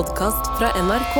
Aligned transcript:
podkast 0.00 0.46
fra 0.56 0.70
NRK. 0.80 1.16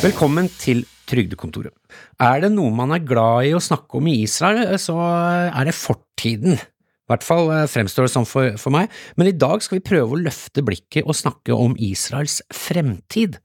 Velkommen 0.00 0.46
til 0.56 0.86
Trygdekontoret. 1.10 1.74
Er 2.22 2.44
det 2.44 2.52
noe 2.54 2.72
man 2.72 2.94
er 2.96 3.04
glad 3.04 3.48
i 3.50 3.52
å 3.56 3.60
snakke 3.60 3.98
om 3.98 4.06
i 4.08 4.22
Israel, 4.22 4.70
så 4.80 4.96
er 5.50 5.68
det 5.68 5.74
fortiden. 5.76 6.56
I 6.56 7.12
hvert 7.12 7.26
fall 7.26 7.50
eh, 7.52 7.66
fremstår 7.68 8.06
det 8.06 8.12
sånn 8.14 8.28
for, 8.28 8.56
for 8.60 8.72
meg, 8.72 8.94
men 9.20 9.28
i 9.28 9.36
dag 9.36 9.60
skal 9.64 9.80
vi 9.80 9.84
prøve 9.90 10.16
å 10.16 10.20
løfte 10.20 10.64
blikket 10.64 11.04
og 11.04 11.18
snakke 11.18 11.56
om 11.56 11.74
Israels 11.76 12.38
fremtid. 12.54 13.36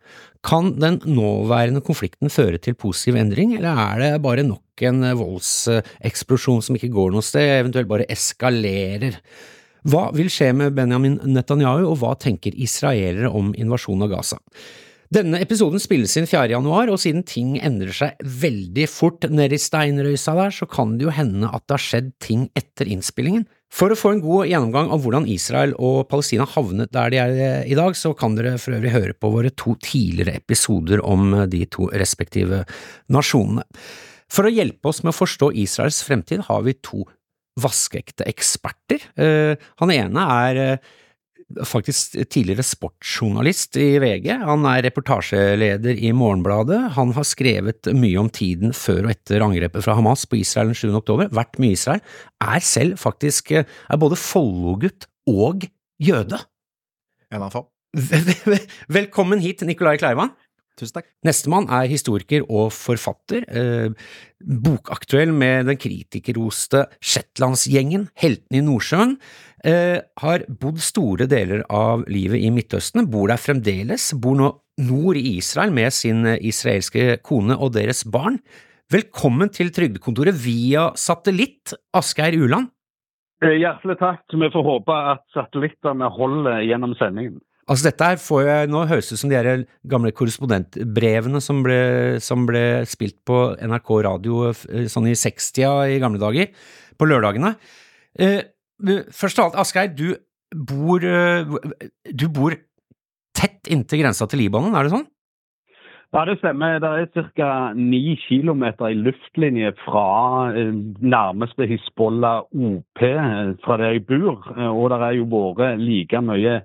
Kan 0.45 0.75
den 0.79 1.01
nåværende 1.03 1.83
konflikten 1.83 2.31
føre 2.31 2.61
til 2.63 2.77
positiv 2.79 3.19
endring, 3.19 3.57
eller 3.57 3.81
er 3.89 4.05
det 4.05 4.13
bare 4.23 4.47
nok 4.47 4.85
en 4.87 5.03
voldseksplosjon 5.19 6.63
som 6.63 6.79
ikke 6.79 6.91
går 6.95 7.11
noe 7.11 7.25
sted, 7.25 7.57
eventuelt 7.57 7.91
bare 7.91 8.07
eskalerer? 8.11 9.19
Hva 9.83 10.07
vil 10.15 10.29
skje 10.31 10.53
med 10.55 10.77
Benjamin 10.77 11.17
Netanyahu, 11.27 11.89
og 11.89 11.99
hva 11.99 12.13
tenker 12.15 12.55
israelere 12.55 13.27
om 13.27 13.51
invasjonen 13.59 14.05
av 14.05 14.13
Gaza? 14.13 14.39
Denne 15.13 15.41
episoden 15.43 15.81
spilles 15.83 16.15
inn 16.17 16.25
4. 16.25 16.47
januar, 16.55 16.89
og 16.89 17.01
siden 17.03 17.25
ting 17.27 17.57
endrer 17.59 17.91
seg 17.93 18.29
veldig 18.43 18.85
fort 18.89 19.27
nede 19.29 19.59
i 19.59 19.61
steinrøysa 19.61 20.33
der, 20.39 20.55
så 20.55 20.65
kan 20.71 20.95
det 20.97 21.05
jo 21.05 21.13
hende 21.13 21.51
at 21.51 21.65
det 21.67 21.75
har 21.75 21.83
skjedd 21.83 22.13
ting 22.23 22.47
etter 22.57 22.89
innspillingen. 22.89 23.43
For 23.73 23.91
å 23.91 23.97
få 23.97 24.13
en 24.13 24.23
god 24.23 24.47
gjennomgang 24.47 24.91
av 24.93 25.03
hvordan 25.03 25.27
Israel 25.33 25.73
og 25.81 26.07
Palestina 26.09 26.45
havnet 26.49 26.93
der 26.93 27.11
de 27.11 27.19
er 27.19 27.35
i 27.67 27.77
dag, 27.77 27.97
så 27.97 28.13
kan 28.17 28.37
dere 28.37 28.55
for 28.61 28.77
øvrig 28.77 28.93
høre 28.93 29.17
på 29.17 29.31
våre 29.33 29.51
to 29.51 29.75
tidligere 29.83 30.37
episoder 30.39 31.03
om 31.03 31.35
de 31.49 31.65
to 31.73 31.89
respektive 31.91 32.63
nasjonene. 33.11 33.65
For 34.33 34.47
å 34.47 34.53
hjelpe 34.53 34.89
oss 34.89 35.03
med 35.03 35.11
å 35.11 35.17
forstå 35.17 35.51
Israels 35.61 35.99
fremtid 36.05 36.45
har 36.47 36.63
vi 36.65 36.77
to 36.85 37.03
vaskeekte 37.59 38.25
eksperter. 38.29 39.03
Eh, 39.19 39.53
han 39.81 39.93
ene 39.93 40.27
er 40.47 40.59
eh, 40.61 40.91
faktisk 41.69 42.15
tidligere 42.31 42.65
sportsjournalist 42.65 43.77
i 43.81 43.89
VG. 44.01 44.29
Han 44.41 44.65
er 44.69 44.85
reportasjeleder 44.87 45.99
i 45.99 46.13
Morgenbladet. 46.17 46.79
Han 46.97 47.13
har 47.17 47.27
skrevet 47.27 47.91
mye 47.97 48.21
om 48.21 48.31
tiden 48.33 48.73
før 48.77 49.07
og 49.07 49.13
etter 49.13 49.45
angrepet 49.45 49.85
fra 49.85 49.97
Hamas 49.99 50.25
på 50.29 50.39
Israel 50.41 50.71
den 50.71 50.79
7. 50.79 50.89
oktober, 51.03 51.29
vært 51.35 51.59
mye 51.61 51.75
i 51.75 51.79
Israel, 51.79 52.01
er 52.41 52.65
selv 52.65 52.97
faktisk 53.01 53.53
er 53.59 54.01
både 54.01 54.19
Follo-gutt 54.19 55.07
og 55.29 55.67
jøde. 56.01 56.41
En 57.33 57.45
av 57.45 57.53
få. 57.53 57.67
Velkommen 58.97 59.41
hit, 59.43 59.61
Nicolai 59.67 59.99
Kleivan. 60.01 60.33
Tusen 60.79 60.97
takk. 60.97 61.09
Nestemann 61.27 61.67
er 61.69 61.85
historiker 61.91 62.45
og 62.49 62.71
forfatter, 62.73 63.45
eh, 63.45 63.93
bokaktuell 64.41 65.31
med 65.31 65.67
den 65.69 65.77
kritikerroste 65.77 66.87
Shetlandsgjengen, 66.97 68.07
Heltene 68.17 68.57
i 68.57 68.65
Nordsjøen, 68.65 69.19
eh, 69.63 70.01
har 70.17 70.39
bodd 70.49 70.79
store 70.79 71.27
deler 71.27 71.63
av 71.69 72.05
livet 72.07 72.41
i 72.41 72.49
Midtøsten, 72.49 73.05
bor 73.09 73.27
der 73.27 73.37
fremdeles, 73.37 74.13
bor 74.19 74.35
nå 74.35 74.49
nord 74.79 75.15
i 75.15 75.37
Israel 75.37 75.71
med 75.71 75.93
sin 75.93 76.25
israelske 76.25 77.21
kone 77.21 77.53
og 77.53 77.73
deres 77.73 78.03
barn. 78.03 78.39
Velkommen 78.91 79.49
til 79.53 79.69
Trygdekontoret 79.69 80.33
via 80.33 80.91
satellitt, 80.97 81.73
Asgeir 81.93 82.33
Uland. 82.33 82.71
Eh, 83.43 83.57
Hjertelig 83.59 83.97
takk. 83.99 84.23
Vi 84.31 84.49
får 84.49 84.63
håpe 84.63 84.93
at 85.13 85.23
satellittene 85.35 86.09
holder 86.09 86.61
gjennom 86.65 86.95
sendingen. 86.99 87.41
Altså 87.63 87.87
dette 87.87 88.07
her 88.09 88.19
får 88.19 88.41
jeg, 88.43 88.71
Nå 88.71 88.83
høres 88.89 89.07
det 89.07 89.15
ut 89.15 89.21
som 89.21 89.31
de 89.31 89.53
gamle 89.89 90.11
korrespondentbrevene 90.15 91.39
som 91.43 91.61
ble, 91.63 91.79
som 92.23 92.47
ble 92.49 92.83
spilt 92.89 93.21
på 93.27 93.39
NRK 93.61 93.93
radio 94.09 94.49
eh, 94.51 94.89
sånn 94.91 95.07
i 95.11 95.15
60-a 95.15 95.87
i 95.93 96.01
gamle 96.03 96.19
dager, 96.21 96.51
på 96.99 97.07
lørdagene. 97.07 97.55
Eh, 98.19 98.41
først 99.15 99.39
av 99.39 99.51
alt, 99.51 99.61
Asgeir, 99.63 99.93
du 99.95 100.11
bor, 100.53 101.07
eh, 101.07 101.55
du 102.11 102.27
bor 102.35 102.57
tett 103.33 103.71
inntil 103.71 104.03
grensa 104.03 104.27
til 104.27 104.43
Libanon, 104.43 104.75
er 104.75 104.83
det 104.83 104.95
sånn? 104.97 105.09
Ja, 106.13 106.27
det 106.29 106.35
stemmer. 106.43 106.75
Det 106.77 106.89
er 107.17 107.29
ca. 107.33 107.49
ni 107.73 108.19
kilometer 108.27 108.91
i 108.91 108.99
luftlinje 108.99 109.71
fra 109.81 110.51
nærmeste 110.53 111.65
Hizbollah 111.71 112.43
OP, 112.53 113.01
fra 113.63 113.77
der 113.81 113.95
jeg 113.95 114.03
bor. 114.11 114.43
Og 114.67 114.91
det 114.93 114.99
er 114.99 115.15
jo 115.17 115.25
vært 115.31 115.81
like 115.81 116.21
mye 116.21 116.59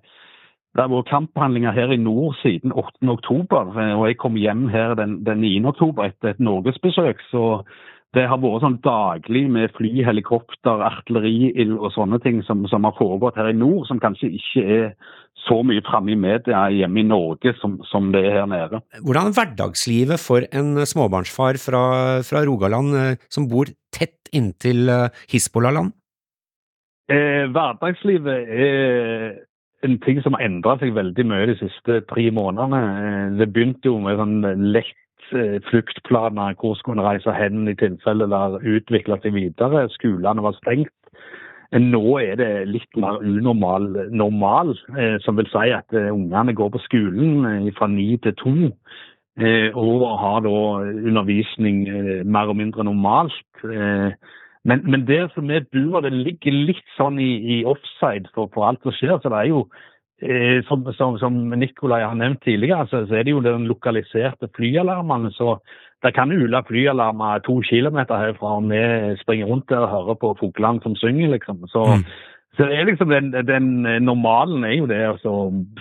det 0.76 0.84
har 0.84 0.90
vært 0.92 1.10
kamphandlinger 1.10 1.72
her 1.74 1.92
i 1.94 2.00
nord 2.00 2.36
siden 2.42 2.74
8.10, 2.76 3.46
og 3.96 4.02
jeg 4.06 4.18
kom 4.20 4.36
hjem 4.38 4.66
her 4.72 4.94
den, 4.98 5.20
den 5.26 5.40
9.10 5.42 6.02
etter 6.04 6.34
et 6.34 6.42
norgesbesøk. 6.44 7.22
Så 7.32 7.44
det 8.16 8.24
har 8.28 8.40
vært 8.40 8.62
sånn 8.64 8.78
daglig 8.84 9.44
med 9.52 9.72
fly, 9.76 9.90
helikopter, 10.06 10.84
artilleriild 10.86 11.74
og 11.76 11.92
sånne 11.96 12.20
ting 12.24 12.40
som, 12.46 12.62
som, 12.70 12.86
har 12.88 12.96
foregått 12.96 13.36
her 13.40 13.50
i 13.50 13.56
nord, 13.56 13.88
som 13.88 14.00
kanskje 14.00 14.30
ikke 14.38 14.64
er 14.64 14.86
så 15.44 15.58
mye 15.64 15.84
framme 15.86 16.12
i 16.14 16.18
media 16.20 16.64
hjemme 16.72 17.02
i 17.02 17.08
Norge 17.08 17.52
som, 17.60 17.76
som, 17.88 18.08
det 18.12 18.24
er 18.26 18.40
her 18.40 18.48
nede. 18.50 18.80
Hvordan 19.04 19.30
er 19.30 19.36
hverdagslivet 19.36 20.22
for 20.22 20.46
en 20.56 20.72
småbarnsfar 20.88 21.60
fra, 21.62 21.82
fra 22.26 22.44
Rogaland 22.48 22.96
eh, 22.96 23.28
som 23.32 23.48
bor 23.50 23.70
tett 23.94 24.32
inntil 24.36 24.88
eh, 24.92 25.20
Hizbollah-land? 25.32 25.94
Eh, 27.08 27.44
hverdagslivet 27.52 28.50
er 28.52 29.38
en 29.86 29.98
ting 30.02 30.22
som 30.22 30.34
har 30.34 30.46
endra 30.46 30.76
seg 30.80 30.96
veldig 30.96 31.24
mye 31.30 31.50
de 31.50 31.58
siste 31.60 32.00
tre 32.10 32.28
månedene. 32.34 32.80
Eh, 33.08 33.26
det 33.38 33.50
begynte 33.54 33.90
jo 33.90 33.98
med 34.02 34.18
sånn 34.18 34.40
lett 34.74 35.34
eh, 35.36 35.58
fluktplaner, 35.68 36.56
hvor 36.58 36.78
skulle 36.78 37.02
en 37.02 37.10
reise 37.12 37.34
hen 37.34 37.68
i 37.70 37.76
tilfelle 37.78 38.26
det 38.30 38.62
utvikla 38.78 39.20
seg 39.22 39.36
videre. 39.36 39.86
Skolene 39.94 40.44
var 40.44 40.56
stengt. 40.58 40.94
Eh, 41.70 41.82
nå 41.82 42.02
er 42.24 42.40
det 42.40 42.50
litt 42.70 42.98
mer 42.98 43.20
unormal 43.22 43.92
normal, 44.10 44.74
som 45.24 45.38
vil 45.38 45.50
si 45.52 45.68
at 45.76 45.94
ungene 45.94 46.56
går 46.56 46.74
på 46.74 46.82
skolen 46.86 47.70
fra 47.78 47.90
ni 47.92 48.16
til 48.24 48.34
to. 48.40 48.56
Og 49.38 50.00
har 50.18 50.40
da 50.42 50.52
undervisning 50.82 51.84
mer 52.26 52.50
og 52.50 52.56
mindre 52.58 52.82
normalt. 52.82 53.38
Men, 54.68 54.82
men 54.84 55.06
der 55.08 55.28
som 55.32 55.48
vi 55.48 55.60
bor, 55.72 56.02
det 56.04 56.12
ligger 56.12 56.52
litt 56.52 56.84
sånn 56.98 57.18
i, 57.22 57.30
i 57.56 57.58
offside 57.68 58.28
for, 58.34 58.50
for, 58.52 58.68
alt 58.68 58.84
som 58.84 58.92
skjer. 58.92 59.16
Så 59.22 59.32
det 59.32 59.40
er 59.40 59.48
jo, 59.48 59.62
eh, 60.20 60.58
som, 60.68 60.84
som, 60.98 61.16
som, 61.22 61.38
Nikolai 61.56 62.02
har 62.04 62.16
nevnt 62.18 62.42
tidligere, 62.44 62.84
så, 62.90 63.04
så 63.08 63.16
er 63.18 63.24
det 63.24 63.36
jo 63.36 63.44
den 63.44 63.64
lokaliserte 63.70 64.50
flyalarmene. 64.58 65.32
Så 65.36 65.56
det 66.04 66.12
kan 66.14 66.34
ule 66.34 66.62
flyalarmer 66.68 67.40
to 67.46 67.60
kilometer 67.66 68.20
herfra, 68.20 68.58
og 68.60 68.68
vi 68.70 69.14
springer 69.22 69.48
rundt 69.48 69.70
der 69.72 69.86
og 69.86 69.94
hører 69.94 70.18
på 70.20 70.34
fuglene 70.42 70.84
som 70.84 70.96
synger, 71.00 71.32
liksom. 71.32 71.64
Så, 71.72 71.86
mm. 71.88 72.04
så 72.58 72.68
det 72.68 72.76
er 72.76 72.90
liksom 72.90 73.14
den, 73.14 73.32
den, 73.48 73.70
normalen 74.04 74.68
er 74.68 74.76
jo 74.76 74.90
det 74.90 75.00
å 75.32 75.38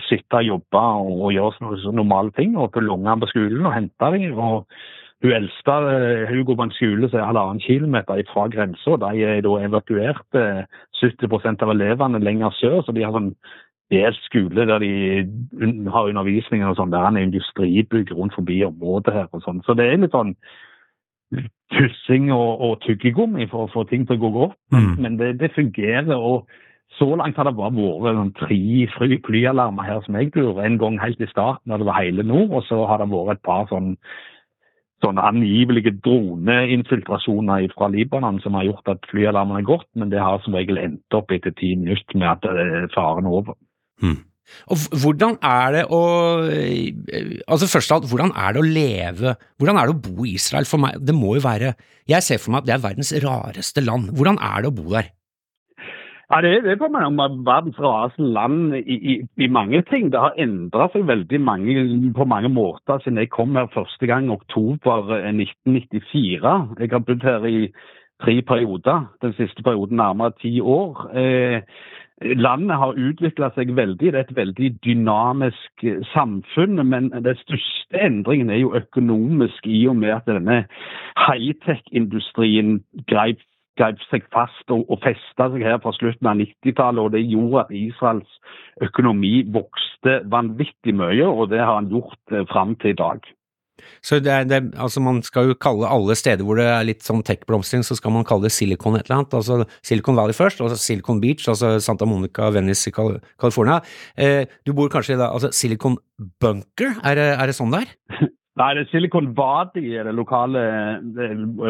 sitte 0.08 0.40
og 0.40 0.48
jobbe 0.54 0.86
og, 1.02 1.12
og 1.28 1.36
gjøre 1.36 1.92
normale 1.92 2.32
ting. 2.40 2.56
Og 2.56 2.72
følge 2.72 2.96
ungene 2.96 3.20
på 3.20 3.34
skolen 3.34 3.68
og 3.68 3.76
hente 3.76 4.14
dem. 4.16 4.32
og 4.38 4.64
hun 5.22 5.32
eldste 5.34 5.76
Hugo 6.30 6.54
på 6.54 6.62
en 6.68 6.74
skole 6.76 7.08
som 7.10 7.18
er 7.18 7.26
halvannen 7.26 7.60
kilometer 7.60 8.20
fra 8.32 8.46
grensa. 8.52 8.98
De 9.02 9.24
er 9.26 9.40
da 9.42 9.54
evakuert 9.66 10.36
70 11.00 11.26
eh, 11.26 11.56
av 11.64 11.72
elevene 11.74 12.20
lenger 12.22 12.54
sør. 12.60 12.84
Så 12.86 12.94
de 12.94 13.02
har 13.02 13.16
sånn 13.16 13.32
delt 13.90 14.20
skole 14.28 14.66
der 14.68 14.78
de 14.84 14.92
har 15.90 16.10
undervisning 16.12 16.62
og 16.68 16.78
sånn. 16.78 16.94
Der 16.94 17.02
er 17.02 17.10
en 17.10 17.22
industribygg 17.24 18.14
rundt 18.14 18.36
forbi 18.38 18.60
området 18.68 19.16
her 19.16 19.28
og 19.32 19.42
sånn. 19.42 19.60
Så 19.66 19.74
det 19.74 19.88
er 19.88 19.98
litt 20.04 20.14
sånn 20.14 20.36
pussing 21.74 22.30
og, 22.32 22.62
og 22.64 22.78
tyggegummi 22.86 23.48
for 23.50 23.66
å 23.66 23.72
få 23.74 23.84
ting 23.90 24.06
til 24.06 24.16
å 24.16 24.22
gå 24.22 24.32
godt. 24.38 24.56
Mm. 24.72 24.94
Men 25.02 25.18
det, 25.20 25.34
det, 25.42 25.52
fungerer. 25.56 26.14
og 26.14 26.46
så 26.98 27.10
langt 27.18 27.36
har 27.36 27.44
det 27.44 27.56
bare 27.58 27.74
vært 27.74 28.16
sånn, 28.22 28.34
tre 28.38 29.18
flyalarmer 29.26 29.84
her 29.90 30.00
som 30.06 30.16
jeg 30.16 30.32
bor. 30.32 30.62
En 30.62 30.78
gang 30.80 30.96
helt 31.02 31.20
i 31.20 31.28
starten 31.28 31.74
da 31.74 31.76
det 31.80 31.90
var 31.90 32.00
hele 32.00 32.22
nord, 32.22 32.54
og 32.54 32.66
så 32.70 32.84
har 32.88 33.02
det 33.02 33.10
vært 33.12 33.36
et 33.36 33.46
par 33.50 33.66
sånn 33.72 33.96
sånne 35.04 35.22
angivelige 35.22 35.92
droneinfiltrasjoner 36.04 37.68
fra 37.74 37.90
Libanon 37.92 38.40
som 38.42 38.56
har 38.58 38.66
gjort 38.66 38.94
at 38.94 39.06
flyalarmen 39.10 39.60
har 39.60 39.68
gått, 39.68 39.88
men 39.98 40.10
det 40.10 40.22
har 40.22 40.42
som 40.44 40.56
regel 40.58 40.80
endt 40.82 41.14
opp 41.14 41.30
etter 41.34 41.54
ti 41.58 41.74
minutter 41.78 42.18
med 42.18 42.32
at 42.32 42.90
faren 42.94 43.28
er 43.28 43.38
over. 43.40 43.58
Hmm. 44.02 44.18
Og 44.72 44.80
Hvordan 45.02 45.36
er 45.44 45.74
det 45.76 45.84
å 45.92 46.00
altså 47.52 47.68
først 47.68 47.92
av 47.92 48.00
alt, 48.00 48.08
hvordan 48.10 48.32
er 48.32 48.56
det 48.56 48.62
å 48.62 48.68
leve, 48.68 49.34
hvordan 49.60 49.78
er 49.78 49.90
det 49.90 49.96
å 49.96 50.02
bo 50.08 50.24
i 50.24 50.34
Israel? 50.38 50.68
For 50.68 50.80
meg, 50.82 50.96
det 51.04 51.14
må 51.16 51.34
jo 51.36 51.44
være 51.44 51.74
Jeg 52.08 52.24
ser 52.24 52.40
for 52.40 52.54
meg 52.54 52.64
at 52.64 52.68
det 52.70 52.74
er 52.78 52.84
verdens 52.86 53.12
rareste 53.24 53.84
land. 53.84 54.08
Hvordan 54.16 54.40
er 54.40 54.64
det 54.64 54.70
å 54.72 54.76
bo 54.78 54.88
der? 54.94 55.12
Ja, 56.30 56.40
Det, 56.40 56.64
det 56.64 56.74
på 56.76 56.90
meg 56.92 57.06
om 57.08 57.20
verdens 57.46 57.78
rareste 57.80 58.22
land 58.36 58.74
i, 58.76 58.96
i, 58.96 59.14
i, 59.40 59.46
mange 59.48 59.80
ting. 59.88 60.10
Det 60.12 60.20
har 60.20 60.36
endra 60.36 60.90
seg 60.92 61.06
veldig 61.08 61.40
mange, 61.40 61.76
på 62.12 62.26
mange 62.28 62.50
måter 62.52 63.00
siden 63.00 63.22
jeg 63.22 63.30
kom 63.32 63.56
her 63.56 63.70
første 63.72 64.06
gang 64.06 64.28
i 64.28 64.34
oktober 64.36 65.08
1994. 65.30 66.52
Eh, 66.52 66.84
jeg 66.84 66.92
har 66.92 67.06
bodd 67.08 67.24
her 67.24 67.48
i 67.48 67.62
tre 68.20 68.42
perioder. 68.42 69.08
Den 69.24 69.32
siste 69.40 69.64
perioden 69.64 69.96
nærmere 69.96 70.36
ti 70.42 70.60
år. 70.60 71.08
Eh, 71.16 71.64
landet 72.20 72.76
har 72.76 73.00
utvikla 73.08 73.48
seg 73.56 73.72
veldig. 73.80 74.12
Det 74.12 74.20
er 74.20 74.26
et 74.26 74.36
veldig 74.36 74.72
dynamisk 74.84 75.88
eh, 75.88 76.04
samfunn. 76.12 76.76
Men 76.92 77.08
den 77.08 77.40
største 77.40 78.04
endringen 78.04 78.52
er 78.52 78.60
jo 78.66 78.76
økonomisk, 78.76 79.64
i 79.64 79.86
og 79.88 79.96
med 80.04 80.18
at 80.20 80.28
denne 80.28 80.66
high-tech-industrien 81.24 82.82
greip 83.08 83.40
grep 83.78 84.02
seg 84.10 84.26
fast 84.34 84.74
og, 84.74 84.84
og 84.90 85.00
festa 85.04 85.48
seg 85.52 85.64
her 85.66 85.80
fra 85.82 85.94
slutten 85.96 86.30
av 86.30 86.38
90-tallet. 86.42 87.02
Og 87.04 87.14
det 87.14 87.24
gjorde 87.24 87.64
at 87.64 87.74
Israels 87.78 88.38
økonomi 88.84 89.34
vokste 89.54 90.20
vanvittig 90.30 90.94
mye, 90.98 91.26
og 91.26 91.50
det 91.52 91.62
har 91.62 91.78
han 91.78 91.90
gjort 91.92 92.34
eh, 92.34 92.46
fram 92.52 92.76
til 92.82 92.94
i 92.94 93.00
dag. 93.00 93.34
Så 94.02 94.18
det 94.22 94.32
er, 94.32 94.46
det, 94.48 94.58
altså 94.78 95.00
man 95.02 95.20
skal 95.22 95.50
jo 95.50 95.58
kalle 95.60 95.88
alle 95.90 96.16
steder 96.18 96.46
hvor 96.46 96.58
det 96.58 96.66
er 96.66 96.86
litt 96.86 97.04
sånn 97.06 97.22
tech-blomstring, 97.26 97.84
så 97.86 97.96
skal 97.98 98.14
man 98.14 98.26
kalle 98.28 98.48
det 98.48 98.54
Silicon 98.54 98.98
et 98.98 99.06
eller 99.06 99.20
annet. 99.20 99.36
Altså 99.38 99.60
Silicon 99.86 100.18
Valley 100.18 100.36
først, 100.36 100.62
og 100.64 100.74
Silicon 100.78 101.22
Beach, 101.22 101.46
altså 101.50 101.76
Santa 101.82 102.08
Monica, 102.08 102.50
Venice 102.54 102.90
i 102.90 102.94
California. 102.94 103.80
Eh, 104.18 104.50
du 104.66 104.74
bor 104.76 104.90
kanskje 104.92 105.16
i 105.16 105.22
altså 105.22 105.52
Silicon 105.54 105.98
Bunker, 106.42 106.98
er 107.06 107.18
det, 107.18 107.30
er 107.36 107.50
det 107.50 107.58
sånn 107.58 107.74
der? 107.74 107.94
Nei, 108.58 108.72
det 108.74 108.80
er 108.82 108.88
Silicon 108.90 109.28
Vadi 109.38 109.92
er 109.94 110.08
det 110.08 110.16
lokale 110.18 110.62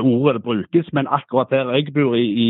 ordet 0.00 0.38
det 0.38 0.44
brukes. 0.44 0.86
Men 0.96 1.10
akkurat 1.12 1.50
der 1.52 1.72
jeg 1.76 1.92
bor 1.92 2.14
i, 2.16 2.24
i, 2.24 2.48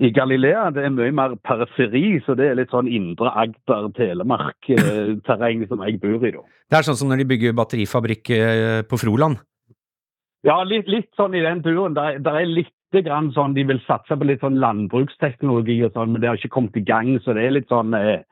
i, 0.00 0.10
Galilea, 0.16 0.70
det 0.72 0.86
er 0.86 0.94
mye 0.94 1.12
mer 1.12 1.34
periferi. 1.44 2.20
Så 2.24 2.38
det 2.38 2.48
er 2.48 2.56
litt 2.56 2.72
sånn 2.72 2.88
indre 2.88 3.34
Agder, 3.36 3.90
Telemark-terreng 3.98 5.66
som 5.70 5.84
jeg 5.84 6.00
bor 6.00 6.24
i, 6.24 6.32
da. 6.38 6.46
Det 6.70 6.78
er 6.78 6.88
sånn 6.88 6.98
som 7.02 7.12
når 7.12 7.22
de 7.22 7.28
bygger 7.34 7.58
batterifabrikk 7.58 8.32
eh, 8.38 8.80
på 8.88 9.00
Froland? 9.02 9.44
Ja, 10.46 10.62
litt, 10.64 10.88
litt 10.88 11.12
sånn 11.18 11.36
i 11.36 11.44
den 11.44 11.60
turen. 11.66 11.98
Der, 11.98 12.20
der 12.24 12.40
er 12.40 12.48
litt 12.48 12.72
grann 13.04 13.28
sånn, 13.34 13.52
De 13.52 13.66
vil 13.68 13.82
satse 13.84 14.16
på 14.16 14.24
litt 14.24 14.40
sånn 14.40 14.56
landbruksteknologi 14.62 15.82
og 15.84 15.92
sånn, 15.92 16.14
men 16.14 16.22
det 16.22 16.30
har 16.30 16.40
ikke 16.40 16.54
kommet 16.54 16.80
i 16.80 16.86
gang. 16.86 17.12
Så 17.20 17.36
det 17.36 17.44
er 17.44 17.58
litt 17.58 17.68
sånn 17.68 17.92
eh, 17.98 18.22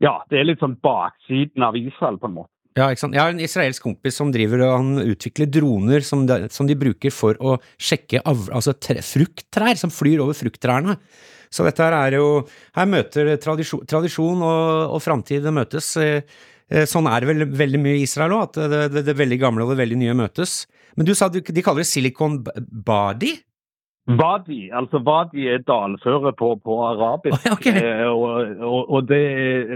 ja, 0.00 0.18
det 0.30 0.40
er 0.40 0.48
litt 0.48 0.60
sånn 0.64 0.76
baksiden 0.84 1.64
av 1.64 1.76
Israel, 1.76 2.16
på 2.20 2.30
en 2.30 2.38
måte. 2.40 2.55
Ja, 2.76 2.90
ikke 2.92 3.00
sant. 3.06 3.14
Jeg 3.16 3.24
har 3.24 3.32
en 3.32 3.40
israelsk 3.40 3.86
kompis 3.86 4.18
som 4.20 4.28
driver 4.32 4.66
og 4.66 4.74
han 4.74 5.04
utvikler 5.14 5.48
droner 5.48 6.04
som 6.04 6.26
de, 6.28 6.42
som 6.52 6.68
de 6.68 6.76
bruker 6.76 7.14
for 7.14 7.38
å 7.40 7.54
sjekke 7.80 8.20
av, 8.20 8.50
altså 8.52 8.74
tre, 8.76 9.00
frukttrær 9.00 9.80
som 9.80 9.92
flyr 9.92 10.20
over 10.24 10.36
frukttrærne. 10.36 10.98
Så 11.48 11.64
dette 11.64 11.80
her 11.80 11.94
er 11.96 12.18
jo 12.18 12.26
Her 12.76 12.88
møter 12.90 13.30
tradisjon, 13.40 13.86
tradisjon 13.88 14.42
og, 14.44 14.92
og 14.92 15.00
framtid 15.00 15.46
møtes. 15.56 15.94
Eh, 16.02 16.20
eh, 16.68 16.84
sånn 16.90 17.08
er 17.08 17.22
det 17.22 17.30
vel 17.30 17.46
veldig 17.64 17.80
mye 17.80 18.00
i 18.00 18.04
Israel 18.04 18.36
òg, 18.36 18.50
at 18.50 18.60
det, 18.68 18.82
det, 18.92 19.06
det, 19.08 19.16
veldig 19.16 19.40
gamle 19.40 19.64
og 19.64 19.72
det 19.72 19.80
veldig 19.80 20.00
nye 20.02 20.18
møtes. 20.18 20.66
Men 20.98 21.08
du 21.08 21.14
sa 21.16 21.30
de 21.32 21.40
kaller 21.64 21.80
det 21.80 21.88
Silicon 21.88 22.42
Body? 22.44 23.38
Wadi, 24.06 24.68
altså 24.70 25.00
Wadi 25.02 25.48
er 25.50 25.64
dalføre 25.66 26.30
på, 26.38 26.52
på 26.64 26.74
arabisk. 26.86 27.42
Okay. 27.56 27.80
Eh, 27.82 28.06
og, 28.06 28.46
og, 28.60 28.90
og 28.90 29.08
det, 29.08 29.22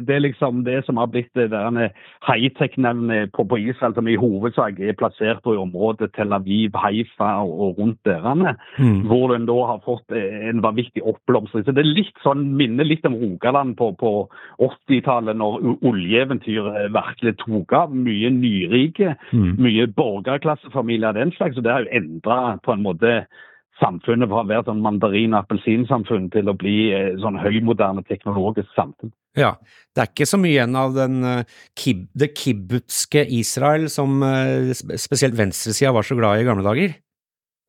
det, 0.06 0.14
er 0.14 0.22
liksom 0.22 0.62
det 0.64 0.84
som 0.86 1.00
har 1.00 1.08
blitt 1.10 1.34
high-tech-nevnet 1.34 3.32
på, 3.34 3.44
på, 3.50 3.58
Israel, 3.58 3.94
som 3.96 4.08
i 4.08 4.18
hovedsak 4.20 4.78
er 4.78 4.94
plassert 4.98 5.42
i 5.50 5.56
området 5.58 6.12
Tel 6.14 6.32
Aviv, 6.36 6.76
Haifa 6.78 7.32
og, 7.42 7.52
og 7.64 7.80
rundt 7.80 7.98
derene. 8.06 8.54
Mm. 8.78 9.02
Hvor 9.10 9.34
den 9.34 9.48
da 9.50 9.58
har 9.72 9.82
fått 9.84 10.14
en 10.14 10.62
vanvittig 10.62 11.02
oppblomstring. 11.02 11.66
Så 11.66 11.74
det 11.74 11.82
er 11.82 11.90
litt 11.90 12.22
sånn, 12.22 12.46
minner 12.60 12.86
litt 12.86 13.06
om 13.08 13.18
Rogaland 13.18 13.76
på, 13.80 13.92
på 13.98 14.14
80-tallet, 14.62 15.38
når 15.40 15.82
oljeeventyret 15.90 16.92
virkelig 16.94 17.36
tok 17.42 17.74
av. 17.82 17.94
Mye 17.94 18.30
nyrike, 18.36 19.16
mm. 19.34 19.52
mye 19.58 19.90
borgerklassefamilier 19.98 21.16
og 21.16 21.22
den 21.24 21.34
slags. 21.34 21.58
Og 21.58 21.66
det 21.66 21.74
har 21.74 21.86
jo 21.86 21.96
endra 21.98 22.42
på 22.62 22.76
en 22.76 22.84
måte 22.86 23.22
samfunnet 23.80 24.30
fra 24.30 24.44
å 24.44 24.48
være 24.48 24.66
sånn 24.68 24.82
mandarin- 24.84 25.34
og 25.34 25.44
appelsinsamfunn 25.44 26.30
til 26.34 26.52
å 26.52 26.56
bli 26.58 26.76
eh, 26.94 27.12
sånn 27.22 27.40
høymoderne 27.40 28.04
teknologisk 28.08 28.70
samfunn. 28.76 29.12
Ja, 29.38 29.54
det 29.94 30.02
er 30.02 30.10
ikke 30.10 30.26
så 30.26 30.40
mye 30.42 30.56
igjen 30.56 30.78
av 30.78 30.96
den, 30.96 31.20
kib 31.78 32.08
det 32.18 32.32
kibbutske 32.34 33.22
Israel 33.38 33.86
som 33.92 34.24
uh, 34.26 34.72
spesielt 34.74 35.36
venstresida 35.38 35.92
var 35.94 36.02
så 36.02 36.16
glad 36.18 36.40
i 36.40 36.42
i 36.42 36.48
gamle 36.48 36.66
dager? 36.66 36.96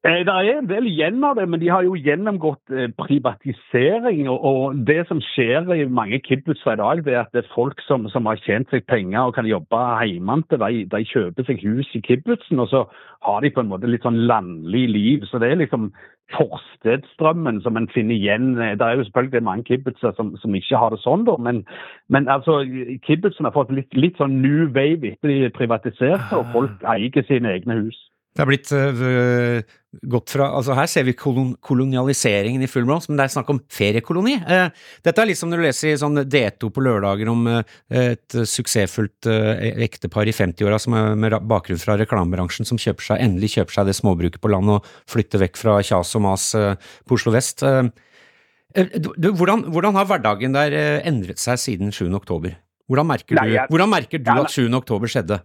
Eh, 0.01 0.24
det 0.25 0.33
er 0.33 0.56
en 0.57 0.65
del 0.65 0.88
igjen 0.89 1.21
av 1.21 1.36
det, 1.38 1.44
men 1.45 1.59
de 1.62 1.68
har 1.69 1.83
jo 1.86 1.94
gjennomgått 1.94 2.71
eh, 2.74 2.88
privatisering. 2.98 4.24
Og, 4.33 4.80
det 4.88 5.03
som 5.06 5.19
skjer 5.21 5.68
i 5.75 5.86
mange 5.86 6.18
kibbutzer 6.25 6.74
i 6.74 6.80
dag, 6.80 7.03
det 7.06 7.13
er 7.13 7.19
at 7.21 7.36
det 7.38 7.44
er 7.44 7.51
folk 7.53 7.83
som, 7.86 8.07
som 8.09 8.25
har 8.25 8.42
tjent 8.42 8.74
seg 8.74 8.88
penger 8.89 9.30
og 9.30 9.36
kan 9.38 9.45
jobbe 9.45 9.81
hjemmefra, 10.09 10.71
de, 10.74 10.88
de, 10.89 11.03
kjøper 11.06 11.45
seg 11.45 11.62
hus 11.62 11.94
i 11.94 12.01
kibbutzen, 12.01 12.63
og 12.63 12.71
så 12.74 12.81
har 13.27 13.45
de 13.45 13.53
på 13.53 13.62
en 13.62 13.69
måte 13.69 13.92
litt 13.92 14.01
sånn 14.07 14.18
landlig 14.25 14.88
liv. 14.89 15.30
Så 15.30 15.38
det 15.38 15.51
er 15.51 15.62
liksom 15.62 15.92
forstedsdrømmen 16.33 17.62
som 17.62 17.77
en 17.77 17.89
finner 17.94 18.18
igjen. 18.18 18.56
Det 18.57 18.81
er 18.81 18.98
jo 18.98 19.06
selvfølgelig 19.06 19.45
mange 19.45 19.69
kibbutzer 19.69 20.18
som, 20.18 20.31
som, 20.42 20.56
ikke 20.57 20.81
har 20.81 20.95
det 20.95 21.03
sånn, 21.06 21.27
da, 21.30 21.38
men, 21.38 21.62
men 22.09 22.25
altså, 22.25 22.63
kibbutzen 23.06 23.45
har 23.45 23.53
fått 23.53 23.69
litt, 23.77 23.94
litt 23.94 24.18
sånn 24.18 24.42
new 24.42 24.65
wave 24.74 25.13
etter 25.13 25.30
de 25.30 25.53
privatiserte, 25.53 26.31
og 26.39 26.50
folk 26.56 26.89
eier 26.89 27.30
sine 27.30 27.53
egne 27.53 27.83
hus. 27.83 28.07
Det 28.31 28.39
har 28.39 28.47
blitt 28.47 28.69
uh, 28.71 29.59
gått 30.07 30.31
fra 30.31 30.45
altså 30.55 30.75
Her 30.77 30.87
ser 30.87 31.03
vi 31.03 31.13
kolon 31.19 31.49
kolonialiseringen 31.67 32.63
i 32.63 32.69
full 32.71 32.85
blomst, 32.87 33.09
men 33.11 33.19
det 33.19 33.25
er 33.25 33.33
snakk 33.33 33.49
om 33.51 33.59
feriekoloni. 33.71 34.37
Uh, 34.47 34.69
dette 35.03 35.19
er 35.23 35.27
litt 35.27 35.39
som 35.39 35.51
når 35.51 35.59
du 35.59 35.65
leser 35.65 35.91
i 35.91 35.97
sånn 35.99 36.23
D2 36.23 36.69
på 36.71 36.83
lørdager 36.85 37.31
om 37.31 37.43
uh, 37.51 37.59
et 37.91 38.37
suksessfullt 38.47 39.27
ektepar 39.27 40.31
i 40.31 40.35
50-åra 40.35 40.79
med 41.19 41.35
bakgrunn 41.51 41.81
fra 41.81 41.97
reklamebransjen 41.99 42.67
som 42.67 42.79
kjøper 42.79 43.09
seg, 43.09 43.25
endelig 43.25 43.57
kjøper 43.57 43.79
seg 43.79 43.91
det 43.91 43.97
småbruket 43.99 44.43
på 44.43 44.53
land 44.53 44.77
og 44.77 44.87
flytter 45.11 45.43
vekk 45.43 45.59
fra 45.59 45.77
kjas 45.83 46.15
og 46.15 46.25
mas 46.29 46.47
på 46.55 47.17
Oslo 47.17 47.35
vest. 47.35 47.61
Du, 47.61 49.27
hvordan, 49.35 49.67
hvordan, 49.67 49.97
har 49.99 50.07
hverdagen 50.07 50.55
der 50.55 50.75
endret 51.03 51.41
seg 51.43 51.59
siden 51.59 51.91
7. 51.91 52.07
oktober? 52.15 52.55
Hvordan 52.87 53.11
merker 53.11 53.35
du, 53.35 53.57
hvordan 53.71 53.91
merker 53.91 54.23
du 54.23 54.31
at 54.31 54.55
7. 54.55 54.69
oktober 54.79 55.11
skjedde? 55.11 55.43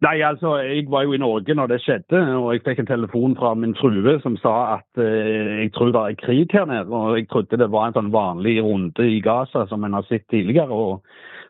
Nei, 0.00 0.20
altså, 0.22 0.56
Jeg 0.56 0.84
var 0.90 1.02
jo 1.02 1.12
i 1.12 1.18
Norge 1.18 1.54
når 1.54 1.66
det 1.66 1.80
skjedde, 1.82 2.18
og 2.38 2.52
jeg 2.54 2.62
fikk 2.66 2.84
en 2.84 2.86
telefon 2.86 3.32
fra 3.36 3.50
min 3.58 3.74
frue 3.74 4.12
som 4.22 4.36
sa 4.38 4.52
at 4.76 5.00
eh, 5.02 5.64
jeg 5.64 5.72
tror 5.74 5.90
det 5.90 6.02
er 6.02 6.20
krig 6.20 6.54
her 6.54 6.68
nede. 6.70 6.86
og 6.86 7.18
Jeg 7.18 7.26
trodde 7.28 7.58
det 7.58 7.70
var 7.72 7.88
en 7.88 7.96
sånn 7.96 8.12
vanlig 8.14 8.60
runde 8.62 9.08
i 9.10 9.18
Gaza 9.24 9.64
som 9.66 9.82
en 9.84 9.98
har 9.98 10.06
sett 10.06 10.22
tidligere, 10.30 10.70
og 10.70 11.02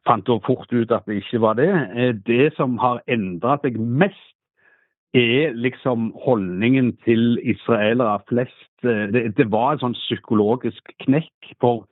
fant 0.09 0.25
da 0.25 0.39
fort 0.47 0.73
ut 0.73 0.95
at 0.97 1.05
det 1.05 1.21
ikke 1.21 1.43
var 1.45 1.61
det. 1.61 1.69
Eh, 1.93 2.15
det 2.25 2.55
som 2.57 2.79
har 2.81 3.05
endra 3.07 3.59
seg 3.61 3.77
mest, 3.77 4.25
er 5.17 5.53
liksom 5.57 6.13
holdningen 6.25 6.95
til 7.05 7.39
israelere 7.45 8.17
flest. 8.33 8.71
Eh, 8.81 9.13
det, 9.13 9.27
det 9.37 9.51
var 9.53 9.75
en 9.75 9.85
sånn 9.85 10.01
psykologisk 10.07 10.89
knekk. 11.05 11.53
for 11.61 11.85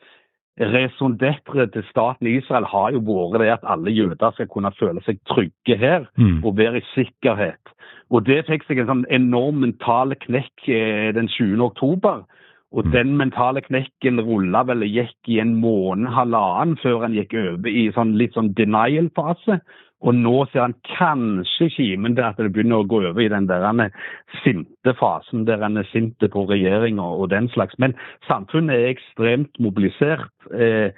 Raison 0.60 1.10
d'être 1.10 1.66
til 1.72 1.84
staten 1.90 2.26
Israel 2.26 2.64
har 2.64 2.94
jo 2.94 3.02
vært 3.04 3.40
det 3.42 3.50
at 3.52 3.66
alle 3.68 3.92
jøder 3.92 4.32
skal 4.32 4.48
kunne 4.48 4.72
føle 4.78 5.02
seg 5.04 5.18
trygge 5.28 5.76
her 5.76 6.06
mm. 6.16 6.44
og 6.44 6.56
være 6.56 6.80
i 6.80 6.86
sikkerhet. 6.94 7.74
Og 8.10 8.24
Det 8.26 8.44
fikk 8.46 8.64
seg 8.64 8.80
en 8.80 8.88
sånn 8.88 9.04
enorm 9.10 9.60
mental 9.60 10.14
knekk 10.22 10.68
eh, 10.70 11.12
den 11.12 11.28
20. 11.28 11.60
oktober. 11.60 12.24
Og 12.72 12.86
mm. 12.86 12.92
den 12.92 13.12
mentale 13.18 13.60
knekken 13.62 14.20
rulla 14.20 14.64
vel 14.66 14.84
og 14.86 14.96
gikk 14.98 15.30
i 15.30 15.38
en 15.42 15.54
måned, 15.60 16.08
halvannen, 16.14 16.76
før 16.82 17.04
han 17.04 17.14
gikk 17.14 17.36
over 17.38 17.70
i 17.70 17.86
sånn 17.94 18.16
litt 18.18 18.34
sånn 18.36 18.54
denial-fase. 18.58 19.60
Og 20.04 20.14
nå 20.14 20.44
ser 20.52 20.66
han 20.66 20.76
kanskje 20.98 21.70
kimen 21.72 22.16
til 22.16 22.26
at 22.26 22.36
det 22.40 22.52
begynner 22.52 22.82
å 22.82 22.88
gå 22.88 23.00
over 23.00 23.22
i 23.22 23.30
den 23.32 23.48
der 23.48 23.64
sinte 24.42 24.92
fasen 24.98 25.46
der 25.48 25.62
han 25.64 25.80
er 25.80 25.88
sint 25.88 26.20
på 26.20 26.44
regjeringa 26.50 27.02
og 27.02 27.30
den 27.32 27.48
slags. 27.54 27.78
Men 27.78 27.96
samfunnet 28.28 28.76
er 28.76 28.92
ekstremt 28.92 29.56
mobilisert. 29.58 30.28
Eh, 30.52 30.92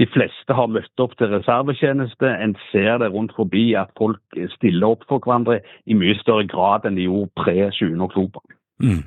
de 0.00 0.06
fleste 0.08 0.56
har 0.56 0.72
møtt 0.72 1.02
opp 1.04 1.16
til 1.18 1.28
reservetjeneste. 1.34 2.32
En 2.40 2.56
ser 2.70 2.98
det 3.02 3.10
rundt 3.12 3.34
forbi 3.36 3.74
at 3.76 3.92
folk 3.98 4.40
stiller 4.56 4.94
opp 4.96 5.04
for 5.08 5.20
hverandre 5.20 5.60
i 5.84 5.96
mye 5.98 6.16
større 6.22 6.48
grad 6.48 6.88
enn 6.88 6.96
de 6.96 7.08
gjorde 7.10 7.34
pre 7.36 7.68
20. 7.68 8.00
oktober. 8.08 8.40
Mm. 8.80 9.04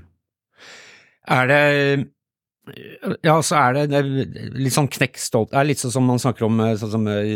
Er 1.33 1.49
det 1.49 2.12
ja, 3.25 3.33
så 3.43 3.57
er 3.59 3.73
det, 3.75 3.81
det 3.91 3.97
er 3.97 4.53
litt 4.55 4.71
sånn 4.71 4.87
knekkstolt 4.87 5.49
Det 5.51 5.57
er 5.59 5.65
litt 5.67 5.81
sånn 5.81 5.91
som 5.91 6.05
man 6.07 6.21
snakker 6.21 6.45
om 6.47 6.61
eh, 6.63 6.77
sånn 6.79 6.93
som 6.93 7.09
eh, 7.11 7.33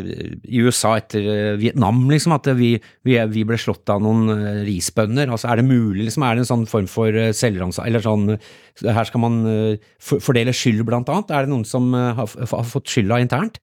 i 0.48 0.62
USA 0.64 0.94
etter 1.02 1.28
eh, 1.28 1.58
Vietnam, 1.60 2.00
liksom, 2.08 2.36
at 2.38 2.48
vi, 2.56 2.70
vi, 3.04 3.18
vi 3.34 3.44
ble 3.48 3.60
slått 3.60 3.92
av 3.92 4.00
noen 4.06 4.64
risbønder. 4.64 5.28
Altså, 5.28 5.50
er 5.52 5.60
det 5.60 5.68
mulig, 5.68 6.06
liksom, 6.08 6.24
er 6.24 6.38
det 6.38 6.46
en 6.46 6.52
sånn 6.54 6.66
form 6.72 6.88
for 6.92 7.12
selvransakelse 7.12 7.88
Eller 7.90 8.06
sånn 8.06 8.38
Her 8.88 9.10
skal 9.10 9.24
man 9.26 9.38
fordele 10.00 10.56
skyld, 10.56 10.86
blant 10.88 11.12
annet. 11.12 11.34
Er 11.36 11.44
det 11.44 11.52
noen 11.52 11.68
som 11.68 11.92
har, 11.92 12.24
har 12.24 12.68
fått 12.72 12.88
skylda 12.94 13.20
internt? 13.24 13.60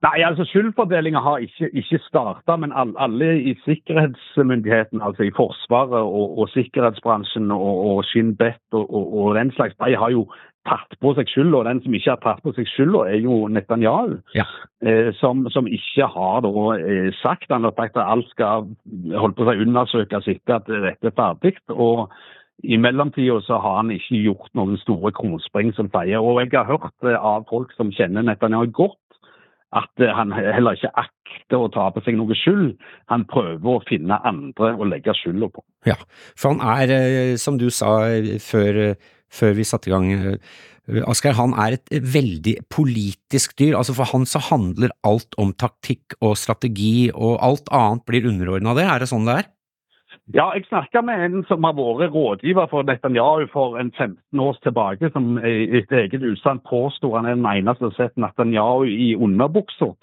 Nei, 0.00 0.22
altså 0.24 0.44
Skyldfordelinga 0.48 1.20
har 1.20 1.42
ikke, 1.44 1.68
ikke 1.76 1.98
starta, 2.06 2.56
men 2.56 2.72
alle, 2.74 3.34
i 3.50 3.52
sikkerhetsmyndigheten, 3.64 5.02
altså 5.02 5.22
i 5.22 5.34
Forsvaret 5.36 6.00
og, 6.00 6.38
og 6.38 6.48
sikkerhetsbransjen 6.48 7.50
og, 7.50 7.74
og 7.90 8.04
Shin 8.08 8.36
Bet 8.36 8.64
og, 8.72 8.94
og, 8.94 9.34
den 9.36 9.52
slags, 9.52 9.76
de 9.84 9.96
har 9.96 10.10
jo 10.10 10.24
tatt 10.68 10.96
på 11.00 11.12
seg 11.16 11.28
skylda. 11.28 11.58
Og 11.58 11.68
den 11.68 11.82
som 11.84 11.94
ikke 11.96 12.14
har 12.14 12.22
tatt 12.24 12.40
på 12.44 12.54
seg 12.56 12.68
skylda, 12.72 13.04
er 13.12 13.20
jo 13.26 13.36
Netanyahu. 13.52 14.16
Ja. 14.36 14.46
Eh, 14.80 15.12
som, 15.20 15.44
som, 15.52 15.68
ikke 15.68 16.08
har 16.16 16.40
da, 16.48 16.52
eh, 16.80 17.12
sagt 17.20 17.52
han 17.52 17.68
at 17.68 17.80
alt 18.00 18.28
skal 18.32 18.72
holde 19.12 19.36
på 19.36 19.48
si, 19.48 19.64
undersøkes 19.66 20.32
etter 20.32 20.60
at 20.62 20.68
dette 20.68 21.12
er 21.12 21.16
ferdig. 21.16 21.56
og 21.68 22.08
i 22.62 22.76
mellomtida 22.76 23.38
så 23.40 23.56
har 23.56 23.76
han 23.78 23.90
ikke 23.90 24.18
gjort 24.20 24.50
noen 24.54 24.76
store 24.82 25.12
krumspring 25.16 25.72
som 25.76 25.88
sier. 25.92 26.20
Og 26.20 26.42
jeg 26.42 26.52
har 26.56 26.68
hørt 26.68 27.08
eh, 27.08 27.16
av 27.16 27.44
folk 27.52 27.72
som 27.76 27.92
kjenner 27.92 28.24
Netanyahu 28.24 28.68
godt, 28.72 29.00
at 29.76 30.02
eh, 30.02 30.12
han 30.16 30.34
heller 30.34 30.78
ikke 30.78 30.92
akter 30.98 31.62
å 31.62 31.70
ta 31.72 31.88
på 31.94 32.02
seg 32.06 32.18
noe 32.18 32.36
skyld. 32.38 32.74
Han 33.12 33.26
prøver 33.30 33.76
å 33.78 33.84
finne 33.88 34.18
andre 34.26 34.74
å 34.74 34.88
legge 34.88 35.14
skylda 35.18 35.50
på. 35.54 35.64
Ja, 35.88 35.96
for 36.34 36.54
han 36.54 36.62
er, 36.80 36.94
eh, 36.96 37.36
som 37.40 37.58
du 37.60 37.68
sa 37.74 38.02
før 38.42 38.96
før 39.30 39.54
vi 39.58 39.66
satte 39.66 39.90
i 39.90 39.94
gang 39.94 40.10
eh, 40.10 40.36
Asgeir, 41.06 41.36
han 41.38 41.52
er 41.60 41.76
et 41.76 41.92
veldig 41.92 42.56
politisk 42.72 43.54
dyr. 43.60 43.76
altså 43.78 43.94
For 43.94 44.10
han 44.10 44.26
så 44.26 44.40
handler 44.42 44.90
alt 45.06 45.36
om 45.38 45.52
taktikk 45.54 46.16
og 46.18 46.34
strategi, 46.40 47.12
og 47.14 47.38
alt 47.38 47.70
annet 47.70 48.02
blir 48.08 48.26
underordna 48.26 48.74
det. 48.74 48.88
Er 48.90 49.04
det 49.04 49.10
sånn 49.12 49.28
det 49.28 49.36
er? 49.38 49.50
Ja, 50.34 50.50
jeg 50.54 50.64
snakka 50.68 51.02
med 51.02 51.24
en 51.24 51.44
som 51.48 51.64
har 51.64 51.74
vært 51.78 52.14
rådgiver 52.14 52.68
for 52.70 52.86
Netanyahu 52.86 53.46
for 53.52 53.78
en 53.80 53.92
15 53.98 54.40
års 54.40 54.60
tilbake, 54.62 55.10
som 55.12 55.38
etter 55.38 56.04
eget 56.04 56.22
utsagn 56.22 56.60
påsto 56.68 57.14
han 57.16 57.26
er 57.26 57.38
den 57.38 57.46
eneste 57.46 57.82
som 57.82 57.90
har 57.90 57.96
sett 57.98 58.20
Netanyahu 58.20 58.84
i 58.86 59.14
underbuksa. 59.16 59.94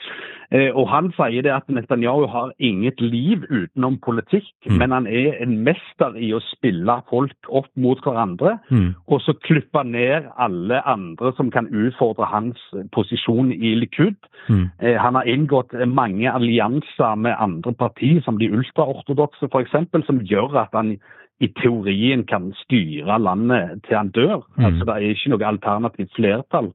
Eh, 0.52 0.72
og 0.72 0.88
Han 0.90 1.10
sier 1.18 1.44
det 1.44 1.52
at 1.52 1.68
Netanyahu 1.68 2.26
har 2.32 2.54
inget 2.60 3.02
liv 3.02 3.44
utenom 3.50 3.98
politikk, 4.00 4.48
mm. 4.66 4.78
men 4.80 4.92
han 4.92 5.08
er 5.08 5.36
en 5.44 5.58
mester 5.64 6.16
i 6.16 6.32
å 6.34 6.40
spille 6.54 6.96
folk 7.10 7.50
opp 7.50 7.68
mot 7.76 8.00
hverandre, 8.04 8.56
mm. 8.72 8.94
og 9.08 9.22
så 9.26 9.36
klippe 9.44 9.84
ned 9.84 10.30
alle 10.40 10.80
andre 10.88 11.34
som 11.36 11.52
kan 11.52 11.68
utfordre 11.68 12.30
hans 12.32 12.62
posisjon 12.96 13.52
i 13.52 13.76
Likud. 13.76 14.16
Mm. 14.48 14.70
Eh, 14.80 14.96
han 14.96 15.20
har 15.20 15.28
inngått 15.28 15.76
mange 15.88 16.32
allianser 16.32 17.20
med 17.20 17.36
andre 17.36 17.76
partier, 17.76 18.22
som 18.24 18.40
de 18.40 18.52
ultraortodokse 18.52 19.52
f.eks., 19.52 19.76
som 20.08 20.17
gjør 20.26 20.58
at 20.64 20.76
han 20.78 20.98
i 21.40 21.50
teorien 21.60 22.24
kan 22.26 22.50
styre 22.64 23.20
landet 23.22 23.84
til 23.86 23.98
han 23.98 24.10
dør. 24.10 24.42
Mm. 24.58 24.66
Altså 24.66 24.86
Det 24.86 24.94
er 24.96 25.12
ikke 25.14 25.34
noe 25.34 25.50
alternativt 25.52 26.16
flertall. 26.18 26.72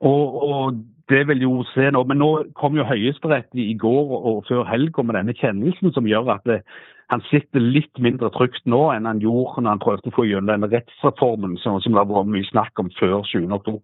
Og, 0.00 0.42
og 0.42 0.80
det 1.10 1.24
vil 1.28 1.42
jo 1.44 1.58
se 1.74 1.90
nå. 1.92 2.04
Men 2.08 2.22
nå 2.22 2.30
kom 2.58 2.78
jo 2.78 2.86
Høyesterett 2.86 3.50
i 3.58 3.74
går 3.78 4.16
og 4.20 4.46
før 4.48 4.64
helga 4.68 5.04
med 5.04 5.18
denne 5.18 5.36
kjennelsen 5.36 5.94
som 5.96 6.08
gjør 6.08 6.34
at 6.36 6.48
det, 6.48 6.62
han 7.10 7.22
sitter 7.26 7.62
litt 7.62 7.98
mindre 7.98 8.30
trygt 8.34 8.62
nå 8.70 8.84
enn 8.94 9.08
han 9.08 9.20
gjorde 9.22 9.64
når 9.64 9.74
han 9.74 9.82
prøvde 9.82 10.12
å 10.12 10.14
få 10.14 10.26
gjennom 10.28 10.52
denne 10.52 10.68
rettsreformen 10.70 11.56
som, 11.58 11.80
som 11.82 11.96
det 11.96 12.04
var 12.06 12.28
mye 12.28 12.46
snakk 12.46 12.78
om 12.82 12.90
før 12.98 13.24
7.10. 13.26 13.80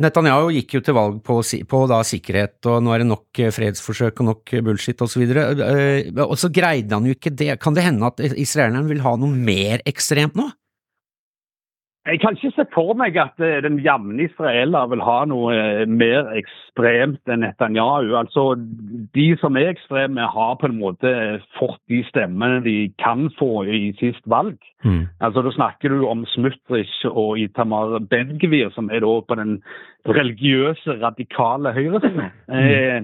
Netanyahu 0.00 0.48
gikk 0.56 0.78
jo 0.78 0.82
til 0.86 0.96
valg 0.96 1.18
på, 1.26 1.36
på 1.44 1.82
da, 1.90 2.00
sikkerhet, 2.06 2.56
og 2.72 2.80
nå 2.84 2.94
er 2.94 3.04
det 3.04 3.10
nok 3.10 3.42
eh, 3.42 3.52
fredsforsøk 3.52 4.24
og 4.24 4.30
nok 4.30 4.54
bullshit 4.64 5.04
osv. 5.04 5.26
Og, 5.28 5.60
eh, 5.66 6.08
og 6.24 6.36
så 6.40 6.48
greide 6.52 6.96
han 6.96 7.08
jo 7.08 7.16
ikke 7.18 7.34
det. 7.36 7.52
Kan 7.60 7.76
det 7.76 7.84
hende 7.84 8.08
at 8.08 8.24
israelerne 8.30 8.88
vil 8.88 9.04
ha 9.04 9.12
noe 9.20 9.44
mer 9.50 9.84
ekstremt 9.88 10.38
nå? 10.40 10.48
Jeg 12.08 12.20
kan 12.22 12.32
ikke 12.32 12.50
se 12.56 12.64
for 12.72 12.94
meg 12.96 13.16
at 13.20 13.42
eh, 13.44 13.58
den 13.60 13.76
jevne 13.84 14.24
israeler 14.24 14.88
vil 14.88 15.02
ha 15.04 15.18
noe 15.28 15.52
eh, 15.52 15.82
mer 15.84 16.30
ekstremt 16.38 17.28
enn 17.28 17.44
Netanyahu. 17.44 18.14
Altså, 18.16 18.54
De 19.14 19.26
som 19.42 19.58
er 19.60 19.74
ekstreme, 19.74 20.24
har 20.32 20.56
på 20.56 20.70
en 20.70 20.78
måte 20.80 21.12
fått 21.58 21.80
de 21.92 22.00
stemmene 22.08 22.62
de 22.64 22.76
kan 23.04 23.28
få 23.36 23.66
i 23.68 23.92
sist 24.00 24.24
valg. 24.24 24.56
Mm. 24.80 25.10
Altså, 25.20 25.44
Da 25.44 25.52
snakker 25.58 25.92
du 25.92 26.06
om 26.08 26.24
Smutrich 26.32 27.04
og 27.10 27.38
Itamar 27.38 27.98
Ben-Gvir, 28.08 28.72
som 28.72 28.88
er 28.88 29.04
da 29.04 29.14
på 29.20 29.36
den 29.36 29.58
religiøse, 30.08 30.96
radikale 31.04 31.76
høyresiden. 31.76 32.32
Mm. 32.48 32.56
Eh, 32.56 32.90
Eh, 32.90 33.02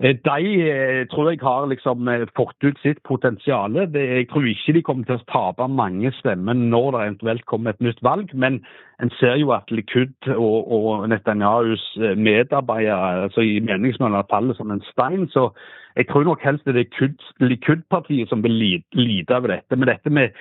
de 0.00 0.40
eh, 0.60 1.06
tror 1.08 1.30
jeg 1.30 1.38
har 1.40 1.66
liksom 1.66 2.08
eh, 2.08 2.26
fått 2.36 2.64
ut 2.64 2.78
sitt 2.82 3.02
potensial. 3.02 3.72
Jeg 3.94 4.26
tror 4.28 4.44
ikke 4.44 4.74
de 4.76 4.82
kommer 4.84 5.08
til 5.08 5.16
å 5.16 5.24
tape 5.30 5.68
mange 5.72 6.12
stemmer 6.18 6.52
når 6.52 6.90
det 6.92 7.00
eventuelt 7.06 7.46
kommer 7.46 7.72
et 7.72 7.80
nytt 7.80 8.02
valg. 8.04 8.28
Men 8.34 8.60
en 9.00 9.10
ser 9.16 9.40
jo 9.40 9.54
at 9.56 9.72
Likud 9.72 10.12
og, 10.36 10.68
og 10.68 11.08
Netanyahus 11.08 11.86
medarbeidere 12.16 13.24
altså 13.24 13.40
i 13.40 13.56
meningsmålene 13.64 14.28
faller 14.28 14.58
som 14.60 14.70
en 14.70 14.84
stein. 14.92 15.30
Så 15.32 15.48
jeg 15.96 16.10
tror 16.10 16.28
nok 16.28 16.44
helst 16.44 16.68
det 16.68 16.76
er 16.76 17.16
Likud-partiet 17.40 18.28
som 18.28 18.44
vil 18.44 18.82
lide 18.92 19.32
av 19.32 19.48
dette. 19.48 19.80
Men 19.80 19.88
dette 19.88 20.12
med 20.12 20.36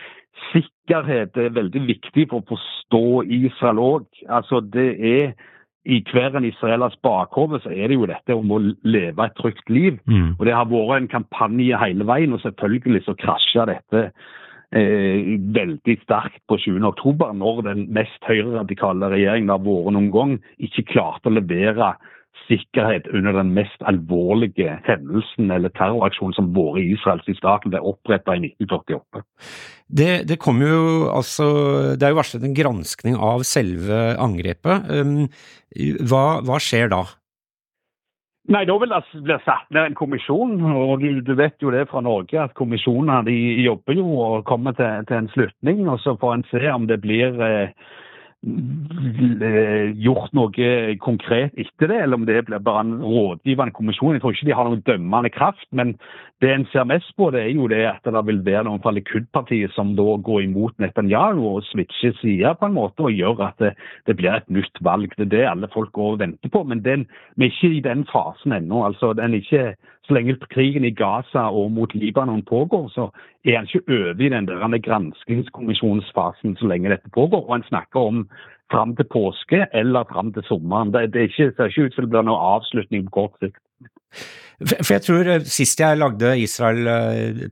sikkerhet 0.51 1.37
er 1.39 1.55
veldig 1.55 1.87
viktig 1.87 2.27
for 2.27 2.43
å 2.43 2.49
forstå 2.51 3.05
Israel 3.39 3.79
òg. 3.79 4.07
Altså, 4.27 4.59
det 4.59 4.89
er 4.99 5.35
i 5.85 5.99
hver 6.09 6.33
en 6.37 6.47
israelers 6.47 6.95
bakhode 7.05 7.59
så 7.63 7.69
er 7.69 7.89
det 7.89 7.99
jo 7.99 8.07
dette 8.09 8.33
om 8.35 8.53
å 8.55 8.61
leve 8.83 9.27
et 9.27 9.35
trygt 9.37 9.69
liv. 9.69 9.99
Mm. 10.09 10.33
Og 10.39 10.45
Det 10.45 10.55
har 10.55 10.65
vært 10.71 10.97
en 11.03 11.11
kampanje 11.11 11.77
hele 11.81 12.07
veien, 12.07 12.33
og 12.33 12.41
selvfølgelig 12.41 13.03
så 13.05 13.13
krasja 13.21 13.67
dette 13.69 14.01
eh, 14.73 15.35
veldig 15.55 15.97
sterkt 16.01 16.41
på 16.49 16.57
20.10, 16.63 17.37
når 17.37 17.61
den 17.69 17.85
mest 17.93 18.25
høyreradikale 18.25 19.11
regjeringen 19.13 19.51
det 19.51 19.57
har 19.59 19.65
vært 19.67 19.95
noen 19.97 20.11
gang, 20.13 20.35
ikke 20.57 20.87
klarte 20.95 21.29
å 21.29 21.37
levere 21.37 21.93
sikkerhet 22.45 23.07
under 23.13 23.35
den 23.39 23.51
mest 23.55 23.81
alvorlige 23.89 24.77
hendelsen 24.85 25.51
eller 25.51 25.73
terroraksjonen 25.75 26.35
som 26.37 26.53
våre 26.55 26.83
israelske 26.83 27.35
staten 27.37 27.73
ble 27.73 27.81
oppretta 27.81 28.35
i 28.35 28.43
1948. 28.51 29.23
Det, 29.85 30.11
det 30.29 30.39
kom 30.41 30.63
jo 30.65 31.11
altså 31.13 31.45
Det 31.93 32.07
er 32.07 32.15
jo 32.15 32.17
varslet 32.17 32.47
en 32.47 32.57
granskning 32.57 33.19
av 33.21 33.45
selve 33.45 34.15
angrepet. 34.21 34.89
Um, 34.89 35.27
hva, 36.09 36.41
hva 36.45 36.57
skjer 36.61 36.89
da? 36.93 37.03
Nei, 38.45 38.61
Da 38.69 38.75
vil 38.77 38.91
det 38.93 39.21
bli 39.25 39.37
satt 39.41 39.69
ned 39.73 39.89
en 39.89 39.97
kommisjon. 39.97 40.59
og 40.61 41.01
du, 41.01 41.21
du, 41.25 41.33
vet 41.37 41.55
jo 41.61 41.73
det 41.73 41.87
fra 41.89 42.01
Norge 42.05 42.37
at 42.37 42.53
kommisjoner 42.57 43.25
de 43.25 43.35
jobber 43.65 43.97
jo 43.97 44.05
og 44.21 44.45
kommer 44.45 44.77
til, 44.77 45.05
til 45.09 45.17
en 45.17 45.29
slutning. 45.33 45.85
og 45.89 45.99
Så 46.03 46.17
får 46.21 46.33
en 46.33 46.49
se 46.51 46.65
om 46.69 46.85
det 46.87 47.01
blir 47.01 47.33
Eh, 47.41 47.69
gjort 50.05 50.33
noe 50.37 50.95
konkret 51.01 51.55
etter 51.57 51.89
det, 51.89 51.97
eller 52.03 52.19
om 52.19 52.25
det 52.27 52.43
blir 52.45 52.61
bare 52.61 52.83
en 52.85 52.99
rådgivende 53.01 53.73
kommisjon. 53.73 54.13
Jeg 54.13 54.21
tror 54.21 54.35
ikke 54.35 54.47
de 54.49 54.57
har 54.57 54.69
noen 54.69 54.83
dømmende 54.85 55.31
kraft, 55.33 55.65
men 55.71 55.95
det 56.43 56.51
en 56.51 56.67
ser 56.71 56.85
mest 56.85 57.09
på, 57.17 57.31
det 57.33 57.41
er 57.41 57.53
jo 57.55 57.67
det 57.71 57.81
at 57.89 58.05
det 58.05 58.23
vil 58.27 58.43
være 58.45 58.65
noen 58.67 58.81
fra 58.83 58.93
Likud-partiet 58.93 59.73
som 59.73 59.95
da 59.97 60.17
går 60.27 60.43
imot 60.45 60.77
Netanyahu 60.83 61.41
og 61.55 61.65
switcher 61.71 62.13
side 62.19 62.53
på 62.59 62.69
en 62.69 62.77
måte, 62.77 63.07
og 63.07 63.15
gjør 63.15 63.47
at 63.47 63.57
det, 63.63 63.73
det, 64.05 64.17
blir 64.19 64.35
et 64.35 64.49
nytt 64.51 64.81
valg. 64.85 65.15
Det 65.17 65.25
er 65.29 65.33
det 65.33 65.43
alle 65.49 65.71
folk 65.73 65.93
går 65.95 66.15
og 66.15 66.21
venter 66.21 66.51
på. 66.51 66.63
Men 66.67 66.83
den, 66.85 67.07
vi 67.35 67.47
er 67.47 67.55
ikke 67.55 67.73
i 67.79 67.83
den 67.85 68.05
fasen 68.11 68.53
ennå. 68.53 68.85
altså 68.85 69.13
den 69.13 69.33
er 69.33 69.41
ikke 69.41 69.75
så 70.05 70.13
lenge 70.13 70.37
krigen 70.53 70.85
i 70.85 70.93
Gaza 70.93 71.47
og 71.49 71.71
mot 71.71 71.93
Libanon 71.95 72.43
pågår, 72.45 72.89
så 72.93 73.09
er 73.45 73.57
han 73.57 73.67
ikke 73.69 73.87
over 73.89 74.21
i 74.21 74.29
den 74.29 74.47
der 74.47 74.77
granskingskommisjonsfasen 74.87 76.57
så 76.59 76.69
lenge 76.69 76.91
dette 76.93 77.09
pågår. 77.13 77.45
Og 77.47 77.55
han 77.55 77.67
snakker 77.69 77.99
om 77.99 78.27
fram 78.71 78.95
til 78.95 79.07
påske 79.11 79.65
eller 79.73 80.07
fram 80.09 80.33
til 80.33 80.45
sommeren. 80.47 80.93
Det, 80.93 81.13
det, 81.13 81.29
ikke, 81.29 81.51
ser 81.57 81.71
ikke 81.71 81.89
ut 81.89 81.95
som 81.95 82.05
det 82.05 82.13
blir 82.13 82.25
noen 82.27 82.47
avslutning 82.55 83.05
på 83.09 83.15
kort 83.19 83.43
sikt. 83.43 83.61
For 84.61 84.93
jeg 84.95 85.03
tror 85.03 85.29
eh, 85.33 85.47
sist 85.57 85.81
jeg 85.81 85.99
lagde 85.99 86.37
Israel 86.39 86.87
eh, 86.87 87.45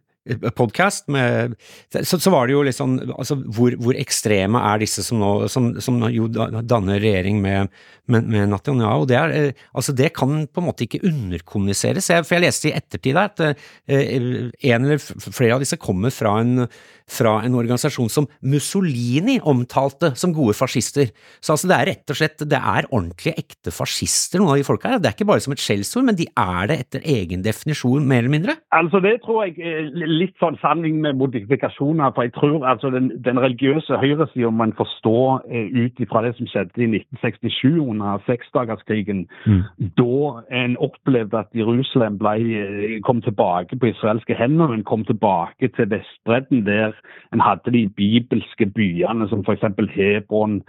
podkast 0.55 1.09
så, 1.09 2.17
så, 2.19 2.31
var 2.31 2.47
det 2.47 2.53
jo 2.53 2.61
litt 2.63 2.77
sånn 2.77 2.95
altså 3.11 3.35
hvor, 3.43 3.75
hvor 3.75 3.97
ekstreme 3.99 4.61
er 4.71 4.79
disse 4.79 5.03
som 5.03 5.19
nå 5.19 5.31
som, 5.51 5.73
som 5.83 5.99
jo 6.13 6.29
danner 6.31 7.01
regjering 7.03 7.41
med, 7.43 7.73
med, 8.07 8.29
med 8.31 8.53
Netanyahu? 8.53 9.03
Det, 9.09 9.17
er, 9.19 9.33
eh, 9.35 9.65
altså 9.75 9.95
det 9.95 10.13
kan 10.15 10.45
på 10.47 10.63
en 10.63 10.67
måte 10.69 10.85
ikke 10.85 11.03
underkommuniseres. 11.09 12.07
Jeg, 12.13 12.23
for 12.27 12.37
jeg 12.37 12.45
leste 12.45 12.71
i 12.71 12.75
ettertid 12.77 13.19
at 13.19 13.43
eh, 13.43 13.67
en 13.91 14.87
eller 14.87 15.03
flere 15.03 15.57
av 15.57 15.65
disse 15.65 15.79
kommer 15.81 16.13
fra 16.15 16.37
en, 16.39 16.67
fra 17.09 17.39
en 17.45 17.57
organisasjon 17.59 18.11
som 18.11 18.27
Mussolini 18.41 19.39
omtalte 19.43 20.13
som 20.19 20.33
gode 20.35 20.55
fascister. 20.57 21.11
Så 21.43 21.55
altså 21.55 21.69
det 21.71 21.77
er 21.77 21.89
rett 21.91 22.13
og 22.13 22.19
slett 22.19 22.45
det 22.49 22.59
er 22.59 22.89
ordentlige, 22.89 23.35
ekte 23.43 23.73
fascister, 23.75 24.41
noen 24.41 24.55
av 24.55 24.61
de 24.61 24.67
folka 24.67 24.93
her. 24.93 25.03
Det 25.03 25.11
er 25.11 25.17
ikke 25.17 25.29
bare 25.29 25.43
som 25.43 25.55
et 25.55 25.63
skjellsord, 25.63 26.07
men 26.07 26.19
de 26.19 26.27
er 26.29 26.71
det 26.71 26.79
etter 26.85 27.07
egen 27.15 27.43
definisjon, 27.45 28.07
mer 28.07 28.23
eller 28.23 28.35
mindre? 28.35 28.57
Altså 28.75 29.01
Det 29.03 29.17
tror 29.25 29.45
jeg 29.45 29.59
er 29.59 29.91
litt 30.07 30.35
sånn 30.41 30.57
sanning 30.61 31.01
med 31.03 31.19
modifikasjoner. 31.19 32.13
for 32.15 32.23
jeg 32.23 32.33
tror 32.37 32.65
altså 32.67 32.89
Den, 32.93 33.11
den 33.23 33.39
religiøse 33.39 33.99
høyresida 33.99 34.51
man 34.51 34.73
forstår 34.77 34.93
forstå 34.93 35.41
eh, 35.49 35.67
ut 35.85 35.99
ifra 35.99 36.21
det 36.23 36.35
som 36.37 36.47
skjedde 36.47 36.81
i 36.81 36.87
1967 36.99 37.79
under 37.81 38.21
seksdagerskrigen. 38.27 39.27
Mm. 39.45 39.63
Da 39.97 40.43
en 40.51 40.77
opplevde 40.77 41.37
at 41.37 41.49
Jerusalem 41.53 42.17
ble, 42.17 42.35
eh, 42.57 43.01
kom 43.03 43.21
tilbake 43.21 43.77
på 43.79 43.91
israelske 43.91 44.35
hender. 44.35 44.67
men 44.67 44.83
kom 44.83 45.03
tilbake 45.05 45.67
til 45.75 45.89
Vestbredden, 45.89 46.65
der 46.65 46.93
en 47.33 47.43
hadde 47.43 47.73
de 47.75 47.87
bibelske 47.97 48.65
byene 48.75 49.27
som 49.29 49.43
f.eks. 49.45 49.65
Hebron, 49.95 50.61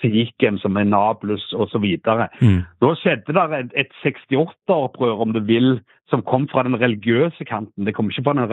Sikhem, 0.00 0.58
som 0.58 0.76
er 0.76 0.88
Nablus 0.88 1.44
osv. 1.52 1.84
Mm. 2.40 2.60
Da 2.80 2.92
skjedde 3.00 3.34
det 3.36 3.46
et, 3.58 3.74
et 3.84 3.96
68-opprør, 4.04 5.20
om 5.26 5.34
du 5.36 5.40
vil, 5.44 5.80
som 6.08 6.24
kom 6.26 6.48
fra 6.50 6.64
den 6.66 6.78
religiøse 6.80 7.44
kanten. 7.44 7.86
Det 7.86 7.94
kom 7.94 8.10
ikke 8.10 8.24
fra 8.24 8.34
den 8.38 8.48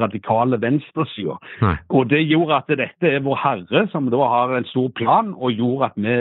radikale 0.00 0.60
venstresida. 0.60 1.36
Og 1.88 2.10
det 2.10 2.24
gjorde 2.26 2.62
at 2.62 2.72
dette 2.80 3.12
er 3.12 3.22
vår 3.26 3.38
Herre, 3.44 3.86
som 3.92 4.10
da 4.10 4.24
har 4.32 4.56
en 4.56 4.68
stor 4.72 4.88
plan, 4.96 5.34
og 5.36 5.52
gjorde 5.52 5.92
at 5.92 6.00
vi 6.00 6.16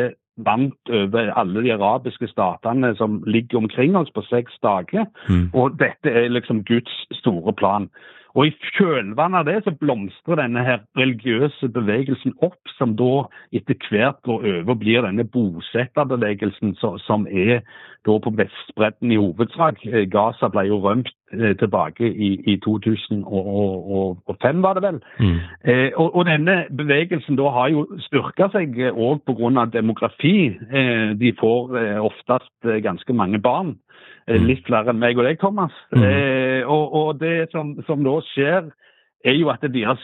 vant 0.46 0.92
over 0.92 1.32
alle 1.40 1.64
de 1.64 1.72
arabiske 1.74 2.28
statene 2.28 2.92
som 3.00 3.22
ligger 3.28 3.58
omkring 3.58 3.96
oss 3.96 4.12
på 4.12 4.24
seks 4.28 4.58
dager. 4.64 5.08
Mm. 5.30 5.50
Og 5.54 5.78
dette 5.80 6.12
er 6.12 6.28
liksom 6.30 6.66
Guds 6.68 6.96
store 7.22 7.54
plan. 7.54 7.88
Og 8.36 8.50
I 8.50 8.54
kjølvannet 8.75 9.39
av 9.39 9.48
det 9.48 9.62
så 9.63 9.72
blomstrer 9.80 10.42
denne 10.42 10.63
her 10.68 10.82
religiøse 11.00 11.70
bevegelsen 11.72 12.36
opp, 12.44 12.60
som 12.75 12.98
da 13.00 13.25
etter 13.56 13.80
hvert 13.88 14.20
går 14.27 14.44
over 14.44 14.74
og 14.74 14.82
blir 14.82 15.06
denne 15.08 15.24
bosetterbevegelsen 15.32 16.75
som 16.82 17.27
er 17.32 17.62
da 18.06 18.18
på 18.22 18.34
Vestbredden 18.38 19.13
i 19.15 19.20
hovedsak. 19.20 19.80
Eh, 19.88 20.06
Gaza 20.12 20.50
ble 20.54 20.65
jo 20.68 20.82
rømt 20.84 21.10
eh, 21.34 21.56
tilbake 21.62 22.06
i, 22.12 22.32
i 22.51 22.58
2005, 22.65 24.62
var 24.65 24.77
det 24.77 24.84
vel. 24.84 25.00
Mm. 25.20 25.39
Eh, 25.63 25.89
og, 25.96 26.12
og, 26.12 26.25
denne 26.27 26.58
bevegelsen 26.75 27.39
da 27.39 27.50
har 27.56 27.72
jo 27.74 27.88
styrka 28.06 28.51
seg 28.54 28.77
òg 28.92 29.24
pga. 29.25 29.65
demografi. 29.74 30.51
Eh, 30.70 31.15
de 31.18 31.34
får 31.39 31.77
eh, 31.80 31.98
oftest 32.04 32.68
eh, 32.68 32.84
ganske 32.84 33.13
mange 33.13 33.39
barn. 33.39 33.77
Eh, 34.27 34.39
Mm. 34.39 34.46
litt 34.48 34.65
flere 34.65 34.89
enn 34.89 34.98
meg 35.00 35.20
og 35.20 35.27
deg, 35.27 35.38
Thomas. 35.39 35.74
Mm. 35.94 36.03
Eh, 36.03 36.63
og, 36.65 36.94
og 36.94 37.20
det 37.20 37.51
som, 37.51 37.75
som 37.86 38.03
da 38.03 38.15
skjer, 38.34 38.72
er 39.25 39.36
jo 39.38 39.50
at 39.50 39.62
deres 39.62 40.01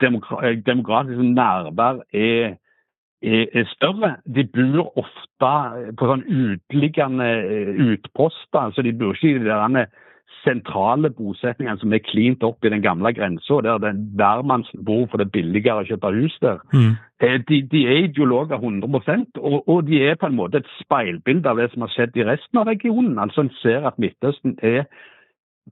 demokratiske 0.00 1.24
nærvær 1.32 2.02
er, 2.12 2.56
er, 3.22 3.46
er 3.52 3.64
større. 3.72 4.16
De 4.24 4.44
bor 4.44 4.92
ofte 5.00 5.52
på 5.96 6.08
sånn 6.08 6.24
uteliggende 6.28 7.28
eh, 7.40 7.72
utposter. 7.94 8.72
så 8.72 8.84
De 8.84 8.92
bor 8.92 9.16
ikke 9.16 9.34
i 9.34 9.38
de 9.40 9.48
derne 9.48 9.86
sentrale 10.42 11.10
bosetningene 11.14 11.78
som 11.80 11.92
er 11.94 12.02
klint 12.04 12.42
opp 12.46 12.64
i 12.64 12.72
den 12.72 12.82
gamle 12.82 13.12
grensa, 13.14 13.60
der 13.64 13.78
den 13.82 14.02
hvermannsen 14.18 14.84
bor 14.84 15.06
for 15.10 15.20
det 15.20 15.28
er 15.28 15.36
billigere 15.36 15.84
å 15.84 15.88
kjøpe 15.88 16.12
hus 16.16 16.36
der. 16.42 16.60
Mm. 16.72 16.92
Eh, 17.22 17.38
De, 17.48 17.62
de 17.70 17.84
er 17.86 18.04
ideologer 18.08 18.58
100 18.58 19.38
og, 19.38 19.68
og 19.68 19.86
de 19.86 20.02
er 20.02 20.18
på 20.18 20.26
en 20.26 20.36
måte 20.36 20.62
et 20.62 20.74
speilbilde 20.80 21.48
av 21.48 21.60
det 21.60 21.70
som 21.72 21.86
har 21.86 21.94
skjedd 21.94 22.16
i 22.18 22.26
resten 22.26 22.58
av 22.58 22.66
regionen. 22.66 23.18
Altså 23.18 23.46
En 23.46 23.54
ser 23.62 23.86
at 23.86 23.98
Midtøsten 23.98 24.58
er 24.62 24.86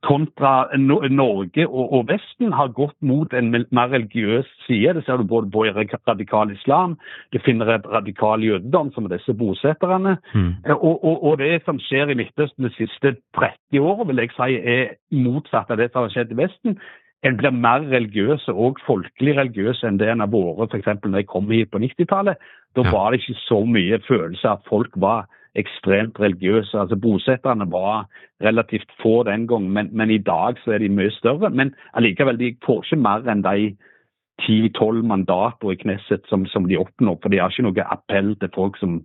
kontra 0.07 0.69
No- 0.79 1.03
Norge 1.09 1.67
og, 1.69 1.93
og 1.93 2.07
Vesten 2.09 2.53
har 2.53 2.71
gått 2.77 2.97
mot 3.03 3.33
en 3.35 3.51
mer 3.51 3.91
religiøs 3.91 4.47
side. 4.67 4.95
Det 4.97 5.05
ser 5.05 5.19
du 5.19 5.25
både 5.29 5.51
på 5.51 5.65
radikal 6.09 6.53
islam, 6.55 6.97
du 7.33 7.39
finner 7.45 7.75
et 7.75 7.87
radikal 7.91 8.43
jødedom, 8.45 8.93
som 8.95 9.05
er 9.05 9.17
disse 9.17 9.35
bosetterne. 9.35 10.17
Mm. 10.35 10.55
Eh, 10.67 10.77
Og, 10.77 11.05
og, 11.05 11.25
og 11.25 11.39
det 11.39 11.63
som 11.65 11.79
skjer 11.79 12.11
i 12.11 12.15
Midtøsten 12.15 12.65
de 12.65 12.73
siste 12.79 13.17
30 13.37 13.81
årene, 13.81 14.07
vil 14.09 14.23
jeg 14.25 14.35
si 14.39 14.57
er 14.57 14.95
motsatt 15.11 15.71
av 15.71 15.77
det 15.83 15.91
som 15.93 16.07
har 16.07 16.15
skjedd 16.15 16.33
i 16.33 16.41
Vesten. 16.45 16.79
En 17.23 17.37
blir 17.37 17.53
mer 17.53 17.83
religiøs 17.91 18.47
og 18.49 18.79
folkelig 18.87 19.35
religiøs 19.37 19.83
enn 19.85 19.99
det 20.01 20.09
en 20.09 20.23
har 20.25 20.31
vært 20.33 20.73
f.eks. 20.73 21.03
når 21.05 21.19
jeg 21.21 21.29
kom 21.29 21.51
hit 21.51 21.71
på 21.71 21.83
90-tallet. 21.83 22.41
Da 22.77 22.87
var 22.93 23.11
det 23.11 23.21
ikke 23.21 23.41
så 23.45 23.61
mye 23.67 23.99
følelse 24.07 24.49
av 24.49 24.63
at 24.63 24.71
folk 24.71 24.95
var 24.97 25.27
ekstremt 25.59 26.21
religiøse. 26.21 26.79
Altså 26.79 26.97
Bosetterne 26.97 27.67
var 27.73 28.07
relativt 28.45 28.91
få 29.03 29.23
den 29.29 29.47
gang, 29.51 29.71
men, 29.73 29.91
men 29.93 30.11
i 30.11 30.19
dag 30.19 30.59
så 30.65 30.77
er 30.77 30.85
de 30.85 30.93
mye 30.93 31.11
større. 31.19 31.51
Men 31.51 31.75
allikevel, 31.99 32.39
de 32.39 32.55
får 32.67 32.85
ikke 32.85 33.03
mer 33.03 33.27
enn 33.31 33.43
de 33.47 33.73
10-12 34.47 35.03
mandater 35.05 35.73
i 35.73 35.79
Knesset 35.81 36.25
som, 36.31 36.47
som 36.49 36.69
de 36.69 36.79
oppnår. 36.81 37.19
For 37.23 37.33
de 37.33 37.43
har 37.43 37.53
ikke 37.53 37.67
noe 37.67 37.91
appell 37.93 38.33
til 38.41 38.53
folk 38.55 38.79
som, 38.81 39.01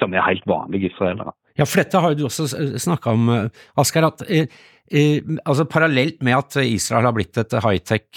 som 0.00 0.16
er 0.16 0.26
helt 0.26 0.46
vanlige 0.50 0.90
israelere. 0.90 1.34
Ja, 1.58 1.66
for 1.68 1.82
dette 1.82 2.00
har 2.00 2.12
jo 2.12 2.22
du 2.22 2.26
også 2.28 2.46
snakka 2.80 3.14
om, 3.16 3.30
eh, 3.34 3.64
Asker, 3.80 4.06
at 4.06 4.22
eh, 4.28 4.50
eh, 4.88 5.32
altså 5.44 5.66
parallelt 5.68 6.22
med 6.24 6.38
at 6.38 6.56
Israel 6.62 7.08
har 7.08 7.16
blitt 7.16 7.38
et 7.40 7.56
high-tech, 7.60 8.08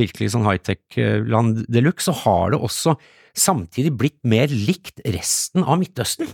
virkelig 0.00 0.32
sånn 0.34 0.46
high-tech-land 0.48 1.66
de 1.68 1.84
luxe, 1.84 2.08
så 2.10 2.16
har 2.24 2.54
det 2.54 2.62
også 2.62 2.96
samtidig 3.38 3.94
blitt 3.96 4.20
mer 4.28 4.50
likt 4.52 5.00
resten 5.06 5.64
av 5.64 5.78
Midtøsten. 5.80 6.28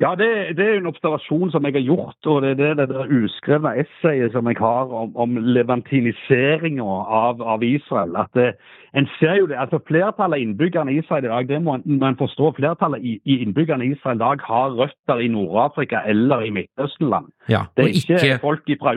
Ja, 0.00 0.14
det, 0.16 0.56
det 0.56 0.64
er 0.64 0.78
en 0.78 0.88
observasjon 0.88 1.50
som 1.52 1.66
jeg 1.68 1.74
har 1.76 1.82
gjort, 1.84 2.16
og 2.32 2.40
det 2.42 2.54
er 2.56 2.78
det, 2.78 2.86
det 2.88 3.02
uskrevne 3.20 3.74
essayet 3.82 4.32
som 4.32 4.46
jeg 4.48 4.56
har 4.56 4.88
om, 4.96 5.10
om 5.20 5.36
levantiniseringa 5.36 6.86
av, 7.20 7.42
av 7.44 7.62
Israel. 7.66 8.16
At 8.16 8.32
det, 8.38 8.54
en 8.96 9.06
ser 9.18 9.36
jo 9.42 9.50
det, 9.50 9.58
altså 9.60 9.78
Flertallet 9.90 10.38
av 10.38 10.42
innbyggerne 10.46 10.94
i 10.94 10.98
Israel 11.02 11.28
i 11.28 11.32
dag, 11.34 11.48
det 11.52 11.60
må 11.66 11.76
en- 11.76 12.00
man 12.00 12.16
forstå, 12.16 12.54
flertallet 12.56 13.04
i, 13.04 13.18
i 13.28 13.38
innbyggerne 13.44 13.84
i 13.84 13.92
Israel 13.92 14.16
i 14.16 14.24
dag 14.24 14.40
har 14.48 14.72
røtter 14.80 15.20
i 15.20 15.28
Nord-Afrika 15.28 16.00
eller 16.08 16.48
i 16.48 16.50
Midtøstenland. 16.56 17.28
Ja, 17.52 17.66
Det 17.76 17.84
er 17.84 17.94
ikke, 18.00 18.20
ikke 18.24 18.40
folk 18.40 18.72
fra, 18.80 18.96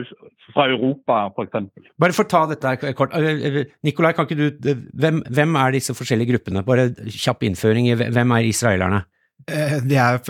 fra 0.56 0.68
Europa, 0.72 1.20
f.eks. 1.36 1.90
Bare 2.00 2.16
for 2.16 2.24
å 2.24 2.32
ta 2.32 2.46
dette 2.48 2.72
her 2.72 2.96
kort. 2.96 3.12
Eh, 3.12 3.44
eh, 3.52 3.64
Nikolai, 3.84 4.14
kan 4.16 4.24
ikke 4.24 4.40
du 4.40 4.48
eh, 4.72 4.86
hvem, 4.96 5.20
hvem 5.28 5.56
er 5.60 5.76
disse 5.76 5.92
forskjellige 5.92 6.32
gruppene? 6.32 6.64
Bare 6.64 6.94
kjapp 7.12 7.44
innføring 7.44 7.92
i 7.92 7.98
hvem 8.00 8.38
er 8.38 8.48
israelerne? 8.48 9.04
Eh, 9.50 9.76
De 9.84 9.96
er 10.00 10.20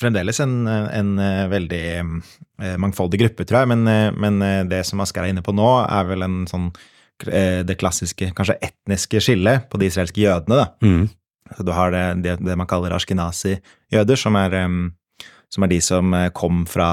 fremdeles 0.00 0.40
en, 0.44 0.54
en 0.68 1.12
eh, 1.18 1.44
veldig 1.50 1.82
eh, 1.98 2.76
mangfoldig 2.78 3.20
gruppe, 3.24 3.46
tror 3.48 3.64
jeg, 3.64 3.72
men, 3.74 4.14
men 4.22 4.68
det 4.70 4.84
som 4.86 5.00
Asker 5.02 5.24
er 5.24 5.32
inne 5.32 5.42
på 5.44 5.54
nå, 5.56 5.68
er 5.86 6.06
vel 6.10 6.26
en 6.26 6.42
sånn 6.50 6.70
det 7.22 7.76
klassiske, 7.78 8.32
kanskje 8.34 8.56
etniske 8.66 9.20
skillet 9.22 9.68
på 9.70 9.78
de 9.78 9.86
israelske 9.86 10.18
jødene, 10.24 10.56
da. 10.58 10.64
Mm. 10.82 11.04
Så 11.54 11.62
du 11.62 11.70
har 11.76 11.92
det, 11.94 12.00
det, 12.24 12.32
det 12.42 12.56
man 12.58 12.66
kaller 12.66 12.94
ashkenazi-jøder, 12.96 14.18
som, 14.18 14.34
er, 14.40 14.56
som 15.52 15.62
er 15.66 15.70
de 15.70 15.78
som 15.84 16.16
kom 16.34 16.64
fra 16.66 16.88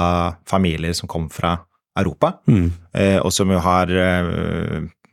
familier 0.50 0.94
som 0.94 1.10
kom 1.10 1.32
fra 1.34 1.56
Europa, 1.98 2.36
Mm. 2.46 2.68
og 3.24 3.32
som 3.34 3.50
jo 3.50 3.58
har 3.66 3.90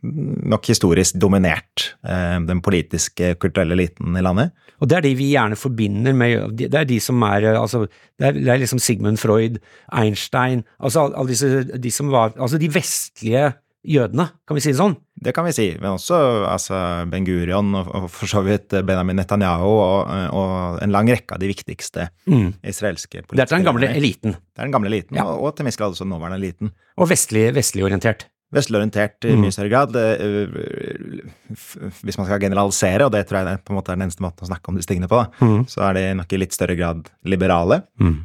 nok 0.03 0.65
historisk 0.69 1.17
dominert 1.19 1.91
eh, 2.07 2.37
den 2.47 2.61
politiske, 2.61 3.35
kulturelle 3.41 3.73
eliten 3.77 4.17
i 4.17 4.23
landet. 4.25 4.51
Og 4.81 4.89
det 4.89 4.97
er 4.99 5.05
de 5.07 5.13
vi 5.17 5.31
gjerne 5.33 5.57
forbinder 5.57 6.13
med 6.13 6.51
Det 6.59 6.73
er 6.77 6.85
de 6.85 6.99
som 7.01 7.21
er 7.25 7.47
eh, 7.49 7.59
altså, 7.59 7.87
det, 8.19 8.33
er, 8.45 8.59
liksom 8.61 8.79
Sigmund 8.79 9.17
Freud, 9.17 9.57
Einstein 9.91 10.61
Altså 10.77 11.07
alle 11.09 11.31
disse 11.31 11.63
de 11.81 11.91
som 11.91 12.11
var 12.13 12.35
Altså 12.37 12.59
de 12.61 12.69
vestlige 12.69 13.53
jødene, 13.87 14.25
kan 14.45 14.57
vi 14.57 14.61
si 14.61 14.73
det 14.73 14.79
sånn? 14.81 14.97
Det 15.23 15.31
kan 15.33 15.45
vi 15.47 15.53
si, 15.55 15.67
men 15.79 15.93
også 15.95 16.17
altså, 16.49 16.75
Ben 17.07 17.23
Gurion 17.23 17.69
og, 17.77 17.87
og 17.95 18.07
for 18.11 18.27
så 18.27 18.41
vidt 18.43 18.73
Benjamin 18.83 19.15
Netanyahu 19.15 19.67
og, 19.69 20.09
og 20.35 20.81
en 20.83 20.91
lang 20.91 21.07
rekke 21.07 21.37
av 21.37 21.39
de 21.39 21.47
viktigste 21.53 22.09
Mm. 22.27 22.49
israelske 22.67 23.21
Det 23.31 23.39
er 23.39 23.47
den 23.53 23.63
gamle 23.63 23.87
eliten, 23.95 24.35
Det 24.35 24.59
er 24.59 24.67
den 24.67 24.73
gamle 24.75 24.91
eliten, 24.91 25.15
Ja. 25.15 25.23
og, 25.23 25.39
og 25.45 25.55
til 25.55 25.63
en 25.63 25.69
viss 25.71 25.79
grad 25.79 25.95
også 25.95 26.03
nåværende 26.09 26.35
eliten. 26.41 26.73
og 26.97 27.07
vestlig, 27.09 27.53
vestlig 27.55 27.85
orientert. 27.87 28.27
Vestlig 28.53 28.77
orientert 28.79 29.25
i 29.27 29.33
Mm. 29.35 29.41
mye 29.43 29.51
større 29.51 29.69
grad. 29.69 29.95
eh, 29.95 30.47
Hvis 32.03 32.17
man 32.17 32.25
skal 32.27 32.39
generalisere, 32.39 33.05
og 33.05 33.11
det 33.11 33.25
tror 33.27 33.41
jeg 33.43 33.53
er 33.53 33.57
på 33.63 33.73
en 33.73 33.77
måte 33.79 33.91
er 33.91 33.97
den 33.99 34.07
eneste 34.07 34.23
måten 34.23 34.45
å 34.45 34.49
snakke 34.49 34.69
om 34.69 34.75
disse 34.79 34.87
tingene 34.87 35.09
på, 35.11 35.19
Mm. 35.41 35.65
så 35.67 35.81
er 35.89 35.93
de 35.93 36.13
nok 36.15 36.31
i 36.33 36.37
litt 36.37 36.51
større 36.53 36.75
grad 36.77 37.09
liberale 37.25 37.83
Mm. 37.99 38.23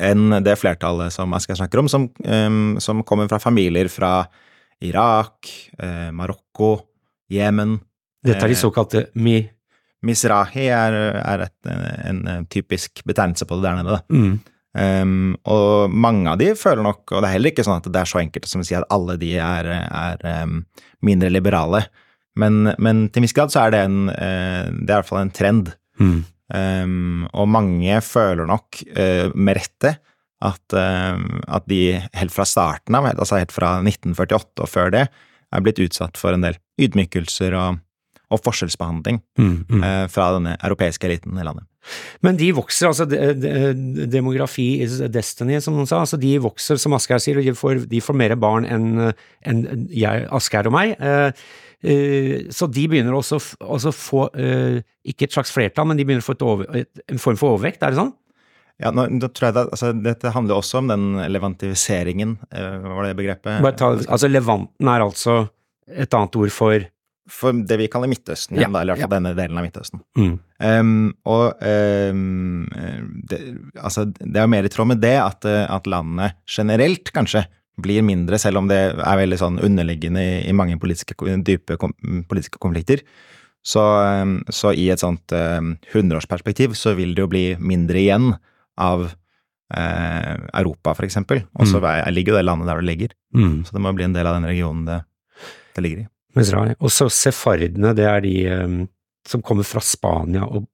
enn 0.00 0.42
det 0.44 0.56
flertallet 0.58 1.12
som 1.12 1.32
Asker 1.34 1.54
snakker 1.56 1.78
om, 1.80 1.88
som, 1.88 2.08
um, 2.24 2.78
som 2.80 3.02
kommer 3.02 3.28
fra 3.28 3.38
familier 3.38 3.88
fra 3.90 4.26
Irak, 4.80 5.48
eh, 5.78 6.10
Marokko, 6.12 6.82
Jemen. 7.30 7.80
Dette 8.24 8.42
er 8.44 8.48
de 8.48 8.54
Eh, 8.54 8.62
såkalte 8.70 9.06
mi... 9.14 9.50
Misrahi 10.00 10.68
er, 10.70 10.92
er 11.26 11.40
et, 11.42 11.66
en, 12.06 12.28
en 12.28 12.46
typisk 12.46 13.02
betegnelse 13.04 13.44
på 13.44 13.56
det 13.60 13.62
der 13.64 13.82
nede. 13.82 13.96
Da. 13.96 14.02
Mm. 14.14 14.40
Um, 14.76 15.32
og 15.48 15.90
mange 15.90 16.28
av 16.30 16.38
de 16.38 16.50
føler 16.58 16.84
nok, 16.84 17.06
og 17.10 17.22
det 17.22 17.28
er 17.28 17.34
heller 17.38 17.52
ikke 17.54 17.64
sånn 17.66 17.80
at 17.80 17.88
det 17.88 18.02
er 18.02 18.10
så 18.10 18.20
enkelt 18.20 18.46
som 18.50 18.60
å 18.62 18.66
si 18.68 18.76
at 18.76 18.86
alle 18.94 19.16
de 19.20 19.32
er, 19.40 19.70
er 19.88 20.26
um, 20.44 20.60
mindre 21.04 21.30
liberale, 21.32 21.86
men, 22.38 22.74
men 22.78 23.06
til 23.08 23.22
en 23.22 23.26
viss 23.26 23.34
grad 23.34 23.50
så 23.50 23.64
er 23.64 23.72
det 23.74 23.80
en, 23.88 23.96
uh, 24.12 24.68
det 24.68 24.84
er 24.86 24.92
i 24.92 24.98
hvert 24.98 25.08
fall 25.08 25.24
en 25.24 25.32
trend. 25.34 25.72
Mm. 25.98 26.18
Um, 26.54 27.24
og 27.32 27.48
mange 27.50 27.96
føler 28.04 28.46
nok, 28.48 28.78
uh, 28.92 29.32
med 29.34 29.58
rette, 29.58 29.96
at, 30.38 30.76
uh, 30.76 31.18
at 31.50 31.66
de 31.66 31.98
helt 32.14 32.30
fra 32.34 32.46
starten 32.46 32.94
av, 32.94 33.08
altså 33.10 33.40
helt 33.40 33.54
fra 33.56 33.78
1948 33.82 34.62
og 34.62 34.70
før 34.70 34.94
det, 34.94 35.08
er 35.48 35.64
blitt 35.64 35.80
utsatt 35.80 36.20
for 36.20 36.36
en 36.36 36.44
del 36.44 36.58
ydmykelser 36.78 37.56
og, 37.56 37.80
og 38.28 38.42
forskjellsbehandling 38.44 39.22
Mm. 39.40 39.64
Mm. 39.64 39.82
eh, 39.86 40.06
fra 40.12 40.26
denne 40.34 40.56
europeiske 40.60 41.06
eliten 41.08 41.38
i 41.40 41.44
landet. 41.46 41.64
Men 42.24 42.38
de 42.40 42.50
vokser, 42.56 42.90
altså 42.90 43.06
de, 43.08 43.20
de, 43.38 44.06
demografi 44.10 44.68
is 44.84 44.98
destiny, 45.12 45.58
som 45.64 45.76
noen 45.76 45.88
sa, 45.88 46.02
altså 46.04 46.18
de 46.20 46.34
vokser, 46.42 46.80
som 46.80 46.96
Asgeir 46.96 47.22
sier, 47.22 47.40
og 47.40 47.46
de 47.46 47.56
får, 47.56 47.84
de 47.90 48.02
får 48.04 48.18
mer 48.18 48.36
barn 48.40 48.68
enn 48.68 48.88
en 49.48 49.64
Asgeir 50.34 50.70
og 50.70 50.76
meg. 50.76 50.94
Uh, 50.98 51.32
så 52.50 52.66
de 52.74 52.88
begynner 52.90 53.14
også 53.14 53.38
å 53.62 53.78
få, 53.94 54.24
uh, 54.34 54.80
ikke 55.06 55.28
et 55.28 55.36
slags 55.36 55.52
flertall, 55.54 55.86
men 55.90 56.00
de 56.00 56.06
begynner 56.08 56.24
å 56.24 56.28
få 56.28 56.38
over, 56.42 56.72
en 56.74 57.22
form 57.22 57.38
for 57.38 57.54
overvekt, 57.54 57.84
er 57.86 57.94
det 57.94 58.00
sånn? 58.00 58.16
Ja, 58.78 58.92
nå, 58.94 59.08
da 59.18 59.30
tror 59.34 59.48
jeg 59.48 59.54
det, 59.56 59.62
altså, 59.74 59.88
Dette 60.04 60.30
handler 60.34 60.60
også 60.60 60.82
om 60.82 60.90
den 60.90 61.06
levantiviseringen, 61.30 62.36
uh, 62.54 62.90
var 62.98 63.06
det 63.06 63.16
begrepet? 63.18 63.62
Bare 63.64 63.78
ta, 63.78 63.94
altså 64.06 64.30
Levanten 64.30 64.90
er 64.90 65.06
altså 65.06 65.40
et 65.88 66.14
annet 66.14 66.36
ord 66.38 66.52
for 66.52 66.86
For 67.28 67.52
det 67.52 67.76
vi 67.78 67.86
kaller 67.92 68.08
Midtøsten, 68.08 68.56
Ja, 68.58 68.66
eller 68.68 68.94
i 68.94 68.96
hvert 68.96 69.04
fall 69.04 69.14
denne 69.22 69.34
delen 69.36 69.58
av 69.60 69.64
Midtøsten. 69.66 70.00
mm. 70.16 70.38
Um, 70.58 71.14
og 71.24 71.54
um, 71.62 72.64
det, 73.30 73.38
altså, 73.78 74.06
det 74.10 74.34
er 74.40 74.46
jo 74.46 74.50
mer 74.50 74.66
i 74.66 74.72
tråd 74.72 74.88
med 74.90 75.00
det 75.04 75.14
at, 75.22 75.44
eh, 75.46 75.66
at 75.70 75.86
landet 75.86 76.34
generelt 76.50 77.12
kanskje 77.14 77.44
blir 77.78 78.02
mindre, 78.02 78.40
selv 78.42 78.58
om 78.58 78.66
det 78.66 78.78
er 78.98 79.20
veldig 79.20 79.38
sånn 79.38 79.60
underliggende 79.62 80.18
i, 80.24 80.48
i 80.50 80.52
mange 80.56 80.74
politiske, 80.82 81.14
dype 81.46 81.76
kom, 81.78 81.92
politiske 82.26 82.58
konflikter. 82.58 83.04
Så, 83.62 83.78
um, 84.24 84.40
så 84.50 84.72
i 84.74 84.88
et 84.90 84.98
sånt 85.02 85.30
um, 85.36 85.76
hundreårsperspektiv 85.92 86.74
så 86.78 86.96
vil 86.98 87.14
det 87.14 87.22
jo 87.22 87.30
bli 87.30 87.44
mindre 87.60 88.02
igjen 88.02 88.32
av 88.78 89.06
uh, 89.12 90.34
Europa, 90.58 90.94
for 90.96 91.04
eksempel. 91.06 91.44
Og 91.54 91.66
så 91.70 91.78
Mm. 91.80 91.84
er- 92.06 92.12
ligger 92.12 92.32
jo 92.34 92.38
det 92.38 92.46
landet 92.46 92.66
der 92.66 92.80
det 92.80 92.86
ligger. 92.90 93.10
Mm. 93.34 93.64
Så 93.64 93.72
det 93.72 93.80
må 93.84 93.94
bli 93.94 94.04
en 94.04 94.12
del 94.14 94.26
av 94.26 94.40
den 94.40 94.48
regionen 94.50 94.84
det, 94.86 95.04
det 95.76 95.82
ligger 95.84 95.98
i. 96.02 96.08
Mizrahi. 96.38 96.76
Og 96.78 96.92
så 96.94 97.08
sefardene, 97.12 97.94
det 97.98 98.06
er 98.08 98.24
de 98.24 98.34
um, 98.54 98.80
som 99.28 99.44
kommer 99.44 99.66
fra 99.66 99.82
Spania 99.84 100.46
og 100.46 100.68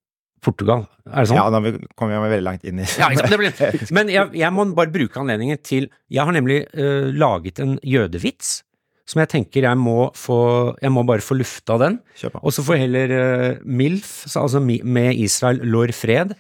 Portugal. 0.45 0.85
Er 1.09 1.25
det 1.25 1.31
sånn? 1.31 1.41
Ja, 1.41 1.49
da 1.53 1.89
kommer 1.97 2.21
vi 2.21 2.35
veldig 2.35 2.45
langt 2.45 2.69
inn 2.69 2.83
i 2.83 2.87
Ja, 3.01 3.09
liksom. 3.13 3.91
Men 3.97 4.13
jeg, 4.13 4.31
jeg 4.37 4.53
må 4.55 4.67
bare 4.77 4.93
bruke 4.93 5.21
anledningen 5.21 5.61
til 5.65 5.89
Jeg 6.13 6.25
har 6.25 6.37
nemlig 6.37 6.63
uh, 6.77 7.11
laget 7.13 7.61
en 7.65 7.79
jødevits 7.85 8.61
som 9.09 9.21
jeg 9.21 9.31
tenker 9.35 9.67
jeg 9.67 9.77
må 9.77 10.09
få 10.17 10.39
Jeg 10.81 10.93
må 10.95 11.05
bare 11.05 11.25
få 11.25 11.37
lufta 11.37 11.77
den. 11.81 11.99
Og 12.41 12.55
så 12.57 12.65
får 12.65 12.81
heller 12.87 13.13
uh, 13.13 13.61
MILF, 13.65 14.25
altså 14.41 14.63
med 14.65 15.21
Israel 15.21 15.61
lår 15.61 15.93
fred, 15.97 16.33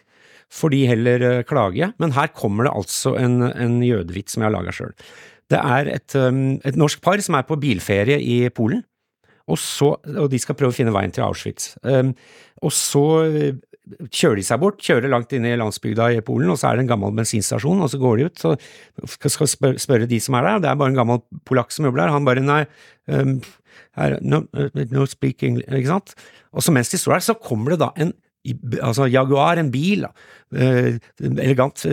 får 0.52 0.72
de 0.72 0.80
heller 0.88 1.26
uh, 1.28 1.42
klage. 1.44 1.90
Men 2.00 2.16
her 2.16 2.32
kommer 2.32 2.68
det 2.68 2.72
altså 2.72 3.18
en, 3.20 3.42
en 3.44 3.78
jødevits 3.84 4.32
som 4.36 4.44
jeg 4.44 4.48
har 4.48 4.56
laga 4.56 4.72
sjøl. 4.72 4.94
Det 5.52 5.60
er 5.60 5.92
et, 5.92 6.16
um, 6.16 6.56
et 6.64 6.80
norsk 6.80 7.04
par 7.04 7.20
som 7.20 7.36
er 7.36 7.44
på 7.44 7.60
bilferie 7.60 8.16
i 8.16 8.48
Polen. 8.48 8.80
Og, 9.50 9.60
så, 9.60 9.92
og 10.00 10.26
de 10.32 10.40
skal 10.40 10.56
prøve 10.56 10.72
å 10.72 10.76
finne 10.76 10.94
veien 10.94 11.12
til 11.12 11.26
Auschwitz. 11.26 11.74
Um, 11.84 12.14
og 12.64 12.72
så 12.72 13.04
kjører 13.84 14.40
de 14.40 14.44
seg 14.46 14.60
bort, 14.62 14.80
kjører 14.80 15.12
langt 15.12 15.32
inn 15.36 15.44
i 15.44 15.56
landsbygda 15.60 16.08
i 16.14 16.22
Polen, 16.24 16.48
og 16.52 16.56
så 16.60 16.70
er 16.70 16.78
det 16.78 16.86
en 16.86 16.92
gammel 16.94 17.12
bensinstasjon, 17.18 17.82
og 17.84 17.90
så 17.92 18.00
går 18.00 18.16
de 18.16 18.28
ut 18.28 18.44
og 18.48 19.10
skal 19.12 19.50
spørre, 19.50 20.08
de 20.08 20.20
som 20.24 20.38
er 20.38 20.48
der, 20.48 20.62
det 20.64 20.70
er 20.70 20.78
bare 20.80 20.94
en 20.94 21.00
gammel 21.02 21.20
polakk 21.48 21.74
som 21.74 21.88
jobber 21.88 22.00
der, 22.00 22.14
han 22.14 22.28
bare 22.28 22.44
nei, 22.44 22.62
um, 23.12 23.36
no, 24.24 24.40
no 24.94 25.04
speaking, 25.10 25.60
ikke 25.66 25.90
sant? 25.90 26.14
Og 26.56 26.64
så 26.64 26.72
mens 26.72 26.92
de 26.92 27.00
står 27.00 27.18
der, 27.18 27.26
så 27.28 27.36
kommer 27.36 27.74
det 27.74 27.82
da 27.84 27.90
en 28.00 28.14
altså 28.84 29.06
Jaguar, 29.08 29.60
en 29.60 29.72
bil, 29.72 30.04
uh, 30.08 30.90
elegant 31.20 31.84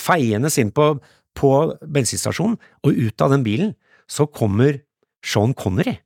feiende 0.00 0.52
inn 0.60 0.72
på, 0.76 0.90
på 1.36 1.52
bensinstasjonen, 1.80 2.56
og 2.84 3.04
ut 3.04 3.24
av 3.24 3.36
den 3.36 3.44
bilen 3.44 3.76
så 4.08 4.28
kommer 4.28 4.80
Sean 5.26 5.56
Connery. 5.56 5.98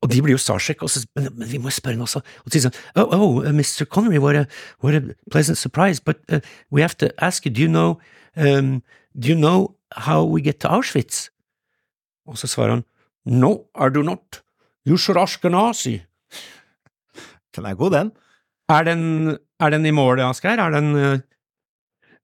Og 0.00 0.08
de 0.12 0.22
blir 0.22 0.32
jo 0.32 0.40
starstruck, 0.40 0.80
men, 1.16 1.28
men, 1.36 1.48
vi 1.50 1.58
må 1.60 1.70
spørre 1.70 1.92
henne 1.92 2.06
også. 2.06 2.22
Og 2.44 2.48
så 2.48 2.54
sier 2.54 2.70
sånn 2.70 2.78
Oh, 2.96 3.12
oh 3.12 3.42
uh, 3.44 3.52
Mr. 3.52 3.84
Connery, 3.84 4.18
what 4.18 4.36
a, 4.36 4.46
what 4.80 4.96
a 4.96 5.02
pleasant 5.30 5.58
surprise, 5.58 6.00
but 6.00 6.16
uh, 6.32 6.40
we 6.70 6.80
have 6.80 6.96
to 6.98 7.10
ask 7.22 7.44
you, 7.44 7.52
do 7.52 7.60
you 7.60 7.68
know 7.68 7.98
um, 8.36 8.80
Do 9.18 9.28
you 9.28 9.34
know 9.34 9.74
how 9.92 10.24
we 10.24 10.40
get 10.40 10.60
to 10.60 10.68
Auschwitz? 10.68 11.30
Og 12.26 12.38
så 12.38 12.46
svarer 12.46 12.70
han 12.70 12.84
No, 13.26 13.66
I 13.74 13.90
do 13.90 14.02
not. 14.02 14.42
You 14.86 14.96
should 14.96 15.18
ask 15.20 15.44
a 15.44 15.48
Nazi. 15.48 16.00
Den 17.56 17.66
er 17.66 17.74
god, 17.74 17.90
den. 17.90 18.12
Er 18.68 18.82
den, 18.82 19.36
er 19.60 19.70
den 19.70 19.86
i 19.86 19.90
mål, 19.90 20.20
Asgeir? 20.20 20.58
Er 20.58 20.70
den 20.70 20.94
uh, 20.94 21.18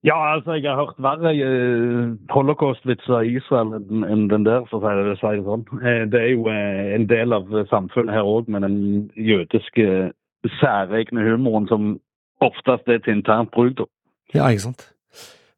ja, 0.07 0.17
altså 0.35 0.57
jeg 0.57 0.71
har 0.71 0.79
hørt 0.79 1.01
verre 1.03 1.33
uh, 1.35 2.15
holocaust-vitser 2.31 3.27
i 3.27 3.37
Israel 3.41 3.75
enn 3.79 4.05
en 4.07 4.29
den 4.31 4.47
der, 4.47 4.67
for 4.71 4.85
å 4.85 5.15
si 5.19 5.33
det 5.35 5.47
sånn. 5.47 5.67
Uh, 5.83 6.05
det 6.13 6.21
er 6.23 6.31
jo 6.33 6.47
uh, 6.47 6.95
en 6.97 7.09
del 7.11 7.37
av 7.37 7.51
samfunnet 7.73 8.15
her 8.15 8.27
òg, 8.27 8.49
med 8.49 8.67
den 8.67 8.79
jødiske 9.19 10.13
særegne 10.61 11.25
humoren 11.27 11.67
som 11.71 11.97
oftest 12.45 12.89
er 12.89 13.03
til 13.03 13.19
internt 13.19 13.51
bruk. 13.55 13.87
Ja, 14.35 14.47
ikke 14.49 14.69
sant. 14.69 14.89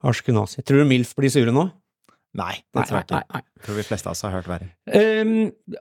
Ashkenazi. 0.04 0.62
Tror 0.62 0.84
du 0.84 0.88
MILF 0.88 1.14
blir 1.18 1.32
sure 1.32 1.52
nå? 1.52 1.68
Nei, 2.36 2.58
det 2.76 2.84
tror 2.84 2.98
jeg 2.98 3.06
ikke. 3.06 3.18
Nei, 3.18 3.38
nei. 3.38 3.62
Tror 3.64 3.78
de 3.80 3.84
fleste 3.88 4.06
av 4.10 4.14
oss 4.14 4.20
har 4.26 4.34
hørt 4.34 4.48
verre. 4.50 4.68
Um, 4.92 5.30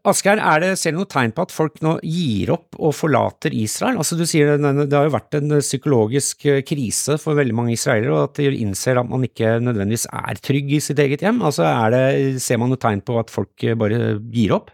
Asgeir, 0.08 0.40
er 0.40 0.64
det, 0.64 0.70
selv 0.80 0.98
noe 0.98 1.10
tegn 1.12 1.34
på 1.36 1.44
at 1.44 1.54
folk 1.54 1.82
nå 1.86 1.98
gir 2.08 2.54
opp 2.56 2.78
og 2.80 2.96
forlater 2.96 3.54
Israel? 3.54 4.00
Altså, 4.00 4.18
du 4.18 4.24
sier 4.30 4.56
det, 4.56 4.72
det 4.88 4.98
har 4.98 5.10
jo 5.10 5.14
vært 5.18 5.38
en 5.38 5.58
psykologisk 5.60 6.48
eh, 6.50 6.64
krise 6.66 7.20
for 7.22 7.38
veldig 7.38 7.58
mange 7.58 7.76
israelere, 7.76 8.16
og 8.16 8.32
at 8.32 8.40
de 8.40 8.64
innser 8.64 8.98
at 8.98 9.12
man 9.12 9.28
ikke 9.28 9.58
nødvendigvis 9.68 10.08
er 10.10 10.42
trygg 10.42 10.74
i 10.80 10.82
sitt 10.88 11.04
eget 11.04 11.26
hjem. 11.28 11.44
Altså, 11.46 11.68
det, 11.94 12.40
ser 12.44 12.64
man 12.64 12.74
noe 12.74 12.82
tegn 12.82 13.04
på 13.06 13.20
at 13.22 13.34
folk 13.34 13.68
bare 13.78 14.18
gir 14.32 14.56
opp? 14.58 14.72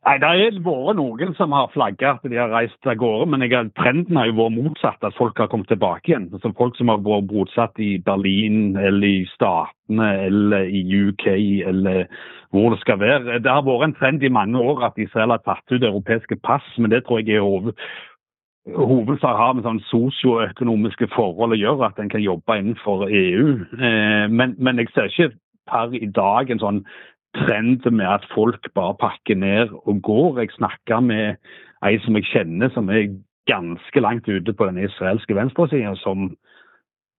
Nei, 0.00 0.16
Det 0.16 0.28
har 0.28 0.60
vært 0.64 0.96
noen 0.96 1.34
som 1.36 1.52
har 1.52 1.68
flagga 1.74 2.14
at 2.14 2.22
de 2.24 2.38
har 2.40 2.48
reist 2.48 2.88
av 2.88 2.96
gårde, 2.96 3.26
men 3.28 3.44
jeg, 3.44 3.68
trenden 3.76 4.16
har 4.16 4.30
jo 4.30 4.38
vært 4.38 4.54
motsatt, 4.56 5.02
at 5.04 5.16
folk 5.18 5.36
har 5.38 5.50
kommet 5.52 5.68
tilbake 5.68 6.08
igjen. 6.08 6.30
Altså 6.32 6.54
Folk 6.56 6.78
som 6.78 6.88
har 6.88 7.02
vært 7.04 7.28
bosatt 7.28 7.76
i 7.76 7.98
Berlin 8.06 8.78
eller 8.80 9.06
i 9.06 9.26
Statene 9.34 10.08
eller 10.24 10.70
i 10.72 10.80
UK 10.88 11.26
eller 11.68 12.06
hvor 12.50 12.72
det 12.72 12.80
skal 12.80 13.00
være. 13.02 13.42
Det 13.44 13.52
har 13.52 13.66
vært 13.66 13.90
en 13.90 13.98
trend 13.98 14.24
i 14.24 14.32
mange 14.32 14.58
år 14.58 14.86
at 14.88 14.96
Israel 14.96 15.36
har 15.36 15.44
tatt 15.44 15.68
ut 15.68 15.84
europeiske 15.84 16.40
pass, 16.48 16.64
men 16.78 16.90
det 16.90 17.04
tror 17.04 17.20
jeg 17.20 17.36
er 17.36 17.44
hoved, 17.44 17.76
hovedsak 18.76 19.36
har 19.36 19.52
med 19.52 19.68
sånn 19.68 19.84
sosioøkonomiske 19.90 21.10
forhold 21.12 21.52
å 21.52 21.60
gjøre, 21.60 21.92
at 21.92 22.00
en 22.00 22.10
kan 22.12 22.24
jobbe 22.24 22.56
innenfor 22.56 23.04
EU. 23.08 23.46
Eh, 23.76 24.26
men, 24.32 24.56
men 24.56 24.80
jeg 24.80 24.92
ser 24.94 25.12
ikke 25.12 25.32
per 25.70 25.94
i 25.94 26.08
dag 26.08 26.50
en 26.50 26.62
sånn 26.62 26.82
trend 27.36 27.86
med 27.90 28.06
at 28.06 28.26
folk 28.34 28.68
bare 28.74 28.94
pakker 29.00 29.36
ned 29.36 29.68
og 29.86 30.02
går. 30.02 30.38
Jeg 30.38 30.54
snakka 30.56 31.00
med 31.00 31.36
ei 31.86 31.98
som 32.04 32.16
jeg 32.18 32.28
kjenner 32.32 32.72
som 32.74 32.90
er 32.90 33.12
ganske 33.50 34.00
langt 34.00 34.28
ute 34.28 34.52
på 34.52 34.66
den 34.68 34.78
israelske 34.84 35.34
venstresida, 35.34 35.94
som 36.02 36.30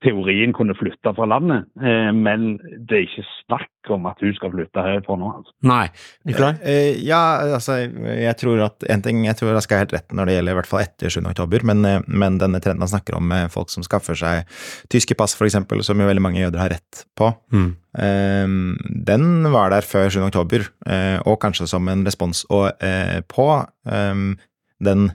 teorien 0.02 0.54
kunne 0.56 0.76
flytte 0.78 1.14
fra 1.18 1.28
landet. 1.30 1.68
Eh, 1.82 2.10
men 2.16 2.56
det 2.62 2.98
er 2.98 3.06
ikke 3.06 3.26
snakk 3.46 3.92
om 3.94 4.08
at 4.10 4.22
hun 4.24 4.34
skal 4.38 4.54
flytte 4.54 4.86
herfra 4.86 5.18
nå. 5.20 5.30
Altså. 5.40 5.54
Nei. 5.68 5.84
Nikolai? 6.30 6.52
Eh, 6.62 7.02
ja, 7.06 7.22
altså, 7.58 7.78
jeg 8.08 8.38
tror 8.42 8.66
at 8.68 8.88
en 8.94 9.06
ting, 9.06 9.24
jeg 9.28 9.38
tror 9.40 9.54
jeg 9.54 9.66
skal 9.66 9.80
ha 9.80 9.86
helt 9.86 9.96
rett 9.98 10.18
når 10.18 10.30
det 10.30 10.38
gjelder 10.38 10.56
i 10.56 10.60
hvert 10.60 10.72
fall 10.72 10.84
etter 10.86 11.14
7. 11.14 11.22
oktober, 11.34 11.68
men, 11.72 11.86
eh, 11.86 12.02
men 12.08 12.42
denne 12.42 12.64
trenden 12.64 12.86
han 12.86 12.94
snakker 12.94 13.20
om 13.20 13.30
med 13.32 13.54
folk 13.54 13.74
som 13.74 13.86
skaffer 13.86 14.18
seg 14.18 14.50
tyske 14.92 15.18
pass, 15.20 15.38
f.eks., 15.38 15.60
som 15.86 16.02
jo 16.02 16.10
veldig 16.10 16.26
mange 16.26 16.44
jøder 16.44 16.66
har 16.66 16.76
rett 16.78 17.06
på, 17.18 17.32
mm. 17.54 17.72
Ehm, 18.00 18.78
den 19.06 19.52
var 19.52 19.72
der 19.74 19.84
før 19.84 20.10
7. 20.10 20.22
oktober, 20.30 20.64
eh, 20.88 21.20
og 21.28 21.42
kanskje 21.44 21.68
som 21.68 21.88
en 21.92 22.06
respons 22.08 22.46
eh, 22.80 23.20
på 23.28 23.48
ehm, 23.84 24.38
den 24.80 25.10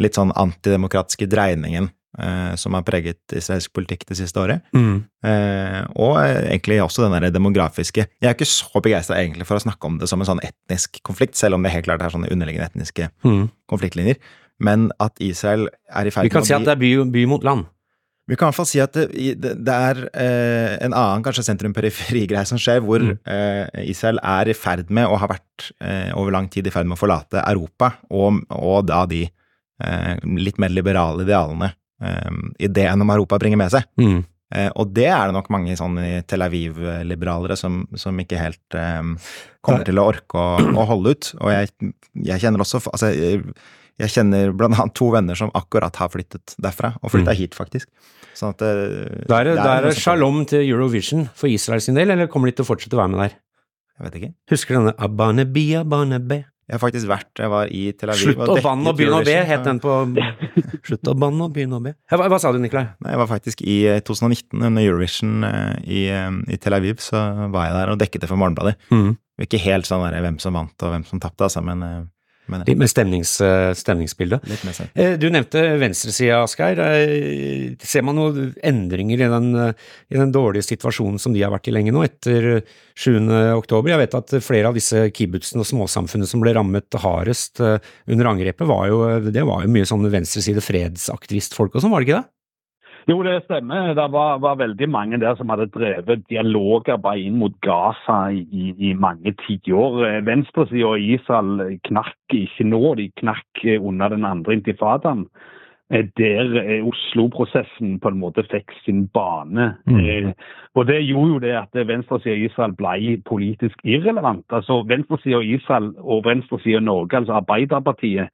litt 0.00 0.14
sånn 0.14 0.30
antidemokratiske 0.38 1.26
dreiningen 1.30 1.90
eh, 2.18 2.52
som 2.60 2.74
har 2.76 2.84
preget 2.86 3.34
israelsk 3.36 3.72
politikk 3.76 4.06
det 4.08 4.18
siste 4.18 4.40
året. 4.42 4.66
Mm. 4.74 5.04
og 6.00 6.14
egentlig 6.16 6.78
også 6.82 7.02
den 7.04 7.12
der 7.12 7.30
demografiske 7.30 8.06
Jeg 8.08 8.28
er 8.28 8.32
ikke 8.32 8.48
så 8.48 8.80
begeistra 8.80 9.18
egentlig 9.18 9.44
for 9.44 9.58
å 9.58 9.62
snakke 9.62 9.86
om 9.86 9.98
det 10.00 10.08
som 10.08 10.22
en 10.22 10.28
sånn 10.30 10.40
etnisk 10.44 11.02
konflikt, 11.04 11.36
selv 11.36 11.58
om 11.58 11.62
det 11.62 11.74
helt 11.74 11.84
klart 11.84 12.02
er 12.02 12.14
sånne 12.14 12.30
underliggende 12.32 12.70
etniske 12.70 13.10
mm. 13.26 13.44
konfliktlinjer. 13.68 14.16
Men 14.60 14.88
at 15.00 15.20
Israel 15.20 15.68
er 15.88 16.08
i 16.08 16.14
ferd 16.14 16.24
med 16.24 16.32
å 16.32 16.32
bli 16.32 16.32
Vi 16.32 16.36
kan 16.38 16.48
si 16.48 16.56
at 16.56 16.64
det 16.64 16.74
er 16.76 16.80
by, 16.80 16.90
by 17.12 17.26
mot 17.28 17.44
land. 17.44 17.68
Vi 18.30 18.36
kan 18.38 18.46
i 18.46 18.52
hvert 18.52 18.60
fall 18.60 18.68
si 18.70 18.78
at 18.82 18.94
det, 18.94 19.54
det 19.58 19.74
er 19.74 20.00
eh, 20.14 20.76
en 20.84 20.94
annen 20.94 21.24
kanskje 21.26 21.48
sentrum-periferi-greie 21.48 22.46
som 22.50 22.60
skjer, 22.62 22.82
hvor 22.86 23.02
mm. 23.02 23.16
eh, 23.26 23.82
Israel 23.90 24.22
er 24.22 24.52
i 24.52 24.56
ferd 24.56 24.92
med, 24.94 25.08
og 25.10 25.18
har 25.24 25.32
vært 25.32 25.70
eh, 25.82 26.12
over 26.14 26.36
lang 26.36 26.46
tid 26.52 26.68
i 26.68 26.74
ferd 26.74 26.86
med 26.86 26.98
å 26.98 27.00
forlate 27.00 27.42
Europa, 27.42 27.96
og, 28.14 28.44
og 28.54 28.86
da 28.90 29.02
de 29.10 29.24
eh, 29.26 30.14
litt 30.38 30.60
mer 30.62 30.70
liberale 30.74 31.26
idealene 31.26 31.72
eh, 31.72 31.78
ideen 32.58 33.02
om 33.04 33.10
Europa 33.12 33.38
bringer 33.40 33.60
med 33.60 33.72
seg. 33.74 33.88
Mm. 34.00 34.22
Eh, 34.50 34.70
og 34.82 34.94
det 34.96 35.06
er 35.06 35.28
det 35.28 35.36
nok 35.36 35.50
mange 35.54 35.76
sånn 35.78 35.98
Tel 36.26 36.42
Aviv-liberalere 36.42 37.54
som, 37.58 37.84
som, 37.94 38.16
ikke 38.18 38.40
helt 38.40 38.78
kommer 39.60 39.84
til 39.86 40.00
å 40.00 40.06
orke 40.10 40.40
å, 40.40 40.46
å 40.80 40.86
holde 40.88 41.14
ut. 41.14 41.32
Og 41.38 41.52
jeg, 41.54 41.92
jeg 42.30 42.42
kjenner 42.42 42.64
også 42.64 42.82
altså, 42.90 43.12
jeg 44.00 44.14
kjenner 44.14 44.54
blant 44.56 44.78
annet 44.78 44.96
to 44.96 45.10
venner 45.12 45.36
som 45.38 45.52
akkurat 45.56 45.96
har 46.00 46.10
flyttet 46.12 46.54
derfra, 46.62 46.94
og 47.02 47.12
flytta 47.12 47.34
mm. 47.34 47.38
hit, 47.38 47.56
faktisk. 47.58 47.90
Sånn 48.36 48.54
at 48.54 48.62
det, 48.62 48.72
Da 49.28 49.40
er 49.40 49.50
det, 49.50 49.56
det 49.60 49.90
er 49.90 49.98
shalom 49.98 50.44
til 50.48 50.64
Eurovision 50.64 51.26
for 51.36 51.52
Israel 51.52 51.82
sin 51.84 51.98
del, 51.98 52.14
eller 52.14 52.30
kommer 52.32 52.50
de 52.50 52.56
til 52.56 52.66
å 52.66 52.70
fortsette 52.70 52.96
å 52.96 53.02
være 53.02 53.12
med 53.12 53.22
der? 53.26 53.36
Jeg 54.00 54.06
vet 54.06 54.16
ikke. 54.16 54.32
Husker 54.54 54.72
du 54.72 54.78
denne 54.78 54.94
Abane 55.04 55.44
Bi, 55.44 55.66
Abane 55.76 56.20
Be? 56.24 56.40
Jeg 56.70 56.76
har 56.76 56.82
faktisk 56.84 57.08
vært 57.10 57.40
Jeg 57.42 57.50
var 57.50 57.70
i 57.74 57.80
Tel 57.98 58.12
Aviv 58.14 58.28
Slutt 58.28 58.52
å 58.54 58.58
banne 58.62 58.92
og 58.92 58.98
begynne 58.98 59.18
å 59.18 59.26
be, 59.26 59.34
het 59.48 59.64
den 59.66 59.80
på 59.82 59.94
Slutt 60.86 61.10
å 61.10 61.16
banne 61.18 61.48
og 61.48 61.54
begynne 61.56 61.80
å 61.80 61.82
be. 61.82 61.96
Hva, 62.12 62.28
hva, 62.30 62.38
sa 62.42 62.52
du, 62.54 62.60
Nikolai? 62.62 62.86
Nei, 63.02 63.14
Jeg 63.16 63.20
var 63.24 63.30
faktisk 63.30 63.64
i 63.66 63.78
2019, 64.06 64.54
eh, 64.54 64.68
under 64.68 64.86
Eurovision 64.86 65.48
eh, 65.48 65.74
i, 65.82 66.04
eh, 66.14 66.30
i, 66.46 66.58
Tel 66.62 66.76
Aviv, 66.78 67.02
så 67.02 67.24
var 67.50 67.66
jeg 67.66 67.76
der 67.76 67.92
og 67.92 67.98
dekket 68.00 68.24
det 68.24 68.30
for 68.30 68.40
Morgenbladet. 68.40 68.76
Mm. 68.94 69.16
Ikke 69.42 69.60
helt 69.62 69.88
sånn 69.88 70.04
der, 70.06 70.20
hvem 70.22 70.38
som 70.42 70.54
vant 70.54 70.86
og 70.86 70.94
hvem 70.94 71.04
som 71.08 71.22
tapte, 71.22 71.48
altså, 71.48 71.64
men 71.66 71.82
Litt 72.66 72.80
med 72.80 72.90
stemnings, 72.90 73.32
eh, 73.44 73.70
stemningsbildet. 73.78 74.46
Litt 74.50 74.64
med 74.66 74.76
seg. 74.76 74.90
Eh, 74.94 75.16
du 75.20 75.28
nevnte 75.32 75.62
venstresida, 75.80 76.42
Asgeir. 76.44 76.80
Eh, 76.84 77.76
ser 77.80 78.04
man 78.06 78.18
noen 78.18 78.54
endringer 78.66 79.24
i 79.24 79.30
den, 79.30 79.50
i 80.10 80.18
den, 80.18 80.32
dårlige 80.34 80.66
situasjonen 80.68 81.20
som 81.20 81.34
de 81.34 81.42
har 81.42 81.52
vært 81.52 81.70
i 81.70 81.74
lenge 81.74 81.94
nå, 81.94 82.02
etter 82.06 82.62
7. 82.94 83.30
oktober? 83.56 83.94
Jeg 83.94 84.02
vet 84.04 84.18
at 84.18 84.36
flere 84.42 84.70
av 84.70 84.76
disse 84.78 85.06
kibbutzene 85.14 85.64
og 85.64 85.70
småsamfunnene 85.70 86.28
som 86.30 86.42
ble 86.42 86.54
rammet 86.56 87.00
hardest 87.02 87.60
under 87.60 88.32
angrepet, 88.32 88.66
var 88.66 88.90
jo, 88.90 89.00
det 89.30 89.46
var 89.46 89.64
jo 89.64 89.72
mye 89.72 89.88
sånn 89.88 90.10
venstreside 90.10 90.62
fredsaktivistfolk 90.64 91.74
og 91.74 91.84
sånn, 91.84 91.94
var 91.94 92.02
det 92.02 92.10
ikke 92.10 92.20
det? 92.20 92.28
Jo, 93.10 93.16
det 93.26 93.40
stemmer. 93.42 93.88
Det 93.98 94.04
var, 94.14 94.38
var, 94.38 94.58
veldig 94.60 94.86
mange 94.86 95.18
der 95.18 95.34
som 95.34 95.50
hadde 95.50 95.66
drevet 95.74 96.20
dialogarbeid 96.30 97.24
inn 97.26 97.40
mot 97.40 97.56
Gaza 97.66 98.28
i, 98.30 98.68
i 98.78 98.92
mange 98.94 99.32
tiår. 99.40 99.96
Venstresida 100.28 100.92
i 100.94 101.16
Israel 101.16 101.80
knakk 101.88 102.36
ikke 102.36 102.68
nå, 102.68 102.82
de 103.00 103.08
knakk 103.18 103.64
under 103.80 104.14
den 104.14 104.28
andre 104.28 104.54
intifadaen. 104.60 105.24
Eh, 105.90 106.06
der 106.18 106.56
eh, 106.62 106.86
Oslo-prosessen 106.86 107.98
på 108.00 108.08
en 108.08 108.18
måte 108.20 108.44
fikk 108.50 108.72
sin 108.84 109.06
bane. 109.08 109.74
Mm. 109.86 110.32
Og 110.74 110.86
Det 110.86 111.00
gjorde 111.02 111.32
jo 111.32 111.38
det 111.38 111.54
at 111.58 111.88
venstresida 111.88 112.34
i 112.34 112.44
Israel 112.46 112.72
ble 112.78 113.16
politisk 113.28 113.76
irrelevant. 113.84 114.44
Altså 114.50 114.82
Venstresida 114.88 115.40
i 115.40 115.54
Israel 115.54 115.92
og 115.98 116.24
venstresida 116.24 116.78
i 116.78 116.84
Norge, 116.84 117.16
altså 117.16 117.32
Arbeiderpartiet, 117.32 118.28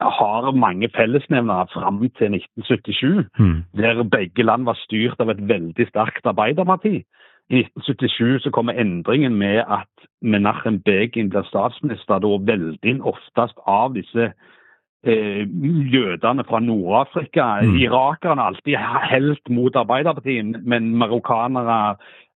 har 0.00 0.50
mange 0.52 0.88
fellesnevnere 0.96 1.66
fram 1.72 2.00
til 2.18 2.34
1977, 2.34 3.24
Mm. 3.38 3.62
der 3.76 4.02
begge 4.02 4.42
land 4.42 4.64
var 4.64 4.74
styrt 4.74 5.20
av 5.20 5.30
et 5.30 5.48
veldig 5.48 5.88
sterkt 5.88 6.26
arbeiderparti. 6.26 7.04
I 7.50 7.56
1977 7.64 8.42
så 8.42 8.50
kommer 8.50 8.72
endringen 8.72 9.34
med 9.34 9.64
at 9.68 10.08
Menachem 10.22 10.82
Begin 10.82 11.30
blir 11.30 11.42
statsminister, 11.42 12.18
da 12.18 12.52
veldig 12.52 13.00
oftest 13.00 13.56
av 13.66 13.94
disse 13.94 14.24
eh, 14.24 14.32
jødene 15.94 16.44
fra 16.48 16.60
Nord-Afrika. 16.60 17.60
Mm. 17.62 17.76
Irakerne 17.76 18.42
alltid 18.42 18.76
helt 19.10 19.50
mot 19.50 19.76
Arbeiderpartiet, 19.76 20.64
men 20.64 20.94
marokkanere, 20.96 21.96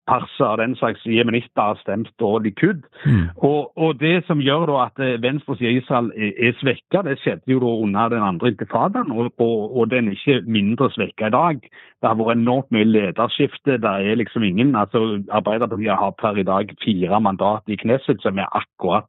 perser, 0.09 0.55
den 0.55 0.75
slags 0.75 1.05
jemenitter 1.05 1.61
har 1.61 1.77
stemt 1.81 2.09
dårlig 2.19 2.51
Likud. 2.51 2.81
Mm. 3.05 3.27
Og, 3.37 3.77
og 3.77 3.99
det 3.99 4.23
som 4.27 4.41
gjør 4.41 4.65
da 4.71 4.77
at 4.87 4.97
venstresiden 4.97 5.21
venstresida 5.23 5.69
i 5.69 5.77
Israel 5.77 6.09
er, 6.15 6.31
er 6.47 6.57
svekka, 6.59 7.03
det 7.07 7.19
skjedde 7.21 7.53
jo 7.53 7.59
da 7.61 7.71
under 7.85 8.09
den 8.15 8.25
andre 8.25 8.51
intifadaen, 8.51 9.11
og, 9.11 9.31
og, 9.37 9.77
og 9.77 9.91
den 9.91 10.09
er 10.09 10.17
ikke 10.17 10.41
mindre 10.47 10.89
svekka 10.95 11.29
i 11.29 11.35
dag. 11.37 11.61
Det 12.01 12.09
har 12.09 12.17
vært 12.17 12.37
enormt 12.37 12.71
mye 12.73 12.89
lederskifte. 12.89 13.77
Det 13.83 13.93
er 14.11 14.19
liksom 14.19 14.43
ingen 14.43 14.75
altså 14.75 15.21
Arbeiderpartiet 15.29 16.01
har 16.03 16.17
per 16.21 16.41
i 16.41 16.47
dag 16.47 16.73
fire 16.83 17.21
mandat 17.21 17.69
i 17.69 17.77
Knesset, 17.77 18.21
som 18.25 18.41
er 18.41 18.49
akkurat 18.57 19.07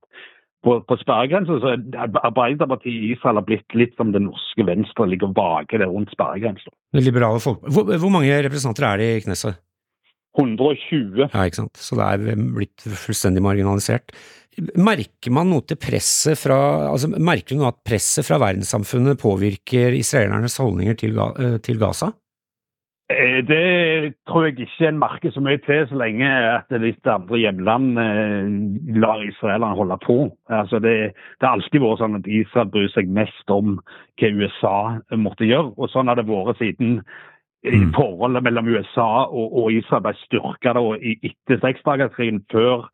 på, 0.65 0.77
på 0.87 0.99
sperregrensa. 1.01 1.59
Så 1.63 1.75
Arbeiderpartiet 2.23 2.93
i 2.93 3.13
Israel 3.17 3.41
har 3.41 3.47
blitt 3.49 3.77
litt 3.79 3.97
som 3.99 4.15
det 4.15 4.23
norske 4.25 4.67
Venstre, 4.69 5.09
ligger 5.11 5.31
og 5.31 5.37
vager 5.39 5.83
der 5.83 5.91
rundt 5.91 6.13
sperregrensa. 6.15 6.73
Det 6.95 7.05
liberale 7.05 7.43
folk... 7.43 7.65
Hvor, 7.67 7.91
hvor 7.91 8.15
mange 8.15 8.43
representanter 8.47 8.89
er 8.89 9.03
det 9.03 9.11
i 9.17 9.25
Knesset? 9.27 9.61
120. 10.39 11.27
Ja, 11.27 11.43
ikke 11.45 11.61
sant. 11.61 11.77
Så 11.77 11.99
det 11.99 12.07
er 12.07 12.39
blitt 12.57 12.87
fullstendig 12.87 13.43
marginalisert. 13.45 14.15
Merker 14.81 15.33
man 15.33 15.49
noe 15.49 15.65
til 15.65 15.79
presset 15.81 16.37
fra 16.37 16.57
altså 16.91 17.09
Merker 17.13 17.57
du 17.57 17.63
noe 17.63 17.71
at 17.73 17.81
presset 17.89 18.27
fra 18.27 18.37
verdenssamfunnet 18.41 19.21
påvirker 19.21 19.97
israelernes 19.97 20.59
holdninger 20.61 20.99
til, 21.01 21.17
eh, 21.21 21.57
til 21.65 21.81
Gaza? 21.81 22.11
Eh, 23.13 23.45
Det 23.47 24.15
tror 24.29 24.45
jeg 24.45 24.59
ikke 24.61 24.89
en 24.89 24.99
merker 24.99 25.31
så 25.31 25.41
mye 25.41 25.61
til, 25.67 25.87
så 25.89 25.99
lenge 25.99 26.29
at 26.29 26.73
litt 26.83 27.07
andre 27.07 27.39
hjemland 27.39 27.99
eh, 27.99 28.97
lar 29.01 29.23
israelerne 29.27 29.77
holde 29.79 29.99
på. 30.07 30.17
Altså 30.49 30.81
det, 30.83 31.13
det 31.41 31.49
har 31.49 31.57
alltid 31.59 31.83
vært 31.83 32.03
sånn 32.03 32.19
at 32.21 32.27
Israel 32.27 32.73
bryr 32.73 32.89
seg 32.95 33.13
mest 33.13 33.53
om 33.53 33.77
hva 34.21 34.33
USA 34.39 34.77
måtte 35.17 35.49
gjøre. 35.49 35.75
Og 35.77 35.93
sånn 35.93 36.11
har 36.11 36.21
det 36.21 36.29
vært 36.31 36.59
siden 36.63 36.99
eh, 36.99 37.79
Mm. 37.79 37.93
forholdet 37.95 38.43
mellom 38.43 38.67
USA 38.75 39.25
og, 39.31 39.53
og 39.55 39.73
Israel 39.73 40.03
ble 40.03 40.15
styrka 40.25 40.73
etter 40.75 41.61
seksdagerskrigen. 41.63 42.43
Før 42.51 42.89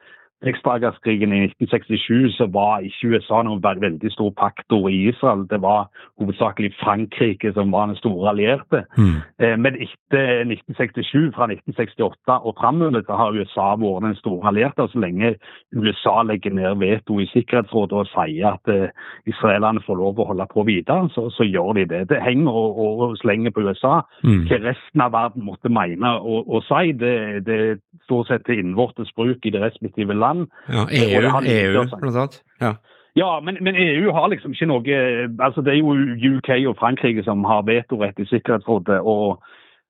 seksdagerskrigen 0.44 1.32
i 1.32 1.40
1967 1.44 2.36
så 2.36 2.46
var 2.46 2.84
ikke 2.86 3.08
USA 3.14 3.42
noen 3.42 3.62
veldig 3.62 4.10
stor 4.12 4.30
paktor 4.38 4.88
i 4.88 5.08
Israel. 5.10 5.46
Det 5.50 5.58
var 5.62 5.88
hovedsakelig 6.20 6.72
Frankrike 6.78 7.52
som 7.56 7.72
var 7.72 7.86
den 7.90 7.96
store 7.96 8.30
allierte. 8.30 8.84
Mm. 8.98 9.16
Eh, 9.42 9.56
Men 9.58 9.74
etter 9.74 10.44
1967, 10.46 11.34
fra 11.34 11.48
1968 11.50 12.38
og 12.46 12.54
framover, 12.60 13.02
så 13.06 13.16
har 13.20 13.34
USA 13.34 13.68
vært 13.82 14.06
den 14.06 14.14
store 14.14 14.48
allierte. 14.48 14.88
Så 14.88 14.98
lenge 14.98 15.34
USA 15.74 16.22
legger 16.22 16.54
ned 16.54 16.78
veto 16.78 17.18
i 17.20 17.26
Sikkerhetsrådet 17.32 17.98
og 17.98 18.10
sier 18.14 18.54
at 18.54 18.72
eh, 18.74 18.94
israelerne 19.26 19.82
får 19.86 19.96
lov 19.98 20.20
å 20.22 20.28
holde 20.30 20.46
på 20.54 20.62
videre, 20.70 21.08
så, 21.14 21.28
så 21.34 21.42
gjør 21.42 21.72
de 21.80 21.84
det. 21.94 22.04
Det 22.14 22.22
henger 22.22 22.52
og, 22.52 22.78
og 22.78 23.18
slenger 23.18 23.50
på 23.50 23.66
USA. 23.66 24.00
Mm. 24.22 24.46
Hva 24.46 24.62
resten 24.70 25.02
av 25.02 25.12
verden 25.12 25.46
måtte 25.50 25.72
mene 25.72 26.14
og, 26.22 26.46
og 26.46 26.62
si, 26.70 26.92
det, 26.92 27.44
det 27.46 27.58
er 27.58 27.76
stort 28.06 28.30
sett 28.30 28.46
til 28.46 28.62
innvortes 28.62 29.10
bruk 29.16 29.46
i 29.46 29.50
det 29.50 29.62
respektive 29.62 30.14
land. 30.14 30.27
Ja, 30.68 30.86
EU, 30.86 31.20
de 31.24 31.54
EU 31.54 31.72
blant 31.74 32.16
annet. 32.16 32.40
Ja. 32.60 32.74
Ja, 33.16 33.40
men, 33.42 33.56
men 33.64 33.74
EU 33.74 34.12
har 34.14 34.28
liksom 34.30 34.52
ikke 34.54 34.68
noe 34.70 34.98
altså 35.42 35.62
Det 35.66 35.72
er 35.72 35.78
jo 35.80 35.94
UK 36.36 36.50
og 36.70 36.76
Frankrike 36.78 37.24
som 37.26 37.42
har 37.48 37.64
vetorett 37.66 38.20
i 38.22 38.28
Sikkerhetsrådet. 38.30 39.00
og 39.02 39.40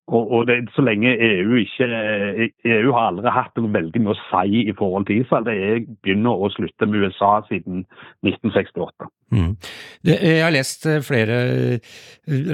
og, 0.09 0.31
og 0.33 0.46
det, 0.48 0.57
Så 0.74 0.83
lenge 0.85 1.12
EU 1.20 1.59
ikke 1.61 1.88
EU 2.64 2.92
har 2.96 3.11
aldri 3.11 3.33
hatt 3.33 3.61
noe 3.61 3.72
veldig 3.74 4.03
mye 4.05 4.14
å 4.14 4.20
si 4.31 4.62
i 4.64 4.74
forhold 4.77 5.09
til 5.09 5.22
Israel. 5.22 5.44
Det 5.44 5.57
er 5.68 5.85
begynner 6.05 6.44
å 6.44 6.51
slutte 6.55 6.88
med 6.88 7.05
USA 7.05 7.33
siden 7.48 7.85
1968. 8.24 9.11
Mm. 9.37 9.53
Det, 10.09 10.16
jeg 10.16 10.40
har 10.40 10.55
lest 10.55 10.87
eh, 10.88 11.03
flere 11.05 11.38
eh, 11.77 11.96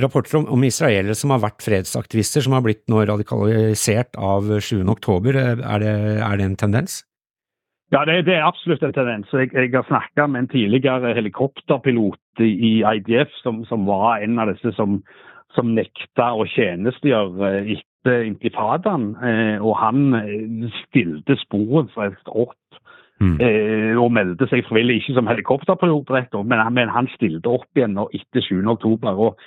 rapporter 0.03 0.41
om, 0.41 0.49
om 0.57 0.67
israelere 0.67 1.15
som 1.19 1.31
har 1.35 1.45
vært 1.45 1.63
fredsaktivister, 1.63 2.43
som 2.43 2.57
har 2.59 2.65
blitt 2.67 2.83
nå 2.91 3.05
radikalisert 3.07 4.19
av 4.19 4.51
7. 4.59 4.83
oktober. 4.91 5.39
Er 5.39 5.85
det, 5.85 5.95
er 6.19 6.41
det 6.41 6.49
en 6.51 6.59
tendens? 6.67 7.03
Ja, 7.93 8.05
det, 8.09 8.25
det 8.27 8.35
er 8.35 8.47
absolutt 8.47 8.83
en 8.83 8.93
tendens. 8.97 9.29
Jeg, 9.33 9.51
jeg 9.55 9.71
har 9.75 9.85
snakka 9.87 10.27
med 10.27 10.41
en 10.45 10.49
tidligere 10.49 11.15
helikopterpilot 11.15 12.41
i, 12.41 12.83
IDF, 12.83 13.31
som, 13.43 13.65
som 13.69 13.85
var 13.87 14.23
en 14.25 14.39
av 14.39 14.51
disse 14.55 14.73
som, 14.75 15.03
som 15.55 15.75
nekta 15.77 16.31
å 16.35 16.47
tjenestegjøre 16.49 17.53
etter 17.77 18.25
intifadaen. 18.27 19.11
Eh, 19.23 19.57
og 19.63 19.77
han 19.79 20.15
eh, 20.19 20.71
stilte 20.85 21.37
sporenstreks 21.47 22.25
opp 22.33 22.57
Mm. 23.23 23.37
eh, 23.41 23.95
og 23.95 24.09
meldte 24.11 24.49
seg 24.51 24.65
frivillig, 24.67 24.97
ikke 25.05 25.13
som 25.15 25.29
helikopterpilot, 25.31 26.09
rett 26.11 26.33
og, 26.35 26.49
men, 26.51 26.59
han- 26.59 26.75
men 26.75 26.89
han 26.91 27.07
stilte 27.13 27.47
opp 27.47 27.71
igjen 27.79 27.95
etter 28.11 28.43
7. 28.43 28.67
oktober. 28.73 29.15
Og 29.15 29.39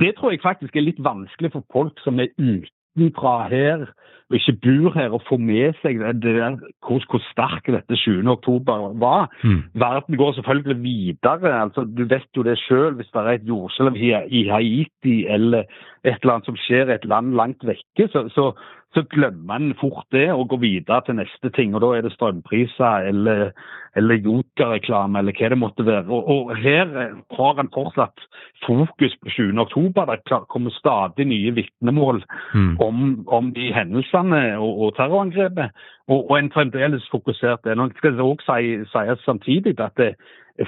det 0.00 0.14
tror 0.16 0.32
jeg 0.32 0.40
faktisk 0.40 0.74
er 0.80 0.86
litt 0.86 1.02
vanskelig 1.04 1.50
for 1.52 1.66
folk 1.70 2.00
som 2.00 2.16
er 2.24 2.32
utenfra 2.40 3.34
her 3.52 3.84
og 4.30 4.36
ikke 4.38 4.56
bor 4.64 4.94
her, 4.94 5.12
og 5.12 5.22
få 5.28 5.36
med 5.36 5.74
seg 5.82 5.98
der, 6.00 6.56
hvor, 6.86 7.02
hvor 7.10 7.22
sterk 7.30 7.66
dette 7.66 7.96
7. 7.96 8.22
oktober 8.26 8.94
var. 8.98 9.28
Mm. 9.44 9.62
Verden 9.74 10.16
går 10.16 10.32
selvfølgelig 10.32 10.78
videre. 10.82 11.52
altså 11.62 11.84
Du 11.84 12.04
vet 12.04 12.28
jo 12.36 12.42
det 12.42 12.58
sjøl 12.58 12.94
hvis 12.94 13.10
det 13.12 13.20
er 13.20 13.34
et 13.34 13.48
jordskjelv 13.48 13.96
i 13.96 14.14
i 14.40 14.48
Haiti 14.48 15.26
eller 15.28 15.68
et 16.04 16.16
eller 16.22 16.34
annet 16.34 16.46
som 16.48 16.56
skjer 16.56 16.88
i 16.88 16.94
et 16.94 17.04
land 17.08 17.34
langt 17.36 17.64
vekke, 17.64 18.08
så, 18.12 18.28
så, 18.28 18.52
så 18.94 19.02
glemmer 19.12 19.56
en 19.56 19.74
fort 19.80 20.04
det 20.12 20.30
og 20.32 20.48
går 20.48 20.60
videre 20.60 21.00
til 21.06 21.16
neste 21.16 21.50
ting. 21.56 21.74
og 21.74 21.80
Da 21.80 21.92
er 21.96 22.02
det 22.04 22.12
strømpriser 22.12 23.08
eller, 23.08 23.50
eller 23.96 24.14
Joker-reklame 24.24 25.18
eller 25.18 25.32
hva 25.36 25.48
det 25.52 25.58
måtte 25.58 25.86
være. 25.86 26.04
Og, 26.08 26.28
og 26.28 26.56
Her 26.56 26.92
har 27.36 27.60
en 27.60 27.72
fortsatt 27.74 28.24
fokus 28.66 29.16
på 29.22 29.32
7. 29.36 29.58
oktober. 29.58 30.04
Det 30.12 30.40
kommer 30.48 30.70
stadig 30.70 31.26
nye 31.28 31.54
vitnemål 31.60 32.24
Mm. 32.54 32.76
om, 32.80 33.24
om 33.28 33.48
de 33.54 33.72
hendelsene 33.74 34.13
og, 34.14 34.72
og 34.82 34.96
terrorangrepet. 34.96 35.70
Og, 36.08 36.30
og 36.30 36.38
en 36.38 36.52
fremdeles 36.52 37.08
fokusert 37.10 37.64
det. 37.64 37.76
Nå 37.76 37.88
skal 37.96 38.12
det 38.12 38.20
også 38.20 38.56
si, 38.58 38.80
sies 38.92 39.24
samtidig 39.24 39.78
at 39.80 39.96
det, 39.96 40.14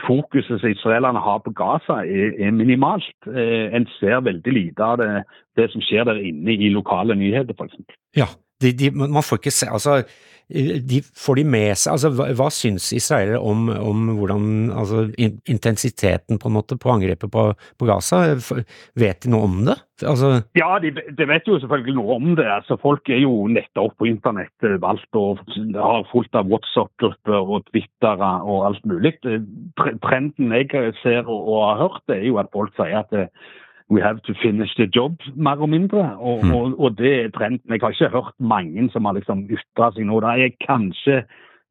fokuset 0.06 0.60
som 0.60 0.70
israelerne 0.70 1.20
har 1.22 1.42
på 1.44 1.52
Gaza, 1.54 2.00
er, 2.02 2.32
er 2.46 2.50
minimalt. 2.50 3.18
Eh, 3.26 3.70
en 3.76 3.86
ser 3.98 4.24
veldig 4.26 4.52
lite 4.52 4.82
av 4.82 4.98
det, 4.98 5.10
det 5.58 5.68
som 5.72 5.84
skjer 5.84 6.08
der 6.08 6.22
inne 6.26 6.56
i 6.58 6.72
lokale 6.74 7.14
nyheter, 7.14 7.54
f.eks. 7.54 7.78
Ja, 8.16 8.26
de, 8.62 8.72
de, 8.72 8.90
man 8.90 9.22
får 9.22 9.38
ikke 9.38 9.52
se 9.52 9.68
Altså, 9.68 10.00
de 10.90 11.02
får 11.04 11.36
de 11.36 11.42
med 11.44 11.74
seg 11.76 11.92
Altså, 11.92 12.10
hva, 12.16 12.28
hva 12.38 12.46
syns 12.54 12.86
israelere 12.96 13.40
om, 13.42 13.66
om 13.68 14.06
hvordan 14.16 14.70
Altså, 14.72 15.02
in, 15.18 15.34
intensiteten 15.44 16.40
på 16.40 16.48
en 16.48 16.56
måte 16.56 16.78
på 16.80 16.92
angrepet 16.94 17.30
på, 17.30 17.50
på 17.52 17.88
Gaza? 17.88 18.22
Vet 18.96 19.26
de 19.26 19.34
noe 19.34 19.50
om 19.50 19.60
det? 19.68 19.76
Altså 20.04 20.42
Ja, 20.58 20.78
de, 20.82 20.90
de 21.18 21.28
vet 21.28 21.46
jo 21.48 21.58
selvfølgelig 21.60 21.94
noe 21.96 22.16
om 22.18 22.34
det. 22.36 22.44
Altså, 22.44 22.76
folk 22.76 23.08
er 23.08 23.22
jo 23.22 23.46
nettopp 23.48 23.94
på 23.98 24.08
internett 24.10 24.66
eh, 24.66 24.76
valgt 24.82 25.16
og 25.16 25.38
har 25.72 26.04
fullt 26.12 26.34
av 26.36 26.50
WhatsApp-grupper 26.52 27.38
og 27.56 27.64
Twittere 27.70 28.32
og 28.44 28.66
alt 28.68 28.84
mulig. 28.84 29.14
Trenden 30.04 30.52
jeg 30.52 30.68
ser 31.02 31.22
og, 31.24 31.48
og 31.48 31.62
har 31.68 31.80
hørt, 31.84 32.02
det 32.08 32.18
er 32.20 32.26
jo 32.28 32.36
at 32.42 32.52
folk 32.52 32.74
sier 32.76 32.98
at 33.00 33.16
eh, 33.16 33.30
we 33.88 34.02
have 34.02 34.18
to 34.26 34.34
finish 34.42 34.74
the 34.76 34.88
job, 34.96 35.16
mer 35.36 35.56
og 35.62 35.68
mindre. 35.70 36.16
Og, 36.18 36.44
Mm. 36.44 36.54
og, 36.54 36.80
og 36.80 36.98
det 36.98 37.12
er 37.24 37.28
trenden. 37.30 37.70
Jeg 37.70 37.80
har 37.80 37.90
ikke 37.94 38.08
hørt 38.18 38.34
mange 38.40 38.90
som 38.90 39.04
har 39.04 39.14
liksom 39.14 39.46
ytra 39.48 39.92
seg 39.94 40.06
nå. 40.06 40.20
Det 40.20 40.32
er 40.44 40.56
kanskje 40.66 41.22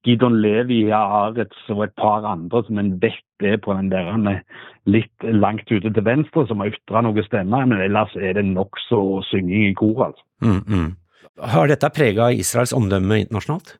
Gidon 0.06 0.38
Levi, 0.42 0.84
Aretz 0.94 1.70
og 1.74 1.86
et 1.88 1.96
par 2.00 2.26
andre 2.30 2.62
som 2.68 2.82
en 2.82 2.94
vet 3.02 3.46
er 3.46 3.58
på 3.62 3.74
den 3.76 3.90
der 3.92 4.12
han 4.14 4.28
er 4.32 4.44
litt 4.88 5.26
langt 5.26 5.68
ute 5.72 5.90
til 5.90 6.06
venstre, 6.06 6.46
som 6.48 6.62
har 6.62 6.72
ytra 6.72 7.02
noe 7.04 7.24
stemmer. 7.26 7.66
Men 7.68 7.82
ellers 7.84 8.14
er 8.16 8.38
det 8.38 8.46
nokså 8.48 9.02
synging 9.32 9.72
i 9.72 9.74
kor, 9.78 10.12
altså. 10.12 10.24
mm, 10.46 10.62
mm. 10.70 10.94
Har 11.52 11.68
dette 11.68 11.92
prega 11.92 12.30
Israels 12.32 12.72
omdømme 12.76 13.26
internasjonalt? 13.26 13.76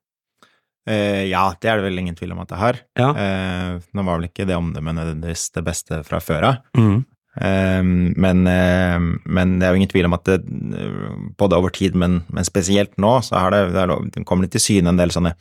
Eh, 0.86 1.26
ja, 1.32 1.48
det 1.62 1.70
er 1.72 1.80
det 1.80 1.88
vel 1.88 2.02
ingen 2.02 2.18
tvil 2.18 2.36
om 2.36 2.42
at 2.44 2.52
det 2.52 2.62
har. 2.62 2.80
Ja. 3.00 3.10
Eh, 3.16 3.78
nå 3.96 4.04
var 4.06 4.20
vel 4.20 4.28
ikke 4.28 4.46
det 4.50 4.58
omdømmet 4.60 4.98
nødvendigvis 4.98 5.48
det 5.56 5.64
beste 5.66 6.02
fra 6.06 6.20
før 6.22 6.50
av. 6.52 6.64
Mm. 6.78 7.06
Um, 7.36 8.14
men, 8.16 8.46
eh, 8.48 9.00
men 9.28 9.58
det 9.60 9.66
er 9.68 9.74
jo 9.74 9.80
ingen 9.82 9.92
tvil 9.92 10.08
om 10.08 10.14
at 10.16 10.28
det, 10.30 10.38
eh, 10.80 11.16
både 11.36 11.58
over 11.58 11.74
tid, 11.74 11.96
men, 12.00 12.22
men 12.32 12.48
spesielt 12.48 12.94
nå, 13.02 13.18
så 13.28 13.42
har 13.42 13.52
det, 13.52 13.74
det, 13.76 13.88
det 14.14 14.24
kommer 14.28 14.48
til 14.48 14.64
syne 14.64 14.94
en 14.94 15.02
del 15.02 15.12
sånne 15.12 15.34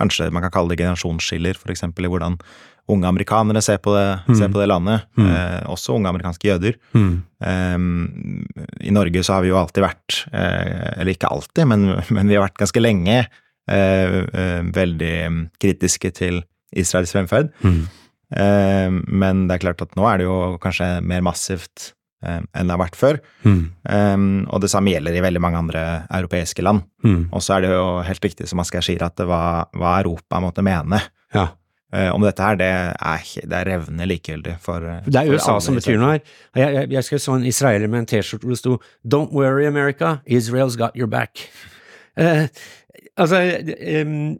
Kanskje 0.00 0.30
man 0.32 0.42
kan 0.46 0.50
kalle 0.54 0.72
det 0.74 0.80
generasjonsskiller, 0.80 1.60
eksempel 1.70 2.08
i 2.08 2.10
hvordan, 2.10 2.38
unge 2.90 3.06
amerikanere 3.06 3.60
ser 3.62 3.76
på 3.78 3.92
det, 3.94 4.06
Mm. 4.26 4.34
ser 4.38 4.48
på 4.50 4.58
det 4.58 4.66
landet. 4.66 5.04
Mm. 5.16 5.26
Eh, 5.30 5.60
også 5.70 5.94
unge 5.94 6.08
amerikanske 6.10 6.48
jøder. 6.48 6.74
Mm. 6.96 7.22
Eh, 7.44 7.78
I 8.88 8.90
Norge 8.96 9.22
så 9.22 9.34
har 9.36 9.42
vi 9.44 9.52
jo 9.52 9.60
alltid 9.60 9.84
vært, 9.84 10.24
eh, 10.32 10.98
eller 10.98 11.12
ikke 11.14 11.30
alltid, 11.30 11.68
men, 11.70 11.84
men 12.10 12.26
vi 12.26 12.34
har 12.34 12.48
vært 12.48 12.58
ganske 12.58 12.82
lenge 12.82 13.20
eh, 13.70 14.16
eh, 14.34 14.62
veldig 14.74 15.14
kritiske 15.62 16.10
til 16.16 16.42
Israels 16.74 17.12
fremferd. 17.14 17.52
Mm. 17.62 17.86
Men 19.10 19.46
det 19.48 19.56
er 19.56 19.62
klart 19.64 19.80
at 19.82 19.94
nå 19.98 20.04
er 20.06 20.18
det 20.20 20.26
jo 20.28 20.36
kanskje 20.62 21.02
mer 21.02 21.20
massivt 21.26 21.92
enn 22.22 22.68
det 22.68 22.74
har 22.74 22.80
vært 22.82 22.96
før. 23.00 23.20
Mm. 23.44 23.60
Um, 23.88 24.26
og 24.52 24.60
det 24.60 24.68
samme 24.72 24.92
gjelder 24.92 25.16
i 25.16 25.22
veldig 25.24 25.40
mange 25.40 25.58
andre 25.62 25.84
europeiske 26.10 26.62
land. 26.62 26.82
Mm. 27.04 27.28
Og 27.32 27.40
så 27.42 27.56
er 27.56 27.64
det 27.64 27.70
jo 27.72 27.86
helt 28.04 28.24
riktig 28.28 28.48
som 28.50 28.60
Asgeir 28.60 28.84
sier, 28.84 29.02
at 29.06 29.16
det 29.16 29.26
hva, 29.30 29.66
hva 29.76 29.94
Europa 30.02 30.40
måtte 30.44 30.64
mene 30.66 31.00
Ja. 31.34 31.46
eh, 31.92 32.10
om 32.12 32.20
dette 32.22 32.42
her, 32.44 32.56
det 32.60 32.68
er, 32.68 33.24
det 33.46 33.56
er 33.60 33.64
revnende 33.72 34.06
likegyldig 34.10 34.58
for 34.60 34.84
eh, 34.84 35.00
Det 35.06 35.16
er 35.22 35.32
USA 35.32 35.56
som 35.64 35.74
betyr 35.78 35.96
noe 35.98 36.12
her. 36.18 36.20
Jeg, 36.60 36.74
jeg, 36.74 36.90
jeg 36.98 37.04
skrev 37.08 37.22
så 37.24 37.38
en 37.38 37.46
israeler 37.48 37.88
med 37.88 38.04
en 38.04 38.10
T-skjorte 38.12 38.44
hvor 38.44 38.52
det 38.54 38.60
sto 38.60 38.76
Don't 39.16 39.32
worry, 39.32 39.64
America, 39.66 40.18
Israel's 40.28 40.76
got 40.78 40.94
your 40.98 41.08
back. 41.08 41.48
Eh, 42.18 42.46
altså, 43.16 43.40
em, 43.80 44.38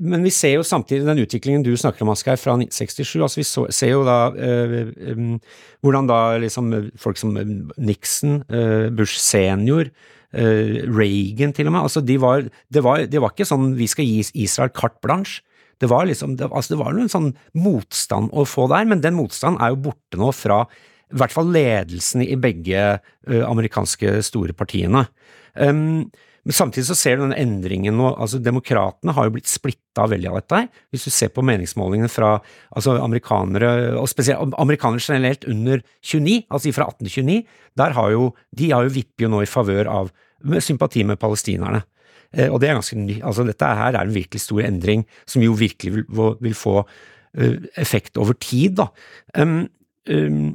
men 0.00 0.24
vi 0.24 0.32
ser 0.32 0.56
jo 0.56 0.66
samtidig 0.66 1.06
den 1.06 1.20
utviklingen 1.24 1.64
du 1.64 1.72
snakker 1.76 2.04
om, 2.04 2.12
Asgeir, 2.12 2.38
fra 2.40 2.54
1967. 2.56 3.22
altså 3.22 3.40
Vi 3.40 3.46
så, 3.46 3.64
ser 3.74 3.92
jo 3.92 4.04
da 4.06 4.18
em, 4.38 5.36
hvordan 5.84 6.08
da 6.08 6.20
liksom 6.40 6.70
folk 7.00 7.20
som 7.20 7.34
Nixon, 7.76 8.40
eh, 8.48 8.88
Bush 8.96 9.18
senior, 9.20 9.90
eh, 10.32 10.80
Reagan 10.86 11.52
til 11.56 11.68
og 11.68 11.76
med, 11.76 11.82
altså 11.82 12.00
de 12.00 12.18
var, 12.22 12.46
det, 12.46 12.84
var, 12.84 13.04
det 13.10 13.22
var 13.22 13.34
ikke 13.34 13.48
sånn 13.48 13.74
vi 13.78 13.88
skal 13.90 14.08
gi 14.08 14.24
Israel 14.46 14.72
carte 14.74 15.02
blanche. 15.04 15.42
Det 15.82 15.90
var 15.92 16.06
liksom, 16.08 16.38
det, 16.40 16.48
altså 16.48 16.72
det 16.72 16.80
var 16.80 16.94
noen 16.96 17.12
sånn 17.12 17.32
motstand 17.58 18.30
å 18.32 18.46
få 18.48 18.64
der, 18.72 18.86
men 18.88 19.02
den 19.04 19.18
motstanden 19.18 19.60
er 19.60 19.74
jo 19.74 19.82
borte 19.90 20.20
nå 20.20 20.30
fra 20.32 20.62
i 21.12 21.18
hvert 21.20 21.34
fall 21.34 21.52
ledelsen 21.54 22.24
i 22.24 22.34
begge 22.34 22.96
amerikanske 23.28 24.16
store 24.26 24.56
partiene. 24.58 25.04
Um, 25.54 26.08
men 26.46 26.54
samtidig 26.54 26.86
så 26.86 26.94
ser 26.94 27.16
du 27.18 27.24
den 27.24 27.34
endringen 27.34 27.96
nå, 27.98 28.12
altså 28.22 28.38
demokratene 28.38 29.10
har 29.16 29.26
jo 29.26 29.32
blitt 29.34 29.50
splitta 29.50 30.04
veldig 30.12 30.28
av 30.30 30.36
dette 30.38 30.60
her. 30.60 30.68
Hvis 30.94 31.08
du 31.08 31.10
ser 31.10 31.32
på 31.34 31.42
meningsmålingene 31.42 32.10
fra 32.12 32.36
altså 32.70 32.94
amerikanere, 33.02 33.72
og 33.98 34.06
spesielt 34.12 34.54
amerikanere 34.62 35.02
generelt 35.02 35.48
under 35.50 35.82
29, 36.06 36.36
altså 36.46 36.74
fra 36.76 36.86
1829, 36.92 37.40
der 37.82 37.98
har 37.98 38.14
jo, 38.14 38.30
de 38.54 38.70
har 38.70 38.86
jo 38.86 38.94
vipper 38.94 39.26
jo 39.26 39.32
nå 39.34 39.42
i 39.42 39.50
favør 39.50 39.90
av 39.90 40.14
sympati 40.62 41.02
med 41.08 41.18
palestinerne. 41.18 41.82
Eh, 42.30 42.46
og 42.46 42.60
det 42.62 42.70
er 42.70 42.78
ganske 42.78 43.00
ny, 43.00 43.18
altså 43.26 43.42
dette 43.50 43.74
her 43.82 43.96
er 43.96 44.06
en 44.06 44.14
virkelig 44.14 44.46
stor 44.46 44.62
endring, 44.70 45.02
som 45.26 45.42
jo 45.42 45.58
virkelig 45.58 45.96
vil, 45.98 46.34
vil 46.46 46.58
få 46.58 46.78
eh, 46.84 47.58
effekt 47.74 48.22
over 48.22 48.38
tid, 48.38 48.78
da. 48.84 48.92
Um, 49.34 49.64
um, 50.06 50.52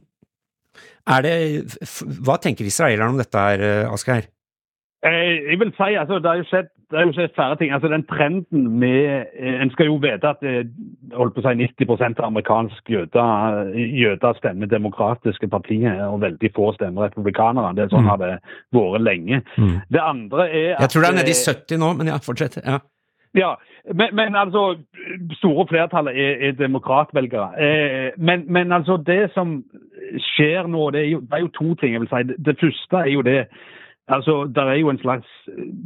det, 1.26 1.36
hva 2.24 2.40
tenker 2.40 2.64
israelerne 2.64 3.12
om 3.12 3.20
dette 3.20 3.50
her, 3.52 3.66
eh, 3.66 3.90
Asgeir? 3.92 4.32
Eh, 5.06 5.50
Jeg 5.52 5.60
vil 5.60 5.72
si, 5.74 5.94
altså, 5.98 6.20
det 6.22 6.30
har 6.30 6.36
jo 6.38 6.44
skjedd, 6.46 6.68
flere 6.92 7.14
skjedd 7.16 7.58
ting. 7.58 7.72
Altså, 7.74 7.88
den 7.90 8.04
trenden 8.06 8.68
med 8.80 9.26
eh, 9.40 9.62
En 9.64 9.72
skal 9.74 9.86
jo 9.90 9.96
vite 10.04 10.28
at 10.30 10.44
eh, 10.46 10.64
holdt 11.18 11.34
på 11.36 11.42
å 11.42 11.46
si 11.48 11.56
90 11.58 12.20
av 12.20 12.28
amerikanske 12.28 12.94
jøder, 12.94 13.72
jøder 13.76 14.38
stemmer 14.38 14.70
demokratiske 14.70 15.48
partier, 15.50 16.04
og 16.06 16.22
veldig 16.22 16.52
få 16.56 16.74
stemmer 16.78 17.10
republikanere. 17.10 17.74
Det 17.76 17.84
er 17.88 17.94
sånn 17.96 18.04
Mm. 18.06 18.10
har 18.14 18.18
det 18.18 18.32
vært 18.74 19.02
lenge. 19.02 19.42
Det 19.92 20.02
andre 20.02 20.50
er 20.50 20.76
Jeg 20.80 20.90
tror 20.90 21.02
det 21.02 21.10
er 21.10 21.20
nede 21.22 21.34
i 21.34 21.40
eh, 21.40 21.50
70 21.50 21.78
nå, 21.82 21.94
men 21.98 22.08
ja, 22.08 22.18
fortsett. 22.22 22.58
Ja. 22.66 22.80
Ja, 23.34 23.56
men, 23.96 24.10
men 24.16 24.36
altså 24.36 24.76
Store 25.40 25.66
flertallet 25.68 26.14
er, 26.20 26.34
er 26.50 26.52
demokratvelgere. 26.52 27.50
Eh, 27.58 28.12
men, 28.18 28.44
men 28.52 28.72
altså 28.72 28.98
det 28.98 29.32
som 29.34 29.64
skjer 30.36 30.68
nå, 30.68 30.90
det 30.92 31.02
er, 31.06 31.10
jo, 31.16 31.20
det 31.22 31.34
er 31.34 31.46
jo 31.46 31.48
to 31.56 31.76
ting. 31.76 31.94
jeg 31.94 32.02
vil 32.02 32.10
si. 32.12 32.24
Det, 32.28 32.36
det 32.46 32.58
første 32.60 32.98
er 33.06 33.10
jo 33.14 33.22
det 33.22 33.48
Altså, 34.08 34.46
Det 34.56 34.64
er 34.64 34.74
jo 34.74 34.90
en 34.90 34.98
slags 34.98 35.28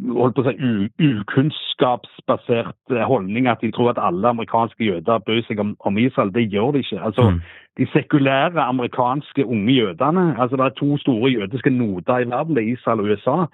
holdt 0.08 0.36
på 0.36 0.42
å 0.42 0.48
si, 0.48 0.88
ukunnskapsbasert 1.04 2.96
eh, 2.96 3.04
holdning 3.06 3.48
at 3.48 3.62
de 3.62 3.72
tror 3.72 3.92
at 3.92 4.02
alle 4.02 4.28
amerikanske 4.28 4.84
jøder 4.84 5.20
bryr 5.28 5.44
seg 5.48 5.60
om, 5.60 5.76
om 5.80 5.98
Israel. 5.98 6.34
Det 6.34 6.48
gjør 6.52 6.72
de 6.72 6.84
ikke. 6.86 7.02
Altså, 7.02 7.32
Mm. 7.36 7.42
De 7.78 7.86
sekulære 7.92 8.62
amerikanske 8.62 9.46
unge 9.46 9.74
jødene 9.74 10.36
altså 10.40 10.56
Det 10.56 10.66
er 10.66 10.70
to 10.70 10.98
store 10.98 11.32
jødiske 11.32 11.70
noder 11.70 12.18
i 12.18 12.30
verden, 12.30 12.56
det 12.56 12.64
er 12.64 12.74
Israel 12.74 13.00
og 13.00 13.06
USA. 13.06 13.46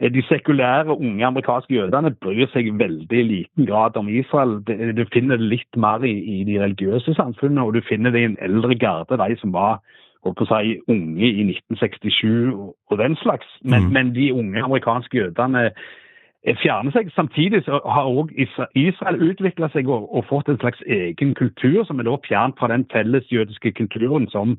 Eh, 0.00 0.10
De 0.12 0.22
sekulære 0.22 0.98
unge 0.98 1.26
amerikanske 1.26 1.74
jødene 1.74 2.10
bryr 2.10 2.46
seg 2.52 2.66
i 2.66 2.78
veldig 2.84 3.24
liten 3.26 3.66
grad 3.66 3.96
om 3.96 4.08
Israel. 4.08 4.58
Du 4.96 5.04
finner 5.12 5.36
det 5.36 5.46
litt 5.46 5.76
mer 5.76 6.02
i, 6.02 6.40
i 6.40 6.44
de 6.44 6.58
religiøse 6.62 7.14
samfunnene, 7.14 7.62
og 7.62 7.74
du 7.74 7.80
finner 7.88 8.10
det 8.10 8.20
i 8.20 8.24
en 8.32 8.38
eldre 8.40 8.74
garde, 8.74 9.16
de 9.16 9.36
som 9.40 9.52
var 9.52 9.78
holdt 10.24 10.38
på 10.38 10.44
å 10.44 10.50
si, 10.50 10.76
unge 10.88 11.26
i 11.26 11.44
1967 11.48 12.52
og, 12.54 12.98
den 12.98 13.16
slags. 13.16 13.46
Men, 13.62 13.82
Mm. 13.82 13.92
men 13.92 14.14
de 14.14 14.32
unge 14.32 14.62
amerikanske 14.64 15.16
jødene 15.16 15.70
eh, 16.44 16.56
fjerner 16.62 16.92
seg. 16.92 17.10
Samtidig 17.14 17.64
så 17.64 17.80
har 17.84 18.04
også 18.04 18.66
Israel 18.74 19.22
utvikla 19.30 19.68
seg 19.72 19.88
og, 19.88 20.14
og 20.14 20.24
fått 20.28 20.48
en 20.48 20.60
slags 20.60 20.80
egen 20.86 21.34
kultur, 21.34 21.84
som 21.84 21.98
er 21.98 22.08
da 22.08 22.16
fjernt 22.28 22.58
fra 22.58 22.68
den 22.68 22.86
felles 22.92 23.26
jødiske 23.32 23.72
kulturen 23.72 24.28
som 24.28 24.58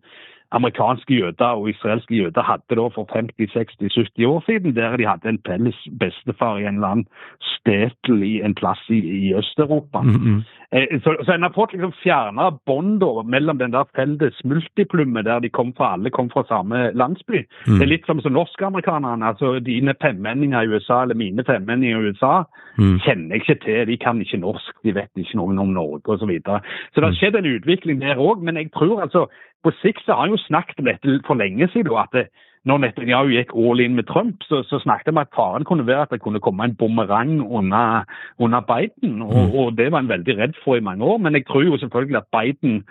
amerikanske 0.51 1.13
jøder 1.13 1.45
og 1.45 1.69
israelske 1.69 2.15
jøder 2.15 2.43
hadde 2.43 2.75
da 2.75 2.87
for 2.95 3.07
50-60-70 3.15 4.25
år 4.27 4.43
siden, 4.45 4.75
der 4.75 4.97
de 4.97 5.07
hadde 5.07 5.29
en 5.29 5.41
felles 5.47 5.79
bestefar 5.99 6.57
i 6.57 6.65
en 6.65 6.75
eller 6.75 6.87
annen 6.87 7.07
stetel 7.41 8.23
i 8.23 8.41
en 8.45 8.55
plass 8.55 8.81
i, 8.89 8.99
i 8.99 9.35
Øst-Europa. 9.35 10.01
Mm, 10.01 10.15
-hmm. 10.15 10.41
Eh, 10.73 11.01
Så, 11.03 11.15
så 11.25 11.33
en 11.33 11.43
har 11.43 11.51
fått 11.55 11.73
liksom 11.73 11.91
fjerna 12.03 12.51
bånda 12.65 13.23
mellom 13.23 13.57
den 13.57 13.71
der 13.71 13.83
felles 13.95 14.43
multiplummet 14.43 15.25
der 15.25 15.39
de 15.39 15.49
kom 15.49 15.73
fra, 15.77 15.93
alle 15.93 16.09
kom 16.09 16.29
fra 16.29 16.43
samme 16.43 16.91
landsby. 16.93 17.45
Mm. 17.67 17.73
Det 17.73 17.81
er 17.81 17.93
litt 17.93 18.05
som 18.05 18.21
som 18.21 18.31
norskamerikanerne. 18.31 19.25
altså 19.25 19.59
Dine 19.59 19.93
femmenninger 20.01 20.61
i 20.61 20.67
USA 20.67 21.01
eller 21.01 21.15
mine 21.15 21.43
femmenninger 21.43 21.99
i 21.99 22.03
USA 22.07 22.43
Mm. 22.77 22.99
kjenner 23.03 23.35
jeg 23.35 23.41
ikke 23.41 23.63
til. 23.65 23.87
De 23.87 23.97
kan 23.97 24.21
ikke 24.21 24.37
norsk, 24.37 24.75
de 24.83 24.95
vet 24.95 25.11
ikke 25.17 25.37
noe 25.37 25.59
om 25.59 25.73
Norge 25.75 26.07
osv. 26.07 26.19
Så, 26.19 26.25
videre. 26.25 26.61
så 26.93 27.01
det 27.01 27.09
har 27.09 27.17
skjedd 27.19 27.35
en 27.35 27.49
utvikling 27.55 28.01
der 28.01 28.15
òg. 28.15 28.43
Men 28.43 28.57
jeg 28.57 28.71
tror 28.71 29.01
altså 29.01 29.25
på 29.63 29.71
sikt 29.81 30.01
så 30.05 30.13
har 30.13 30.21
han 30.25 30.29
jo 30.35 30.37
snakket 30.47 30.79
om 30.79 30.85
dette 30.85 31.19
for 31.27 31.35
lenge 31.35 31.67
siden. 31.73 31.91
at 31.97 32.09
det, 32.13 32.27
når 32.65 32.77
Netanyahu 32.77 33.29
gikk 33.33 33.53
all 33.57 33.79
in 33.79 33.95
med 33.95 34.03
Trump, 34.05 34.35
så, 34.43 34.63
så 34.63 34.79
snakket 34.79 35.13
vi 35.13 35.19
at 35.19 35.33
faren 35.35 35.63
kunne 35.65 35.87
være 35.87 36.01
at 36.01 36.09
det 36.11 36.21
kunne 36.21 36.39
komme 36.39 36.63
en 36.63 36.75
bumerang 36.75 37.41
under, 37.41 38.03
under 38.39 38.59
Biden. 38.61 39.21
Og, 39.21 39.33
Mm. 39.33 39.55
og 39.59 39.77
det 39.77 39.91
var 39.91 39.97
han 40.01 40.09
veldig 40.09 40.37
redd 40.37 40.53
for 40.63 40.75
i 40.75 40.79
mange 40.79 41.03
år. 41.05 41.17
Men 41.17 41.33
jeg 41.33 41.45
tror 41.47 41.63
jo 41.63 41.77
selvfølgelig 41.77 42.17
at 42.17 42.29
Biden 42.41 42.83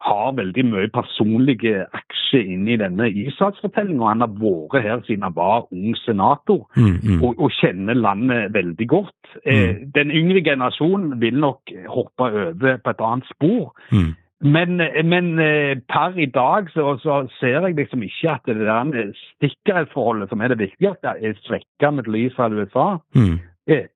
har 0.00 0.32
veldig 0.32 0.64
mye 0.64 0.88
personlige 0.94 1.84
aksjer 1.92 2.44
inne 2.54 2.72
i 2.72 2.76
denne 2.76 3.08
Israelsfortellinga. 3.10 4.08
Han 4.08 4.20
har 4.20 4.30
vært 4.40 4.82
her 4.82 5.00
siden 5.06 5.22
han 5.26 5.34
var 5.36 5.66
ung 5.72 5.96
senator 5.96 6.68
Mm, 6.76 6.96
mm. 7.02 7.22
og, 7.24 7.34
og 7.42 7.50
kjenner 7.50 7.94
landet 7.94 8.52
veldig 8.54 8.88
godt. 8.88 9.22
Eh, 9.46 9.68
Mm. 9.74 9.92
den 9.94 10.10
yngre 10.10 10.40
generasjonen 10.44 11.20
vil 11.20 11.34
nok 11.40 11.60
hoppe 11.88 12.20
over 12.24 12.76
på 12.84 12.90
et 12.90 13.00
annet 13.00 13.26
spor. 13.34 13.74
Mm. 13.92 14.14
Men, 14.40 14.78
men 15.04 15.38
eh, 15.42 15.78
per 15.90 16.18
i 16.18 16.28
dag 16.30 16.68
så, 16.70 16.92
så 17.02 17.24
ser 17.40 17.56
jeg 17.58 17.74
liksom 17.74 18.02
ikke 18.06 18.30
at 18.36 18.46
det 18.46 18.60
der 18.60 19.12
sikkerhetsforholdet 19.42 20.30
som 20.30 20.40
er 20.40 20.52
det 20.52 20.60
viktigste, 20.60 21.14
er 21.18 21.40
svekka 21.42 21.90
mellom 21.90 22.20
Israel 22.20 22.54
og 22.54 22.66
USA. 22.66 22.88
Mm. 23.18 23.38
Eh, 23.66 23.88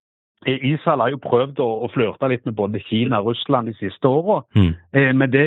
Israel 0.46 1.00
har 1.00 1.12
jo 1.12 1.20
prøvd 1.22 1.61
å, 1.62 1.68
å 1.87 1.88
flørte 1.94 2.26
litt 2.33 2.42
med 2.48 2.57
både 2.59 2.83
Kina 2.88 3.20
og 3.22 3.31
Russland 3.31 3.70
de 3.70 3.76
siste 3.78 4.11
åra. 4.11 4.40
Mm. 4.59 4.72
Eh, 4.98 5.12
men 5.14 5.31
det, 5.31 5.46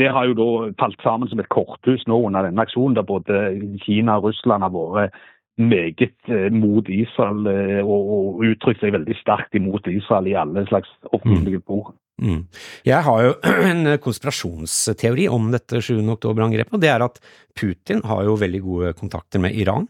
det 0.00 0.08
har 0.08 0.30
jo 0.30 0.36
da 0.38 0.48
falt 0.80 1.02
sammen 1.04 1.28
som 1.28 1.42
et 1.42 1.52
korthus 1.52 2.06
nå 2.08 2.22
under 2.24 2.48
denne 2.48 2.64
aksjonen, 2.64 2.96
der 2.96 3.04
både 3.04 3.42
Kina 3.84 4.16
og 4.16 4.30
Russland 4.30 4.64
har 4.64 4.72
vært 4.72 5.24
meget 5.56 6.16
eh, 6.28 6.48
mot 6.52 6.88
Israel 6.88 7.46
eh, 7.50 7.80
og, 7.84 8.10
og 8.16 8.42
uttrykt 8.46 8.82
seg 8.84 8.96
veldig 8.96 9.16
sterkt 9.22 9.56
imot 9.56 9.88
Israel 9.92 10.28
i 10.28 10.36
alle 10.36 10.66
slags 10.68 10.90
offentlige 11.12 11.62
bord. 11.64 11.94
Mm. 12.16 12.46
Jeg 12.88 13.04
har 13.04 13.22
jo 13.26 13.32
en 13.70 13.88
konspirasjonsteori 14.00 15.26
om 15.28 15.50
dette 15.52 15.82
7. 15.84 15.98
oktober-angrepet, 16.14 16.72
og 16.76 16.80
det 16.80 16.88
er 16.92 17.04
at 17.04 17.20
Putin 17.56 18.00
har 18.08 18.22
jo 18.24 18.38
veldig 18.40 18.60
gode 18.64 18.92
kontakter 18.96 19.42
med 19.42 19.56
Iran, 19.56 19.84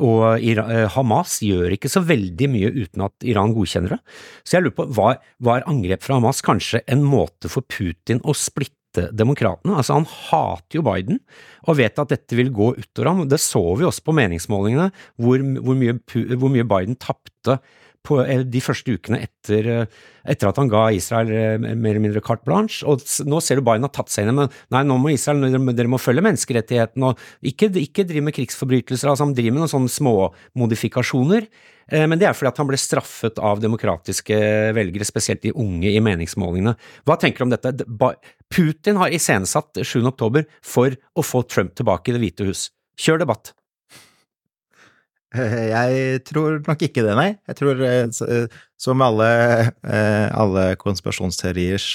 og 0.00 0.40
eh, 0.40 0.86
Hamas 0.94 1.38
gjør 1.44 1.76
ikke 1.76 1.92
så 1.92 2.04
veldig 2.04 2.48
mye 2.52 2.72
uten 2.76 3.04
at 3.08 3.28
Iran 3.28 3.52
godkjenner 3.56 3.96
det. 3.96 4.00
Så 4.44 4.56
jeg 4.56 4.66
lurer 4.66 4.78
på, 4.78 4.88
var, 4.96 5.20
var 5.44 5.68
angrep 5.68 6.04
fra 6.04 6.16
Hamas 6.20 6.40
kanskje 6.44 6.80
en 6.88 7.04
måte 7.04 7.52
for 7.52 7.64
Putin 7.68 8.24
å 8.24 8.36
splitte 8.36 8.75
demokratene? 9.16 9.76
Altså, 9.76 9.96
han 9.98 10.08
hater 10.08 10.78
jo 10.78 10.84
Biden, 10.86 11.20
og 11.66 11.78
vet 11.80 12.02
at 12.02 12.12
dette 12.12 12.38
vil 12.38 12.52
gå 12.54 12.72
utover 12.76 13.10
ham. 13.10 13.24
Det 13.30 13.40
så 13.42 13.62
vi 13.78 13.88
også 13.88 14.04
på 14.06 14.14
meningsmålingene, 14.16 14.90
hvor, 15.20 15.42
hvor, 15.60 15.78
mye, 15.78 15.98
hvor 16.36 16.52
mye 16.52 16.68
Biden 16.68 16.98
tapte 17.00 17.58
på 18.06 18.20
de 18.24 18.62
første 18.62 18.94
ukene 18.94 19.20
etter, 19.26 19.86
etter 20.26 20.50
at 20.50 20.58
han 20.60 20.70
ga 20.70 20.86
Israel 20.94 21.30
mer 21.66 21.92
eller 21.96 22.04
mindre 22.04 22.22
carte 22.24 22.46
blanche. 22.46 22.86
Og 22.86 23.02
nå 23.26 23.40
ser 23.42 23.58
du 23.58 23.66
Biden 23.66 23.86
har 23.86 23.94
tatt 23.94 24.12
seg 24.12 24.26
inn 24.26 24.36
men 24.36 24.52
nei, 24.74 24.84
nå 24.86 24.98
må 25.02 25.10
Israel, 25.14 25.42
dere 25.50 25.90
må 25.90 25.98
følge 26.02 26.24
menneskerettighetene 26.26 27.10
og 27.10 27.50
ikke, 27.50 27.72
ikke 27.82 28.06
drive 28.06 28.28
med 28.28 28.36
krigsforbrytelser. 28.36 29.10
altså 29.10 29.26
Han 29.26 29.34
driver 29.36 29.56
med 29.56 29.64
noen 29.64 29.74
sånne 29.74 29.96
småmodifikasjoner. 29.96 31.50
Men 31.86 32.18
det 32.18 32.26
er 32.26 32.34
fordi 32.34 32.50
at 32.50 32.56
han 32.58 32.66
ble 32.66 32.78
straffet 32.82 33.36
av 33.38 33.60
demokratiske 33.62 34.38
velgere, 34.74 35.06
spesielt 35.06 35.44
de 35.44 35.54
unge 35.54 35.92
i 35.92 36.02
meningsmålingene. 36.02 36.74
Hva 37.06 37.18
tenker 37.22 37.44
du 37.44 37.46
om 37.46 37.52
dette? 37.54 37.86
Putin 38.50 38.98
har 38.98 39.14
iscenesatt 39.14 39.82
7. 39.82 40.00
oktober 40.10 40.48
for 40.66 40.94
å 41.14 41.26
få 41.26 41.44
Trump 41.46 41.76
tilbake 41.78 42.10
i 42.10 42.16
Det 42.16 42.24
hvite 42.24 42.48
hus. 42.50 42.68
Kjør 42.98 43.22
debatt. 43.22 43.55
Jeg 45.74 46.24
tror 46.28 46.60
nok 46.66 46.86
ikke 46.88 47.04
det, 47.06 47.14
nei. 47.18 47.30
Jeg 47.50 47.60
tror, 47.60 47.84
som 48.80 49.04
alle, 49.04 49.30
alle 49.84 50.66
konspirasjonsteoriers 50.80 51.88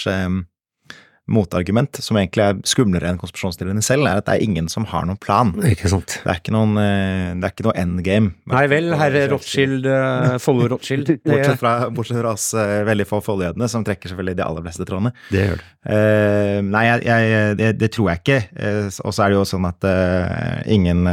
motargument, 1.32 2.00
som 2.04 2.18
egentlig 2.20 2.44
er 2.44 2.60
skumlere 2.68 3.10
enn 3.10 3.20
konspirasjonsteoriene 3.22 3.84
selv, 3.86 4.08
er 4.10 4.20
at 4.20 4.28
det 4.28 4.36
er 4.36 4.46
ingen 4.46 4.68
som 4.72 4.86
har 4.90 5.06
noen 5.08 5.20
plan. 5.22 5.54
Ikke 5.68 5.92
sant. 5.92 6.18
Det 6.24 6.32
er 6.32 6.42
ikke 6.42 6.54
noen, 6.56 6.76
det 6.78 7.48
er 7.48 7.54
ikke 7.54 7.68
noe 7.68 7.76
endgame. 7.80 8.34
Nei 8.52 8.64
vel, 8.72 8.92
herre 9.00 9.24
Rothschild, 9.32 9.88
Follo 10.46 10.68
Rothschild. 10.74 11.14
bortsett, 11.24 11.60
fra, 11.62 11.76
bortsett 11.94 12.20
fra 12.22 12.34
oss 12.36 12.50
veldig 12.88 13.08
få 13.10 13.22
foljødene, 13.26 13.70
som 13.72 13.86
trekker 13.88 14.12
selvfølgelig 14.12 14.40
de 14.42 14.48
aller 14.48 14.68
fleste 14.68 14.88
trådene. 14.88 15.14
Det 15.32 15.46
gjør 15.48 15.62
det. 15.62 15.70
Uh, 15.82 16.58
nei, 16.68 16.84
jeg, 16.86 17.06
jeg, 17.08 17.58
det, 17.58 17.72
det, 17.82 17.92
tror 17.96 18.12
jeg 18.12 18.22
ikke. 18.22 18.42
Uh, 18.54 18.88
og 19.06 19.16
så 19.16 19.26
er 19.26 19.32
det 19.32 19.40
jo 19.40 19.48
sånn 19.50 19.70
at 19.70 19.88
uh, 19.88 20.62
ingen 20.70 21.06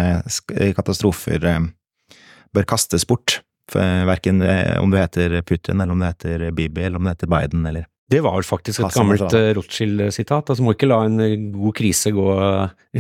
katastrofer 0.77 1.47
bør 2.59 2.67
kastes 2.75 3.07
bort. 3.09 3.41
Verken 3.69 4.41
om 4.81 4.91
du 4.91 4.97
heter 4.97 5.39
Putin, 5.45 5.83
eller 5.83 5.93
om 5.93 6.01
du 6.01 6.07
heter 6.09 6.51
Bibi, 6.57 6.87
eller 6.87 7.01
om 7.01 7.05
du 7.05 7.13
heter 7.13 7.29
Biden, 7.29 7.67
eller 7.69 7.85
det 8.09 8.23
var 8.25 8.39
vel 8.39 8.47
faktisk 8.47 8.81
et 8.81 8.95
gammelt 8.97 9.35
Rothschild-sitat. 9.57 10.49
altså 10.49 10.65
Må 10.65 10.73
ikke 10.73 10.89
la 10.89 11.03
en 11.05 11.51
god 11.53 11.75
krise 11.77 12.13
gå, 12.17 12.29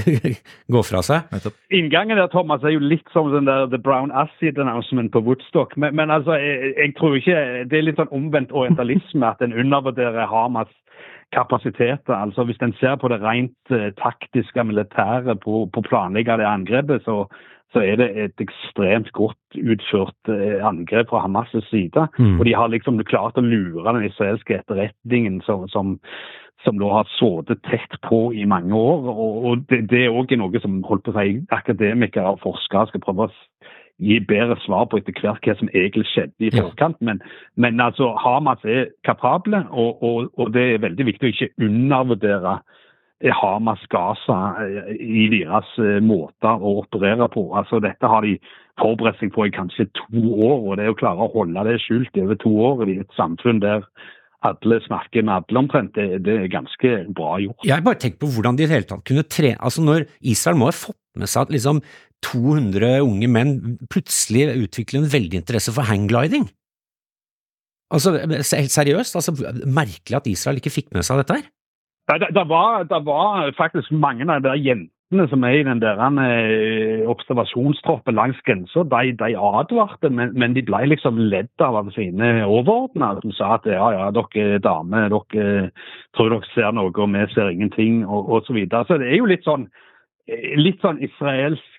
gå 0.74 0.82
fra 0.84 1.00
seg. 1.06 1.48
Inngangen 1.72 2.20
der, 2.20 2.28
Thomas, 2.28 2.60
er 2.60 2.74
jo 2.76 2.82
litt 2.84 3.08
som 3.14 3.30
den 3.32 3.48
der 3.48 3.70
The 3.72 3.80
Brown 3.80 4.12
Acid 4.12 4.60
Announcement 4.60 5.08
på 5.12 5.24
Woodstock. 5.24 5.72
Men, 5.80 5.96
men 5.96 6.12
altså, 6.12 6.36
jeg, 6.36 6.74
jeg, 6.76 6.92
tror 7.00 7.16
ikke 7.16 7.38
Det 7.70 7.78
er 7.78 7.86
litt 7.88 8.00
sånn 8.00 8.12
omvendt 8.12 8.52
orientalisme 8.52 9.32
at 9.32 9.40
en 9.40 9.56
undervurderer 9.56 10.28
Hamas 10.28 10.68
kapasiteter. 11.32 12.12
Altså 12.12 12.44
Hvis 12.44 12.60
en 12.60 12.76
ser 12.76 13.00
på 13.00 13.08
det 13.08 13.22
rent 13.24 13.76
taktiske 13.96 14.64
militæret 14.64 15.40
på, 15.40 15.64
på 15.72 15.86
planlegge 15.88 16.36
det 16.36 16.52
angrepet, 16.52 17.08
så 17.08 17.24
så 17.72 17.82
er 17.84 17.98
det 18.00 18.08
et 18.16 18.40
ekstremt 18.40 19.10
godt 19.12 19.56
utført 19.60 20.32
eh, 20.32 20.64
angrep 20.64 21.10
fra 21.10 21.20
Hamas' 21.26 21.68
side. 21.68 22.06
Mm. 22.18 22.38
Og 22.38 22.46
de 22.46 22.54
har 22.56 22.70
liksom 22.72 23.00
klart 23.04 23.36
å 23.36 23.44
lure 23.44 23.92
den 23.92 24.06
israelske 24.08 24.56
etterretningen 24.56 25.42
som, 25.44 25.66
som, 25.68 25.98
som 26.64 26.78
nå 26.80 26.88
har 26.94 27.10
sittet 27.18 27.60
tett 27.68 27.98
på 28.08 28.30
i 28.32 28.46
mange 28.48 28.72
år. 28.72 29.10
Og, 29.12 29.44
og 29.44 29.66
det, 29.68 29.84
det, 29.92 30.06
er 30.06 30.16
òg 30.16 30.32
noe 30.40 30.64
som 30.64 30.80
holdt 30.88 31.04
på 31.04 31.12
å 31.12 31.20
si, 31.20 31.42
akademikere 31.52 32.38
og 32.38 32.42
forskere 32.46 32.88
skal 32.88 33.04
prøve 33.04 33.28
å 33.28 33.36
gi 33.98 34.20
bedre 34.22 34.56
svar 34.62 34.86
på 34.88 35.00
etter 35.00 35.16
hvert 35.20 35.44
hva 35.44 35.56
som 35.58 35.70
egentlig 35.74 36.06
skjedde 36.12 36.48
i 36.48 36.54
forkant. 36.54 36.96
Men, 37.04 37.20
men 37.60 37.80
altså, 37.82 38.14
Hamas 38.22 38.64
er 38.64 38.92
kapable, 39.04 39.64
og, 39.70 40.02
og, 40.02 40.32
og, 40.38 40.52
det 40.54 40.64
er 40.64 40.84
veldig 40.86 41.08
viktig 41.10 41.28
å 41.28 41.34
ikke 41.34 41.68
undervurdere 41.68 42.60
Hamas 43.24 43.82
Gaza 43.90 44.38
eh, 44.62 44.92
i 44.98 45.26
deres 45.32 45.70
måter 46.04 46.62
å 46.62 46.78
operere 46.84 47.26
på. 47.32 47.48
Altså 47.58 47.80
Dette 47.82 48.10
har 48.10 48.26
de 48.26 48.36
forberedt 48.78 49.18
seg 49.22 49.32
på 49.34 49.48
i 49.48 49.54
kanskje 49.54 49.88
to 49.98 50.22
år, 50.36 50.60
og 50.62 50.78
det 50.78 50.90
å 50.92 50.98
klare 50.98 51.26
å 51.26 51.32
holde 51.34 51.66
det 51.66 51.80
skjult 51.82 52.22
over 52.22 52.38
to 52.38 52.54
år 52.68 52.86
i 52.86 53.00
et 53.02 53.18
samfunn 53.18 53.62
der 53.64 53.82
alle 54.46 54.78
snakker 54.84 55.24
med 55.26 55.34
alle 55.34 55.60
omtrent, 55.64 55.96
det, 55.96 56.20
det, 56.22 56.36
er 56.44 56.52
ganske 56.52 56.92
bra 57.14 57.38
gjort. 57.42 57.64
Jeg 57.66 57.84
bare 57.84 57.98
tenker 57.98 58.20
på 58.22 58.30
hvordan 58.36 58.58
de 58.58 58.64
i 58.64 58.68
det 58.68 58.76
hele 58.76 58.86
tatt 58.86 59.02
kunne 59.08 59.26
tre... 59.26 59.56
Altså 59.58 59.82
Når 59.82 60.06
Israel 60.20 60.60
må 60.60 60.68
ha 60.70 60.76
fått 60.76 60.98
med 61.18 61.30
seg 61.30 61.48
at 61.48 61.54
liksom 61.56 61.82
200 62.26 63.00
unge 63.02 63.30
menn 63.30 63.52
plutselig 63.90 64.46
utvikler 64.68 65.02
en 65.02 65.10
veldig 65.10 65.42
interesse 65.42 65.74
for 65.74 65.90
hanggliding. 65.90 66.46
Altså, 67.94 68.14
helt 68.20 68.74
seriøst, 68.74 69.16
altså, 69.16 69.32
merkelig 69.64 70.18
at 70.18 70.26
Israel 70.30 70.58
ikke 70.60 70.74
fikk 70.74 70.90
med 70.94 71.06
seg 71.06 71.22
dette 71.22 71.38
her. 71.38 71.46
Det, 72.08 72.28
det, 72.34 72.48
var, 72.48 72.84
det, 72.84 73.04
var, 73.04 73.52
faktisk 73.56 73.90
mange 73.92 74.24
av 74.32 74.40
de 74.40 74.54
jentene 74.56 75.26
som 75.28 75.42
er 75.44 75.58
i 75.58 75.64
den 75.66 75.80
der 75.82 76.00
eh, 76.00 77.02
observasjonstroppen 77.08 78.16
langs 78.16 78.40
grensa. 78.46 78.84
De, 78.88 79.12
de, 79.12 79.34
advarte, 79.36 80.08
men, 80.08 80.32
men, 80.32 80.54
de 80.56 80.64
ble 80.64 80.86
liksom 80.88 81.20
ledd 81.20 81.52
av 81.60 81.90
sine 81.92 82.46
overordnede. 82.46 83.20
Som 83.26 83.36
sa 83.36 83.50
at 83.58 83.68
ja, 83.68 83.90
ja, 83.92 84.08
dere 84.16 84.46
er 84.56 84.64
damer, 84.64 85.12
dere 85.12 85.68
tror 86.16 86.32
dere 86.32 86.52
ser 86.54 86.72
noe, 86.72 86.94
og 86.96 87.12
vi 87.12 87.26
ser 87.34 87.52
ingenting, 87.52 88.06
og 88.06 88.32
osv. 88.40 88.46
Så, 88.48 88.56
videre. 88.56 88.84
så 88.88 88.96
det 89.02 89.12
er 89.12 89.20
jo 89.20 89.28
litt 89.28 89.44
sånn 89.44 89.68
eh, 90.32 90.56
litt 90.56 90.80
sånn 90.80 91.04
israelsk 91.04 91.77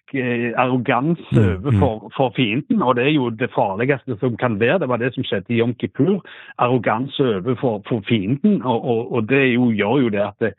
arroganse 0.55 1.23
mm, 1.31 1.65
overfor 1.65 1.95
mm. 2.03 2.11
for 2.17 2.33
fienden. 2.35 2.81
Og 2.81 2.95
det 2.95 3.03
er 3.05 3.13
jo 3.15 3.29
det 3.29 3.51
farligste 3.55 4.17
som 4.19 4.37
kan 4.37 4.59
være. 4.59 4.79
Det 4.79 4.89
var 4.89 4.97
det 4.97 5.13
som 5.13 5.23
skjedde 5.23 5.53
i 5.53 5.59
Yom 5.59 5.73
Kippur. 5.73 6.25
Arroganse 6.57 7.23
overfor 7.35 7.81
for 7.89 8.03
fienden. 8.07 8.61
Og, 8.63 8.85
og, 8.85 9.11
og, 9.13 9.29
det 9.29 9.53
jo, 9.53 9.71
gjør 9.71 9.97
jo 10.03 10.09
det 10.09 10.23
at 10.25 10.37
det, 10.39 10.53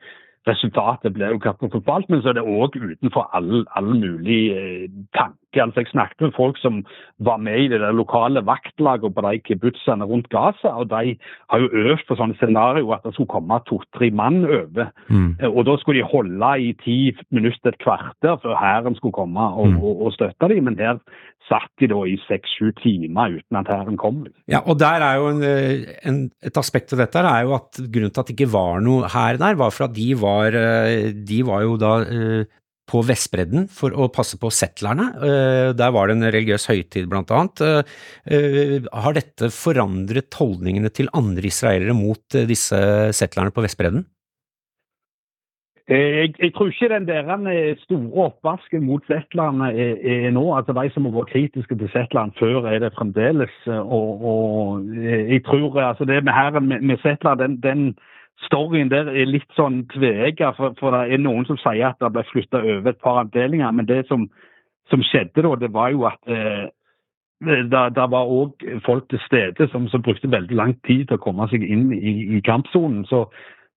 resultatet 0.49 1.13
blir 1.13 1.35
jo 1.35 1.39
katastrofalt. 1.39 2.09
Men 2.09 2.23
så 2.23 2.29
er 2.33 2.39
det 2.39 2.47
òg 2.47 2.79
utenfor 2.79 3.29
all, 3.37 3.65
all 3.77 3.91
mulig 3.91 4.41
eh, 4.57 4.87
tanke. 5.17 5.50
Altså, 5.57 5.81
jeg 5.81 5.91
snakket 5.91 6.21
med 6.21 6.37
folk 6.37 6.59
som 6.59 6.85
var 7.19 7.37
med 7.43 7.65
i 7.65 7.69
det 7.73 7.81
lokale 7.95 8.43
vaktlaget 8.47 9.15
på 9.15 9.25
de 9.27 9.41
kibbutzene 9.47 10.07
rundt 10.07 10.29
Gaza. 10.31 10.69
og 10.69 10.91
De 10.91 11.17
har 11.51 11.59
jo 11.59 11.69
øvd 11.73 12.07
på 12.09 12.17
sånne 12.17 12.37
scenario 12.39 12.93
at 12.95 13.03
det 13.05 13.15
skulle 13.15 13.35
komme 13.35 13.59
to-tre 13.67 14.11
mann 14.11 14.45
over. 14.45 14.93
Mm. 15.09 15.37
Eh, 15.41 15.51
og 15.51 15.67
Da 15.67 15.77
skulle 15.77 16.01
de 16.01 16.13
holde 16.13 16.53
i 16.61 16.73
ti 16.85 17.17
minutter, 17.31 17.75
et 17.75 17.83
kvarter, 17.83 18.39
før 18.43 18.55
hæren 18.55 18.95
skulle 18.95 19.13
komme 19.13 19.41
og, 19.41 19.69
mm. 19.69 19.83
og, 19.83 20.03
og 20.07 20.13
støtte 20.13 20.49
dem. 20.49 20.65
Men 20.65 20.79
her 20.79 21.03
satt 21.49 21.71
de 21.81 21.89
da 21.91 22.05
i 22.07 22.17
seks-sju 22.29 22.71
timer 22.79 23.39
uten 23.41 23.59
at 23.59 23.71
hæren 23.73 23.99
kom. 24.01 24.23
Ja, 24.51 24.63
og 24.63 24.79
der 24.79 25.03
er 25.03 25.19
jo 25.19 25.29
en, 25.33 25.43
en, 26.07 26.21
Et 26.43 26.57
aspekt 26.57 26.93
av 26.95 27.03
dette 27.03 27.19
er 27.19 27.43
jo 27.47 27.57
at 27.59 27.81
grunnen 27.81 28.13
til 28.15 28.23
at 28.23 28.31
det 28.31 28.37
ikke 28.39 28.53
var 28.53 28.81
noe 28.85 29.11
hær 29.11 29.41
der, 29.41 29.59
var 29.59 29.75
for 29.75 29.89
at 29.89 29.97
de 29.97 30.09
var, 30.21 30.55
eh, 30.55 31.11
de 31.13 31.43
var 31.47 31.65
jo 31.67 31.77
da 31.81 31.93
eh, 32.07 32.45
på 32.91 33.03
Vestbredden 33.07 33.69
for 33.73 33.95
å 33.95 34.11
passe 34.13 34.39
på 34.41 34.51
settlerne. 34.55 35.11
Eh, 35.23 35.71
der 35.79 35.95
var 35.95 36.11
det 36.11 36.19
en 36.19 36.31
religiøs 36.31 36.67
høytid, 36.71 37.09
blant 37.11 37.31
annet. 37.35 37.63
Har 38.91 39.17
dette 39.17 39.51
forandret 39.55 40.35
holdningene 40.37 40.91
til 40.95 41.11
andre 41.17 41.47
israelere 41.47 41.95
mot 41.97 42.41
disse 42.51 42.81
settlerne 43.17 43.55
på 43.55 43.65
Vestbredden? 43.65 44.09
Eh, 45.91 45.97
jeg, 46.19 46.35
jeg, 46.39 46.53
tror 46.55 46.69
ikke 46.71 46.89
den 46.89 47.07
der 47.09 47.75
store 47.83 48.25
oppvasken 48.25 48.85
mot 48.87 49.03
Zetland 49.11 49.63
er, 49.63 49.97
er, 49.99 50.31
nå. 50.31 50.45
altså 50.55 50.73
De 50.73 50.91
som 50.95 51.09
har 51.09 51.17
vært 51.17 51.33
kritiske 51.33 51.79
til 51.81 51.91
Zetland 51.91 52.37
før, 52.39 52.69
er 52.71 52.79
det 52.79 52.93
fremdeles. 52.95 53.57
Og, 53.67 54.23
og 54.23 54.87
eh, 54.95 55.33
jeg 55.35 55.45
tror 55.49 55.81
altså 55.83 56.07
det 56.07 56.23
med 56.25 56.33
hæren 56.33 56.69
med, 56.69 56.81
med 56.81 57.03
Zetland, 57.03 57.43
den, 57.43 57.59
den, 57.63 57.83
storyen 58.47 58.91
der 58.91 59.11
er 59.13 59.29
litt 59.29 59.49
sånn 59.57 59.85
tveegga. 59.93 60.53
For, 60.59 60.77
for, 60.81 60.97
det 60.97 61.15
er 61.15 61.23
noen 61.23 61.47
som 61.49 61.59
sier 61.61 61.91
at 61.91 62.01
det 62.03 62.13
ble 62.15 62.25
flytta 62.31 62.63
over 62.63 62.93
et 62.93 63.01
par 63.03 63.23
avdelinger. 63.25 63.73
Men 63.77 63.89
det 63.89 64.05
som, 64.09 64.29
som 64.91 65.05
skjedde 65.07 65.45
da, 65.47 65.55
det 65.61 65.73
var 65.75 65.93
jo 65.95 66.07
at 66.09 66.21
eh, 66.31 66.69
det, 67.41 68.07
var 68.13 68.29
òg 68.29 68.67
folk 68.85 69.09
til 69.09 69.21
stede 69.25 69.69
som, 69.73 69.89
som, 69.89 70.03
brukte 70.05 70.31
veldig 70.31 70.57
lang 70.57 70.75
tid 70.87 71.07
til 71.09 71.17
å 71.17 71.25
komme 71.25 71.49
seg 71.53 71.65
inn 71.65 71.89
i, 71.97 72.37
i 72.37 72.43
kampsonen. 72.45 73.07
Så 73.09 73.27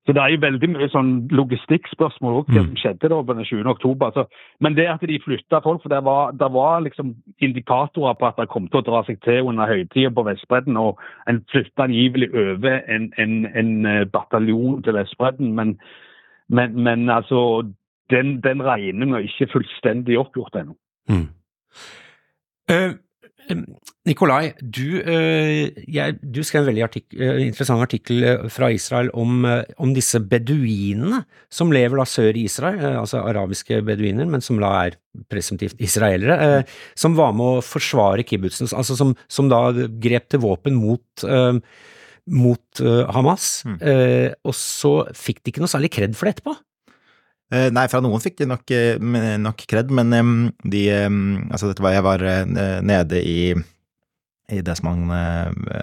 så 0.06 0.12
det 0.12 0.20
er 0.22 0.34
jo 0.34 0.40
veldig 0.44 0.68
mye 0.74 0.88
sånn 0.92 1.12
logistikkspørsmål 1.32 2.42
òg, 2.42 2.50
hva 2.50 2.60
mm. 2.60 2.66
som 2.66 2.80
skjedde 2.82 3.10
da 3.14 3.20
på 3.24 3.36
den 3.38 3.46
20. 3.48 3.68
oktober. 3.72 4.10
Så, 4.12 4.26
men 4.60 4.76
det 4.76 4.90
at 4.92 5.06
de 5.08 5.20
flytta 5.24 5.62
folk, 5.64 5.80
for 5.84 5.94
det 5.94 6.02
var, 6.04 6.34
det 6.36 6.50
var, 6.52 6.82
liksom 6.84 7.14
indikatorer 7.40 8.18
på 8.20 8.28
at 8.28 8.42
det 8.42 8.50
kom 8.52 8.68
til 8.68 8.82
å 8.82 8.86
dra 8.90 9.00
seg 9.08 9.22
til 9.24 9.48
under 9.48 9.72
høytida 9.72 10.12
på 10.12 10.26
Vestbredden, 10.28 10.80
og 10.82 11.00
en 11.32 11.40
flytta 11.54 11.88
angivelig 11.88 12.34
over 12.36 12.82
en, 12.92 13.08
en, 13.24 13.38
en, 13.56 13.72
eh, 13.88 14.04
bataljon 14.12 14.84
til 14.84 15.00
Vestbredden. 15.00 15.56
Men, 15.56 15.78
men, 16.52 16.76
men 16.84 17.08
altså, 17.10 17.64
den, 18.12 18.36
den 18.44 18.66
regninga 18.68 19.22
er 19.22 19.30
ikke 19.30 19.54
fullstendig 19.56 20.20
oppgjort 20.20 20.60
ennå. 20.60 20.76
Mm. 21.08 21.30
Uh, 22.72 22.92
Nikolai, 24.04 24.54
du, 24.60 25.00
eh, 25.00 25.72
jeg, 25.88 26.18
du 26.20 26.42
skrev 26.44 26.64
en 26.64 26.70
veldig 26.70 26.84
artik 26.86 27.16
eh, 27.16 27.40
interessant 27.46 27.84
artikkel 27.84 28.26
eh, 28.28 28.46
fra 28.52 28.68
Israel 28.74 29.12
om, 29.20 29.46
om, 29.46 29.94
disse 29.96 30.20
beduinene 30.20 31.22
som 31.54 31.72
lever 31.74 32.02
da 32.02 32.06
sør 32.10 32.36
i 32.40 32.46
Israel, 32.50 32.82
altså 33.00 33.22
arabiske 33.24 33.80
beduiner, 33.88 34.28
men 34.30 34.44
som 34.44 34.60
da 34.64 34.74
er 34.88 34.98
presumptivt 35.32 35.80
israelere, 35.84 36.64
som 37.00 37.16
var 37.16 37.36
med 37.38 37.60
å 37.60 37.64
forsvare 37.64 38.26
kibbutzen, 38.28 38.68
altså 38.76 38.98
som, 39.00 39.14
som 39.32 39.52
da 39.52 39.70
grep 40.04 40.32
til 40.34 40.42
våpen 40.44 40.76
mot, 40.76 41.26
mot 42.34 42.84
Hamas, 43.14 43.48
mm. 43.70 43.78
og 44.42 44.56
så 44.58 44.94
fikk 45.14 45.44
de 45.44 45.54
ikke 45.54 45.62
noe 45.64 45.70
særlig 45.70 45.94
kred 45.94 46.18
for 46.18 46.26
det 46.28 46.40
etterpå. 46.40 46.58
Eh, 47.54 47.70
nei, 47.74 47.86
fra 47.92 48.02
noen 48.02 48.22
fikk 48.24 48.40
de 48.42 48.48
nok, 48.50 48.72
eh, 48.74 48.98
nok 49.42 49.66
kred, 49.70 49.92
men 49.94 50.10
de 50.64 50.84
Altså, 51.52 51.70
dette 51.70 51.84
var 51.84 51.94
Jeg 51.94 52.04
var 52.04 52.24
eh, 52.24 52.46
nede 52.82 53.22
i 53.22 53.54
i 54.52 54.60
det 54.62 54.76
som 54.76 54.90
man 55.08 55.10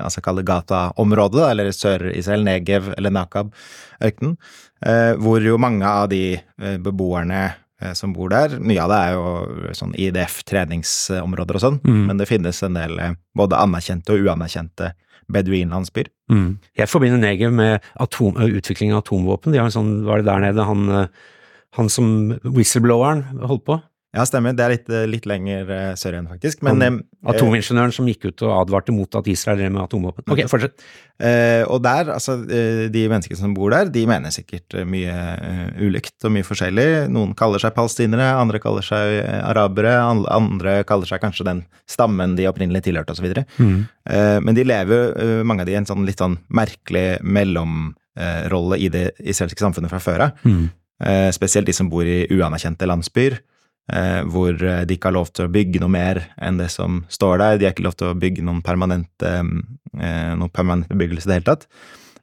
altså 0.05 0.21
kaller 0.23 0.45
Gata-området, 0.45 1.47
eller 1.51 1.71
Sør-Israel, 1.73 2.45
Negev 2.45 2.93
eller 2.93 3.11
Nakab-ørkenen, 3.11 4.37
hvor 5.17 5.41
jo 5.43 5.57
mange 5.59 5.83
av 5.83 6.11
de 6.13 6.39
beboerne 6.79 7.57
som 7.97 8.13
bor 8.13 8.29
der, 8.29 8.59
mye 8.61 8.85
av 8.85 8.93
det 8.93 8.99
er 9.01 9.17
jo 9.17 9.73
sånn 9.75 9.97
IDF-treningsområder 9.97 11.57
og 11.57 11.65
sånn, 11.65 11.81
mm. 11.83 12.05
men 12.13 12.21
det 12.21 12.29
finnes 12.29 12.63
en 12.63 12.79
del 12.79 13.01
både 13.35 13.59
anerkjente 13.59 14.13
og 14.13 14.29
uanerkjente 14.29 14.93
beduinlandsbyer. 15.33 16.13
Mm. 16.31 16.61
Jeg 16.85 16.93
forbinder 16.93 17.25
Negev 17.25 17.57
med 17.57 17.91
atom, 17.97 18.39
utvikling 18.45 18.93
av 18.93 19.03
atomvåpen. 19.07 19.57
De 19.57 19.59
har 19.59 19.73
en 19.73 19.79
sånn, 19.81 20.05
Var 20.05 20.21
det 20.21 20.31
der 20.31 20.47
nede 20.47 20.69
han, 20.69 21.09
han 21.77 21.93
som 21.93 22.35
whistlebloweren 22.43 23.45
holdt 23.47 23.67
på? 23.69 23.81
Ja, 24.11 24.25
stemmer. 24.27 24.57
Det 24.59 24.65
er 24.65 24.73
litt, 24.73 24.89
litt 25.07 25.27
lenger 25.31 25.69
uh, 25.71 25.93
sør 25.99 26.17
igjen, 26.17 26.27
faktisk. 26.27 26.65
Men, 26.67 26.81
han, 26.83 26.97
Atomingeniøren 27.31 27.93
som 27.95 28.09
gikk 28.11 28.25
ut 28.27 28.43
og 28.43 28.57
advarte 28.57 28.91
mot 28.95 29.15
at 29.21 29.29
Israel 29.31 29.61
drev 29.61 29.71
med 29.71 29.85
atomvåpen. 29.85 30.25
Ok, 30.35 30.43
fortsett. 30.51 30.83
Og 31.71 31.83
der, 31.85 32.09
altså, 32.15 32.39
de 32.41 33.03
menneskene 33.13 33.39
som 33.39 33.53
bor 33.55 33.71
der, 33.71 33.91
de 33.93 34.07
mener 34.09 34.33
sikkert 34.33 34.73
mye 34.89 35.13
ulikt 35.85 36.25
og 36.25 36.33
mye 36.33 36.47
forskjellig. 36.49 36.87
Noen 37.13 37.37
kaller 37.39 37.61
seg 37.61 37.77
palestinere, 37.77 38.31
andre 38.41 38.59
kaller 38.65 38.87
seg 38.87 39.21
arabere, 39.45 39.93
andre 40.01 40.79
kaller 40.89 41.13
seg 41.13 41.21
kanskje 41.23 41.47
den 41.51 41.63
stammen 41.85 42.39
de 42.41 42.49
opprinnelig 42.49 42.87
tilhørte, 42.89 43.13
osv. 43.13 43.45
Mm. 43.61 43.85
men 44.49 44.57
de 44.57 44.65
lever, 44.65 45.45
mange 45.45 45.67
av 45.67 45.69
de, 45.69 45.77
i 45.77 45.81
en 45.83 45.91
sånn 45.93 46.09
litt 46.09 46.25
sånn 46.25 46.41
merkelig 46.57 47.21
mellomrolle 47.21 48.81
i 48.81 48.89
det 48.97 49.11
israelske 49.21 49.61
samfunnet 49.61 49.93
fra 49.93 50.01
før 50.01 50.31
av. 50.31 50.41
Mm. 50.49 50.71
Spesielt 51.33 51.65
de 51.65 51.73
som 51.73 51.89
bor 51.89 52.05
i 52.05 52.27
uanerkjente 52.29 52.85
landsbyer 52.85 53.39
eh, 53.93 54.21
hvor 54.31 54.55
eh, 54.55 54.83
de 54.87 54.97
ikke 54.97 55.11
har 55.11 55.17
lov 55.17 55.31
til 55.35 55.47
å 55.47 55.53
bygge 55.53 55.83
noe 55.83 55.93
mer 55.93 56.23
enn 56.41 56.61
det 56.61 56.71
som 56.73 57.03
står 57.13 57.41
der. 57.43 57.59
De 57.59 57.69
har 57.69 57.75
ikke 57.75 57.87
lov 57.87 57.97
til 57.99 58.11
å 58.11 58.19
bygge 58.19 58.45
noen 58.47 58.63
permanente, 58.67 59.33
eh, 59.33 60.33
noen 60.39 60.53
permanent 60.55 60.91
bebyggelse 60.91 61.29
i 61.29 61.31
det 61.31 61.39
hele 61.41 61.49
tatt. 61.51 61.69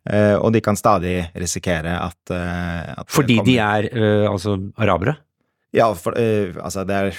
Eh, 0.07 0.35
og 0.39 0.53
de 0.55 0.63
kan 0.63 0.79
stadig 0.79 1.15
risikere 1.35 1.97
at, 1.99 2.19
eh, 2.31 2.93
at 2.95 3.11
Fordi 3.11 3.41
de 3.45 3.57
er 3.59 3.89
altså 4.29 4.57
arabere? 4.79 5.17
Ja, 5.75 5.91
for, 5.93 6.15
altså 6.15 6.85
det 6.87 6.95
er 6.95 7.17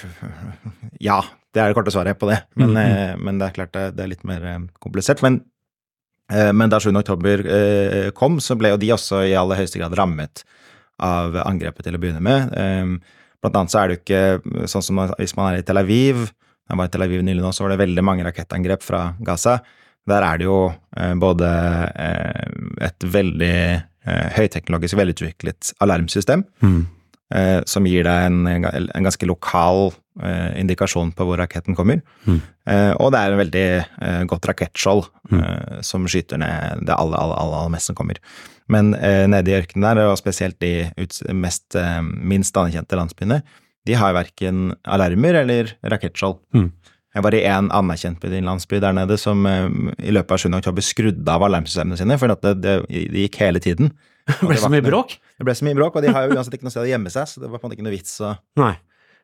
Ja, 1.05 1.21
det 1.53 1.61
er 1.61 1.69
det 1.69 1.77
korte 1.77 1.93
svaret 1.93 2.19
på 2.19 2.31
det. 2.31 2.43
Men, 2.57 2.71
mm 2.71 2.77
-hmm. 2.77 3.17
men 3.25 3.39
det 3.39 3.47
er 3.47 3.53
klart 3.53 3.73
det, 3.73 3.97
det, 3.97 4.03
er 4.03 4.09
litt 4.09 4.25
mer 4.25 4.69
komplisert. 4.81 5.23
Men, 5.23 5.43
men 6.29 6.71
da 6.71 6.81
7. 6.81 6.97
oktober 6.97 8.11
kom, 8.13 8.41
så 8.41 8.55
ble 8.55 8.69
jo 8.69 8.77
de 8.77 8.93
også 8.93 9.25
i 9.25 9.35
aller 9.35 9.57
høyeste 9.57 9.79
grad 9.79 9.97
rammet 9.97 10.45
av 10.99 11.36
angrepet 11.44 11.86
til 11.86 11.96
å 11.96 12.03
begynne 12.03 12.22
med. 12.24 12.53
Blant 13.38 13.59
annet 13.59 13.72
så 13.72 13.80
er 13.80 13.88
det 13.88 13.96
jo 13.96 14.03
ikke 14.03 14.66
sånn 14.70 14.84
som 14.84 15.03
hvis 15.14 15.36
man 15.38 15.53
er 15.53 15.61
i 15.61 15.66
Tel 15.66 15.78
Aviv 15.78 16.24
Jeg 16.26 16.78
var 16.80 16.88
i 16.88 16.92
Tel 16.92 17.05
Aviv 17.07 17.22
nylig 17.24 17.44
nå, 17.44 17.53
så 17.55 17.64
var 17.64 17.72
det 17.72 17.82
veldig 17.84 18.03
mange 18.05 18.24
rakettangrep 18.26 18.82
fra 18.84 19.03
Gaza. 19.24 19.61
Der 20.09 20.24
er 20.24 20.40
det 20.40 20.49
jo 20.49 20.59
eh, 20.96 21.14
både 21.20 21.49
eh, 21.92 22.44
et 22.88 23.07
veldig 23.12 23.57
eh, 23.59 24.28
høyteknologisk 24.36 24.99
velutviklet 24.99 25.72
alarmsystem, 25.84 26.44
mm. 26.64 26.80
som 27.68 27.84
gir 27.84 28.07
deg 28.07 28.26
en, 28.30 28.46
en 28.49 29.05
ganske 29.05 29.26
lokal 29.28 29.90
indikasjon 30.59 31.12
på 31.14 31.27
hvor 31.29 31.39
raketten 31.41 31.77
kommer. 31.79 32.01
Mm. 32.27 32.39
Eh, 32.69 32.93
og 32.99 33.12
det 33.14 33.21
er 33.21 33.35
en 33.35 33.43
veldig 33.43 33.66
godt 34.31 34.49
rakettskjold 34.51 35.05
mm. 35.31 35.43
som 35.87 36.07
skyter 36.11 36.41
ned 36.43 36.87
det 36.89 36.95
aller, 36.97 37.19
aller, 37.19 37.39
aller, 37.39 37.61
aller 37.62 37.75
meste 37.77 37.93
som 37.93 37.99
kommer. 37.99 38.21
Men 38.73 38.93
eh, 38.95 39.25
nede 39.31 39.53
i 39.53 39.57
ørkenen 39.57 39.87
der, 39.87 40.11
og 40.11 40.19
spesielt 40.21 40.59
de 40.61 40.91
mest, 41.37 41.73
eh, 41.79 42.03
minst 42.03 42.57
anerkjente 42.61 42.99
landsbyene, 42.99 43.41
de 43.89 43.97
har 43.97 44.16
verken 44.16 44.75
alarmer 44.85 45.41
eller 45.43 45.73
rakettskjold. 45.89 46.37
Mm. 46.57 46.69
Jeg 47.16 47.25
var 47.25 47.35
i 47.35 47.45
en 47.49 47.71
anerkjent 47.73 48.27
landsby 48.45 48.83
der 48.85 48.93
nede 48.97 49.16
som 49.21 49.47
eh, 49.49 49.71
i 50.05 50.12
løpet 50.12 50.37
av 50.37 50.45
7. 50.45 50.51
oktober 50.61 50.85
skrudde 50.85 51.33
av 51.33 51.47
alarmsystemene 51.49 51.97
sine, 52.01 52.21
for 52.21 52.35
det, 52.35 52.53
det, 52.61 52.77
det, 52.93 53.09
gikk 53.25 53.41
hele 53.45 53.64
tiden. 53.64 53.95
Det 54.29 54.45
ble 54.45 54.59
så 54.61 54.69
mye 54.69 54.85
bråk? 54.85 55.14
Det 55.41 55.45
ble 55.49 55.55
så 55.57 55.64
mye 55.64 55.77
bråk, 55.79 55.95
og 55.97 56.05
de 56.05 56.11
har 56.12 56.27
jo 56.29 56.35
uansett 56.37 56.59
ikke 56.59 56.66
noe 56.66 56.75
sted 56.75 56.85
å 56.85 56.91
gjemme 56.91 57.09
seg, 57.09 57.31
så 57.31 57.41
det 57.41 57.49
var 57.49 57.62
på 57.62 57.64
en 57.64 57.71
måte 57.71 57.79
ikke 57.79 57.87
noe 57.87 57.95
vits 57.95 58.19
å 58.21 58.35
Nei. 58.61 58.75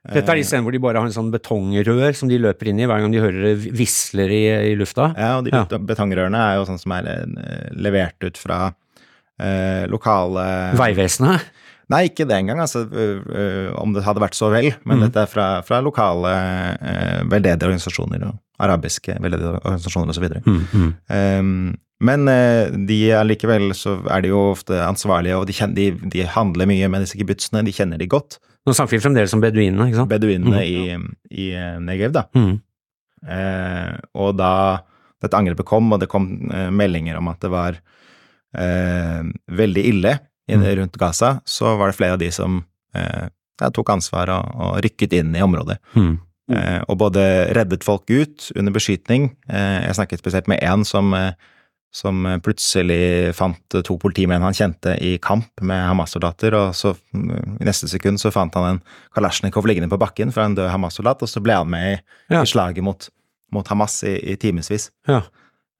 Dette 0.04 0.28
er 0.34 0.36
de 0.40 0.44
stedene 0.44 0.66
hvor 0.66 0.74
de 0.74 0.82
bare 0.84 1.00
har 1.00 1.08
en 1.08 1.14
sånn 1.14 1.32
betongrør 1.32 2.16
som 2.18 2.28
de 2.28 2.36
løper 2.42 2.68
inn 2.70 2.82
i 2.82 2.88
hver 2.90 3.00
gang 3.00 3.14
de 3.14 3.22
hører 3.22 3.46
det 3.46 3.72
visler 3.72 4.32
i, 4.32 4.42
i 4.70 4.74
lufta. 4.76 5.12
Ja, 5.16 5.30
og 5.38 5.46
de 5.46 5.54
ja. 5.54 5.64
betongrørene 5.64 6.40
er 6.50 6.58
jo 6.58 6.66
sånn 6.68 6.80
som 6.82 6.92
er 6.98 7.08
levert 7.72 8.26
ut 8.26 8.40
fra 8.40 8.58
eh, 9.40 9.84
lokale 9.88 10.44
Vegvesenet? 10.76 11.48
Nei, 11.92 12.06
ikke 12.08 12.24
det 12.24 12.36
engang, 12.38 12.62
altså, 12.64 12.86
om 13.76 13.92
det 13.92 14.04
hadde 14.06 14.22
vært 14.22 14.36
så 14.38 14.48
vel. 14.52 14.70
Men 14.88 15.00
mm. 15.00 15.04
dette 15.04 15.24
er 15.24 15.28
fra, 15.28 15.48
fra 15.66 15.82
lokale 15.84 16.32
eh, 16.80 17.18
veldedige 17.28 17.68
organisasjoner 17.68 18.24
og 18.30 18.38
arabiske 18.64 19.16
veldedige 19.20 19.58
organisasjoner 19.58 20.14
osv. 20.14 20.28
Mm, 20.46 20.60
mm. 20.72 20.92
Um, 21.10 21.74
men 22.04 22.28
uh, 22.30 22.72
de 22.88 22.98
allikevel 23.16 23.72
så 23.76 23.98
er 24.12 24.24
de 24.24 24.32
jo 24.32 24.40
ofte 24.52 24.78
ansvarlige, 24.84 25.36
og 25.38 25.48
de, 25.48 25.56
kjenner, 25.56 25.76
de, 25.76 26.10
de 26.12 26.26
handler 26.28 26.68
mye 26.70 26.90
med 26.92 27.04
disse 27.04 27.18
kibbutzene, 27.20 27.64
de 27.66 27.74
kjenner 27.74 28.00
de 28.00 28.10
godt. 28.10 28.38
Nå 28.64 28.72
snakker 28.72 28.96
vi 28.96 29.02
fremdeles 29.04 29.34
om 29.36 29.42
beduinene, 29.44 29.90
ikke 29.90 30.00
sant? 30.00 30.12
Beduinene 30.12 30.62
mm. 30.62 30.64
i, 30.64 31.42
i 31.44 31.48
Negev, 31.84 32.14
da. 32.16 32.26
Uh, 33.24 33.92
og 34.20 34.34
da 34.36 34.52
dette 35.24 35.38
angrepet 35.38 35.68
kom, 35.68 35.92
og 35.92 36.00
det 36.02 36.10
kom 36.12 36.26
meldinger 36.76 37.16
om 37.20 37.30
at 37.32 37.40
det 37.40 37.48
var 37.52 37.78
eh, 38.58 39.22
veldig 39.46 39.84
ille 39.88 40.18
mm. 40.50 40.64
rundt 40.80 40.96
Gaza, 41.00 41.38
så 41.44 41.76
var 41.76 41.90
det 41.90 41.96
flere 41.98 42.12
av 42.16 42.20
de 42.20 42.30
som 42.34 42.62
eh, 42.96 43.26
tok 43.74 43.94
ansvar 43.94 44.32
og, 44.34 44.54
og, 44.54 44.76
rykket 44.84 45.16
inn 45.20 45.34
i 45.36 45.42
området. 45.44 45.78
Mm. 45.96 46.14
Eh, 46.52 46.80
og 46.88 46.98
både 47.00 47.24
reddet 47.56 47.86
folk 47.86 48.10
ut 48.10 48.50
under 48.52 48.74
beskytning 48.74 49.30
eh, 49.48 49.86
Jeg 49.86 49.94
snakket 49.96 50.20
spesielt 50.20 50.50
med 50.50 50.60
én 50.60 50.82
som, 50.84 51.14
eh, 51.16 51.32
som 51.94 52.24
plutselig 52.42 53.30
fant 53.38 53.76
to 53.86 53.94
politimenn 54.02 54.42
han 54.42 54.56
kjente 54.56 54.96
i 54.98 55.14
kamp 55.22 55.62
med 55.62 55.78
Hamas-soldater, 55.86 56.56
og 56.58 56.74
så 56.74 56.90
mm, 57.14 57.60
i 57.62 57.68
neste 57.68 57.86
sekund 57.90 58.18
så 58.18 58.32
fant 58.34 58.56
han 58.58 58.66
en 58.72 58.80
Kalasjnikov 59.14 59.68
liggende 59.70 59.92
på 59.92 60.00
bakken 60.02 60.34
fra 60.34 60.48
en 60.48 60.56
død 60.58 60.72
Hamas-soldat, 60.72 61.22
og 61.22 61.30
så 61.30 61.42
ble 61.44 61.60
han 61.60 61.70
med 61.70 61.92
i, 61.92 61.94
ja. 62.34 62.42
i 62.42 62.50
slaget 62.50 62.82
mot, 62.82 63.06
mot 63.54 63.70
Hamas 63.70 64.00
i, 64.10 64.16
i 64.32 64.36
timevis. 64.42 64.88
Ja. 65.06 65.22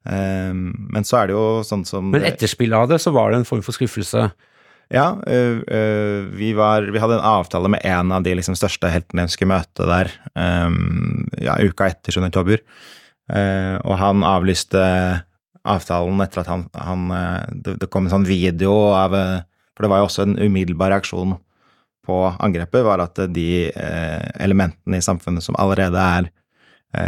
Um, 0.05 0.69
men 0.95 1.07
så 1.09 1.23
er 1.23 1.31
det 1.31 1.35
jo 1.35 1.45
sånn 1.65 1.83
som 1.89 2.11
Men 2.13 2.27
etterspillet 2.29 2.77
av 2.77 2.91
det, 2.93 3.01
så 3.03 3.11
var 3.17 3.33
det 3.33 3.43
en 3.43 3.49
form 3.49 3.65
for 3.67 3.75
skuffelse? 3.75 4.29
Ja, 4.93 5.07
vi, 5.25 6.51
var, 6.55 6.85
vi 6.93 7.01
hadde 7.01 7.17
en 7.17 7.27
avtale 7.27 7.71
med 7.73 7.83
en 7.89 8.13
av 8.13 8.23
de 8.23 8.35
liksom 8.37 8.55
største 8.55 8.87
heltene 8.93 9.25
jeg 9.25 9.33
skulle 9.33 9.55
møte 9.57 9.87
der 9.89 10.11
ehm, 10.39 11.25
ja, 11.41 11.57
uka 11.57 11.89
etter 11.89 12.15
7. 12.15 12.21
oktober. 12.29 12.61
og 13.81 13.95
han 13.99 14.21
avlyste 14.29 14.83
avtalen 15.65 16.21
etter 16.25 16.43
at 16.43 16.51
han, 16.51 16.67
han 16.77 17.05
det, 17.51 17.79
det, 17.81 17.89
kom 17.93 18.07
en 18.07 18.13
sånn 18.13 18.27
video 18.29 18.75
av 18.93 19.15
For 19.75 19.87
det 19.87 19.91
var 19.91 20.03
jo 20.03 20.09
også 20.09 20.27
en 20.27 20.37
umiddelbar 20.39 20.93
reaksjon 20.93 21.37
på 22.05 22.19
angrepet, 22.45 22.85
var 22.85 23.01
at 23.01 23.17
de 23.33 23.71
elementene 24.45 25.01
i 25.01 25.05
samfunnet 25.05 25.43
som 25.43 25.57
allerede 25.57 25.97
er 25.97 26.29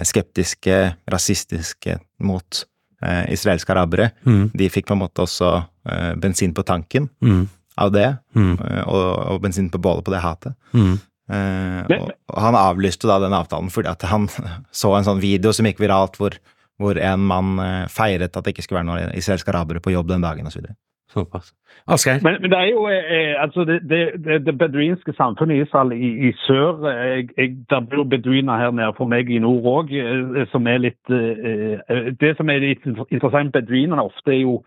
skeptiske, 0.09 0.79
rasistiske 1.13 1.99
mot 2.25 2.65
eh, 3.03 3.33
israelske 3.33 3.73
arabere, 3.73 4.11
mm. 4.27 4.51
de 4.55 4.71
fikk 4.73 4.89
på 4.89 4.97
en 4.97 5.03
måte 5.05 5.25
også 5.25 5.51
eh, 5.89 6.13
bensin 6.21 6.55
på 6.57 6.65
tanken 6.67 7.09
mm. 7.23 7.45
av 7.83 7.93
det, 7.95 8.09
mm. 8.37 8.55
eh, 8.57 8.83
og, 8.87 9.05
og, 9.35 9.41
bensin 9.45 9.71
på 9.73 9.81
bålet 9.83 10.07
på 10.07 10.15
det 10.15 10.23
hatet. 10.25 10.57
Mm. 10.73 10.97
Eh, 11.27 11.97
og, 11.99 12.11
og, 12.31 12.37
han 12.45 12.59
avlyste 12.59 13.09
da 13.11 13.19
den 13.23 13.35
avtalen 13.35 13.73
fordi 13.75 13.91
at 13.91 14.07
han 14.11 14.29
så 14.83 14.95
en 14.97 15.09
sånn 15.09 15.23
video 15.23 15.55
som 15.57 15.69
gikk 15.69 15.83
viralt, 15.83 16.19
hvor, 16.21 16.39
hvor 16.81 16.99
en 17.01 17.29
mann 17.31 17.57
eh, 17.63 17.87
feiret 17.93 18.37
at 18.37 18.45
det 18.45 18.55
ikke 18.55 18.67
skulle 18.67 18.83
være 18.83 18.91
noen 18.91 19.17
israelske 19.17 19.53
arabere 19.53 19.83
på 19.85 19.95
jobb 19.95 20.11
den 20.13 20.27
dagen, 20.27 20.49
osv. 20.49 20.67
Såpass. 21.13 21.53
Asgeir? 21.87 22.19
Men, 22.23 22.41
men, 22.43 22.51
det 22.51 22.59
er 22.59 22.71
jo 22.73 22.89
eh, 22.91 23.43
altså 23.43 23.65
det, 23.65 23.77
det, 23.91 24.01
det, 24.25 24.41
det, 24.47 24.55
beduinske 24.59 25.13
samfunnet 25.17 25.55
i 25.55 25.63
Israel 25.63 25.93
i, 25.95 26.11
i 26.29 26.33
sør 26.47 26.83
jeg, 26.89 27.29
jeg, 27.37 27.55
Der 27.71 27.81
bor 27.81 28.05
beduiner 28.05 28.59
her 28.59 28.75
nede 28.75 28.93
for 28.97 29.07
meg 29.07 29.31
i 29.31 29.39
nord 29.39 29.71
òg, 29.71 29.95
eh, 29.95 30.43
som 30.51 30.67
er 30.67 30.83
litt 30.83 31.15
eh, 31.15 32.11
Det 32.21 32.35
som 32.37 32.51
er 32.51 32.65
litt 32.65 32.85
interessant 32.87 33.55
med 33.55 33.63
beduinene 33.63 34.03
ofte, 34.03 34.35
er 34.35 34.43
jo 34.43 34.61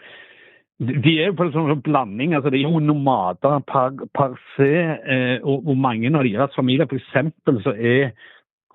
de 0.80 1.14
er 1.20 1.26
jo 1.28 1.36
på 1.36 1.44
en 1.44 1.52
sånn 1.52 1.82
blanding. 1.84 2.34
altså 2.38 2.52
De 2.54 2.62
er 2.62 2.70
jo 2.70 2.80
nomader 2.80 3.60
per, 3.68 3.98
per 4.16 4.38
se. 4.56 4.72
Eh, 4.96 5.38
og, 5.44 5.68
og, 5.68 5.76
mange 5.76 6.08
av 6.08 6.24
deres 6.24 6.56
familier, 6.56 6.88
f.eks., 6.88 7.34
så 7.66 7.74
er 7.76 8.14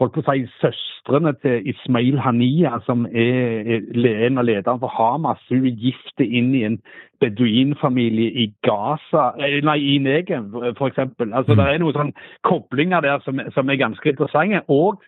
holdt 0.00 0.14
på 0.16 0.22
å 0.24 0.26
si, 0.26 0.44
søstrene 0.58 1.32
til 1.42 1.68
Ismail 1.70 2.18
Haniya, 2.22 2.80
som 2.86 3.06
er 3.06 3.84
en 4.26 4.40
av 4.40 4.48
lederne 4.48 4.80
for 4.82 4.90
Hamas. 4.90 5.42
Hun 5.50 5.68
er 5.68 5.82
gift 5.86 6.24
inn 6.24 6.54
i 6.54 6.64
en 6.66 6.78
beduinfamilie 7.22 8.32
i 8.44 8.48
Gaza, 8.66 9.32
eh, 9.38 9.60
nei, 9.64 9.78
i 9.94 9.98
Negev 10.02 10.56
f.eks. 10.74 10.98
Altså, 10.98 11.54
mm. 11.54 11.58
Det 11.58 11.66
er 11.66 11.82
noen 11.82 11.98
sånn 11.98 12.16
koblinger 12.46 13.04
der 13.04 13.22
som, 13.24 13.40
som, 13.54 13.70
er 13.70 13.80
ganske 13.80 14.14
interessante. 14.14 14.64
og 14.68 15.02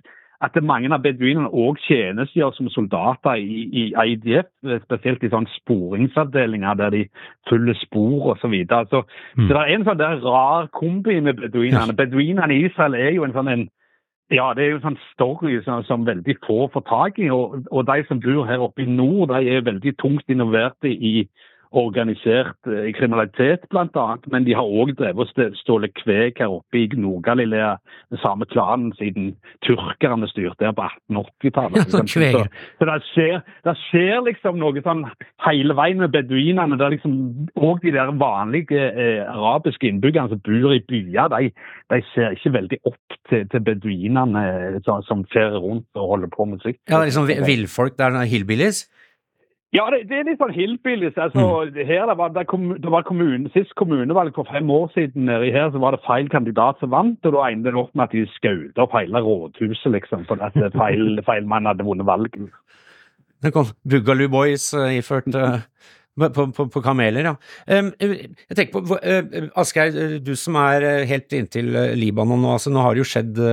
at 0.45 0.57
mange 0.61 0.91
av 0.93 1.01
beduinene 1.01 1.49
òg 1.49 1.79
tjenestegjør 1.87 2.51
som 2.53 2.69
soldater 2.69 3.41
i, 3.41 3.63
i 3.73 3.85
IDF, 4.13 4.51
spesielt 4.85 5.25
i 5.25 5.31
sånn 5.33 5.49
sporingsavdelinger 5.55 6.77
der 6.77 6.93
de 6.93 7.01
følger 7.49 7.79
spor 7.81 8.35
osv. 8.35 8.43
Så, 8.43 8.51
videre. 8.53 8.85
så, 8.91 9.01
mm. 9.37 9.47
så 9.47 9.55
det 9.55 9.63
er 9.63 9.73
en 9.73 9.87
sånn 9.89 10.03
der 10.03 10.21
rar 10.21 10.69
kombi 10.77 11.17
med 11.25 11.41
beduinene. 11.41 11.97
Beduinene 11.97 12.53
i 12.53 12.67
Israel 12.69 12.99
er 13.01 13.15
jo 13.17 13.25
en 13.25 13.33
sånn 13.37 13.53
en 13.55 13.65
Ja, 14.35 14.49
det 14.59 14.65
er 14.65 14.73
jo 14.73 14.81
sånn 14.83 14.97
story 15.13 15.61
som, 15.63 15.85
som 15.87 16.07
veldig 16.07 16.35
få 16.43 16.65
får 16.75 16.83
tak 16.89 17.19
i. 17.23 17.29
Og, 17.31 17.61
og, 17.71 17.83
de 17.87 18.03
som 18.09 18.19
bor 18.23 18.49
her 18.49 18.65
oppe 18.65 18.83
i 18.83 18.91
nord, 18.91 19.31
de 19.31 19.53
er 19.55 19.67
veldig 19.67 19.93
tungt 20.03 20.33
involvert 20.33 20.89
i 20.89 21.29
organisert 21.75 22.69
eh, 22.71 22.93
kriminalitet, 22.97 23.67
bl.a. 23.71 24.07
Men 24.33 24.47
de 24.47 24.55
har 24.57 24.67
òg 24.67 24.95
drevet 24.99 25.33
og 25.37 25.57
stjålet 25.61 25.95
kveg 25.99 26.41
her 26.41 26.53
oppe 26.59 26.81
i 26.81 26.87
Nord-Galilea, 26.95 27.77
den 28.15 28.23
samme 28.23 28.49
klanen 28.51 28.93
siden 28.99 29.35
turkerne 29.67 30.29
styrte 30.31 30.69
her 30.69 30.77
på 30.77 30.87
1880-tallet. 30.87 31.79
Ja, 31.81 31.87
sånn 31.97 32.11
kveg. 32.11 32.37
så, 32.37 32.45
så 32.79 32.89
det, 32.91 32.97
skjer, 33.11 33.39
det, 33.69 33.77
skjer, 33.87 34.17
liksom 34.29 34.61
noe 34.63 34.85
sånn 34.85 35.05
hele 35.47 35.77
veien 35.79 36.03
med 36.03 36.15
beduinene. 36.15 36.79
det 36.79 36.87
er 36.89 36.97
liksom 36.97 37.17
òg 37.57 37.83
de 37.85 37.95
der 37.97 38.15
vanlige 38.21 38.91
eh, 38.93 39.23
arabiske 39.27 39.91
innbyggerne 39.91 40.33
som 40.33 40.43
bor 40.47 40.75
i 40.75 40.83
byer, 40.87 41.33
de, 41.35 41.53
de 41.93 42.03
ser 42.15 42.37
ikke 42.37 42.55
veldig 42.57 42.83
opp 42.89 43.21
til, 43.31 43.47
til 43.51 43.65
beduinene 43.67 44.45
så, 44.87 45.01
som 45.07 45.25
fer 45.33 45.57
rundt 45.59 45.89
og 45.99 46.13
holder 46.15 46.31
på 46.33 46.47
med 46.47 46.61
musikk. 46.61 46.79
Ja, 46.87 46.99
det 46.99 47.03
er 47.03 47.11
liksom 47.11 47.47
villfolk, 47.47 47.97
det 47.99 48.07
er 48.07 48.31
hillbillies? 48.31 48.87
Ja, 49.75 49.83
det, 49.91 50.05
det, 50.07 50.21
er 50.21 50.29
litt 50.29 50.39
sånn 50.41 50.55
hillbillies. 50.55 51.17
Altså, 51.19 51.43
mm. 51.67 51.81
her, 51.89 52.07
det 52.07 52.17
var, 52.21 52.31
det 52.37 52.47
kom, 52.51 52.69
det 52.81 52.93
var 52.93 53.07
kommunen, 53.07 53.49
Sist 53.55 53.75
kommunevalg 53.79 54.37
for 54.37 54.47
fem 54.49 54.71
år 54.71 54.87
siden 54.95 55.27
nedi 55.27 55.51
her, 55.55 55.73
så 55.75 55.83
var 55.83 55.97
det 55.97 56.05
feil 56.07 56.31
kandidat 56.33 56.79
som 56.81 56.93
vant. 56.95 57.19
og 57.27 57.35
Da 57.35 57.49
endte 57.51 57.73
det 57.75 57.83
opp 57.83 57.91
med 57.99 58.07
at 58.07 58.15
de 58.15 58.23
skjøt 58.37 58.79
opp 58.83 58.95
hele 58.97 59.23
rådhuset, 59.27 59.91
liksom, 59.97 60.25
fordi 60.31 60.47
at 60.47 60.79
feil, 60.79 61.19
feil 61.29 61.51
mann 61.51 61.67
hadde 61.67 61.87
vunnet 61.87 62.07
valget. 62.07 62.55
Det 63.43 63.53
kom 63.53 63.69
Boogaloo 63.85 64.31
Boys 64.33 64.71
uh, 64.73 64.87
iført 64.95 65.29
på, 65.35 66.31
på, 66.33 66.69
på, 66.73 66.81
kameler, 66.81 67.27
ja. 67.29 67.35
Um, 67.69 67.91
jeg 68.01 68.57
tenker 68.57 68.79
på, 68.79 68.97
uh, 68.97 69.51
Asgeir, 69.61 70.23
du 70.25 70.33
som 70.39 70.57
er 70.63 71.05
helt 71.11 71.37
inntil 71.37 71.75
Libanon 71.99 72.41
nå, 72.41 72.55
altså 72.55 72.73
nå 72.73 72.87
har 72.87 72.97
det 72.97 73.03
jo 73.03 73.11
skjedd 73.11 73.45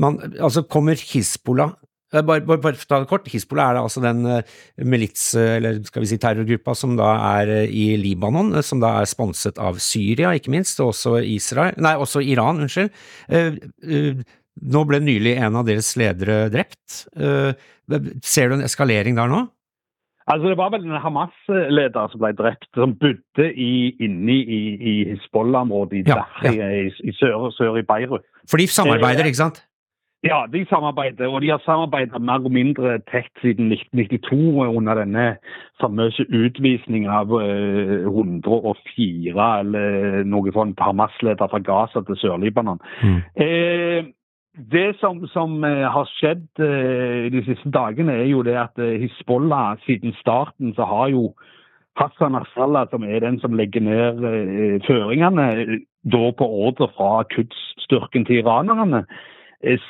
man, 0.00 0.16
altså 0.38 0.64
Kommer 0.64 0.96
Hizbollah 0.96 1.74
Eh, 1.74 1.89
bare, 2.10 2.42
bare, 2.42 2.58
bare 2.62 2.88
ta 2.88 3.00
det 3.02 3.08
kort, 3.10 3.28
Hizbollah 3.30 3.70
er 3.70 3.78
da 3.78 3.84
altså 3.86 4.02
den 4.04 4.24
uh, 4.26 4.40
milits, 4.82 5.30
eller 5.38 5.78
skal 5.86 6.04
vi 6.04 6.10
si 6.10 6.18
terrorgruppa 6.22 6.74
som 6.78 6.96
da 6.98 7.12
er 7.36 7.54
uh, 7.62 7.62
i 7.66 7.94
Libanon, 8.00 8.52
som 8.66 8.82
da 8.82 8.96
er 9.00 9.10
sponset 9.10 9.60
av 9.62 9.78
Syria, 9.82 10.34
ikke 10.34 10.52
minst, 10.54 10.82
og 10.82 10.94
også 10.94 11.18
Israel, 11.22 11.78
nei, 11.78 11.94
også 12.00 12.24
Iran, 12.26 12.64
unnskyld. 12.64 12.90
nå 14.74 14.82
ble 14.88 15.00
nylig 15.00 15.38
en 15.38 15.56
av 15.60 15.68
deres 15.68 15.94
ledere 15.96 16.42
drept. 16.52 17.06
ser 18.26 18.50
du 18.50 18.58
en 18.58 18.66
eskalering 18.66 19.16
der 19.16 19.30
nå? 19.30 19.46
Altså 20.30 20.48
Det 20.48 20.58
var 20.58 20.70
vel 20.70 20.84
en 20.86 21.00
Hamas-leder 21.02 22.10
som 22.12 22.20
ble 22.22 22.30
drept, 22.38 22.68
som 22.78 22.92
bodde 22.98 23.46
i, 23.50 23.72
inni 24.04 24.38
i, 24.44 24.60
i 24.76 24.92
Hizbollah-området 25.10 26.02
i, 26.02 26.04
ja, 26.06 26.22
ja. 26.44 26.52
i, 26.52 26.84
i, 27.02 27.14
sør, 27.18 27.48
sør 27.56 27.80
i 27.80 27.86
Beirut. 27.86 28.26
For 28.50 28.60
de 28.60 28.68
samarbeider, 28.70 29.26
ikke 29.26 29.42
sant? 29.42 29.62
Ja, 30.24 30.44
de 30.52 30.66
samarbeider, 30.68 31.30
og 31.32 31.40
de 31.40 31.48
har 31.48 31.62
samarbeidet 31.64 32.20
mer 32.20 32.44
og 32.44 32.52
mindre 32.52 32.98
tett 33.08 33.30
siden 33.40 33.70
1992 33.72 34.66
under 34.76 34.98
denne 35.00 35.24
famøse 35.80 36.26
utvisningen 36.28 37.08
av 37.08 37.32
104 37.32 39.00
eh, 39.00 39.60
eller 39.60 40.26
noe 40.28 40.52
sånt 40.52 40.82
Hamas-leder 40.84 41.48
fra 41.48 41.62
Gaza 41.64 42.04
til 42.04 42.20
Sør-Libanon. 42.20 42.82
Mm. 43.00 43.16
Eh, 43.46 44.12
det 44.72 44.90
som, 45.00 45.24
som, 45.32 45.56
eh, 45.64 45.88
har 45.88 46.12
skjedd 46.18 46.64
eh, 46.68 47.32
de 47.32 47.44
siste 47.48 47.72
dagene, 47.72 48.20
er 48.20 48.28
jo 48.28 48.44
det 48.44 48.60
at 48.60 48.76
eh, 48.76 49.00
Hizbollah 49.00 49.80
siden 49.86 50.12
starten 50.20 50.76
så 50.76 50.84
har 50.84 51.08
jo 51.16 51.30
Hassan 51.96 52.36
Nasrallah, 52.36 52.90
som 52.90 53.04
er 53.04 53.24
den 53.24 53.40
som 53.40 53.56
legger 53.56 53.80
ned 53.80 54.20
eh, 54.20 54.78
føringene, 54.84 55.80
da 56.04 56.24
på 56.36 56.54
ordre 56.66 56.92
fra 56.92 57.22
Quds-styrken 57.32 58.28
til 58.28 58.44
iranerne, 58.44 59.06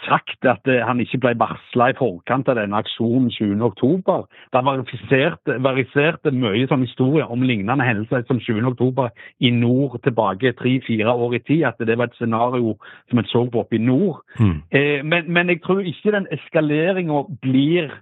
sagt 0.04 0.46
at 0.50 0.66
eh, 0.66 0.82
han 0.82 1.00
ikke 1.00 1.20
ble 1.22 1.32
varsla 1.38 1.90
i 1.92 1.96
forkant 1.98 2.48
av 2.50 2.58
denne 2.58 2.78
aksjonen 2.82 3.30
20.10. 3.30 4.02
Det 4.50 4.62
verifiserte, 4.66 5.58
verifiserte 5.62 6.32
mye 6.34 6.66
sånn 6.70 6.82
historie 6.82 7.26
om 7.30 7.44
lignende 7.46 7.86
hendelser 7.86 8.24
som 8.26 8.40
20.10. 8.42 9.08
i 9.46 9.52
nord 9.54 10.00
tilbake 10.02 10.56
tre-fire 10.58 11.14
år 11.14 11.38
i 11.38 11.42
tid. 11.46 11.64
At 11.70 11.78
det 11.86 11.98
var 11.98 12.10
et 12.10 12.18
scenario 12.18 12.76
som 13.10 13.22
en 13.22 13.30
så 13.30 13.44
på 13.46 13.62
oppe 13.62 13.78
i 13.78 13.82
nord. 13.84 14.24
Mm. 14.40 14.58
Eh, 14.74 15.00
men, 15.06 15.30
men, 15.30 15.54
jeg 15.54 15.62
tror 15.62 15.86
ikke 15.86 16.16
den 16.18 16.30
eskaleringa 16.34 17.24
blir 17.42 17.92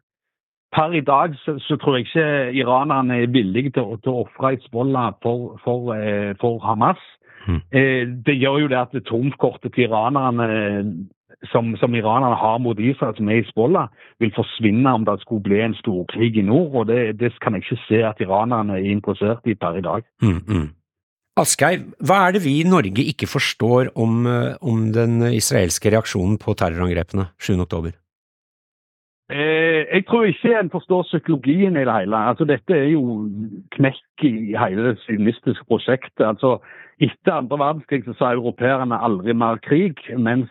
Per 0.68 0.92
i 0.92 1.00
dag 1.00 1.32
så, 1.40 1.54
så, 1.64 1.78
tror 1.80 1.94
jeg 1.96 2.04
ikke 2.04 2.52
iranerne 2.60 3.22
er 3.22 3.30
villige 3.32 3.70
til, 3.72 3.94
til 4.04 4.12
å 4.12 4.24
ofre 4.26 4.50
Hizbollah 4.52 5.14
for, 5.24 5.54
for, 5.64 5.94
eh, 5.96 6.34
for 6.40 6.60
Hamas. 6.60 7.00
Mm. 7.48 7.62
Eh, 7.72 8.02
det 8.26 8.34
gjør 8.36 8.58
jo 8.58 8.68
det 8.68 8.76
at 8.76 8.98
trumfkortet 9.08 9.72
til 9.72 9.86
iranerne 9.86 10.48
som, 11.52 11.76
som 11.78 11.94
iranerne 11.94 12.36
har 12.36 12.58
mot 12.58 12.78
Israel, 12.78 13.14
som 13.16 13.28
er 13.28 13.38
i 13.38 13.42
Hizbollah, 13.42 13.92
vil 14.18 14.32
forsvinne 14.34 14.94
om 14.98 15.04
det 15.06 15.20
skulle 15.22 15.44
bli 15.46 15.60
en 15.62 15.76
storkrig 15.78 16.34
i 16.36 16.42
nord. 16.42 16.74
og 16.74 16.88
det, 16.90 17.18
det, 17.20 17.32
kan 17.42 17.54
jeg 17.54 17.64
ikke 17.64 17.82
se 17.86 18.02
at 18.06 18.20
iranerne 18.20 18.78
er 18.78 18.90
interessert 18.90 19.46
i 19.46 19.54
per 19.54 19.78
i 19.78 19.84
dag. 19.84 20.02
Mm, 20.22 20.42
mm. 20.48 20.66
Asgeir, 21.38 21.84
hva 22.02 22.24
er 22.26 22.34
det 22.34 22.42
vi 22.42 22.56
i 22.58 22.66
Norge 22.66 23.04
ikke 23.12 23.30
forstår 23.30 23.92
om, 23.94 24.26
eh, 24.26 24.56
om 24.60 24.88
den 24.92 25.22
israelske 25.30 25.92
reaksjonen 25.94 26.38
på 26.42 26.56
terrorangrepene 26.58 27.30
7.10? 27.38 27.94
Eh, 29.30 29.84
jeg 29.94 30.04
tror 30.08 30.24
ikke 30.24 30.54
en 30.60 30.70
forstår 30.70 31.02
psykologien 31.02 31.76
i 31.76 31.84
det 31.84 31.94
hele. 31.94 32.16
Altså, 32.16 32.44
dette 32.44 32.74
er 32.74 32.88
jo 32.94 33.28
knekk 33.76 34.24
i 34.24 34.54
hele 34.56 34.86
det 34.86 34.98
sionistiske 35.04 35.64
prosjektet. 35.68 36.24
Altså, 36.24 36.58
etter 37.00 37.32
andre 37.32 37.58
verdenskrig 37.58 38.06
så 38.06 38.14
sa 38.16 38.32
europeerne 38.32 39.02
aldri 39.04 39.36
mer 39.36 39.60
krig, 39.68 40.00
mens 40.16 40.48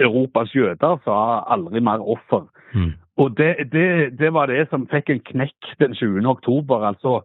Europas 0.00 0.52
jøder 0.54 1.00
sa 1.04 1.16
aldri 1.48 1.80
mer 1.80 2.04
offer. 2.04 2.44
Mm. 2.74 2.92
Og 3.16 3.36
det, 3.36 3.72
det, 3.72 4.18
det, 4.18 4.32
var 4.32 4.46
det 4.46 4.68
som 4.68 4.88
fikk 4.92 5.10
en 5.10 5.24
knekk 5.32 5.72
den 5.80 5.94
20. 5.94 6.28
oktober. 6.28 6.84
Altså, 6.92 7.22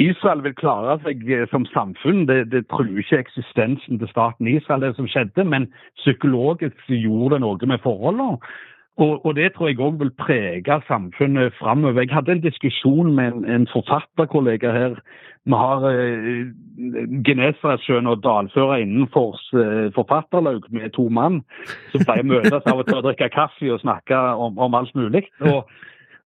Israel 0.00 0.42
vil 0.42 0.56
klare 0.56 0.98
seg 1.04 1.20
som 1.52 1.66
samfunn. 1.66 2.24
Det, 2.26 2.46
det 2.52 2.66
truer 2.72 2.98
ikke 2.98 3.20
eksistensen 3.26 4.00
til 4.00 4.08
staten 4.08 4.48
Israel, 4.48 4.80
det 4.80 4.96
som 4.96 5.08
skjedde, 5.08 5.44
men 5.44 5.68
psykologisk 6.00 6.88
gjorde 6.88 7.36
det 7.36 7.44
noe 7.44 7.74
med 7.74 7.84
forholdene. 7.84 8.40
Og, 8.96 9.26
og, 9.26 9.34
det 9.36 9.52
tror 9.52 9.68
jeg 9.68 9.80
òg 9.82 9.96
vil 9.98 10.10
prege 10.14 10.74
samfunnet 10.86 11.54
framover. 11.58 12.04
Jeg 12.04 12.14
hadde 12.14 12.32
en 12.32 12.44
diskusjon 12.44 13.14
med 13.14 13.32
en, 13.32 13.44
en 13.44 13.66
forfatterkollega 13.72 14.70
her. 14.70 15.00
Vi 15.44 15.58
har 15.58 15.86
eh, 15.90 16.44
Genesaretsjøen 17.26 18.06
og 18.06 18.22
dalføra 18.22 18.78
innenfor 18.84 19.34
eh, 19.58 19.88
forfatterlaug 19.96 20.68
med 20.70 20.94
to 20.94 21.08
mann 21.08 21.42
som 21.90 22.06
pleier 22.06 22.22
å 22.22 22.30
møtes 22.36 22.70
av 22.70 22.84
og 22.84 22.86
til 22.86 23.00
å 23.00 23.02
drikke 23.08 23.32
kaffe 23.34 23.72
og 23.74 23.82
snakke 23.82 24.20
om, 24.46 24.62
om 24.62 24.78
alt 24.78 24.94
mulig. 24.94 25.26
Og, 25.42 25.66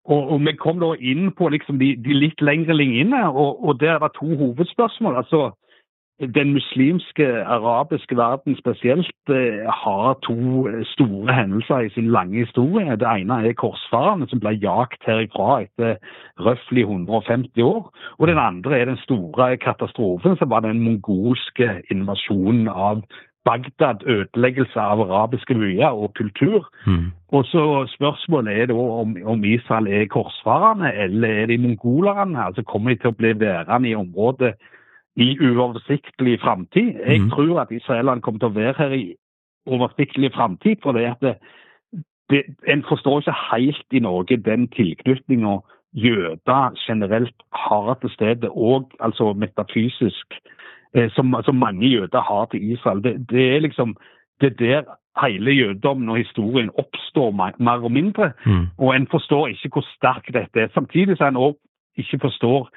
og, 0.05 0.21
og, 0.21 0.37
vi 0.45 0.55
kom 0.61 0.85
da 0.85 0.93
inn 1.01 1.33
på 1.41 1.49
liksom 1.57 1.81
de, 1.81 1.95
de 2.05 2.21
litt 2.21 2.45
lengre 2.45 2.77
linjene, 2.77 3.25
og, 3.33 3.65
og 3.65 3.81
der 3.81 3.97
var 4.05 4.13
to 4.19 4.29
hovedspørsmål. 4.29 5.17
altså 5.25 5.49
den 6.21 6.53
muslimske, 6.53 7.27
arabiske 7.47 8.17
verden 8.17 8.57
spesielt 8.57 9.31
eh, 9.31 9.71
har 9.71 10.19
to 10.23 10.67
store 10.85 11.33
hendelser 11.35 11.79
i 11.79 11.91
sin 11.91 12.11
lange 12.11 12.39
historie. 12.39 12.97
Det 12.97 13.07
ene 13.07 13.47
er 13.47 13.53
korsfarerne 13.53 14.27
som 14.29 14.41
ble 14.43 14.57
jagt 14.59 15.07
herifra 15.07 15.61
etter 15.63 15.95
røftlig 16.43 16.83
150 16.83 17.63
år. 17.63 17.93
Og 18.19 18.29
den 18.29 18.39
andre 18.39 18.79
er 18.79 18.91
den 18.91 18.99
store 19.05 19.57
katastrofen 19.57 20.37
som 20.37 20.51
var 20.51 20.61
den 20.67 20.83
mongolske 20.83 21.83
invasjonen 21.91 22.69
av 22.69 23.03
Bagdad, 23.47 24.03
ødeleggelse 24.05 24.81
av 24.81 25.01
arabiske 25.01 25.55
byer 25.55 25.95
og 25.95 26.11
kultur. 26.15 26.67
Mm. 26.87 27.13
Og 27.33 27.45
så 27.45 27.87
Spørsmålet 27.95 28.59
er 28.59 28.67
da 28.67 28.75
om, 28.75 29.15
om 29.25 29.45
Israel 29.45 29.87
er 29.87 30.11
korsfarerne 30.11 30.93
eller 30.95 31.29
er 31.29 31.47
de 31.47 31.59
mongolerne. 31.59 32.45
Altså 32.45 32.63
Kommer 32.63 32.91
de 32.91 32.97
til 32.97 33.15
å 33.15 33.17
bli 33.17 33.33
værende 33.41 33.89
i 33.89 33.95
området 33.95 34.53
i 35.19 35.29
uoversiktlig 35.43 36.41
framtid. 36.41 36.95
Jeg 37.07 37.21
mm. 37.21 37.31
tror 37.31 37.61
at 37.61 37.73
israelerne 37.75 38.23
kommer 38.23 38.39
til 38.39 38.53
å 38.53 38.59
være 38.59 38.75
her 38.79 38.93
i 38.95 39.07
uoversiktlig 39.67 40.31
framtid. 40.35 40.77
For 40.83 40.95
det 40.95 41.09
at 41.11 41.25
det, 41.27 41.35
det, 42.31 42.45
en 42.69 42.85
forstår 42.89 43.25
ikke 43.25 43.41
helt 43.51 43.99
i 43.99 44.05
Norge 44.05 44.39
den 44.51 44.69
tilknytninga 44.77 45.59
jøder 45.93 46.77
generelt 46.87 47.35
har 47.53 47.95
til 48.01 48.11
stedet, 48.15 48.51
og 48.53 48.93
altså 49.01 49.33
metafysisk, 49.33 50.39
eh, 50.95 51.11
som, 51.11 51.35
som, 51.45 51.57
mange 51.57 51.89
jøder 51.89 52.21
har 52.21 52.45
til 52.53 52.73
Israel. 52.73 53.03
Det, 53.03 53.27
det 53.31 53.55
er 53.55 53.61
liksom 53.67 53.97
det 54.41 54.53
er 54.53 54.57
der 54.59 54.83
hele 55.27 55.51
jødedommen 55.51 56.09
og 56.09 56.17
historien 56.17 56.71
oppstår 56.79 57.31
mer 57.59 57.85
og 57.85 57.93
mindre. 57.93 58.33
Mm. 58.47 58.67
Og 58.79 58.97
en 58.97 59.09
forstår 59.11 59.49
ikke 59.49 59.69
hvor 59.73 59.87
sterk 59.97 60.31
dette 60.35 60.61
er. 60.61 60.69
Samtidig 60.75 61.17
som 61.17 61.27
en 61.27 61.43
òg 61.43 61.57
ikke 61.97 62.19
forstår 62.23 62.71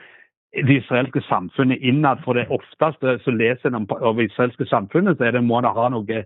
det 0.53 0.83
israelske 0.83 1.21
samfunnet 1.21 1.81
innad. 1.81 2.23
For 2.23 2.33
det 2.33 2.49
ofteste 2.49 3.19
så 3.23 3.31
leser 3.31 3.69
en 3.69 3.75
om, 3.81 3.87
om 4.01 4.17
det 4.17 4.31
israelske 4.31 4.65
samfunnet, 4.65 5.17
så 5.17 5.29
er 5.29 5.37
det 5.37 5.43
må 5.43 5.61
det 5.61 5.73
ha 5.75 5.87
noe 5.89 6.23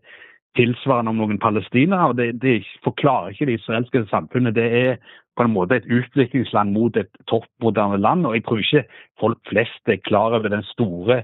tilsvarende 0.55 1.11
om 1.11 1.19
noen 1.19 1.39
palestinere. 1.39 2.09
og 2.09 2.17
det, 2.17 2.41
det, 2.41 2.63
forklarer 2.83 3.29
ikke 3.33 3.45
det 3.45 3.59
israelske 3.59 4.05
samfunnet. 4.09 4.55
Det 4.55 4.65
er 4.65 4.97
på 5.37 5.43
en 5.43 5.53
måte 5.53 5.75
et 5.75 5.89
utviklingsland 5.91 6.71
mot 6.71 6.97
et 6.97 7.11
toppmoderne 7.27 7.97
land. 8.01 8.25
og 8.25 8.35
Jeg 8.35 8.43
tror 8.45 8.63
ikke 8.63 8.85
folk 9.19 9.37
flest 9.49 9.89
er 9.89 10.03
klar 10.07 10.37
over 10.37 10.49
den 10.49 10.63
store 10.63 11.23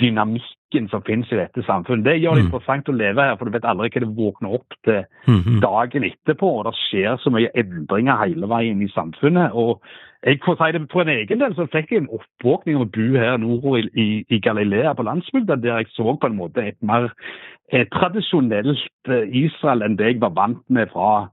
dynamikken 0.00 0.88
som 0.90 1.02
finnes 1.04 1.30
i 1.32 1.36
dette 1.36 1.62
samfunnet. 1.66 2.04
Det 2.04 2.20
gjør 2.20 2.34
det 2.34 2.44
Mm. 2.44 2.46
interessant 2.50 2.88
å 2.88 2.96
leve 2.96 3.22
her, 3.22 3.36
for 3.36 3.44
du 3.44 3.50
vet 3.50 3.64
aldri 3.64 3.90
hva 3.90 4.00
du 4.00 4.14
våkner 4.16 4.54
opp 4.54 4.72
til 4.84 5.04
Mhm. 5.26 5.60
dagen 5.60 6.04
etterpå. 6.04 6.46
og 6.58 6.64
Det 6.64 6.74
skjer 6.74 7.16
så 7.18 7.30
mye 7.30 7.50
endringer 7.54 8.16
hele 8.26 8.46
veien 8.46 8.82
i 8.82 8.88
samfunnet. 8.88 9.54
og 9.54 9.80
jeg 10.24 10.40
får 10.40 10.56
si 10.56 10.78
det 10.78 10.90
For 10.90 11.00
en 11.02 11.08
egen 11.08 11.38
del 11.38 11.54
så 11.54 11.66
fikk 11.66 11.90
jeg 11.90 12.02
en 12.02 12.08
oppvåkning 12.08 12.76
av 12.76 12.82
å 12.82 12.90
bo 12.92 13.18
her 13.18 13.36
nord 13.38 13.78
i, 13.78 13.88
i, 13.94 14.24
i 14.30 14.38
Galilea 14.38 14.94
på 14.94 15.02
landsbygda, 15.04 15.56
der 15.56 15.76
jeg 15.78 15.86
så 15.88 16.18
på 16.18 16.26
en 16.26 16.36
måte 16.36 16.58
et 16.58 16.82
mer 16.82 17.10
eh, 17.72 17.84
tradisjonelt 17.86 18.78
eh, 19.08 19.28
Israel 19.32 19.82
enn 19.82 19.96
det 19.96 20.06
jeg 20.06 20.20
var 20.20 20.30
vant 20.30 20.62
med 20.68 20.88
fra 20.90 21.30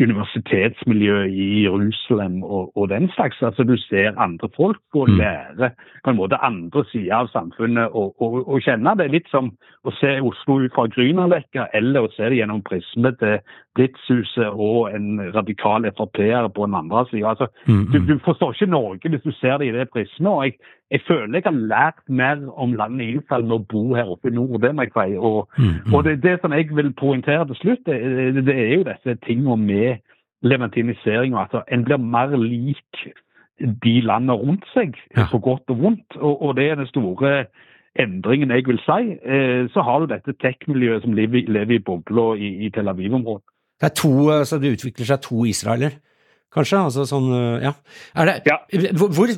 universitetsmiljøet 0.00 1.32
i 1.32 1.62
Jerusalem 1.64 2.42
og, 2.42 2.76
og 2.76 2.88
den 2.88 3.08
slags. 3.14 3.42
Altså 3.42 3.64
Du 3.64 3.76
ser 3.76 4.18
andre 4.20 4.48
folk 4.56 4.82
og 4.94 5.08
lære 5.08 5.36
lærer 5.56 5.70
på 6.04 6.10
en 6.10 6.16
måte 6.16 6.36
andre 6.44 6.84
sider 6.90 7.14
av 7.14 7.28
samfunnet 7.32 7.88
og, 7.92 8.60
kjenne 8.64 8.96
det. 8.98 9.10
Litt 9.12 9.28
som 9.30 9.52
å 9.84 9.92
se 10.00 10.18
Oslo 10.20 10.60
ut 10.64 10.74
fra 10.74 10.86
Grünerløkka, 10.92 11.68
eller 11.74 12.06
å 12.06 12.12
se 12.14 12.28
det 12.28 12.40
gjennom 12.40 12.62
prismet 12.66 13.18
til 13.20 13.38
Blitzhuset 13.76 14.48
og 14.52 14.88
en 14.96 15.20
radikal 15.34 15.84
Frp-er 15.98 16.48
på 16.56 16.66
den 16.66 16.74
andre 16.74 17.04
sida. 17.10 17.28
Altså, 17.34 17.46
Mhm. 17.68 17.86
du, 17.92 17.98
du 18.14 18.18
forstår 18.24 18.52
ikke 18.56 18.70
Norge 18.72 19.08
hvis 19.12 19.22
du 19.22 19.32
ser 19.32 19.56
det 19.58 19.66
i 19.68 19.76
det 19.78 19.88
prismet. 19.92 20.32
og 20.32 20.44
jeg, 20.44 20.52
jeg 20.90 21.00
føler 21.08 21.34
jeg 21.38 21.42
har 21.44 21.58
lært 21.74 22.00
mer 22.08 22.36
om 22.56 22.72
landet 22.72 23.16
Israel 23.20 23.44
med 23.44 23.56
å 23.60 23.66
bo 23.72 23.94
her 23.94 24.08
oppe 24.10 24.28
i 24.28 24.34
nord. 24.34 24.60
det 24.60 24.74
må 24.74 24.82
jeg 24.82 24.92
si. 24.96 25.16
Og, 25.18 25.48
Mhm. 25.58 25.94
og 25.94 26.04
det, 26.04 26.22
det 26.22 26.40
som 26.40 26.52
jeg 26.52 26.68
vil 26.76 26.92
poengtere 26.92 27.46
til 27.46 27.56
slutt, 27.56 27.84
det, 27.86 28.34
det, 28.34 28.44
det 28.46 28.56
er 28.58 28.74
jo 28.76 28.84
disse 28.92 29.14
tingene 29.26 29.56
med 29.56 29.96
levantinisering. 30.42 31.34
Altså, 31.34 31.62
en 31.72 31.84
blir 31.84 31.96
mer 31.96 32.36
lik 32.36 33.12
de 33.84 34.00
landene 34.00 34.32
rundt 34.36 34.64
seg, 34.74 34.94
Ja. 35.16 35.24
på 35.32 35.38
godt 35.40 35.62
og 35.68 35.78
vondt. 35.82 36.16
Og, 36.16 36.42
og 36.42 36.56
det 36.56 36.70
er 36.70 36.74
den 36.74 36.86
store 36.86 37.46
endringen 37.98 38.50
jeg 38.50 38.66
vil 38.66 38.78
si. 38.78 39.16
Eh, 39.24 39.68
så 39.72 39.80
har 39.82 39.98
du 40.00 40.06
dette 40.06 40.32
tech-miljøet 40.42 41.02
som 41.02 41.12
lever, 41.12 41.70
i 41.72 41.78
bobla 41.78 42.34
i, 42.36 42.66
i 42.66 42.70
Tel 42.70 42.88
Aviv-området. 42.88 43.42
Det 43.80 43.90
er 43.90 43.94
to, 43.94 44.10
altså 44.32 44.58
det 44.62 44.76
utvikler 44.78 45.04
seg 45.08 45.20
to 45.26 45.44
Israeler, 45.44 45.98
kanskje? 46.54 46.78
Altså 46.80 47.04
sånn, 47.04 47.26
øh, 47.36 47.58
ja. 47.66 47.72
Er 48.16 48.30
det, 48.30 48.36
Ja. 48.48 48.56
hvor, 48.96 49.10
hvor, 49.12 49.28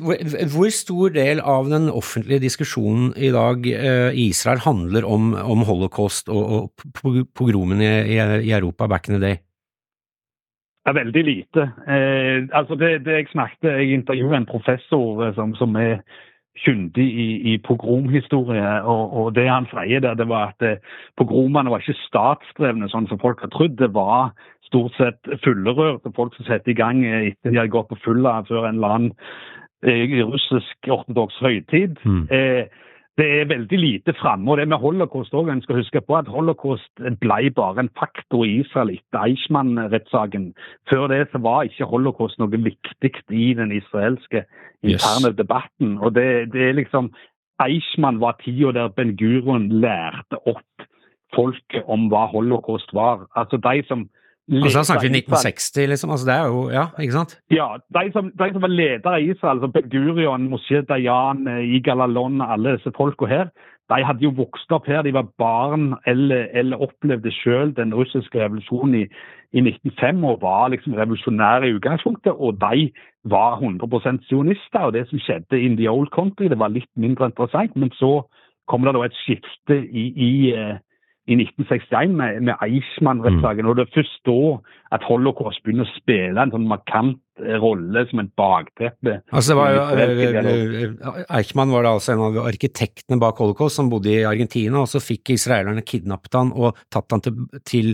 hvor 0.53 0.69
stor 0.71 1.09
del 1.11 1.41
av 1.43 1.67
den 1.67 1.89
offentlige 1.91 2.39
diskusjonen 2.45 3.11
i 3.17 3.31
dag 3.35 3.67
øh, 3.67 4.13
i 4.15 4.29
Israel 4.31 4.61
handler 4.63 5.03
om, 5.05 5.33
om 5.35 5.65
holocaust 5.67 6.29
og, 6.29 6.45
og 6.55 6.87
po- 6.95 7.25
pogromene 7.35 7.91
i, 8.07 8.15
i, 8.47 8.51
Europa 8.55 8.87
back 8.87 9.09
in 9.09 9.17
the 9.19 9.21
day? 9.25 9.37
Ja, 10.87 10.93
veldig 10.95 11.23
lite. 11.27 11.67
Eh, 11.91 12.47
altså 12.55 12.75
det, 12.79 13.03
det 13.05 13.11
Jeg 13.19 13.27
snakket, 13.33 13.67
jeg 13.67 13.93
intervjuet 13.99 14.37
en 14.37 14.47
professor 14.47 15.25
eh, 15.27 15.35
som, 15.35 15.51
som 15.59 15.75
er 15.75 15.99
kyndig 16.63 17.05
i, 17.05 17.27
i 17.53 17.57
pogromhistorie. 17.63 18.81
og, 18.83 19.13
og 19.17 19.35
Det 19.35 19.47
han 19.49 19.67
sier 19.71 20.03
der, 20.03 20.17
det 20.19 20.27
var 20.29 20.53
at 20.53 20.65
eh, 20.65 20.81
pogromene 21.17 21.71
var 21.71 21.83
ikke 21.83 21.97
statsdrevne, 22.05 22.89
sånn 22.91 23.07
som 23.09 23.21
folk 23.21 23.43
har 23.45 23.51
trodd. 23.53 23.77
Det 23.79 23.91
var 23.95 24.33
stort 24.69 24.93
sett 24.97 25.31
fullerørte 25.43 26.11
folk 26.15 26.35
som 26.35 26.47
satte 26.49 26.71
i 26.71 26.77
gang 26.77 27.03
eh, 27.05 27.31
etter 27.31 27.53
de 27.53 27.61
hadde 27.61 27.73
gått 27.73 27.89
på 27.91 28.01
fulla 28.03 28.39
før 28.49 28.67
en 28.69 28.79
eller 28.79 28.95
annen 28.97 29.15
eh, 29.87 30.19
russisk 30.21 30.91
ortodoks 30.91 31.39
høytid. 31.43 31.97
Mm. 32.05 32.23
Eh, 32.33 32.85
det 33.19 33.27
er 33.27 33.49
veldig 33.49 33.79
lite 33.79 34.13
framme. 34.15 34.51
Og 34.51 34.57
det 34.57 34.67
med 34.71 34.79
holocaust 34.79 35.33
òg, 35.35 35.49
en 35.51 35.61
skal 35.61 35.81
huske 35.81 36.01
på 36.01 36.17
at 36.17 36.29
holocaust 36.31 37.03
ble 37.21 37.51
bare 37.55 37.83
en 37.83 37.91
faktor 37.99 38.45
i 38.47 38.59
Israel 38.61 38.93
etter 38.95 39.25
Eichmann-rettssaken. 39.25 40.53
Før 40.89 41.07
det 41.11 41.25
så 41.31 41.41
var 41.43 41.67
ikke 41.67 41.89
holocaust 41.91 42.39
noe 42.39 42.61
viktig 42.69 43.11
i 43.29 43.53
den 43.59 43.75
israelske 43.75 44.45
interne 44.83 45.33
Yes. 45.33 45.37
debatten. 45.37 45.97
Og 45.99 46.15
det, 46.15 46.53
det 46.53 46.69
er 46.69 46.79
liksom 46.79 47.11
Eichmann 47.59 48.21
var 48.21 48.37
tida 48.43 48.71
der 48.71 48.87
Ben 48.87 49.17
Gurion 49.17 49.67
lærte 49.69 50.39
opp 50.47 50.87
folket 51.35 51.83
om 51.87 52.07
hva 52.09 52.25
holocaust 52.31 52.93
var. 52.93 53.27
Altså 53.35 53.57
de 53.57 53.83
som 53.87 54.07
Altså 54.49 54.79
Da 54.79 54.83
snakker 54.83 55.07
vi 55.07 55.13
ledet 55.13 55.29
1960, 55.29 55.89
liksom. 55.93 56.11
Altså 56.13 56.25
det 56.29 56.35
er 56.35 56.45
jo, 56.51 56.61
ja, 56.73 56.85
ikke 56.99 57.17
sant? 57.19 57.35
ja, 57.53 57.67
de 57.97 58.11
som, 58.15 58.31
de 58.41 58.47
som 58.53 58.61
var 58.61 58.73
ledere 58.73 59.21
i 59.21 59.31
Israel, 59.31 59.57
altså 59.57 59.69
Begurion, 59.77 60.49
Moshe 60.49 60.81
Dayan, 60.89 61.47
Igal 61.75 62.01
Alon, 62.01 62.41
alle 62.41 62.77
disse 62.77 62.91
folka 62.97 63.25
her, 63.29 63.51
de 63.89 64.05
hadde 64.05 64.23
jo 64.23 64.33
vokst 64.37 64.71
opp 64.71 64.87
her. 64.87 65.01
De 65.01 65.13
var 65.13 65.27
barn 65.41 65.93
eller, 66.07 66.47
eller 66.53 66.81
opplevde 66.81 67.31
selv 67.41 67.73
den 67.77 67.93
russiske 67.93 68.37
revolusjonen 68.37 68.95
i, 69.01 69.05
i 69.57 69.63
1905 69.65 70.23
og 70.29 70.41
var 70.41 70.67
liksom 70.73 70.93
revolusjonære 70.93 71.69
i 71.69 71.73
utgangspunktet. 71.77 72.33
Og 72.37 72.59
de 72.61 72.91
var 73.23 73.57
100 73.57 74.19
sionister. 74.29 74.79
Og 74.79 74.93
det 74.93 75.07
som 75.09 75.19
skjedde 75.19 75.61
in 75.61 75.77
the 75.77 75.89
old 75.89 76.11
country, 76.13 76.49
det 76.49 76.59
var 76.59 76.69
litt 76.69 76.91
mindre 76.95 77.31
interessant. 77.31 77.75
Men 77.75 77.89
så 77.97 78.21
kom 78.67 78.85
det 78.85 78.93
da 78.93 79.07
et 79.07 79.17
skifte 79.25 79.81
i, 79.89 80.05
i 80.13 80.31
eh, 80.53 80.77
i 81.29 81.37
1961 81.37 82.13
med, 82.17 82.39
med 82.47 82.61
Eichmann-rettssaken. 82.65 83.67
Og 83.69 83.77
det 83.77 83.85
er 83.85 83.95
først 83.99 84.21
da 84.25 84.37
at 84.97 85.05
holocaust 85.05 85.61
begynner 85.63 85.85
å 85.85 85.93
spille 85.93 86.41
en 86.41 86.53
sånn 86.53 86.65
markant 86.69 87.19
eh, 87.43 87.57
rolle 87.61 88.05
som 88.09 88.23
et 88.23 88.31
bakteppe. 88.39 89.19
Altså 89.29 89.57
var 89.59 89.75
jo, 89.75 89.83
øh, 89.93 90.23
øh, 90.39 91.19
Eichmann 91.37 91.73
var 91.75 91.85
da 91.85 91.93
altså 91.99 92.15
en 92.15 92.25
av 92.25 92.39
arkitektene 92.49 93.19
bak 93.21 93.41
holocaust, 93.43 93.77
som 93.77 93.91
bodde 93.91 94.15
i 94.15 94.25
Argentina, 94.25 94.81
og 94.81 94.89
så 94.89 95.03
fikk 95.03 95.35
israelerne 95.35 95.85
kidnappet 95.85 96.39
han 96.39 96.53
og 96.55 96.81
tatt 96.89 97.13
han 97.13 97.23
til, 97.25 97.45
til, 97.61 97.93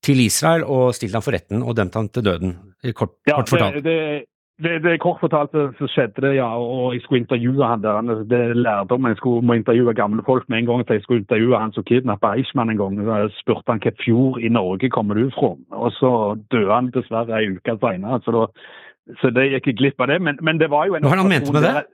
til 0.00 0.24
Israel 0.24 0.64
og 0.64 0.94
stilt 0.96 1.18
han 1.18 1.26
for 1.26 1.36
retten 1.36 1.60
og 1.60 1.76
dømt 1.76 2.00
han 2.00 2.08
til 2.08 2.24
døden, 2.30 2.56
kort, 2.96 3.18
Ja, 3.28 3.36
kort 3.36 3.52
fortalt. 3.52 3.82
Det, 3.84 3.84
det, 3.84 4.29
det, 4.62 4.82
det 4.84 5.00
kort 5.00 5.20
fortalt 5.20 5.50
så, 5.52 5.86
skjedde 5.88 6.22
det, 6.24 6.34
ja. 6.36 6.48
Og 6.56 6.92
jeg 6.94 7.02
skulle 7.02 7.20
intervjue 7.22 7.64
han 7.66 7.82
der. 7.82 7.94
Han- 8.00 8.28
Det 8.30 8.56
lærte 8.56 8.92
om 8.92 9.06
jeg 9.06 9.16
skulle 9.16 9.46
må 9.46 9.52
intervjue 9.58 9.94
gamle 9.94 10.22
folk 10.26 10.48
med 10.48 10.58
en 10.58 10.66
gang. 10.66 10.84
Så 10.86 10.92
jeg 10.92 11.02
skulle 11.02 11.20
intervjue 11.20 11.58
han 11.58 11.72
som 11.72 11.84
kidnappa 11.84 12.34
Eichmann 12.36 12.70
en 12.70 12.76
gang. 12.76 12.96
Så 13.04 13.16
jeg 13.20 13.30
spurte 13.40 13.68
han 13.72 13.80
hvilken 13.80 14.02
fjord 14.04 14.40
i 14.40 14.48
Norge 14.48 14.90
kommer 14.90 15.14
du 15.14 15.30
fra? 15.30 15.56
Og 15.70 15.92
så 15.92 16.10
døde 16.52 16.72
han 16.74 16.90
dessverre 16.90 17.38
ei 17.40 17.50
uke 17.56 17.78
seinere. 17.80 18.20
Så, 18.24 18.30
da- 18.32 19.16
så 19.20 19.30
det 19.34 19.50
gikk 19.52 19.66
jeg 19.66 19.76
glipp 19.76 20.00
av 20.00 20.06
det. 20.06 20.20
Men, 20.22 20.38
men 20.42 20.58
det 20.58 20.70
var 20.70 20.86
jo 20.86 20.94
en 20.94 21.02
Hva 21.02 21.10
er 21.12 21.16
det 21.16 21.24
han 21.24 21.34
mente 21.36 21.52
med 21.52 21.62
det? 21.62 21.74
der- 21.74 21.88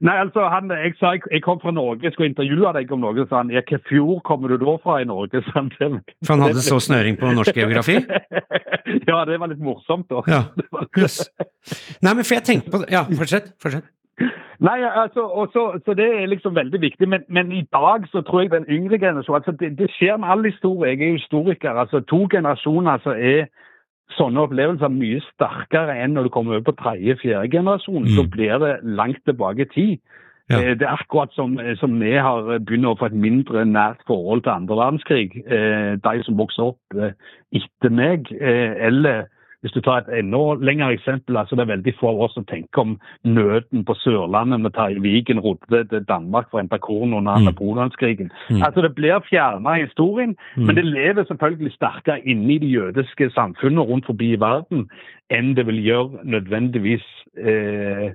Nei, 0.00 0.16
altså, 0.18 0.48
han, 0.48 0.70
Jeg 0.70 0.94
sa 0.98 1.12
jeg, 1.14 1.22
jeg 1.30 1.42
kom 1.42 1.60
fra 1.62 1.70
Norge, 1.70 2.02
jeg 2.02 2.12
skulle 2.12 2.30
intervjue 2.30 2.72
deg 2.76 2.92
om 2.92 3.00
noe. 3.04 3.26
Så 3.28 3.36
han, 3.36 3.50
ja, 3.50 3.60
hvilken 3.62 3.84
fjord 3.88 4.22
kommer 4.26 4.48
du 4.48 4.56
da 4.62 4.76
fra 4.82 5.00
i 5.02 5.08
Norge? 5.08 5.42
Så 5.46 5.54
han 5.54 5.70
det. 5.78 6.14
For 6.26 6.34
han 6.34 6.46
hadde 6.48 6.64
så 6.64 6.80
snøring 6.80 7.18
på 7.20 7.32
norsk 7.36 7.56
geografi? 7.56 7.98
ja, 9.10 9.24
det 9.28 9.40
var 9.40 9.52
litt 9.52 9.62
morsomt, 9.62 10.08
da. 10.10 10.22
Ja, 10.28 10.42
Yes. 10.98 11.30
Nei, 12.02 12.14
men 12.14 12.24
for 12.24 12.34
jeg 12.36 12.44
tenkte 12.44 12.70
på 12.72 12.82
det 12.82 12.92
Ja, 12.92 13.04
fortsett. 13.16 13.52
fortsett. 13.62 13.86
Nei, 14.62 14.78
altså, 14.84 15.24
også, 15.26 15.52
så, 15.74 15.80
så 15.84 15.94
det 15.98 16.06
er 16.06 16.26
liksom 16.30 16.54
veldig 16.54 16.80
viktig. 16.80 17.08
Men, 17.08 17.24
men 17.28 17.52
i 17.52 17.62
dag 17.72 18.06
så 18.12 18.22
tror 18.22 18.44
jeg 18.44 18.52
den 18.52 18.68
yngre 18.68 18.98
generasjonen 18.98 19.40
altså 19.40 19.54
det, 19.60 19.72
det 19.78 19.88
skjer 19.96 20.16
med 20.22 20.28
all 20.28 20.44
historie. 20.44 20.92
Jeg 20.92 21.08
er 21.08 21.18
historiker. 21.18 21.70
altså 21.70 22.00
To 22.00 22.26
generasjoner 22.30 22.98
så 23.02 23.10
er 23.10 23.48
sånne 24.16 24.42
opplevelser 24.44 24.92
mye 24.92 25.20
sterkere 25.30 25.94
enn 26.02 26.16
når 26.16 26.26
du 26.26 26.32
kommer 26.34 26.56
over 26.56 26.66
på 26.68 26.76
tredje-fjerde 26.80 27.50
generasjon. 27.52 28.04
Mm. 28.08 28.16
Så 28.16 28.26
blir 28.30 28.58
det 28.62 28.74
langt 28.82 29.22
tilbake 29.24 29.66
i 29.66 29.70
tid. 29.74 29.94
Ja. 30.50 30.60
Eh, 30.60 30.74
Det 30.76 30.86
er 30.86 30.96
akkurat 30.98 31.32
som, 31.32 31.58
som 31.80 32.00
vi 32.00 32.12
har 32.12 32.58
begynt 32.58 32.86
å 32.90 32.96
få 32.98 33.08
et 33.08 33.16
mindre 33.16 33.64
nært 33.64 34.02
forhold 34.06 34.42
til 34.42 34.52
andre 34.52 34.76
verdenskrig. 34.76 35.36
Eh, 35.46 35.94
De 36.02 36.24
som 36.26 36.38
vokser 36.38 36.72
opp 36.72 36.98
eh, 36.98 37.14
etter 37.52 37.90
meg, 37.90 38.28
eh, 38.40 38.74
eller 38.86 39.26
hvis 39.62 39.72
du 39.72 39.80
tar 39.80 40.02
et 40.02 40.08
enda 40.18 40.38
lengre 40.58 40.92
eksempel, 40.96 41.36
altså 41.38 41.54
det 41.56 41.62
er 41.62 41.76
veldig 41.76 41.94
få 42.00 42.08
av 42.10 42.22
oss 42.26 42.34
som 42.34 42.44
tenker 42.44 42.82
om 42.82 42.96
nøden 43.24 43.84
på 43.86 43.94
Sørlandet 44.02 44.60
med 44.60 44.74
Terje 44.74 45.02
Vigen 45.04 45.38
rodde 45.40 45.84
til 45.88 46.04
Danmark 46.08 46.48
for 46.50 46.58
å 46.58 46.62
hente 46.64 46.78
korn 46.82 47.14
under 47.14 47.38
Mm. 47.38 47.44
napoleonskrigen. 47.44 48.30
Mm. 48.50 48.62
Altså 48.62 48.82
Det 48.82 48.94
blir 48.94 49.20
fjerna 49.30 49.76
i 49.78 49.84
historien, 49.84 50.36
Mm. 50.56 50.66
men 50.66 50.74
det 50.74 50.84
lever 50.84 51.24
selvfølgelig 51.24 51.72
sterkere 51.72 52.26
inni 52.26 52.58
de 52.58 52.66
jødiske 52.66 53.30
samfunnene 53.30 53.86
rundt 53.86 54.06
forbi 54.06 54.32
i 54.32 54.40
verden 54.40 54.88
enn 55.30 55.54
det 55.54 55.66
vil 55.66 55.78
gjøre 55.84 56.24
nødvendigvis 56.24 57.04
eh, 57.38 58.12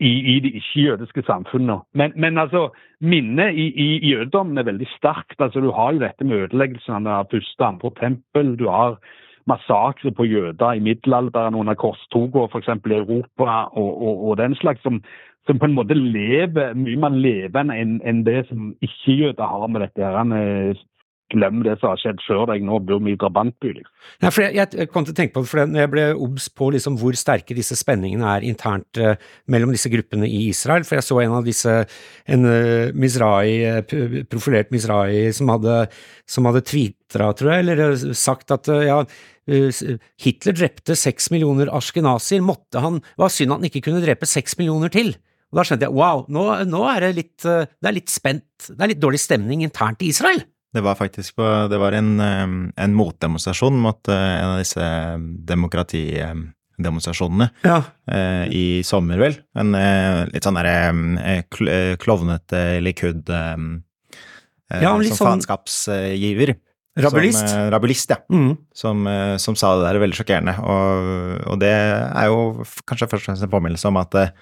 i, 0.00 0.36
i 0.36 0.40
de 0.40 0.50
ikke-jødiske 0.60 1.22
samfunnene. 1.26 1.80
Men, 1.94 2.12
men 2.16 2.38
altså, 2.38 2.70
minnet 3.00 3.54
i, 3.54 3.66
i 3.74 4.10
jødedommen 4.14 4.58
er 4.58 4.62
veldig 4.62 4.86
sterkt. 4.96 5.40
Altså, 5.40 5.60
Du 5.60 5.70
har 5.70 5.92
jo 5.92 5.98
dette 5.98 6.24
med 6.24 6.36
ødeleggelsene 6.48 7.10
av 7.10 7.26
første 7.32 7.60
og 7.60 7.68
andre 7.68 7.90
tempel. 8.00 8.56
Du 8.56 8.68
har 8.68 8.98
massakre 9.48 10.12
på 10.14 10.26
jøder 10.28 10.76
i 10.76 10.84
middelalderen 10.84 11.56
under 11.58 11.78
korstogene 11.78 12.48
f.eks. 12.52 12.68
i 12.68 12.98
Europa 13.00 13.64
og, 13.72 13.90
og, 14.02 14.28
og 14.28 14.36
den 14.42 14.54
slags, 14.60 14.82
som, 14.82 15.00
som 15.48 15.58
på 15.58 15.68
en 15.68 15.78
måte 15.78 15.96
lever 15.96 16.76
mye 16.76 17.00
mer 17.00 17.16
levende 17.16 17.76
enn 17.80 17.98
en 18.04 18.22
det 18.26 18.44
som 18.50 18.72
ikke-jøder 18.84 19.52
har 19.54 19.66
med 19.72 19.86
dette. 19.86 20.04
her. 20.04 20.36
eh, 20.36 20.86
Glem 21.28 21.58
det 21.60 21.74
som 21.76 21.90
har 21.90 21.98
skjedd 22.00 22.22
før 22.24 22.46
deg, 22.48 22.62
nå 22.64 22.78
bor 22.88 23.02
vi 23.04 23.12
i 23.12 23.18
drabantby. 23.20 23.74
Liksom. 23.76 23.96
Nei, 24.24 24.30
for 24.32 24.46
jeg, 24.46 24.68
jeg 24.80 24.88
kom 24.88 25.04
til 25.04 25.12
å 25.12 25.16
tenke 25.18 25.34
på 25.34 25.42
det, 25.44 25.50
for 25.50 25.76
jeg 25.76 25.90
ble 25.92 26.04
obs 26.24 26.46
på 26.56 26.70
liksom 26.72 26.96
hvor 27.00 27.18
sterke 27.20 27.56
disse 27.56 27.76
spenningene 27.76 28.30
er 28.32 28.46
internt 28.48 28.96
eh, 28.96 29.20
mellom 29.52 29.74
disse 29.74 29.92
gruppene 29.92 30.24
i 30.24 30.46
Israel, 30.48 30.86
for 30.88 30.96
jeg 30.96 31.04
så 31.04 31.20
en 31.20 31.36
av 31.36 31.44
disse, 31.44 31.74
en 32.32 32.48
uh, 32.48 32.96
Mizrahi, 32.96 33.58
eh, 33.68 34.22
profilert 34.32 34.72
Mizrahi, 34.72 35.26
som 35.36 35.52
hadde, 35.52 35.82
som 36.24 36.48
hadde 36.48 36.64
tvitra, 36.70 37.34
tror 37.36 37.52
jeg, 37.52 37.66
eller 37.66 38.16
sagt 38.16 38.56
at 38.56 38.72
uh, 38.72 38.80
ja, 38.88 39.02
Hitler 39.48 40.52
drepte 40.58 40.92
seks 40.98 41.30
millioner 41.32 41.70
askenazier, 41.74 42.42
måtte 42.44 42.82
han, 42.84 42.98
det 43.00 43.22
var 43.24 43.32
synd 43.32 43.52
at 43.54 43.58
han 43.62 43.68
ikke 43.70 43.84
kunne 43.88 44.04
drepe 44.04 44.26
seks 44.28 44.58
millioner 44.60 44.90
til. 44.92 45.14
Og 45.48 45.56
da 45.56 45.62
skjønte 45.64 45.86
jeg 45.88 45.96
wow, 45.96 46.26
nå, 46.28 46.42
nå 46.68 46.80
er 46.92 46.98
det 47.06 47.14
litt, 47.16 47.40
eh, 47.48 47.64
det 47.80 47.88
er 47.88 47.94
litt 47.96 48.12
spent, 48.12 48.44
det 48.68 48.82
er 48.84 48.90
litt 48.92 49.00
dårlig 49.00 49.16
stemning 49.22 49.62
internt 49.64 50.02
i 50.04 50.10
Israel. 50.12 50.42
Det 50.76 50.82
var 50.84 50.98
faktisk 51.00 51.38
på, 51.40 51.46
det 51.72 51.78
var 51.80 51.96
en, 51.96 52.10
eh, 52.20 52.44
en 52.84 52.92
motdemonstrasjon 52.98 53.72
mot 53.80 53.96
eh, 54.12 54.34
en 54.42 54.50
av 54.52 54.60
disse 54.60 54.84
demokratidemonstrasjonene 55.48 57.48
Ja. 57.64 57.78
i 58.52 58.84
sommer, 58.84 59.16
vel. 59.24 59.40
En 59.56 59.72
litt 60.28 60.44
sånn 60.44 60.60
derre 60.60 60.92
klovnete 61.98 62.60
Likud 62.84 63.24
Ja, 63.32 64.92
som 64.92 65.02
sånn- 65.02 65.40
faenskapsgiver. 65.40 66.58
Rabulist. 67.04 67.44
Som, 67.46 67.60
eh, 67.60 67.70
rabulist, 67.74 68.10
ja. 68.10 68.18
Mm. 68.32 68.52
Som, 68.74 69.06
eh, 69.06 69.36
som 69.38 69.56
sa 69.58 69.76
det 69.78 69.86
der 69.86 70.00
veldig 70.02 70.18
sjokkerende. 70.18 70.54
Og, 70.58 71.48
og 71.52 71.58
det 71.62 71.72
er 71.72 72.28
jo 72.30 72.66
kanskje 72.88 73.08
først 73.08 73.22
og 73.22 73.30
fremst 73.30 73.46
en 73.46 73.52
påminnelse 73.52 73.90
om 73.90 74.00
at, 74.00 74.14
eh, 74.18 74.32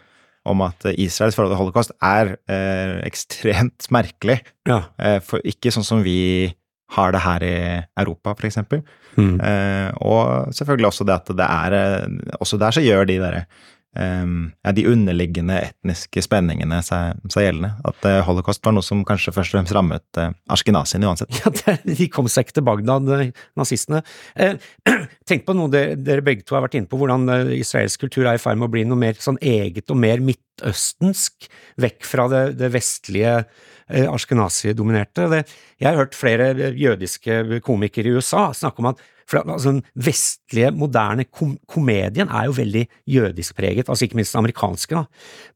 om 0.46 0.62
at 0.62 0.86
Israels 0.94 1.36
forhold 1.36 1.52
til 1.54 1.60
holocaust 1.60 1.92
er 2.00 2.36
eh, 2.48 3.00
ekstremt 3.06 3.90
merkelig. 3.94 4.40
Ja. 4.68 4.84
Eh, 4.98 5.18
for 5.24 5.44
ikke 5.44 5.74
sånn 5.74 5.86
som 5.86 6.04
vi 6.06 6.54
har 6.94 7.12
det 7.12 7.22
her 7.24 7.42
i 7.42 7.56
Europa, 7.98 8.34
eksempel. 8.46 8.82
Mm. 9.16 9.40
Eh, 9.40 9.90
og 10.06 10.52
selvfølgelig 10.54 10.90
også 10.90 11.06
det 11.08 11.14
at 11.16 11.30
det 11.38 11.46
er 11.46 11.72
eh, 11.72 12.34
Også 12.36 12.58
der 12.60 12.74
så 12.76 12.82
gjør 12.84 13.06
de 13.08 13.16
derre 13.22 13.46
eh, 13.46 13.64
ja, 13.96 14.72
de 14.76 14.84
underliggende 14.90 15.58
etniske 15.68 16.22
spenningene 16.24 16.80
seg, 16.84 17.20
seg 17.32 17.46
gjeldende. 17.46 17.72
At 17.88 18.08
eh, 18.08 18.20
holocaust 18.26 18.64
var 18.66 18.74
noe 18.76 18.84
som 18.84 19.04
kanskje 19.06 19.34
først 19.34 19.54
og 19.54 19.60
fremst 19.60 19.74
rammet 19.76 20.20
eh, 20.20 20.34
Ashkenazien 20.52 21.06
uansett. 21.06 21.40
Ja, 21.42 21.76
de 21.84 22.08
kom 22.12 22.28
seg 22.30 22.46
ikke 22.46 22.58
til 22.58 22.66
Bagdad, 22.66 23.10
eh, 23.16 23.30
nazistene. 23.58 24.02
Eh, 24.34 24.56
tenk 25.28 25.46
på 25.46 25.56
noe 25.56 25.72
dere, 25.72 25.96
dere 26.00 26.24
begge 26.26 26.46
to 26.46 26.56
har 26.56 26.64
vært 26.66 26.78
inne 26.78 26.90
på, 26.90 26.98
hvordan 27.00 27.28
eh, 27.32 27.54
israelsk 27.60 28.06
kultur 28.06 28.26
er 28.26 28.38
i 28.38 28.42
ferd 28.42 28.60
med 28.60 28.68
å 28.68 28.74
bli 28.74 28.84
noe 28.88 29.00
mer 29.00 29.18
sånn 29.22 29.40
eget 29.42 29.90
og 29.92 30.00
mer 30.02 30.22
midtøstensk, 30.56 31.48
vekk 31.80 32.04
fra 32.06 32.28
det, 32.28 32.44
det 32.58 32.72
vestlige 32.72 33.44
eh, 33.88 34.06
ashkenazi-dominerte. 34.08 35.44
Jeg 35.78 35.88
har 35.88 35.96
hørt 35.96 36.16
flere 36.16 36.54
eh, 36.54 36.74
jødiske 36.76 37.60
komikere 37.64 38.08
i 38.08 38.16
USA 38.16 38.52
snakke 38.54 38.80
om 38.80 38.92
at 38.92 39.04
for 39.26 39.42
altså, 39.42 39.72
Den 39.72 39.82
vestlige, 39.98 40.70
moderne 40.70 41.24
kom 41.24 41.56
komedien 41.66 42.28
er 42.30 42.44
jo 42.46 42.52
veldig 42.54 42.84
jødisk 43.10 43.56
preget, 43.56 43.88
altså 43.88 44.04
ikke 44.04 44.14
minst 44.20 44.32
den 44.32 44.38
amerikanske. 44.38 44.94
da. 44.94 45.04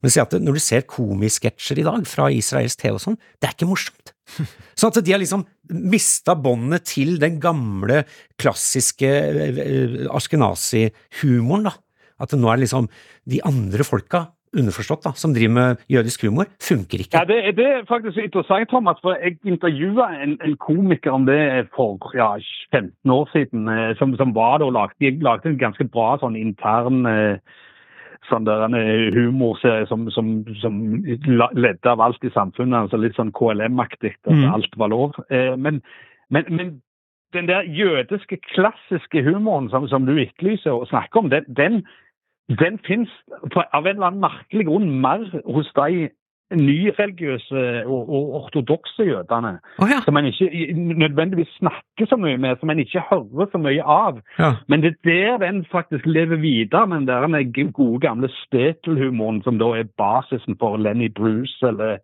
Men 0.01 0.11
at 0.11 0.33
når 0.41 0.53
du 0.53 0.59
ser 0.59 0.81
komisketsjer 0.81 1.79
i 1.79 1.85
dag 1.87 2.05
fra 2.05 2.27
israelsk 2.29 2.81
TV 2.81 2.97
og 2.97 2.99
sånn, 2.99 3.15
det 3.39 3.47
er 3.47 3.55
ikke 3.55 3.69
morsomt. 3.69 4.11
Så 4.75 4.91
at 4.91 4.99
de 4.99 5.13
har 5.13 5.23
liksom 5.23 5.45
mista 5.71 6.35
båndet 6.35 6.83
til 6.83 7.15
den 7.17 7.39
gamle, 7.39 8.03
klassiske 8.35 9.07
eh, 9.07 10.03
Ashkenazi-humoren, 10.11 11.71
da. 11.71 11.77
At 12.19 12.35
nå 12.35 12.51
er 12.51 12.59
det 12.59 12.67
liksom 12.67 12.91
de 13.31 13.39
andre 13.47 13.87
folka, 13.87 14.25
underforstått, 14.57 15.03
da, 15.05 15.11
som 15.15 15.33
driver 15.33 15.53
med 15.53 15.83
jødisk 15.89 16.25
humor, 16.27 16.49
funker 16.61 17.03
ikke. 17.03 17.15
Ja, 17.17 17.23
det, 17.27 17.55
det 17.57 17.67
er 17.67 17.87
faktisk 17.87 18.17
interessant, 18.17 18.69
Thomas. 18.69 18.99
for 19.01 19.15
Jeg 19.15 19.37
intervjua 19.45 20.09
en, 20.23 20.37
en 20.45 20.57
komiker 20.57 21.11
om 21.11 21.25
det 21.25 21.67
for 21.75 22.11
ja, 22.15 22.35
15 22.75 23.11
år 23.11 23.29
siden. 23.31 23.67
eh, 23.67 23.95
Som, 23.97 24.15
som 24.17 24.35
var 24.35 24.57
da 24.57 24.69
lagde, 24.69 24.95
de 24.99 25.23
lagde 25.23 25.49
en 25.49 25.57
ganske 25.57 25.87
bra 25.87 26.17
sånn 26.19 26.35
intern 26.35 27.05
eh, 27.05 27.37
sånn 28.29 28.45
der, 28.45 28.67
en 28.67 28.75
eh, 28.75 29.09
humorserie 29.15 29.87
som, 29.87 30.09
som, 30.11 30.43
som 30.61 30.77
ledde 31.55 31.89
av 31.89 32.01
alt 32.01 32.23
i 32.23 32.33
samfunnet. 32.35 32.83
altså 32.83 32.99
Litt 32.99 33.15
sånn 33.15 33.33
KLM-aktig. 33.35 34.15
at 34.25 34.31
Mm. 34.31 34.47
Alt 34.53 34.77
var 34.77 34.89
lov. 34.91 35.11
Men, 35.57 35.81
men, 36.29 36.45
men 36.49 36.81
den 37.33 37.47
der 37.47 37.61
jødiske, 37.61 38.37
klassiske 38.53 39.23
humoren 39.23 39.69
som, 39.69 39.87
som 39.87 40.05
du 40.05 40.17
etterlyser 40.19 40.71
og 40.71 40.87
snakker 40.87 41.19
om, 41.19 41.29
den, 41.29 41.47
den, 41.47 41.85
den 42.59 42.79
fins 42.87 43.09
av 43.73 43.85
en 43.85 43.95
eller 43.95 44.07
annen 44.07 44.23
merkelig 44.23 44.65
grunn 44.67 44.89
mer 45.03 45.27
hos 45.45 45.69
de 45.77 46.09
nyreligiøse 46.51 47.61
og, 47.85 48.09
og 48.09 48.33
ortodokse 48.41 49.05
jødene. 49.07 49.53
Oh, 49.79 49.87
ja. 49.91 50.01
Som 50.05 50.13
man 50.17 50.25
ikke 50.27 50.49
nødvendigvis 50.75 51.47
snakker 51.59 52.09
så 52.09 52.17
mye 52.19 52.37
med, 52.37 52.57
som 52.59 52.67
man 52.67 52.79
ikke 52.79 53.03
hører 53.09 53.47
så 53.51 53.61
mye 53.61 53.83
av. 53.83 54.19
ja. 54.39 54.51
Men 54.67 54.83
det 54.83 54.95
er 55.05 55.37
der 55.37 55.45
den 55.45 55.65
faktisk 55.71 56.05
lever 56.05 56.35
videre, 56.35 56.87
med 56.87 56.97
den 56.97 57.07
der 57.07 57.71
gode 57.71 57.99
gamle 57.99 58.29
Stetel-humoren, 58.29 59.43
som 59.43 59.59
da 59.59 59.71
er 59.79 59.87
basisen 59.97 60.57
for 60.59 60.77
Lenny 60.77 61.07
Bruce 61.09 61.67
eller 61.67 61.97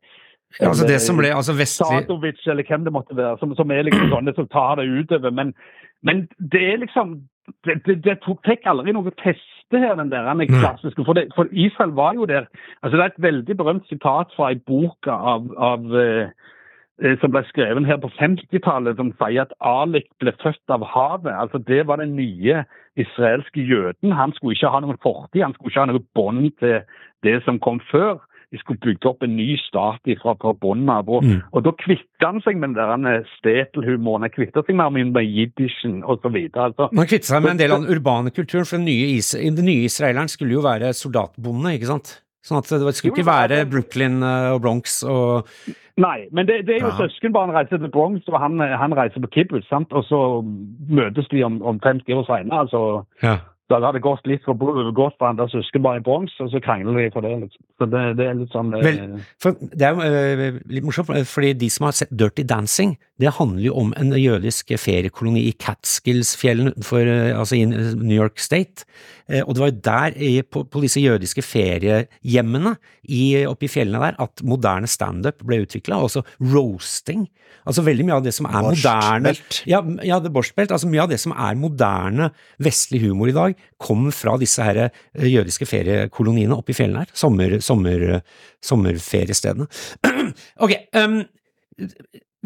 Ja, 0.61 0.69
altså 0.69 0.87
det 0.87 1.01
som 1.03 1.17
ble 1.17 1.33
altså 1.35 1.51
vestlig 1.53 2.05
Sadovic, 2.05 2.39
eller 2.47 2.63
hvem 2.67 2.83
det 2.83 2.93
måtte 2.93 3.17
være, 3.17 3.37
som, 3.39 3.55
som 3.55 3.71
er 3.71 3.81
liksom 3.83 4.09
sånne 4.15 4.33
som 4.35 4.47
tar 4.47 4.79
det 4.79 4.87
utover. 4.87 5.29
Men, 5.31 5.53
men 6.03 6.27
det 6.39 6.63
er 6.73 6.77
liksom 6.77 7.19
Det, 7.65 7.77
det, 7.85 8.03
det 8.03 8.17
tok- 8.25 8.47
aldri 8.67 8.91
noe 8.91 9.11
feste 9.67 9.79
her, 9.79 9.95
den 9.95 10.11
der 10.11 10.33
den 10.33 10.47
klassiske. 10.47 11.05
For, 11.05 11.13
det, 11.13 11.31
for 11.35 11.45
Israel 11.51 11.91
var 11.91 12.13
jo 12.13 12.25
der. 12.25 12.45
altså 12.83 12.97
Det 12.97 13.03
er 13.03 13.05
et 13.05 13.23
veldig 13.23 13.57
berømt 13.57 13.87
sitat 13.87 14.27
fra 14.35 14.49
ei 14.49 14.59
bok 14.67 15.07
av, 15.07 15.51
av 15.57 15.95
eh, 15.95 16.29
eh, 17.03 17.17
som 17.21 17.31
ble 17.31 17.43
skrevet 17.47 17.85
her 17.85 17.97
på 17.97 18.09
50-tallet, 18.19 18.97
som 18.97 19.11
sier 19.11 19.41
at 19.41 19.53
Alik 19.61 20.07
ble 20.19 20.33
født 20.43 20.69
av 20.69 20.85
havet. 20.85 21.33
Altså 21.33 21.57
Det 21.57 21.87
var 21.87 21.95
den 21.97 22.15
nye 22.15 22.63
israelske 22.95 23.61
jøden. 23.61 24.11
Han 24.11 24.33
skulle 24.33 24.55
ikke 24.55 24.69
ha 24.69 24.79
noen 24.79 24.97
fortid, 25.03 25.43
han 25.43 25.53
skulle 25.53 25.71
ikke 25.71 25.85
ha 25.85 25.91
noe 25.91 26.05
bånd 26.15 26.51
til 26.59 26.81
det 27.23 27.43
som 27.43 27.59
kom 27.59 27.81
før. 27.91 28.17
De 28.51 28.57
skulle 28.61 28.79
bygge 28.79 29.09
opp 29.09 29.23
en 29.23 29.35
ny 29.35 29.57
stat 29.59 29.99
fra, 30.21 30.33
fra 30.39 30.53
bunnen 30.55 30.87
av. 30.89 31.09
Og, 31.09 31.23
Mm. 31.23 31.41
og 31.51 31.63
da 31.65 31.71
kvitta 31.71 32.29
han 32.31 32.39
seg 32.45 32.55
med 32.61 32.75
den 32.75 33.25
stetelhumoren. 33.37 34.21
Han 34.23 34.29
kvitta 34.31 34.63
seg 34.65 34.75
mer 34.75 34.89
med 34.89 35.25
jiddishen 35.27 36.03
osv. 36.03 36.37
Altså, 36.55 36.87
Man 36.93 37.05
kvittet 37.09 37.25
seg 37.27 37.41
med 37.43 37.51
en 37.51 37.57
del 37.57 37.71
av 37.75 37.81
den 37.83 37.91
urbane 37.97 38.31
kulturen, 38.31 38.65
for 38.65 38.77
den 38.77 38.85
nye, 38.85 39.17
is 39.17 39.31
den 39.31 39.65
nye 39.65 39.83
israeleren 39.89 40.29
skulle 40.31 40.55
jo 40.55 40.61
være 40.63 40.93
soldatbonde, 40.95 41.73
ikke 41.75 41.91
sant? 41.91 42.21
Sånn 42.47 42.59
at 42.61 42.69
det 42.69 42.95
skulle 42.95 43.11
ikke 43.17 43.27
være 43.27 43.65
Brooklyn 43.67 44.21
eh, 44.23 44.53
og 44.55 44.61
Bronx 44.63 45.01
og 45.03 45.49
Nei, 45.97 46.27
men 46.31 46.45
det, 46.45 46.61
det 46.67 46.75
er 46.77 46.83
jo 46.85 46.91
Ja. 46.93 46.97
søskenbarn 47.07 47.49
reiser 47.51 47.79
til 47.81 47.89
Bronx, 47.89 48.21
og 48.29 48.39
han, 48.39 48.59
han 48.59 48.93
reiser 48.93 49.19
på 49.19 49.31
kibbutz. 49.33 49.67
sant? 49.67 49.91
Og 49.91 50.05
så 50.05 50.19
møtes 50.87 51.27
de 51.31 51.41
om, 51.43 51.59
om 51.65 51.79
50 51.79 52.13
år 52.13 52.25
senere. 52.29 52.59
Altså, 52.63 53.03
Ja. 53.23 53.37
Da 53.67 53.79
hadde 53.81 53.97
det 53.97 54.03
gått 54.05 54.27
litt 54.29 54.45
for, 54.47 54.55
gått 54.95 55.17
for 55.19 55.27
andre 55.27 55.45
der 55.45 55.51
søskenbarn 55.57 55.99
i 55.99 56.03
Bronx, 56.05 56.35
og 56.43 56.51
så 56.53 56.61
krangler 56.63 57.01
de 57.01 57.09
for 57.11 57.25
det. 57.25 57.33
Liksom. 57.41 57.63
Så 57.79 57.87
det, 57.91 58.03
det 58.19 58.27
er 58.27 58.37
litt 58.39 58.53
sånn 58.55 58.71
eh, 58.77 58.85
Vel, 58.85 58.99
For 59.43 59.59
det 59.59 59.89
er 59.89 59.97
jo 59.97 60.07
eh, 60.07 60.61
litt 60.71 60.87
morsomt, 60.87 61.11
eh, 61.15 61.27
fordi 61.27 61.51
de 61.65 61.69
som 61.73 61.89
har 61.89 61.97
sett 61.97 62.13
Dirty 62.15 62.45
Dancing, 62.47 62.95
det 63.17 63.33
handler 63.39 63.63
jo 63.65 63.73
om 63.81 63.93
en 63.97 64.11
jødisk 64.13 64.75
feriekoloni 64.77 65.47
i 65.47 65.53
Catskills-fjellene 65.57 66.73
eh, 66.77 67.31
altså 67.33 67.57
i 67.57 67.63
New 67.65 68.13
York 68.13 68.37
State. 68.39 68.85
Eh, 69.27 69.41
Og 69.41 69.55
det 69.55 69.61
var 69.63 69.71
jo 69.71 69.81
der, 69.87 70.43
på, 70.51 70.63
på 70.69 70.81
disse 70.83 71.01
jødiske 71.01 71.41
feriehjemmene 71.41 72.75
oppe 73.49 73.65
i 73.65 73.71
fjellene 73.71 74.03
der, 74.03 74.19
at 74.21 74.43
moderne 74.45 74.87
standup 74.87 75.41
ble 75.47 75.63
utvikla, 75.63 75.97
også 76.03 76.21
roasting. 76.53 77.25
Altså 77.67 77.81
veldig 77.83 78.05
mye 78.05 78.17
av 78.19 78.25
det 78.25 78.33
som 78.35 78.47
er 78.47 78.67
moderne 78.67 79.33
ja, 79.67 79.81
ja, 80.05 80.19
det 80.21 80.31
borstbelt. 80.35 80.71
Altså 80.75 80.89
mye 80.91 81.05
av 81.07 81.09
det 81.11 81.19
som 81.23 81.33
er 81.33 81.57
moderne 81.59 82.29
vestlig 82.63 83.01
humor 83.07 83.31
i 83.31 83.35
dag, 83.35 83.57
kommer 83.81 84.13
fra 84.15 84.35
disse 84.37 84.61
her 84.63 84.83
eh, 84.85 85.25
jødiske 85.25 85.65
feriekoloniene 85.65 86.55
oppe 86.55 86.75
i 86.75 86.77
fjellene 86.77 87.05
her. 87.05 87.15
Sommer, 87.17 87.57
sommer, 87.65 88.21
sommerferiestedene. 88.61 89.67
ok, 90.63 90.77
um, 91.01 91.19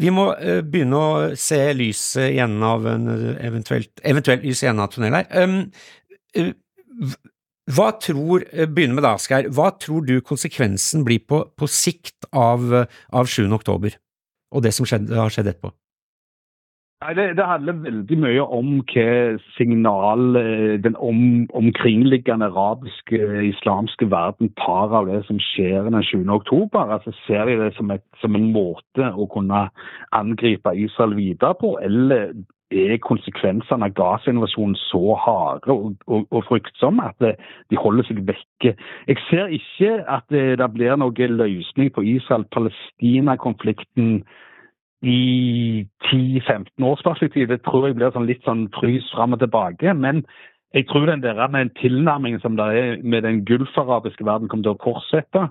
vi 0.02 0.10
må 0.14 0.28
eh, 0.34 0.60
begynne 0.66 0.98
å 0.98 1.10
se 1.38 1.60
lyset 1.78 2.34
i 2.34 2.40
enden 2.42 2.64
av 2.66 2.86
en 2.90 3.10
eh, 3.12 3.28
eventuelt, 3.46 3.92
eventuelt 4.08 4.44
lys 4.46 4.64
i 4.64 4.70
enden 4.70 4.84
av 4.84 4.90
tunnelen 4.92 5.20
her. 5.20 5.44
Um, 5.44 5.60
eh, 6.34 6.52
hv- 7.02 7.20
hva 7.72 7.92
tror, 8.02 8.42
begynner 8.74 8.98
med 8.98 9.04
deg, 9.06 9.12
Asgeir, 9.14 9.46
hva 9.54 9.68
tror 9.78 10.02
du 10.04 10.16
konsekvensen 10.26 11.04
blir 11.06 11.22
på, 11.30 11.44
på 11.54 11.68
sikt 11.70 12.26
av, 12.34 12.64
av 13.14 13.30
7. 13.30 13.46
oktober, 13.54 13.94
og 14.52 14.64
det 14.66 14.72
som 14.74 14.88
skjedde, 14.88 15.14
har 15.14 15.30
skjedd 15.32 15.52
etterpå? 15.52 15.70
Nei, 17.02 17.16
det, 17.18 17.32
det 17.34 17.42
handler 17.46 17.80
veldig 17.82 18.16
mye 18.22 18.42
om 18.54 18.66
hva 18.86 19.34
signal 19.56 20.36
eh, 20.38 20.74
den 20.84 20.94
om, 21.02 21.48
omkringliggende 21.58 22.46
arabiske, 22.46 23.18
eh, 23.18 23.48
islamske 23.48 24.06
verden 24.10 24.52
tar 24.60 24.94
av 24.94 25.06
det 25.10 25.24
som 25.26 25.40
skjer 25.42 25.88
den 25.88 26.04
7. 26.06 26.30
oktober. 26.30 26.92
Altså, 26.94 27.10
ser 27.24 27.50
de 27.50 27.56
det 27.58 27.72
som, 27.74 27.90
et, 27.90 28.04
som 28.22 28.38
en 28.38 28.52
måte 28.54 29.08
å 29.18 29.26
kunne 29.34 29.64
angripe 30.14 30.76
Israel 30.78 31.16
videre 31.18 31.58
på, 31.58 31.74
eller 31.82 32.30
er 32.70 33.02
konsekvensene 33.02 33.88
av 33.88 33.96
Gaza-invasjonen 33.98 34.78
så 34.84 35.18
harde 35.24 35.74
og, 35.74 35.98
og, 36.06 36.30
og 36.30 36.46
fryktsomme 36.52 37.02
at 37.10 37.18
de 37.26 37.82
holder 37.82 38.06
seg 38.06 38.22
vekke? 38.30 38.76
Jeg 39.10 39.18
ser 39.26 39.50
ikke 39.58 40.06
at 40.06 40.30
det, 40.30 40.62
det 40.62 40.70
blir 40.78 40.94
noen 41.02 41.36
løsning 41.42 41.90
på 41.98 42.06
Israel-Palestina-konflikten 42.14 44.22
i 45.02 45.84
10-15 46.08 46.86
års 46.86 47.02
perspektiv. 47.02 47.48
Det 47.48 47.62
tror 47.66 47.88
jeg 47.88 47.98
blir 47.98 48.14
sånn 48.14 48.28
litt 48.28 48.44
sånn 48.46 48.68
frys 48.78 49.08
fram 49.14 49.34
og 49.34 49.42
tilbake. 49.42 49.94
Men 49.98 50.22
jeg 50.74 50.86
tror 50.88 51.06
den 51.10 51.24
der 51.24 51.42
med 51.48 51.66
en 51.66 51.76
tilnærming 51.80 52.40
som 52.40 52.56
det 52.56 52.68
er 52.78 52.98
med 53.02 53.26
den 53.26 53.44
gulfarabiske 53.44 54.24
verden, 54.24 54.48
kommer 54.48 54.70
til 54.70 54.76
å 54.76 54.84
fortsette. 54.84 55.48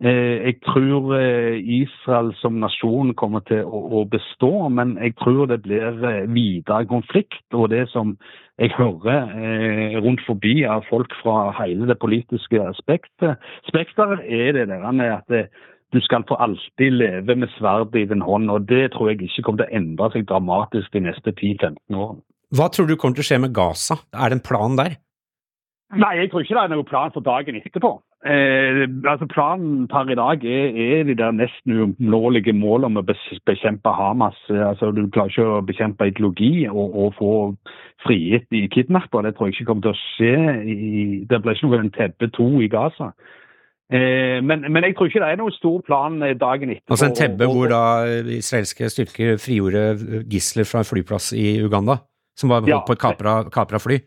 Eh, 0.00 0.36
jeg 0.46 0.54
tror 0.64 1.14
eh, 1.18 1.60
Israel 1.60 2.30
som 2.40 2.56
nasjon 2.60 3.12
kommer 3.20 3.44
til 3.44 3.66
å, 3.68 4.06
bestå, 4.08 4.68
men 4.72 4.94
jeg 4.96 5.12
tror 5.20 5.44
det 5.50 5.60
blir 5.66 6.04
eh, 6.08 6.22
videre 6.32 6.86
konflikt. 6.88 7.44
Og 7.52 7.68
det 7.72 7.86
som 7.92 8.16
jeg 8.60 8.72
hører 8.76 10.00
rundt 10.04 10.20
forbi 10.26 10.64
av 10.68 10.84
folk 10.88 11.12
fra 11.22 11.50
hele 11.60 11.88
det 11.88 11.96
politiske 12.00 12.64
spekteret, 12.80 14.24
er 14.24 14.52
det 14.56 14.66
der 14.68 14.90
med 14.92 15.14
at 15.14 15.28
det, 15.32 15.46
du 15.92 16.00
skal 16.04 16.24
for 16.28 16.40
alltid 16.42 16.96
leve 16.96 17.36
med 17.36 17.50
sverdet 17.56 18.02
i 18.02 18.08
din 18.10 18.22
hånd. 18.22 18.50
Og 18.50 18.68
det 18.68 18.92
tror 18.94 19.10
jeg 19.10 19.22
ikke 19.22 19.42
kommer 19.46 19.64
til 19.64 19.70
å 19.70 19.78
endre 19.80 20.10
seg 20.14 20.26
dramatisk 20.28 20.92
de 20.94 21.06
neste 21.08 21.34
10-15 21.34 21.76
årene. 21.94 22.22
Hva 22.50 22.66
tror 22.70 22.88
du 22.90 22.96
kommer 22.98 23.18
til 23.18 23.26
å 23.26 23.30
skje 23.30 23.42
med 23.44 23.54
Gaza? 23.54 24.00
Er 24.10 24.30
det 24.30 24.40
en 24.40 24.46
plan 24.46 24.78
der? 24.78 24.98
Nei, 25.90 26.14
jeg 26.20 26.30
tror 26.30 26.44
ikke 26.44 26.54
det 26.54 26.62
er 26.62 26.70
noen 26.70 26.86
plan 26.86 27.12
for 27.14 27.26
dagen 27.26 27.58
etterpå. 27.58 27.90
Eh, 28.20 28.82
altså 29.10 29.26
Planen 29.32 29.88
per 29.90 30.10
i 30.12 30.16
dag 30.18 30.44
er, 30.44 30.76
er 30.76 31.06
de 31.08 31.16
der 31.18 31.32
nesten 31.34 31.72
uoppnåelige 31.74 32.52
målene 32.54 32.90
om 32.92 33.00
å 33.00 33.04
bekjempe 33.48 33.94
Hamas. 33.96 34.38
Altså 34.50 34.92
Du 34.94 35.02
klarer 35.08 35.32
ikke 35.32 35.46
å 35.56 35.64
bekjempe 35.66 36.10
ideologi 36.10 36.68
og, 36.68 36.94
og 36.94 37.16
få 37.18 37.32
frigitt 38.04 38.46
de 38.54 38.66
kidnapper. 38.70 39.26
Det 39.26 39.34
tror 39.34 39.48
jeg 39.48 39.58
ikke 39.58 39.70
kommer 39.72 39.88
til 39.88 39.94
å 39.94 40.02
skje. 40.04 40.34
I, 40.62 41.04
det 41.30 41.42
blir 41.42 41.58
ikke 41.58 41.72
noe 41.72 41.94
Tebbe 41.96 42.30
2 42.38 42.50
i 42.66 42.70
Gaza. 42.70 43.10
Eh, 43.90 44.38
men, 44.46 44.62
men, 44.72 44.84
jeg 44.86 44.94
tror 44.96 45.10
ikke 45.10 45.22
det 45.22 45.32
er 45.32 45.40
noen 45.40 45.56
stor 45.56 45.80
plan 45.86 46.22
eh, 46.22 46.36
dagen 46.38 46.70
etter. 46.70 46.92
Altså 46.94 47.08
en 47.08 47.16
Tebbe 47.18 47.48
hvor 47.50 47.72
da 47.72 47.82
israelske 48.36 48.90
styrker 48.92 49.40
frigjorde 49.42 50.22
gisler 50.30 50.68
fra 50.68 50.84
en 50.84 50.88
flyplass 50.88 51.32
i 51.34 51.58
Uganda? 51.64 51.98
Som 52.38 52.52
var 52.52 52.62
holdt 52.62 52.72
ja, 52.72 52.80
på 52.86 52.94
et 52.94 53.52
kapra 53.52 53.82
fly? 53.82 53.98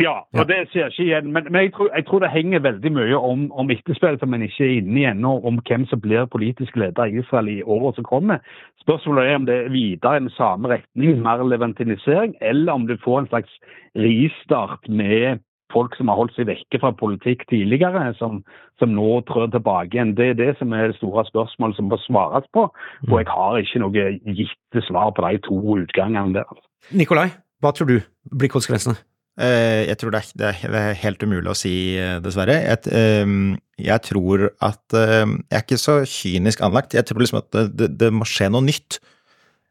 Ja, 0.00 0.14
og 0.32 0.48
det 0.48 0.56
ser 0.72 0.88
ikke 0.88 1.04
igjen. 1.04 1.32
Men, 1.32 1.44
men 1.50 1.66
jeg, 1.66 1.72
tror, 1.74 1.90
jeg, 1.96 2.06
tror, 2.06 2.22
det 2.24 2.30
henger 2.32 2.62
veldig 2.64 2.92
mye 2.96 3.16
om, 3.16 3.42
om 3.52 3.70
etterspillet 3.70 4.22
som 4.22 4.34
en 4.34 4.46
ikke 4.46 4.64
er 4.64 4.78
inne 4.78 5.00
i 5.02 5.04
ennå, 5.10 5.34
om 5.44 5.60
hvem 5.68 5.84
som 5.90 6.00
blir 6.00 6.24
politisk 6.32 6.76
leder 6.80 7.10
i 7.10 7.20
Israel 7.20 7.50
i 7.52 7.58
året 7.62 7.98
som 7.98 8.08
kommer. 8.08 8.40
Spørsmålet 8.80 9.28
er 9.28 9.36
om 9.36 9.46
det 9.50 9.58
er 9.58 9.74
videre 9.74 10.16
i 10.16 10.24
den 10.24 10.32
samme 10.38 10.72
retning, 10.72 11.20
mer 11.26 11.44
levantinisering, 11.44 12.32
eller 12.40 12.72
om 12.72 12.88
du 12.88 12.96
får 13.04 13.20
en 13.20 13.30
slags 13.34 13.60
ristart 13.98 14.88
med 14.88 15.44
folk 15.72 15.96
som 15.98 16.10
har 16.10 16.18
holdt 16.20 16.36
seg 16.36 16.48
vekke 16.50 16.80
fra 16.82 16.92
politikk 16.96 17.46
tidligere, 17.52 18.10
som, 18.18 18.40
som 18.82 18.94
nå 18.96 19.20
trør 19.28 19.50
tilbake 19.52 19.96
igjen. 19.96 20.16
Det 20.18 20.32
er 20.32 20.40
det 20.40 20.50
som 20.58 20.74
er 20.76 20.90
det 20.90 20.98
store 20.98 21.26
spørsmålet 21.28 21.78
som 21.78 21.90
må 21.90 22.00
svares 22.06 22.48
på. 22.56 22.66
Og 23.10 23.14
jeg 23.18 23.30
har 23.30 23.60
ikke 23.60 23.84
noe 23.84 24.08
gitte 24.40 24.84
svar 24.88 25.14
på 25.16 25.26
de 25.26 25.44
to 25.46 25.60
utgangene 25.78 26.40
der. 26.40 26.66
Nikolai, 26.96 27.30
hva 27.60 27.74
tror 27.76 27.90
du 27.90 27.98
blir 28.32 28.52
konsekvensene? 28.52 28.98
Eh, 29.40 29.86
jeg 29.88 29.96
tror 30.00 30.12
det 30.12 30.20
er, 30.20 30.56
det 30.68 30.80
er, 30.80 30.96
helt 31.00 31.22
umulig 31.24 31.48
å 31.48 31.56
si, 31.56 31.74
eh, 31.96 32.18
dessverre. 32.20 32.58
Jeg, 32.60 32.90
ehm, 32.92 33.54
jeg, 33.80 34.02
tror 34.10 34.50
at 34.60 34.96
ehm, 34.96 35.38
Jeg 35.48 35.56
er 35.56 35.64
ikke 35.64 35.80
så 35.80 36.00
kynisk 36.04 36.60
anlagt. 36.66 36.96
Jeg 36.96 37.06
tror 37.08 37.22
liksom 37.22 37.40
at 37.40 37.60
det, 37.72 37.92
det 38.00 38.10
må 38.12 38.28
skje 38.28 38.50
noe 38.52 38.66
nytt 38.66 38.98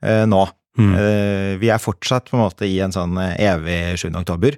eh, 0.02 0.26
nå. 0.30 0.48
Mm. 0.80 0.94
Vi 1.60 1.68
er 1.74 1.82
fortsatt 1.82 2.30
på 2.30 2.38
en 2.38 2.44
måte 2.46 2.64
i 2.64 2.78
en 2.80 2.94
sånn 2.94 3.18
evig 3.20 3.98
7. 4.00 4.14
oktober. 4.16 4.56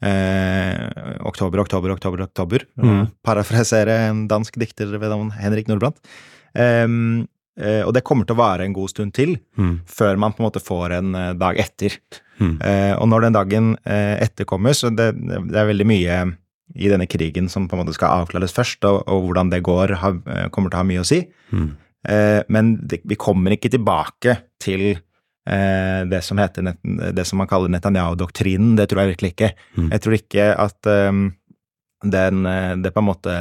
Eh, 0.00 0.76
oktober, 1.28 1.60
oktober, 1.64 1.92
oktober, 1.96 2.24
oktober. 2.28 2.64
Mm. 2.80 3.10
Parafrasere 3.26 3.98
en 4.08 4.24
dansk 4.30 4.56
dikter 4.60 4.92
ved 4.96 5.12
navn 5.12 5.34
Henrik 5.36 5.68
Nordbrandt. 5.68 6.00
Eh, 6.54 6.88
Eh, 7.60 7.82
og 7.84 7.92
det 7.94 8.04
kommer 8.06 8.26
til 8.26 8.36
å 8.36 8.40
vare 8.40 8.66
en 8.66 8.74
god 8.74 8.92
stund 8.92 9.14
til 9.16 9.34
mm. 9.58 9.74
før 9.90 10.20
man 10.20 10.34
på 10.34 10.42
en 10.42 10.48
måte 10.48 10.62
får 10.62 10.96
en 11.00 11.16
eh, 11.18 11.32
dag 11.38 11.58
etter. 11.60 11.96
Mm. 12.40 12.54
Eh, 12.56 12.92
og 12.96 13.10
når 13.10 13.26
den 13.26 13.36
dagen 13.36 13.72
etter 13.84 14.48
kommer, 14.48 14.76
så 14.76 14.92
det, 14.94 15.12
det, 15.18 15.56
er 15.58 15.68
veldig 15.68 15.86
mye 15.88 16.20
i 16.78 16.88
denne 16.88 17.08
krigen 17.10 17.50
som 17.52 17.66
på 17.68 17.76
en 17.76 17.82
måte 17.82 17.96
skal 17.96 18.22
avklares 18.22 18.54
først, 18.56 18.86
og, 18.88 19.02
og 19.10 19.26
hvordan 19.26 19.50
det 19.52 19.60
går, 19.66 19.96
har, 20.00 20.18
kommer 20.54 20.70
til 20.70 20.78
å 20.78 20.82
ha 20.84 20.88
mye 20.88 21.02
å 21.02 21.08
si. 21.08 21.24
Mm. 21.50 21.70
men 22.54 22.68
det, 22.88 23.02
vi 23.04 23.16
kommer 23.20 23.52
ikke 23.52 23.68
tilbake 23.74 24.36
til 24.62 24.94
det 25.40 26.18
som 26.22 26.38
heter 26.38 26.74
det 27.16 27.24
som 27.26 27.40
man 27.40 27.48
kaller 27.48 27.72
Netanyahu-doktrinen. 27.72 28.74
Det 28.76 28.84
tror 28.90 29.00
jeg 29.00 29.12
virkelig 29.14 29.30
ikke. 29.32 29.48
Mm. 29.74 29.86
Jeg 29.88 30.02
tror 30.04 30.16
ikke 30.18 30.48
at 30.66 30.90
den, 32.04 32.42
det 32.84 32.92
på 32.92 33.00
en 33.00 33.08
måte 33.08 33.36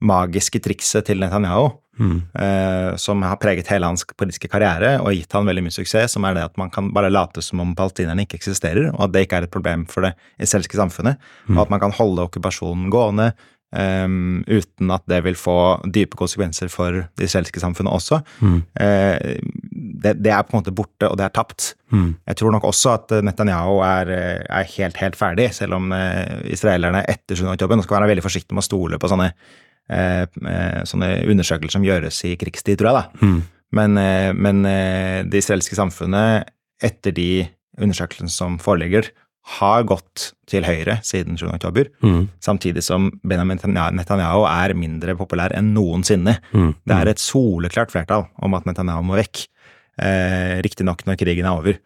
magiske 0.00 0.60
trikset 0.64 1.06
til 1.10 1.20
Netanyahu, 1.20 1.68
mm. 2.00 2.16
eh, 2.40 2.96
som 2.96 3.22
har 3.22 3.38
preget 3.40 3.68
hele 3.72 3.88
hans 3.90 4.06
politiske 4.16 4.48
karriere 4.50 4.96
og 5.02 5.12
gitt 5.14 5.32
han 5.36 5.48
veldig 5.48 5.66
mye 5.66 5.76
suksess, 5.76 6.16
som 6.16 6.26
er 6.26 6.36
det 6.36 6.46
at 6.48 6.58
man 6.60 6.72
kan 6.72 6.90
bare 6.96 7.12
late 7.12 7.44
som 7.44 7.62
om 7.62 7.74
palestinerne 7.76 8.24
ikke 8.24 8.40
eksisterer, 8.40 8.90
og 8.94 9.06
at 9.06 9.14
det 9.14 9.26
ikke 9.26 9.42
er 9.42 9.48
et 9.48 9.54
problem 9.54 9.86
for 9.90 10.08
det 10.08 10.14
israelske 10.40 10.80
samfunnet, 10.80 11.20
mm. 11.46 11.56
og 11.56 11.66
at 11.66 11.74
man 11.74 11.82
kan 11.84 11.96
holde 11.96 12.24
okkupasjonen 12.28 12.88
gående 12.92 13.30
um, 13.76 14.40
uten 14.48 14.94
at 14.94 15.04
det 15.10 15.20
vil 15.28 15.36
få 15.38 15.58
dype 15.84 16.18
konsekvenser 16.18 16.72
for 16.72 17.04
det 17.04 17.28
israelske 17.28 17.62
samfunnet 17.62 17.92
også. 17.92 18.22
Mm. 18.40 18.62
Eh, 20.00 20.16
det, 20.16 20.16
det, 20.24 20.34
er 20.34 20.44
på 20.48 20.56
en 20.56 20.62
måte 20.62 20.74
borte, 20.74 21.08
og 21.08 21.16
det 21.20 21.28
er 21.28 21.34
tapt. 21.36 21.74
Mm. 21.92 22.14
Jeg 22.32 22.40
tror 22.40 22.54
nok 22.56 22.66
også 22.68 22.94
at 22.96 23.16
Netanyahu 23.26 23.80
er, 23.86 24.14
er 24.42 24.70
helt, 24.76 25.00
helt 25.02 25.18
ferdig, 25.18 25.50
selv 25.56 25.76
om 25.76 25.92
eh, 25.96 26.40
israelerne 26.56 27.04
etter 27.10 27.38
7. 27.38 27.46
oktober 27.54 27.84
skal 27.84 28.00
være 28.00 28.14
veldig 28.14 28.24
forsiktige 28.24 28.56
med 28.56 28.64
å 28.64 28.70
stole 28.70 29.00
på 29.00 29.10
sånne 29.10 29.32
Eh, 29.90 30.22
eh, 30.22 30.82
sånne 30.86 31.08
undersøkelser 31.26 31.74
som 31.74 31.86
gjøres 31.86 32.20
i 32.28 32.36
krigstid, 32.38 32.78
tror 32.78 32.92
jeg. 32.92 33.00
da. 33.00 33.26
Mm. 33.26 33.40
Men, 33.78 33.98
eh, 33.98 34.32
men 34.34 34.62
det 35.30 35.42
israelske 35.42 35.78
samfunnet, 35.78 36.50
etter 36.82 37.12
de 37.14 37.48
undersøkelsene 37.78 38.30
som 38.30 38.58
foreligger, 38.58 39.10
har 39.58 39.82
gått 39.88 40.32
til 40.46 40.62
høyre 40.62 41.00
siden 41.02 41.36
7. 41.38 41.48
oktober, 41.48 41.88
mm. 42.04 42.28
samtidig 42.44 42.84
som 42.84 43.08
Benjamin 43.24 43.58
Netanyahu 43.58 44.44
er 44.46 44.74
mindre 44.74 45.16
populær 45.16 45.50
enn 45.56 45.72
noensinne. 45.74 46.36
Mm. 46.52 46.74
Det 46.86 46.94
er 46.96 47.10
et 47.10 47.22
soleklart 47.22 47.90
flertall 47.90 48.28
om 48.38 48.54
at 48.54 48.68
Netanyahu 48.68 49.02
må 49.02 49.18
vekk, 49.18 49.48
eh, 50.02 50.58
riktignok 50.64 51.06
når 51.06 51.20
krigen 51.20 51.48
er 51.48 51.60
over. 51.60 51.80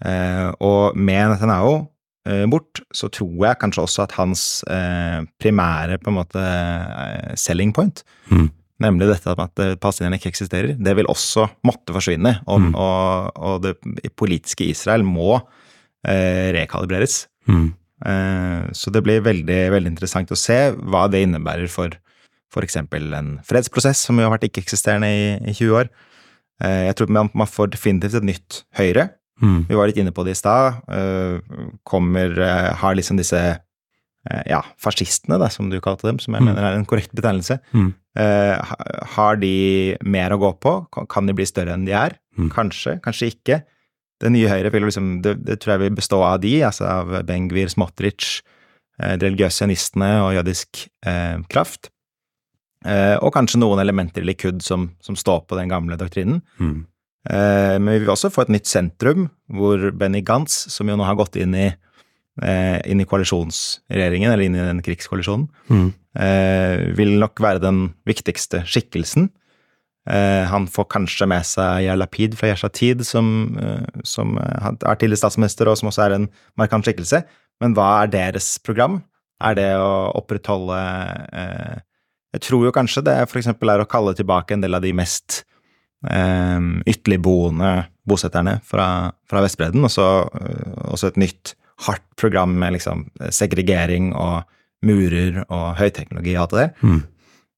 Eh, 0.00 0.48
og 0.64 0.96
med 0.96 1.34
Netanyahu 1.34 1.90
Eh, 2.28 2.44
bort, 2.52 2.82
så 2.92 3.08
tror 3.08 3.46
jeg 3.46 3.58
kanskje 3.62 3.84
også 3.86 4.02
at 4.04 4.14
hans 4.18 4.40
eh, 4.68 5.22
primære 5.40 5.96
på 6.02 6.10
en 6.12 6.18
måte 6.18 6.40
eh, 6.42 7.30
selling 7.40 7.72
point, 7.72 8.02
mm. 8.28 8.50
nemlig 8.84 9.08
dette 9.08 9.32
at 9.32 9.62
palestinerne 9.80 10.18
ikke 10.20 10.28
eksisterer, 10.34 10.74
det 10.76 10.94
vil 10.98 11.08
også 11.08 11.46
måtte 11.64 11.96
forsvinne. 11.96 12.34
Og, 12.44 12.60
mm. 12.60 12.74
og, 12.76 13.40
og 13.40 13.64
det 13.64 14.12
politiske 14.20 14.68
Israel 14.68 15.06
må 15.06 15.38
eh, 16.04 16.52
rekalibreres. 16.58 17.22
Mm. 17.48 17.70
Eh, 18.04 18.68
så 18.76 18.92
det 18.92 19.04
blir 19.06 19.24
veldig, 19.24 19.60
veldig 19.72 19.94
interessant 19.94 20.36
å 20.36 20.38
se 20.38 20.60
hva 20.76 21.06
det 21.08 21.24
innebærer 21.24 21.72
for 21.72 21.96
f.eks. 22.50 22.82
en 22.82 23.34
fredsprosess, 23.46 24.04
som 24.04 24.18
jo 24.18 24.26
har 24.26 24.34
vært 24.34 24.50
ikke-eksisterende 24.50 25.08
i, 25.08 25.26
i, 25.40 25.56
20 25.56 25.76
år. 25.80 25.90
Eh, 26.60 26.84
jeg 26.88 26.98
tror 26.98 27.10
man, 27.12 27.32
man 27.36 27.48
får 27.48 27.72
definitivt 27.74 28.18
et 28.20 28.26
nytt 28.26 28.62
Høyre. 28.78 29.08
Mm. 29.40 29.64
Vi 29.70 29.78
var 29.78 29.88
litt 29.88 29.98
inne 30.00 30.12
på 30.12 30.24
det 30.26 30.36
i 30.36 30.38
stad. 30.40 30.82
Uh, 30.84 31.40
kommer 31.88 32.34
uh, 32.36 32.72
Har 32.76 32.96
liksom 32.98 33.20
disse 33.20 33.40
ja, 34.44 34.58
fascistene, 34.76 35.38
da, 35.40 35.46
som 35.48 35.70
du 35.72 35.78
kalte 35.80 36.04
dem, 36.04 36.18
som 36.20 36.34
jeg 36.36 36.42
mm. 36.44 36.48
mener 36.50 36.64
er 36.68 36.74
en 36.76 36.84
korrekt 36.84 37.14
betegnelse. 37.16 37.54
Mm. 37.72 37.94
har 39.14 39.38
de 39.40 39.96
mer 40.04 40.34
å 40.34 40.38
gå 40.42 40.50
på? 40.60 40.72
Kan 41.08 41.24
de 41.24 41.32
bli 41.38 41.46
større 41.48 41.72
enn 41.72 41.86
de 41.86 41.94
er? 41.96 42.18
Mm. 42.36 42.50
Kanskje, 42.52 42.98
kanskje 43.00 43.30
ikke. 43.32 43.58
Det 44.20 44.28
nye 44.34 44.50
Høyre 44.52 44.74
vil 44.74 44.84
liksom, 44.84 45.08
det, 45.24 45.38
det, 45.48 45.56
tror 45.62 45.78
jeg 45.78 45.82
vil 45.86 45.96
bestå 45.96 46.20
av 46.20 46.36
de, 46.44 46.52
altså 46.68 46.84
av 46.90 47.14
Bengvir, 47.30 47.72
Smotrich, 47.72 48.42
de 49.00 49.24
religiøse 49.24 49.62
sionistene 49.62 50.10
og 50.26 50.34
jødisk 50.36 50.84
kraft. 51.48 51.88
Og 52.80 53.28
kanskje 53.34 53.58
noen 53.60 53.82
elementer 53.82 54.24
i 54.24 54.30
Likud 54.30 54.62
som, 54.64 54.86
som 55.04 55.16
står 55.18 55.42
på 55.50 55.58
den 55.58 55.68
gamle 55.68 55.98
doktrinen. 56.00 56.38
Mm. 56.56 56.78
Eh, 57.28 57.76
men 57.76 57.92
vi 57.92 58.00
vil 58.02 58.12
også 58.12 58.30
få 58.32 58.46
et 58.46 58.54
nytt 58.54 58.68
sentrum, 58.70 59.28
hvor 59.52 59.90
Benny 59.96 60.22
Gantz, 60.24 60.64
som 60.72 60.88
jo 60.88 60.96
nå 60.96 61.04
har 61.04 61.18
gått 61.18 61.36
inn 61.40 61.54
i, 61.56 61.68
eh, 62.42 62.78
inn 62.88 63.02
i 63.02 63.08
koalisjonsregjeringen, 63.08 64.30
eller 64.32 64.46
inn 64.46 64.56
i 64.56 64.64
den 64.64 64.80
krigskoalisjonen, 64.84 65.48
mm. 65.68 65.90
vil 66.96 67.12
nok 67.20 67.38
være 67.38 67.62
den 67.62 67.84
viktigste 68.08 68.64
skikkelsen. 68.66 69.28
Han 70.50 70.64
får 70.66 70.88
kanskje 70.90 71.28
med 71.28 71.46
seg 71.46 71.84
Yair 71.84 72.00
Lapid 72.00 72.34
fra 72.34 72.48
Yershatid, 72.48 73.04
som, 73.06 73.54
som 74.02 74.32
er 74.40 74.96
tidligere 74.98 75.20
statsminister, 75.20 75.70
og 75.70 75.78
som 75.78 75.86
også 75.92 76.02
er 76.08 76.16
en 76.16 76.26
markant 76.58 76.88
skikkelse. 76.88 77.20
Men 77.62 77.76
hva 77.78 78.00
er 78.00 78.10
deres 78.10 78.56
program? 78.58 79.04
Er 79.38 79.54
det 79.54 79.68
å 79.78 80.10
opprettholde 80.18 80.80
Jeg 82.36 82.44
tror 82.46 82.66
jo 82.66 82.74
kanskje 82.74 83.04
det 83.06 83.16
eksempel 83.40 83.72
er 83.72 83.82
å 83.82 83.88
kalle 83.90 84.14
tilbake 84.18 84.54
en 84.54 84.62
del 84.62 84.76
av 84.78 84.84
de 84.84 84.92
mest 84.96 85.42
eh, 86.06 86.60
ytterligboende 86.86 87.72
bosetterne 88.08 88.58
fra, 88.66 88.86
fra 89.30 89.42
Vestbredden, 89.44 89.84
og 89.86 89.92
så 89.92 90.06
eh, 90.40 90.76
også 90.90 91.10
et 91.10 91.20
nytt 91.26 91.54
hardt 91.86 92.06
program 92.20 92.52
med 92.60 92.76
liksom 92.76 93.06
segregering 93.32 94.12
og 94.12 94.44
murer 94.86 95.42
og 95.48 95.74
høyteknologi 95.80 96.36
og 96.36 96.42
alt 96.44 96.54
det 96.54 96.62
der. 96.62 96.84
Mm. 96.84 97.00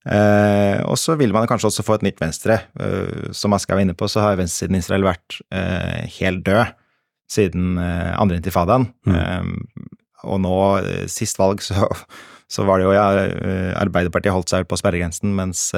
Eh, 0.03 0.79
og 0.91 0.99
så 0.99 1.15
vil 1.19 1.35
man 1.35 1.47
kanskje 1.47 1.69
også 1.71 1.85
få 1.87 1.99
et 1.99 2.07
nytt 2.09 2.21
venstre. 2.23 2.59
Eh, 2.81 3.31
som 3.37 3.55
Aska 3.55 3.77
var 3.77 3.85
inne 3.85 3.97
på, 3.99 4.09
så 4.11 4.25
har 4.25 4.39
venstresiden 4.41 4.79
i 4.79 4.83
Israel 4.83 5.07
vært 5.07 5.39
eh, 5.55 6.09
helt 6.19 6.45
død 6.47 6.75
siden 7.31 7.79
eh, 7.81 8.13
andre 8.19 8.41
intifadaen. 8.41 8.91
Mm. 9.07 9.59
og 10.23 10.39
nå, 10.39 10.57
sist 11.11 11.39
valg, 11.41 11.63
så, 11.65 11.89
så 12.53 12.67
var 12.69 12.79
det 12.79 12.85
jo 12.85 12.93
ja, 12.93 13.07
Arbeiderpartiet 13.81 14.35
holdt 14.35 14.53
seg 14.53 14.67
på 14.69 14.77
sperregrensen, 14.77 15.33
mens 15.37 15.71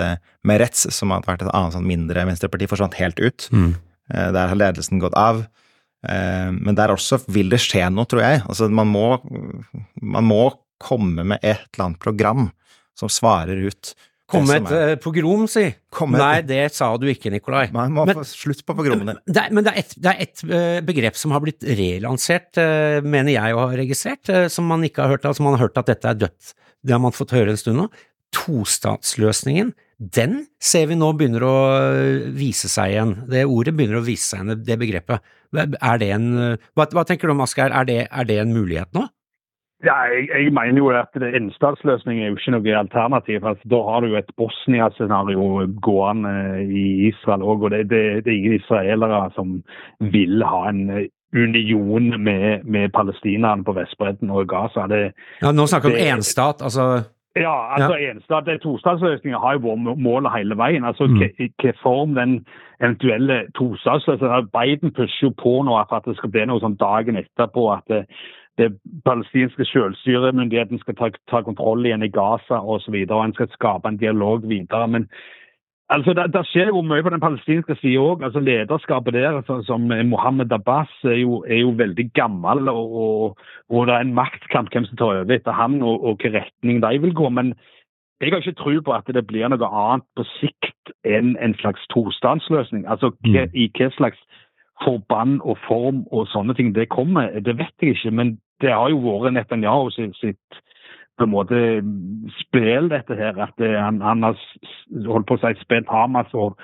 Meretz, 0.42 0.88
som 0.94 1.12
hadde 1.14 1.28
vært 1.30 1.44
et 1.46 1.52
annet 1.54 1.76
sånn 1.76 1.86
mindre 1.86 2.24
venstreparti, 2.26 2.66
forsvant 2.70 2.96
helt 2.98 3.20
ut. 3.22 3.46
Mm. 3.54 3.70
Der 4.10 4.50
har 4.50 4.58
ledelsen 4.58 4.98
gått 5.02 5.14
av. 5.14 5.44
Men 6.02 6.74
der 6.74 6.92
også 6.92 7.20
vil 7.30 7.54
det 7.54 7.62
skje 7.62 7.86
noe, 7.94 8.08
tror 8.10 8.24
jeg. 8.24 8.42
Altså, 8.50 8.66
man 8.74 8.90
må, 8.90 9.06
man 10.02 10.26
må 10.26 10.42
komme 10.82 11.22
med 11.22 11.38
et 11.46 11.62
eller 11.76 11.86
annet 11.86 12.02
program 12.02 12.48
som 12.98 13.10
svarer 13.12 13.62
ut 13.70 13.94
Kom 14.30 14.48
et 14.54 14.70
er... 14.72 14.94
pogrom, 15.04 15.44
si. 15.50 15.66
Nei, 16.14 16.38
det 16.48 16.62
sa 16.72 16.88
du 16.96 17.04
ikke, 17.10 17.28
Nikolai. 17.34 17.66
Man 17.74 17.92
må 17.92 18.06
men, 18.08 18.16
få 18.16 18.24
slutt 18.24 18.62
på 18.64 18.76
pogromene. 18.76 19.18
Det 19.28 19.44
men 19.52 19.66
det 19.66 19.74
er, 19.74 19.82
et, 19.82 19.94
det 20.00 20.14
er 20.14 20.24
et 20.24 20.84
begrep 20.86 21.18
som 21.20 21.34
har 21.36 21.44
blitt 21.44 21.64
relansert, 21.64 22.56
mener 23.04 23.34
jeg 23.34 23.54
å 23.56 23.62
ha 23.66 23.68
registrert, 23.76 24.32
som 24.52 24.68
man 24.70 24.86
ikke 24.86 25.04
har 25.04 25.16
hørt 25.16 25.28
av, 25.28 25.36
som 25.36 25.48
man 25.48 25.58
har 25.58 25.66
hørt 25.66 25.80
at 25.82 25.92
dette 25.92 26.08
er 26.08 26.20
dødt. 26.24 26.54
Det 26.84 26.96
har 26.96 27.02
man 27.04 27.16
fått 27.16 27.36
høre 27.36 27.52
en 27.52 27.60
stund 27.60 27.82
nå. 27.82 27.88
Tostatsløsningen, 28.34 29.74
den 29.98 30.40
ser 30.62 30.88
vi 30.90 30.96
nå 30.98 31.12
begynner 31.16 31.44
å 31.46 31.56
vise 32.34 32.68
seg 32.72 32.94
igjen. 32.96 33.12
Det 33.30 33.44
ordet 33.46 33.76
begynner 33.76 34.00
å 34.00 34.06
vise 34.06 34.26
seg 34.26 34.42
igjen, 34.42 34.64
det 34.66 34.78
begrepet. 34.80 35.34
Er 35.54 36.00
det 36.00 36.08
en 36.16 36.30
Hva, 36.74 36.88
hva 36.88 37.04
tenker 37.06 37.30
du 37.30 37.36
om, 37.36 37.44
Asgeir, 37.44 37.70
er, 37.70 38.08
er 38.08 38.26
det 38.28 38.40
en 38.42 38.56
mulighet 38.56 38.90
nå? 38.96 39.04
Ja, 39.82 39.94
jeg, 40.08 40.28
jeg, 40.30 40.52
mener 40.52 40.78
jo 40.78 40.88
at 40.94 41.16
enstatsløsning 41.36 42.20
er 42.22 42.30
jo 42.30 42.36
ikke 42.38 42.54
noe 42.54 42.76
alternativ. 42.78 43.44
Altså, 43.44 43.68
da 43.70 43.80
har 43.88 44.00
du 44.00 44.06
jo 44.12 44.20
et 44.20 44.30
Bosnia-scenario 44.36 45.66
gående 45.82 46.34
i 46.64 46.84
Israel 47.08 47.42
òg. 47.42 47.66
Og 47.66 47.74
det, 47.74 47.90
det, 47.90 48.02
det, 48.24 48.30
er 48.32 48.38
ingen 48.38 48.60
israelere 48.60 49.26
som 49.34 49.58
vil 50.14 50.44
ha 50.46 50.68
en 50.70 51.08
union 51.34 52.22
med, 52.22 52.64
med 52.64 52.88
palestinerne 52.94 53.64
på 53.64 53.74
Vestbredden 53.76 54.30
og 54.30 54.48
Gaza. 54.48 54.86
Det, 54.88 55.02
ja, 55.42 55.52
Nå 55.52 55.66
snakker 55.66 55.90
vi 55.90 56.00
om 56.00 56.16
enstat, 56.16 56.62
altså 56.62 57.02
ja, 57.36 57.74
altså 57.74 57.96
ja. 57.98 58.10
enstat, 58.10 58.46
tostatsløsninger 58.62 59.38
har 59.38 59.56
jo 59.56 59.64
vært 59.64 59.98
målet 59.98 60.32
hele 60.36 60.54
veien. 60.54 60.84
altså 60.84 61.06
mm. 61.10 61.16
Hvilken 61.18 61.74
form 61.82 62.14
den 62.14 62.46
eventuelle 62.80 63.40
tostatsløsningen 63.58 64.48
Biden 64.54 64.94
pusher 64.94 65.26
jo 65.26 65.32
på 65.42 65.62
nå 65.66 65.74
for 65.88 65.96
at 65.98 66.06
det 66.06 66.16
skal 66.16 66.30
bli 66.30 66.46
noe 66.46 66.62
sånn 66.62 66.78
dagen 66.78 67.18
etterpå 67.18 67.66
at 67.74 67.82
det, 67.90 68.04
det 68.58 68.70
palestinske 69.04 69.64
selvstyremyndigheten 69.66 70.78
skal 70.78 70.96
ta, 70.98 71.08
ta, 71.30 71.42
kontroll 71.42 71.86
igjen 71.86 72.04
i 72.06 72.12
Gaza 72.12 72.60
osv. 72.60 72.94
En 72.94 73.34
skal 73.34 73.50
skape 73.54 73.90
en 73.90 73.98
dialog 73.98 74.46
videre. 74.48 74.86
Men 74.88 75.08
altså, 75.88 76.14
det, 76.14 76.28
det 76.36 76.44
skjer 76.50 76.70
jo 76.70 76.84
mye 76.86 77.02
på 77.02 77.10
den 77.14 77.24
palestinske 77.24 77.76
sida 77.80 78.02
òg. 78.02 78.22
Altså, 78.22 78.42
lederskapet 78.44 79.16
der, 79.16 79.40
altså, 79.40 79.60
som 79.66 79.90
Mohammed 80.10 80.52
Abbas, 80.52 80.92
er 81.04 81.18
jo, 81.24 81.42
er 81.48 81.64
jo 81.64 81.74
veldig 81.78 82.10
gammel. 82.14 82.68
Og, 82.68 82.98
og, 83.04 83.46
og, 83.70 83.86
det 83.86 83.94
er 83.96 84.06
en 84.06 84.14
maktkamp 84.14 84.70
hvem 84.72 84.86
som 84.90 85.00
tar 85.00 85.16
over 85.24 85.38
etter 85.38 85.58
han, 85.58 85.80
og, 85.82 86.04
og 86.04 86.20
hvilken 86.20 86.38
retning 86.40 86.82
de 86.86 87.00
vil 87.06 87.14
gå. 87.14 87.28
men 87.28 87.56
jeg 88.20 88.32
har 88.32 88.40
ikke 88.40 88.52
tro 88.62 88.80
på 88.80 88.92
at 88.94 89.08
det 89.12 89.26
blir 89.26 89.48
noe 89.50 89.68
annet 89.68 90.06
på 90.16 90.24
sikt 90.38 90.92
enn 91.04 91.34
en 91.42 91.52
slags 91.58 91.82
tostatsløsning. 91.92 92.86
Altså 92.88 93.10
mm. 93.26 93.50
i 93.52 93.66
hva 93.74 93.90
slags 93.98 94.20
forbann 94.82 95.40
og 95.42 95.58
form 95.66 96.04
og 96.10 96.28
sånne 96.32 96.54
ting 96.58 96.72
det 96.74 96.88
kommer, 96.92 97.30
det 97.40 97.58
vet 97.58 97.74
jeg 97.82 97.96
ikke. 97.96 98.14
Men 98.14 98.36
det 98.64 98.72
har 98.72 98.92
jo 98.92 99.02
vært 99.04 99.36
Netanyahu 99.36 99.90
sitt, 99.94 100.16
sitt 100.20 100.62
på 101.18 101.26
en 101.26 101.34
måte 101.34 101.58
spill, 102.40 102.88
dette 102.90 103.16
her. 103.18 103.36
At 103.38 103.54
det, 103.60 103.74
han, 103.78 104.00
han, 104.02 104.24
har 104.26 104.40
holdt 105.06 105.28
på 105.28 105.38
å 105.38 105.42
si 105.42 105.52
spilt 105.60 105.90
Hamas 105.92 106.32
og 106.34 106.58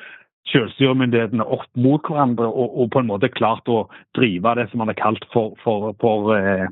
selvstyremyndighetene 0.51 1.47
opp 1.47 1.69
mot 1.79 2.03
hverandre, 2.09 2.49
og, 2.49 2.75
og, 2.75 2.91
på 2.91 3.03
en 3.03 3.11
måte 3.13 3.31
klart 3.31 3.69
å 3.71 3.85
drive 4.19 4.57
det 4.59 4.67
som 4.71 4.83
han 4.83 4.91
har 4.91 4.99
kalt 4.99 5.27
for, 5.35 5.55
for, 5.63 5.93
for 6.03 6.33
eh, 6.35 6.67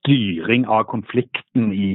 styring 0.00 0.66
av 0.68 0.84
konflikten 0.90 1.72
i, 1.72 1.94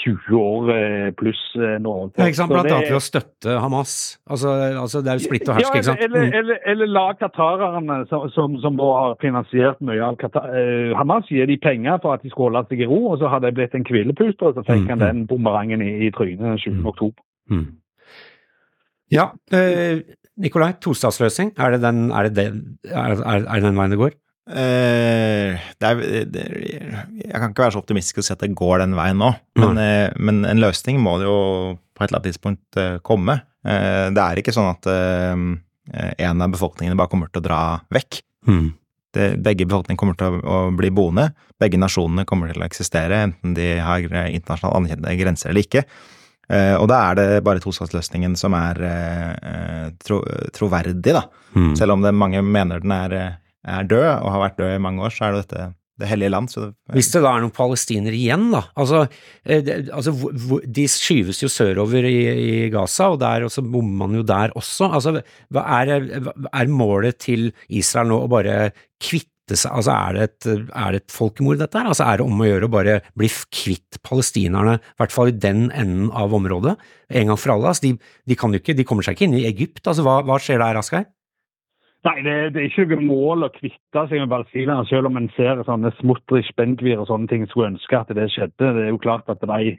20 0.00 0.36
år 0.40 0.70
eh, 0.74 1.06
pluss 1.18 1.40
eh, 1.58 1.76
nå. 1.82 1.94
Ja, 2.16 2.28
ikke 2.28 2.38
sant? 2.38 2.52
Blant 2.52 2.70
annet 2.70 2.88
ved 2.88 2.98
å 2.98 3.02
støtte 3.04 3.56
Hamas. 3.62 3.94
Altså, 4.30 4.52
altså, 4.80 5.02
Det 5.04 5.12
er 5.12 5.20
jo 5.20 5.24
splitt 5.26 5.48
og 5.48 5.58
hersk, 5.58 5.68
ja, 5.68 5.80
ikke 5.80 5.88
sant? 5.90 6.04
Eller, 6.06 6.26
mm. 6.26 6.36
eller, 6.40 6.60
eller 6.72 6.90
la 6.90 7.04
qatarerne, 7.20 7.98
som, 8.10 8.24
som, 8.34 8.56
som 8.62 8.80
har 8.84 9.18
finansiert 9.22 9.82
mye 9.84 10.04
av 10.06 10.16
Qatar, 10.20 10.48
eh, 10.56 10.94
Hamas, 10.98 11.28
gi 11.30 11.44
de 11.50 11.58
penger 11.60 12.00
for 12.04 12.16
at 12.16 12.24
de 12.24 12.32
skulle 12.32 12.50
holde 12.50 12.64
seg 12.70 12.84
i 12.84 12.88
ro, 12.90 13.02
og 13.12 13.20
så 13.20 13.32
hadde 13.32 13.50
det 13.50 13.58
blitt 13.58 13.76
en 13.76 13.86
hvilepute, 13.88 14.40
og 14.40 14.56
så 14.56 14.64
fikk 14.64 14.86
mm. 14.86 14.90
han 14.94 15.04
den 15.04 15.26
bumerangen 15.30 15.84
i, 15.84 15.92
i 16.06 16.14
trynet 16.16 16.64
20. 16.64 16.80
Mm. 16.80 16.88
oktober. 16.94 17.22
Mm. 17.50 17.68
Ja, 19.10 19.30
eh, 19.56 20.02
Nikolai, 20.40 20.72
tostatsløsning, 20.80 21.52
er 21.58 21.76
er, 21.76 21.80
er, 21.84 22.28
er 23.20 23.54
det 23.54 23.64
den 23.66 23.76
veien 23.76 23.92
det 23.92 24.00
går? 24.00 24.16
Det 24.50 25.86
er, 25.86 26.00
det, 26.26 26.44
jeg 27.20 27.36
kan 27.36 27.52
ikke 27.52 27.62
være 27.62 27.74
så 27.76 27.82
optimistisk 27.82 28.20
og 28.20 28.26
si 28.26 28.34
at 28.34 28.42
det 28.42 28.50
går 28.58 28.82
den 28.82 28.96
veien 28.98 29.20
nå, 29.20 29.30
men, 29.60 29.78
mm. 29.78 30.18
men, 30.18 30.42
en 30.48 30.62
løsning 30.62 30.98
må 31.02 31.16
det 31.20 31.28
jo 31.28 31.38
på 31.94 32.02
et 32.02 32.08
eller 32.08 32.18
annet 32.18 32.28
tidspunkt 32.32 32.80
uh, 32.80 32.96
komme. 33.06 33.40
Det 33.60 34.22
er 34.24 34.40
ikke 34.40 34.54
sånn 34.56 34.70
at 34.72 34.86
en 34.88 36.40
av 36.40 36.52
befolkningene 36.54 36.96
bare 36.96 37.10
kommer 37.12 37.28
til 37.28 37.42
å 37.42 37.44
dra 37.44 37.58
vekk. 37.92 38.22
Mm. 38.48 38.70
Det, 39.12 39.26
begge 39.44 39.66
befolkninger 39.68 40.00
kommer 40.00 40.16
til 40.16 40.38
å, 40.38 40.40
å, 40.40 40.60
bli 40.72 40.88
boende. 40.96 41.26
Begge 41.60 41.76
nasjonene 41.76 42.24
kommer 42.24 42.48
til 42.54 42.62
å 42.62 42.64
eksistere, 42.64 43.18
enten 43.26 43.52
de 43.58 43.74
har 43.84 44.00
internasjonalt 44.06 44.78
anerkjente 44.78 45.12
grenser 45.20 45.52
eller 45.52 45.66
ikke. 45.66 45.84
og 46.80 46.86
da 46.90 47.02
er 47.10 47.18
det 47.18 47.26
bare 47.46 47.60
tostatsløsningen 47.60 48.32
som 48.40 48.56
er 48.56 48.80
tro, 50.00 50.22
troverdig, 50.56 51.12
da. 51.12 51.26
Mm. 51.52 51.74
Selv 51.76 51.98
om 51.98 52.06
det, 52.06 52.16
mange 52.16 52.40
mener 52.40 52.80
den 52.80 52.96
er 52.96 53.18
er 53.68 53.90
død, 53.90 54.08
og 54.20 54.32
har 54.34 54.44
vært 54.46 54.58
død 54.60 54.74
i 54.76 54.82
mange 54.82 55.04
år, 55.04 55.14
så 55.14 55.28
er 55.28 55.36
det 55.36 55.44
dette 55.44 55.68
det 56.00 56.08
hellige 56.10 56.32
land. 56.32 56.50
Det, 56.52 56.70
Hvis 56.96 57.10
det 57.12 57.22
da 57.24 57.34
er 57.34 57.44
noen 57.44 57.54
palestinere 57.54 58.16
igjen, 58.16 58.48
da. 58.54 58.64
Altså, 58.80 59.04
eh, 59.44 59.62
det, 59.66 59.80
altså 59.94 60.14
de 60.64 60.86
skyves 60.90 61.42
jo 61.44 61.50
sørover 61.52 62.06
i, 62.08 62.18
i 62.30 62.68
Gaza, 62.72 63.10
og, 63.14 63.20
der, 63.22 63.46
og 63.46 63.52
så 63.54 63.64
bommer 63.64 64.06
man 64.06 64.20
jo 64.20 64.24
der 64.26 64.54
også. 64.58 64.90
Altså, 64.90 65.18
er, 65.20 65.92
er, 65.98 66.72
målet 66.72 67.20
til 67.26 67.50
Israel 67.68 68.10
nå 68.10 68.22
å 68.24 68.30
bare 68.32 68.70
kvitte 69.02 69.26
seg 69.50 69.72
Altså, 69.74 69.90
er 69.90 70.14
det 70.14 70.24
et, 70.28 70.46
er 70.78 70.92
det 70.94 70.98
et 71.00 71.10
folkemord, 71.10 71.58
dette 71.58 71.74
her? 71.74 71.88
Altså, 71.90 72.04
er 72.06 72.20
det 72.20 72.26
om 72.28 72.38
å 72.38 72.46
gjøre 72.46 72.68
å 72.68 72.70
bare 72.70 73.00
bli 73.18 73.26
kvitt 73.50 73.98
palestinerne, 74.06 74.76
i 74.78 75.00
hvert 75.02 75.14
fall 75.14 75.32
i 75.32 75.34
den 75.34 75.64
enden 75.74 76.12
av 76.14 76.36
området, 76.38 76.76
en 77.18 77.32
gang 77.32 77.40
for 77.40 77.56
alle? 77.56 77.72
Altså, 77.72 77.88
de, 77.88 78.12
de, 78.30 78.36
ikke, 78.38 78.76
de 78.78 78.86
kommer 78.86 79.06
seg 79.06 79.18
ikke 79.18 79.26
inn 79.26 79.40
i 79.40 79.48
Egypt. 79.50 79.82
Altså, 79.82 80.06
hva, 80.06 80.20
hva 80.22 80.38
skjer 80.38 80.62
der, 80.62 80.78
Asgeir? 80.78 81.08
Nei, 82.08 82.22
det, 82.24 82.34
det, 82.54 82.62
er 82.62 82.68
ikke 82.70 82.96
noe 82.96 83.04
mål 83.04 83.44
å 83.44 83.50
kvitte 83.52 84.04
seg 84.08 84.22
med 84.22 84.30
palestinerne, 84.32 84.86
selv 84.88 85.10
om 85.10 85.18
en 85.20 85.28
ser 85.36 85.60
sånne 85.66 85.90
Smutrich, 85.98 86.48
Benkvir 86.56 87.02
og 87.02 87.10
sånne 87.10 87.28
ting 87.28 87.44
skulle 87.50 87.74
ønske 87.74 87.98
at 87.98 88.12
det 88.16 88.30
skjedde. 88.32 88.70
Det 88.76 88.86
er 88.86 88.94
jo 88.94 89.02
klart 89.02 89.28
at 89.28 89.44
de 89.44 89.74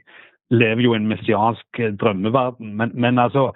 lever 0.54 0.84
jo 0.84 0.92
i 0.94 1.00
en 1.00 1.08
messiansk 1.10 1.82
drømmeverden. 1.98 2.76
Men, 2.78 2.94
men 2.94 3.18
altså, 3.18 3.48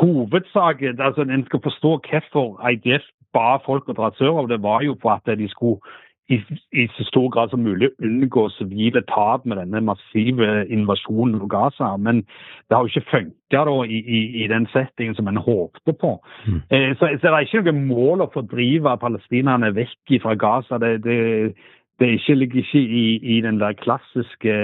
hovedsaken 0.00 1.00
altså, 1.00 1.26
En 1.28 1.44
skal 1.44 1.60
forstå 1.68 1.92
hvorfor 2.08 2.56
IDF 2.70 3.04
ba 3.36 3.58
folk 3.66 3.88
å 3.92 3.98
dra 3.98 4.08
sørover. 4.16 4.48
Det 4.54 4.62
var 4.64 4.84
jo 4.86 4.96
for 5.02 5.18
at 5.18 5.38
de 5.38 5.48
skulle 5.52 5.80
i, 6.28 6.36
i, 6.72 6.88
så 6.96 7.04
stor 7.04 7.28
grad 7.28 7.50
som 7.50 7.62
mulig 7.62 7.90
unngå 8.02 8.48
sivile 8.56 9.02
tap 9.06 9.44
med 9.46 9.60
denne 9.60 9.80
massive 9.80 10.66
invasjonen 10.74 11.40
av 11.40 11.48
Gaza. 11.52 11.92
Men 11.96 12.24
det 12.66 12.76
har 12.76 12.82
jo 12.82 12.90
ikke 12.90 13.10
funka 13.10 13.62
i, 13.86 14.00
i, 14.00 14.20
i, 14.42 14.48
den 14.50 14.66
settingen 14.72 15.14
som 15.14 15.28
en 15.28 15.38
håpte 15.38 15.92
på. 15.92 16.16
Mm. 16.46 16.60
Eh, 16.70 16.90
så, 16.98 17.12
så, 17.14 17.22
det 17.22 17.32
er 17.32 17.46
ikke 17.46 17.62
noe 17.68 17.86
mål 17.92 18.26
å 18.26 18.30
fordrive 18.34 18.96
palestinerne 19.02 19.70
vekk 19.76 20.16
fra 20.24 20.34
Gaza. 20.34 20.80
Det, 20.82 20.96
det, 21.06 21.20
det 22.00 22.10
ikke, 22.18 22.38
ligger 22.42 22.64
ikke 22.64 22.82
i, 22.82 23.06
i 23.36 23.40
den 23.46 23.62
der 23.62 23.78
klassiske 23.78 24.58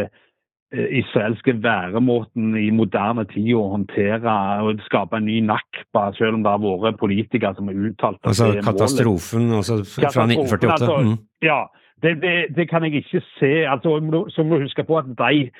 israelske 0.72 1.52
væremåten 1.62 2.56
i 2.56 2.70
moderne 2.72 3.24
tid 3.28 3.50
å 3.58 3.66
håndtere 3.74 4.36
og 4.64 4.80
skape 4.86 5.18
en 5.20 5.26
ny 5.28 5.40
nakba, 5.44 6.06
selv 6.16 6.38
om 6.38 6.46
det 6.46 6.54
har 6.54 6.80
vært 6.86 7.00
politikere 7.00 7.52
som 7.58 7.68
har 7.68 7.76
uttalt 7.90 8.20
at 8.22 8.32
altså, 8.32 8.48
det 8.48 8.62
er 8.62 8.66
Katastrofen 8.70 9.50
altså, 9.58 9.78
fra 9.84 10.08
1948? 10.24 10.72
Altså, 10.72 10.96
mm. 11.04 11.14
Ja, 11.44 11.60
det, 12.02 12.16
det, 12.22 12.34
det, 12.56 12.68
kan 12.70 12.86
jeg 12.86 13.02
ikke 13.02 13.22
se. 13.36 13.52
Altså, 13.68 13.98
så 14.32 14.42
må 14.42 14.56
du 14.56 14.66
huske 14.66 14.84
på 14.88 14.98
at 14.98 15.12
de 15.18 15.50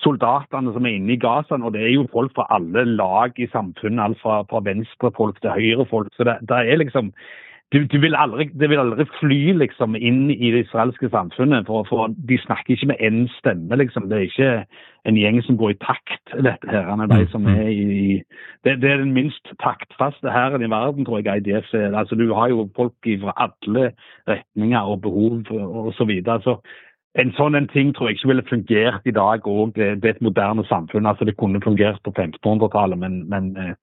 soldatene 0.00 0.72
som 0.72 0.86
er 0.86 0.96
inne 0.96 1.16
i 1.16 1.20
Gaza 1.20 1.58
nå, 1.58 1.74
det 1.74 1.82
er 1.84 1.92
jo 1.92 2.06
folk 2.12 2.32
fra 2.36 2.46
alle 2.54 2.86
lag 2.94 3.36
i 3.42 3.50
samfunnet. 3.52 4.04
Alt 4.06 4.22
fra, 4.22 4.40
fra 4.50 4.62
venstrefolk 4.64 5.42
til 5.42 5.50
høyrefolk. 5.56 6.14
Så 6.14 6.24
det, 6.28 6.38
det 6.48 6.62
er 6.62 6.80
liksom 6.80 7.10
du, 7.72 7.84
du 7.86 8.00
vil 8.02 8.16
aldri, 8.18 8.48
det 8.60 8.66
vil 8.70 8.80
aldri 8.82 9.04
fly 9.20 9.52
liksom 9.60 9.94
inn 9.94 10.24
i 10.30 10.50
det 10.50 10.64
israelske 10.64 11.10
samfunnet, 11.12 11.68
for, 11.70 11.86
for 11.86 12.10
de 12.28 12.38
snakker 12.42 12.74
ikke 12.74 12.90
med 12.90 13.02
én 13.06 13.20
stemme. 13.36 13.78
liksom. 13.78 14.08
Det 14.10 14.18
er 14.18 14.26
ikke 14.26 14.50
en 15.06 15.20
gjeng 15.20 15.38
som 15.46 15.58
går 15.60 15.76
i 15.76 15.78
takt, 15.84 16.34
dette 16.34 16.66
her. 16.70 16.90
De 17.14 17.20
som 17.30 17.46
er 17.46 17.70
i, 17.70 18.18
det, 18.66 18.80
det, 18.82 18.90
er 18.90 19.04
den 19.04 19.14
minst 19.14 19.54
taktfaste 19.62 20.34
hæren 20.34 20.66
i 20.66 20.70
verden, 20.70 21.06
tror 21.06 21.22
jeg 21.22 21.44
IDF 21.44 21.70
er. 21.74 21.94
Altså, 21.94 22.18
du 22.18 22.34
har 22.34 22.50
jo 22.50 22.68
folk 22.76 23.10
fra 23.22 23.36
alle 23.46 23.92
retninger 24.28 24.80
og 24.80 25.02
behov 25.06 25.42
osv. 25.50 25.94
Så, 26.00 26.08
videre. 26.10 26.40
så 26.42 26.58
en 27.18 27.30
sånn 27.34 27.58
en 27.58 27.70
ting 27.70 27.90
tror 27.94 28.10
jeg 28.10 28.18
ikke 28.18 28.30
ville 28.30 28.50
fungert 28.50 29.06
i 29.06 29.14
dag 29.14 29.46
òg. 29.46 29.76
Det, 29.78 29.92
det, 30.02 30.10
er 30.10 30.18
et 30.18 30.26
moderne 30.26 30.66
samfunn. 30.66 31.06
altså 31.06 31.24
Det 31.24 31.38
kunne 31.38 31.62
fungert 31.62 32.02
på 32.02 32.10
1500-tallet, 32.16 32.98
men, 32.98 33.22
men 33.30 33.54
eh, 33.58 33.74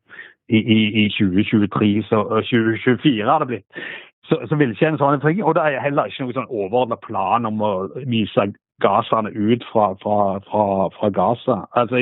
i, 0.50 0.60
i, 0.60 0.80
i 1.06 1.08
2023, 1.10 2.04
så 2.10 2.24
2024 2.52 3.26
har 3.30 3.44
det 3.44 3.48
blitt. 3.48 3.82
Så, 4.28 4.40
så 4.50 4.56
vil 4.60 4.74
ikke 4.76 4.90
en 4.92 5.00
sånn 5.00 5.22
ting, 5.24 5.44
og 5.44 5.56
det 5.56 5.64
er 5.64 5.84
heller 5.84 6.10
ikke 6.10 6.26
noen 6.26 6.36
sånn 6.36 6.50
overordna 6.52 6.98
plan 7.00 7.48
om 7.48 7.62
å 7.64 7.74
vise 8.12 8.50
gazaene 8.84 9.32
ut 9.32 9.64
fra, 9.72 9.94
fra, 10.02 10.18
fra, 10.50 10.66
fra 10.98 11.10
Gaza. 11.16 11.62
Altså, 11.80 12.02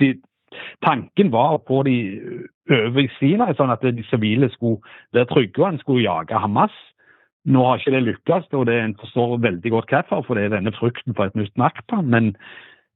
de, 0.00 0.10
tanken 0.84 1.32
var 1.32 1.56
å 1.56 1.62
få 1.66 1.82
de 1.88 1.96
over 2.70 3.02
i 3.02 3.08
Sinai, 3.16 3.54
sånn 3.58 3.72
at 3.72 3.84
de 3.84 4.04
sivile 4.10 4.50
skulle 4.52 4.82
være 5.16 5.30
trygge 5.32 5.62
og 5.62 5.68
en 5.70 5.82
skulle 5.82 6.04
jage 6.04 6.42
Hamas. 6.44 6.76
Nå 7.48 7.62
har 7.64 7.80
ikke 7.80 7.94
det 7.94 8.02
lykkes, 8.04 8.50
og 8.52 8.66
det 8.68 8.76
en 8.76 8.98
forstår 9.00 9.38
veldig 9.40 9.72
godt 9.72 9.94
hvorfor, 9.94 10.26
for 10.26 10.36
det 10.36 10.48
er 10.48 10.58
denne 10.58 10.74
frykten 10.76 11.16
for 11.16 11.30
et 11.30 11.38
nytt 11.38 11.56
Nakba. 11.58 12.02
Men, 12.04 12.34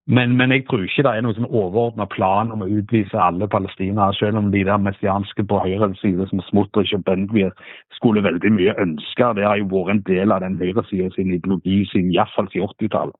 men, 0.07 0.35
men, 0.37 0.53
jeg 0.53 0.67
tror 0.69 0.83
ikke 0.85 1.03
det 1.07 1.13
er 1.17 1.25
noen 1.25 1.37
sånn 1.39 1.49
overordna 1.49 2.05
plan 2.13 2.51
om 2.53 2.61
å 2.61 2.69
utvise 2.69 3.17
alle 3.17 3.49
palestinere, 3.49 4.13
selv 4.19 4.37
om 4.37 4.51
de 4.53 4.61
der 4.69 4.83
messianske 4.83 5.47
på 5.49 5.61
høyre 5.65 5.89
side 6.03 6.27
som 6.29 6.43
Smotrich 6.51 6.93
og 6.97 7.07
Bendgvir 7.07 7.55
skulle 7.97 8.25
veldig 8.27 8.53
mye 8.53 8.75
ønske. 8.85 9.31
Det 9.39 9.47
har 9.49 9.57
jo 9.63 9.71
vært 9.73 9.95
en 9.95 10.03
del 10.11 10.35
av 10.35 10.45
den 10.45 10.59
høyresida 10.61 11.09
sin 11.17 11.33
ideologi 11.33 11.83
siden 11.93 12.13
iallfall 12.13 12.51
til 12.53 12.67
80-tallet. 12.69 13.17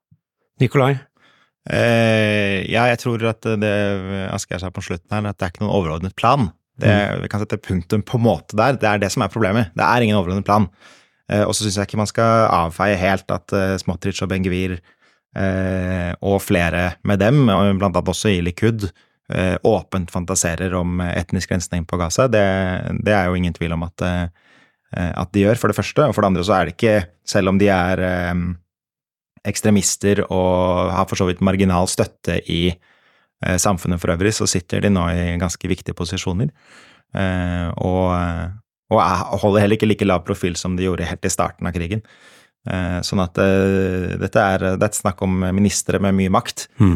Nikolai? 0.61 0.93
Eh, 1.65 2.61
ja, 2.69 2.85
jeg 2.91 3.01
tror 3.01 3.25
at 3.31 3.47
det 3.57 3.73
Asgeir 4.29 4.61
sa 4.61 4.69
på 4.69 4.85
slutten 4.85 5.09
her, 5.17 5.25
at 5.25 5.39
det 5.39 5.47
er 5.47 5.55
ikke 5.55 5.65
noen 5.65 5.77
overordnet 5.79 6.13
plan. 6.19 6.51
Det, 6.77 6.91
mm. 6.91 7.23
Vi 7.23 7.31
kan 7.31 7.41
sette 7.41 7.61
punktum 7.65 8.03
på 8.05 8.21
måte 8.21 8.57
der. 8.59 8.77
Det 8.77 8.91
er 8.91 9.01
det 9.01 9.09
som 9.13 9.25
er 9.25 9.33
problemet. 9.33 9.73
Det 9.73 9.85
er 9.85 10.05
ingen 10.05 10.19
overordnet 10.19 10.45
plan. 10.45 10.69
Eh, 11.31 11.41
og 11.41 11.55
så 11.55 11.65
syns 11.65 11.79
jeg 11.79 11.89
ikke 11.89 12.03
man 12.03 12.11
skal 12.11 12.45
avfeie 12.53 12.99
helt 13.01 13.31
at 13.33 13.57
eh, 13.57 13.79
Smotrich 13.81 14.21
og 14.21 14.29
Ben-Gvir 14.29 14.77
og 15.35 16.37
flere 16.39 16.95
med 17.03 17.19
dem, 17.19 17.41
blant 17.49 17.89
annet 17.89 18.11
også 18.11 18.31
i 18.31 18.41
Likud, 18.45 18.87
åpent 19.65 20.11
fantaserer 20.13 20.71
om 20.77 21.01
etnisk 21.03 21.51
rensning 21.51 21.83
på 21.89 21.97
Gaza. 21.99 22.29
Det, 22.31 22.43
det, 23.03 23.11
er 23.11 23.27
jo 23.27 23.35
ingen 23.35 23.55
tvil 23.55 23.73
om 23.75 23.83
at, 23.83 24.03
at, 24.95 25.31
de 25.33 25.43
gjør, 25.43 25.59
for 25.59 25.71
det 25.71 25.75
første. 25.75 26.05
Og 26.05 26.15
for 26.15 26.23
det 26.23 26.29
andre 26.29 26.45
så 26.45 26.55
er 26.55 26.69
det 26.69 26.75
ikke, 26.77 26.95
selv 27.27 27.51
om 27.51 27.59
de 27.59 27.67
er 27.73 28.03
ekstremister 29.45 30.23
og 30.29 30.93
har 30.95 31.09
for 31.09 31.19
så 31.19 31.27
vidt 31.27 31.43
marginal 31.43 31.89
støtte 31.91 32.37
i 32.47 32.69
samfunnet 33.59 33.99
for 33.99 34.13
øvrig, 34.15 34.31
så 34.37 34.47
sitter 34.47 34.85
de 34.85 34.93
nå 34.93 35.09
i 35.11 35.33
ganske 35.41 35.73
viktige 35.73 35.97
posisjoner. 35.97 36.53
Og 37.81 38.13
og 38.93 39.39
holder 39.41 39.63
heller 39.63 39.79
ikke 39.79 39.89
like 39.89 40.05
lav 40.05 40.23
profil 40.25 40.55
som 40.59 40.75
de 40.77 40.85
gjorde 40.85 41.07
helt 41.09 41.25
i 41.25 41.33
starten 41.33 41.67
av 41.67 41.73
krigen. 41.73 42.03
Eh, 42.65 42.99
sånn 43.05 43.21
at 43.21 43.37
uh, 43.37 44.15
dette 44.17 44.41
er, 44.41 44.63
det 44.79 44.87
er 44.87 44.97
snakk 44.97 45.21
om 45.25 45.43
ministre 45.53 45.99
med 46.01 46.17
mye 46.17 46.31
makt 46.33 46.67
mm. 46.81 46.95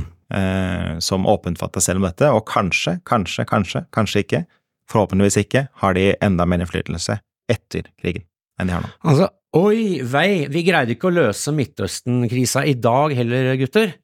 som 1.01 1.23
åpent 1.25 1.57
fatter 1.57 1.81
selv 1.81 2.03
om 2.03 2.05
dette, 2.05 2.27
og 2.29 2.43
kanskje, 2.45 2.99
kanskje, 3.09 3.47
kanskje, 3.49 3.79
kanskje 3.95 4.21
ikke, 4.21 4.41
forhåpentligvis 4.89 5.39
ikke, 5.41 5.63
har 5.81 5.95
de 5.97 6.11
enda 6.21 6.45
mer 6.45 6.61
innflytelse 6.61 7.15
etter 7.49 7.89
krigen 7.97 8.27
enn 8.59 8.69
de 8.69 8.75
har 8.75 8.85
nå. 8.85 8.91
Altså, 9.09 9.29
oi 9.57 10.03
vei, 10.05 10.45
vi 10.51 10.63
greide 10.67 10.93
ikke 10.93 11.09
å 11.09 11.15
løse 11.15 11.53
Midtøsten-krisa 11.55 12.65
i 12.69 12.75
dag 12.77 13.15
heller, 13.17 13.53
gutter. 13.61 13.95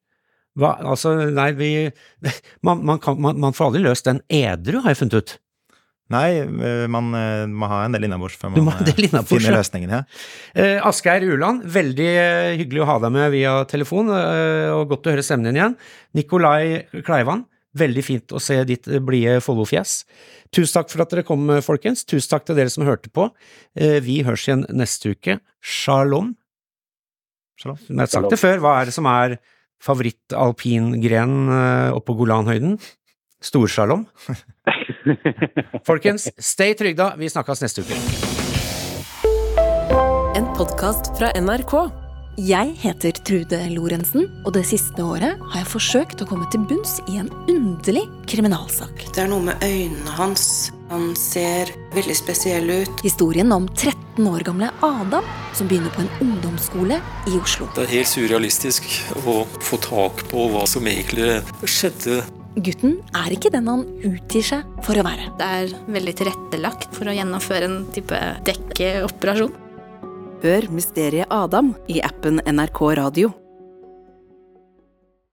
Hva, 0.56 0.72
altså, 0.94 1.14
nei, 1.36 1.50
vi 1.58 1.70
man, 2.66 2.82
man, 2.82 3.00
kan, 3.02 3.20
man, 3.22 3.38
man 3.42 3.56
får 3.56 3.70
aldri 3.70 3.84
løst 3.86 4.08
den 4.08 4.22
edru, 4.32 4.80
har 4.82 4.94
jeg 4.94 5.02
funnet 5.04 5.18
ut. 5.20 5.36
Nei, 6.14 6.38
eh, 6.38 6.84
man 6.90 7.10
eh, 7.18 7.48
må 7.50 7.66
ha 7.70 7.80
en 7.82 7.96
del 7.96 8.06
innabords 8.06 8.36
før 8.38 8.52
man 8.54 8.68
eh, 8.86 9.08
finner 9.26 9.56
løsningen. 9.56 9.90
Ja. 9.90 10.04
Asgeir 10.86 11.26
Uland, 11.26 11.64
veldig 11.74 12.10
hyggelig 12.60 12.84
å 12.84 12.88
ha 12.92 12.96
deg 13.02 13.14
med 13.16 13.32
via 13.34 13.58
telefon, 13.70 14.12
og 14.12 14.86
godt 14.92 15.08
å 15.08 15.16
høre 15.16 15.24
stemmen 15.26 15.50
din 15.50 15.58
igjen. 15.58 15.76
Nikolai 16.14 16.86
Kleivan, 17.06 17.42
veldig 17.76 18.06
fint 18.06 18.36
å 18.36 18.42
se 18.42 18.60
ditt 18.68 18.86
blide 19.08 19.40
Follo-fjes. 19.42 19.98
Tusen 20.54 20.78
takk 20.78 20.92
for 20.92 21.02
at 21.02 21.12
dere 21.12 21.26
kom, 21.26 21.50
folkens. 21.66 22.06
Tusen 22.06 22.30
takk 22.36 22.46
til 22.46 22.60
dere 22.60 22.70
som 22.72 22.86
hørte 22.86 23.10
på. 23.10 23.26
Vi 23.74 24.20
høres 24.24 24.46
igjen 24.46 24.62
neste 24.78 25.16
uke. 25.16 25.40
Shalom. 25.58 26.36
Shalom. 27.58 27.82
Jeg 27.82 27.98
har 28.04 28.14
sagt 28.14 28.30
det 28.30 28.40
før, 28.40 28.62
hva 28.62 28.78
er 28.78 28.88
det 28.88 28.94
som 28.94 29.10
er 29.10 29.40
favoritt-alpingrenen 29.82 31.50
oppe 31.98 32.12
på 32.12 32.20
Golanhøyden? 32.22 32.78
Storslalåm? 33.44 34.06
Folkens, 35.88 36.30
stay 36.38 36.74
trygda. 36.78 37.12
Vi 37.18 37.30
snakkes 37.30 37.62
neste 37.62 37.84
uke. 37.86 38.00
En 40.36 40.50
podkast 40.58 41.14
fra 41.18 41.32
NRK. 41.40 41.78
Jeg 42.36 42.74
heter 42.82 43.16
Trude 43.24 43.58
Lorentzen, 43.72 44.26
og 44.44 44.52
det 44.52 44.66
siste 44.68 45.00
året 45.00 45.40
har 45.40 45.62
jeg 45.62 45.68
forsøkt 45.70 46.20
å 46.20 46.26
komme 46.28 46.44
til 46.52 46.66
bunns 46.68 46.98
i 47.08 47.16
en 47.16 47.30
underlig 47.48 48.02
kriminalsak. 48.28 49.06
Det 49.16 49.22
er 49.22 49.30
noe 49.32 49.46
med 49.46 49.64
øynene 49.64 50.16
hans. 50.18 50.68
Han 50.90 51.14
ser 51.16 51.72
veldig 51.96 52.18
spesiell 52.18 52.68
ut. 52.82 53.00
Historien 53.06 53.48
om 53.56 53.64
13 53.72 54.28
år 54.28 54.44
gamle 54.44 54.68
Adam 54.84 55.24
som 55.56 55.70
begynner 55.70 55.94
på 55.96 56.04
en 56.04 56.12
ungdomsskole 56.26 57.00
i 57.00 57.40
Oslo. 57.40 57.70
Det 57.72 57.86
er 57.86 57.94
helt 58.02 58.12
surrealistisk 58.12 58.84
å 59.24 59.40
få 59.64 59.80
tak 59.80 60.26
på 60.28 60.50
hva 60.52 60.68
som 60.68 60.84
egentlig 60.92 61.40
skjedde 61.64 62.20
Gutten 62.56 63.00
er 63.12 63.34
ikke 63.34 63.50
den 63.52 63.68
han 63.68 63.82
utgir 64.08 64.44
seg 64.44 64.68
for 64.84 64.96
å 64.96 65.04
være. 65.04 65.28
Det 65.36 65.48
er 65.58 65.74
veldig 65.92 66.14
tilrettelagt 66.16 66.88
for 66.96 67.10
å 67.10 67.16
gjennomføre 67.16 67.68
en 67.68 67.80
type 67.92 68.20
dekkeoperasjon. 68.48 69.52
Hør 70.40 70.68
Mysteriet 70.72 71.32
Adam 71.32 71.74
i 71.92 72.00
appen 72.04 72.40
NRK 72.48 72.80
Radio. 72.96 73.34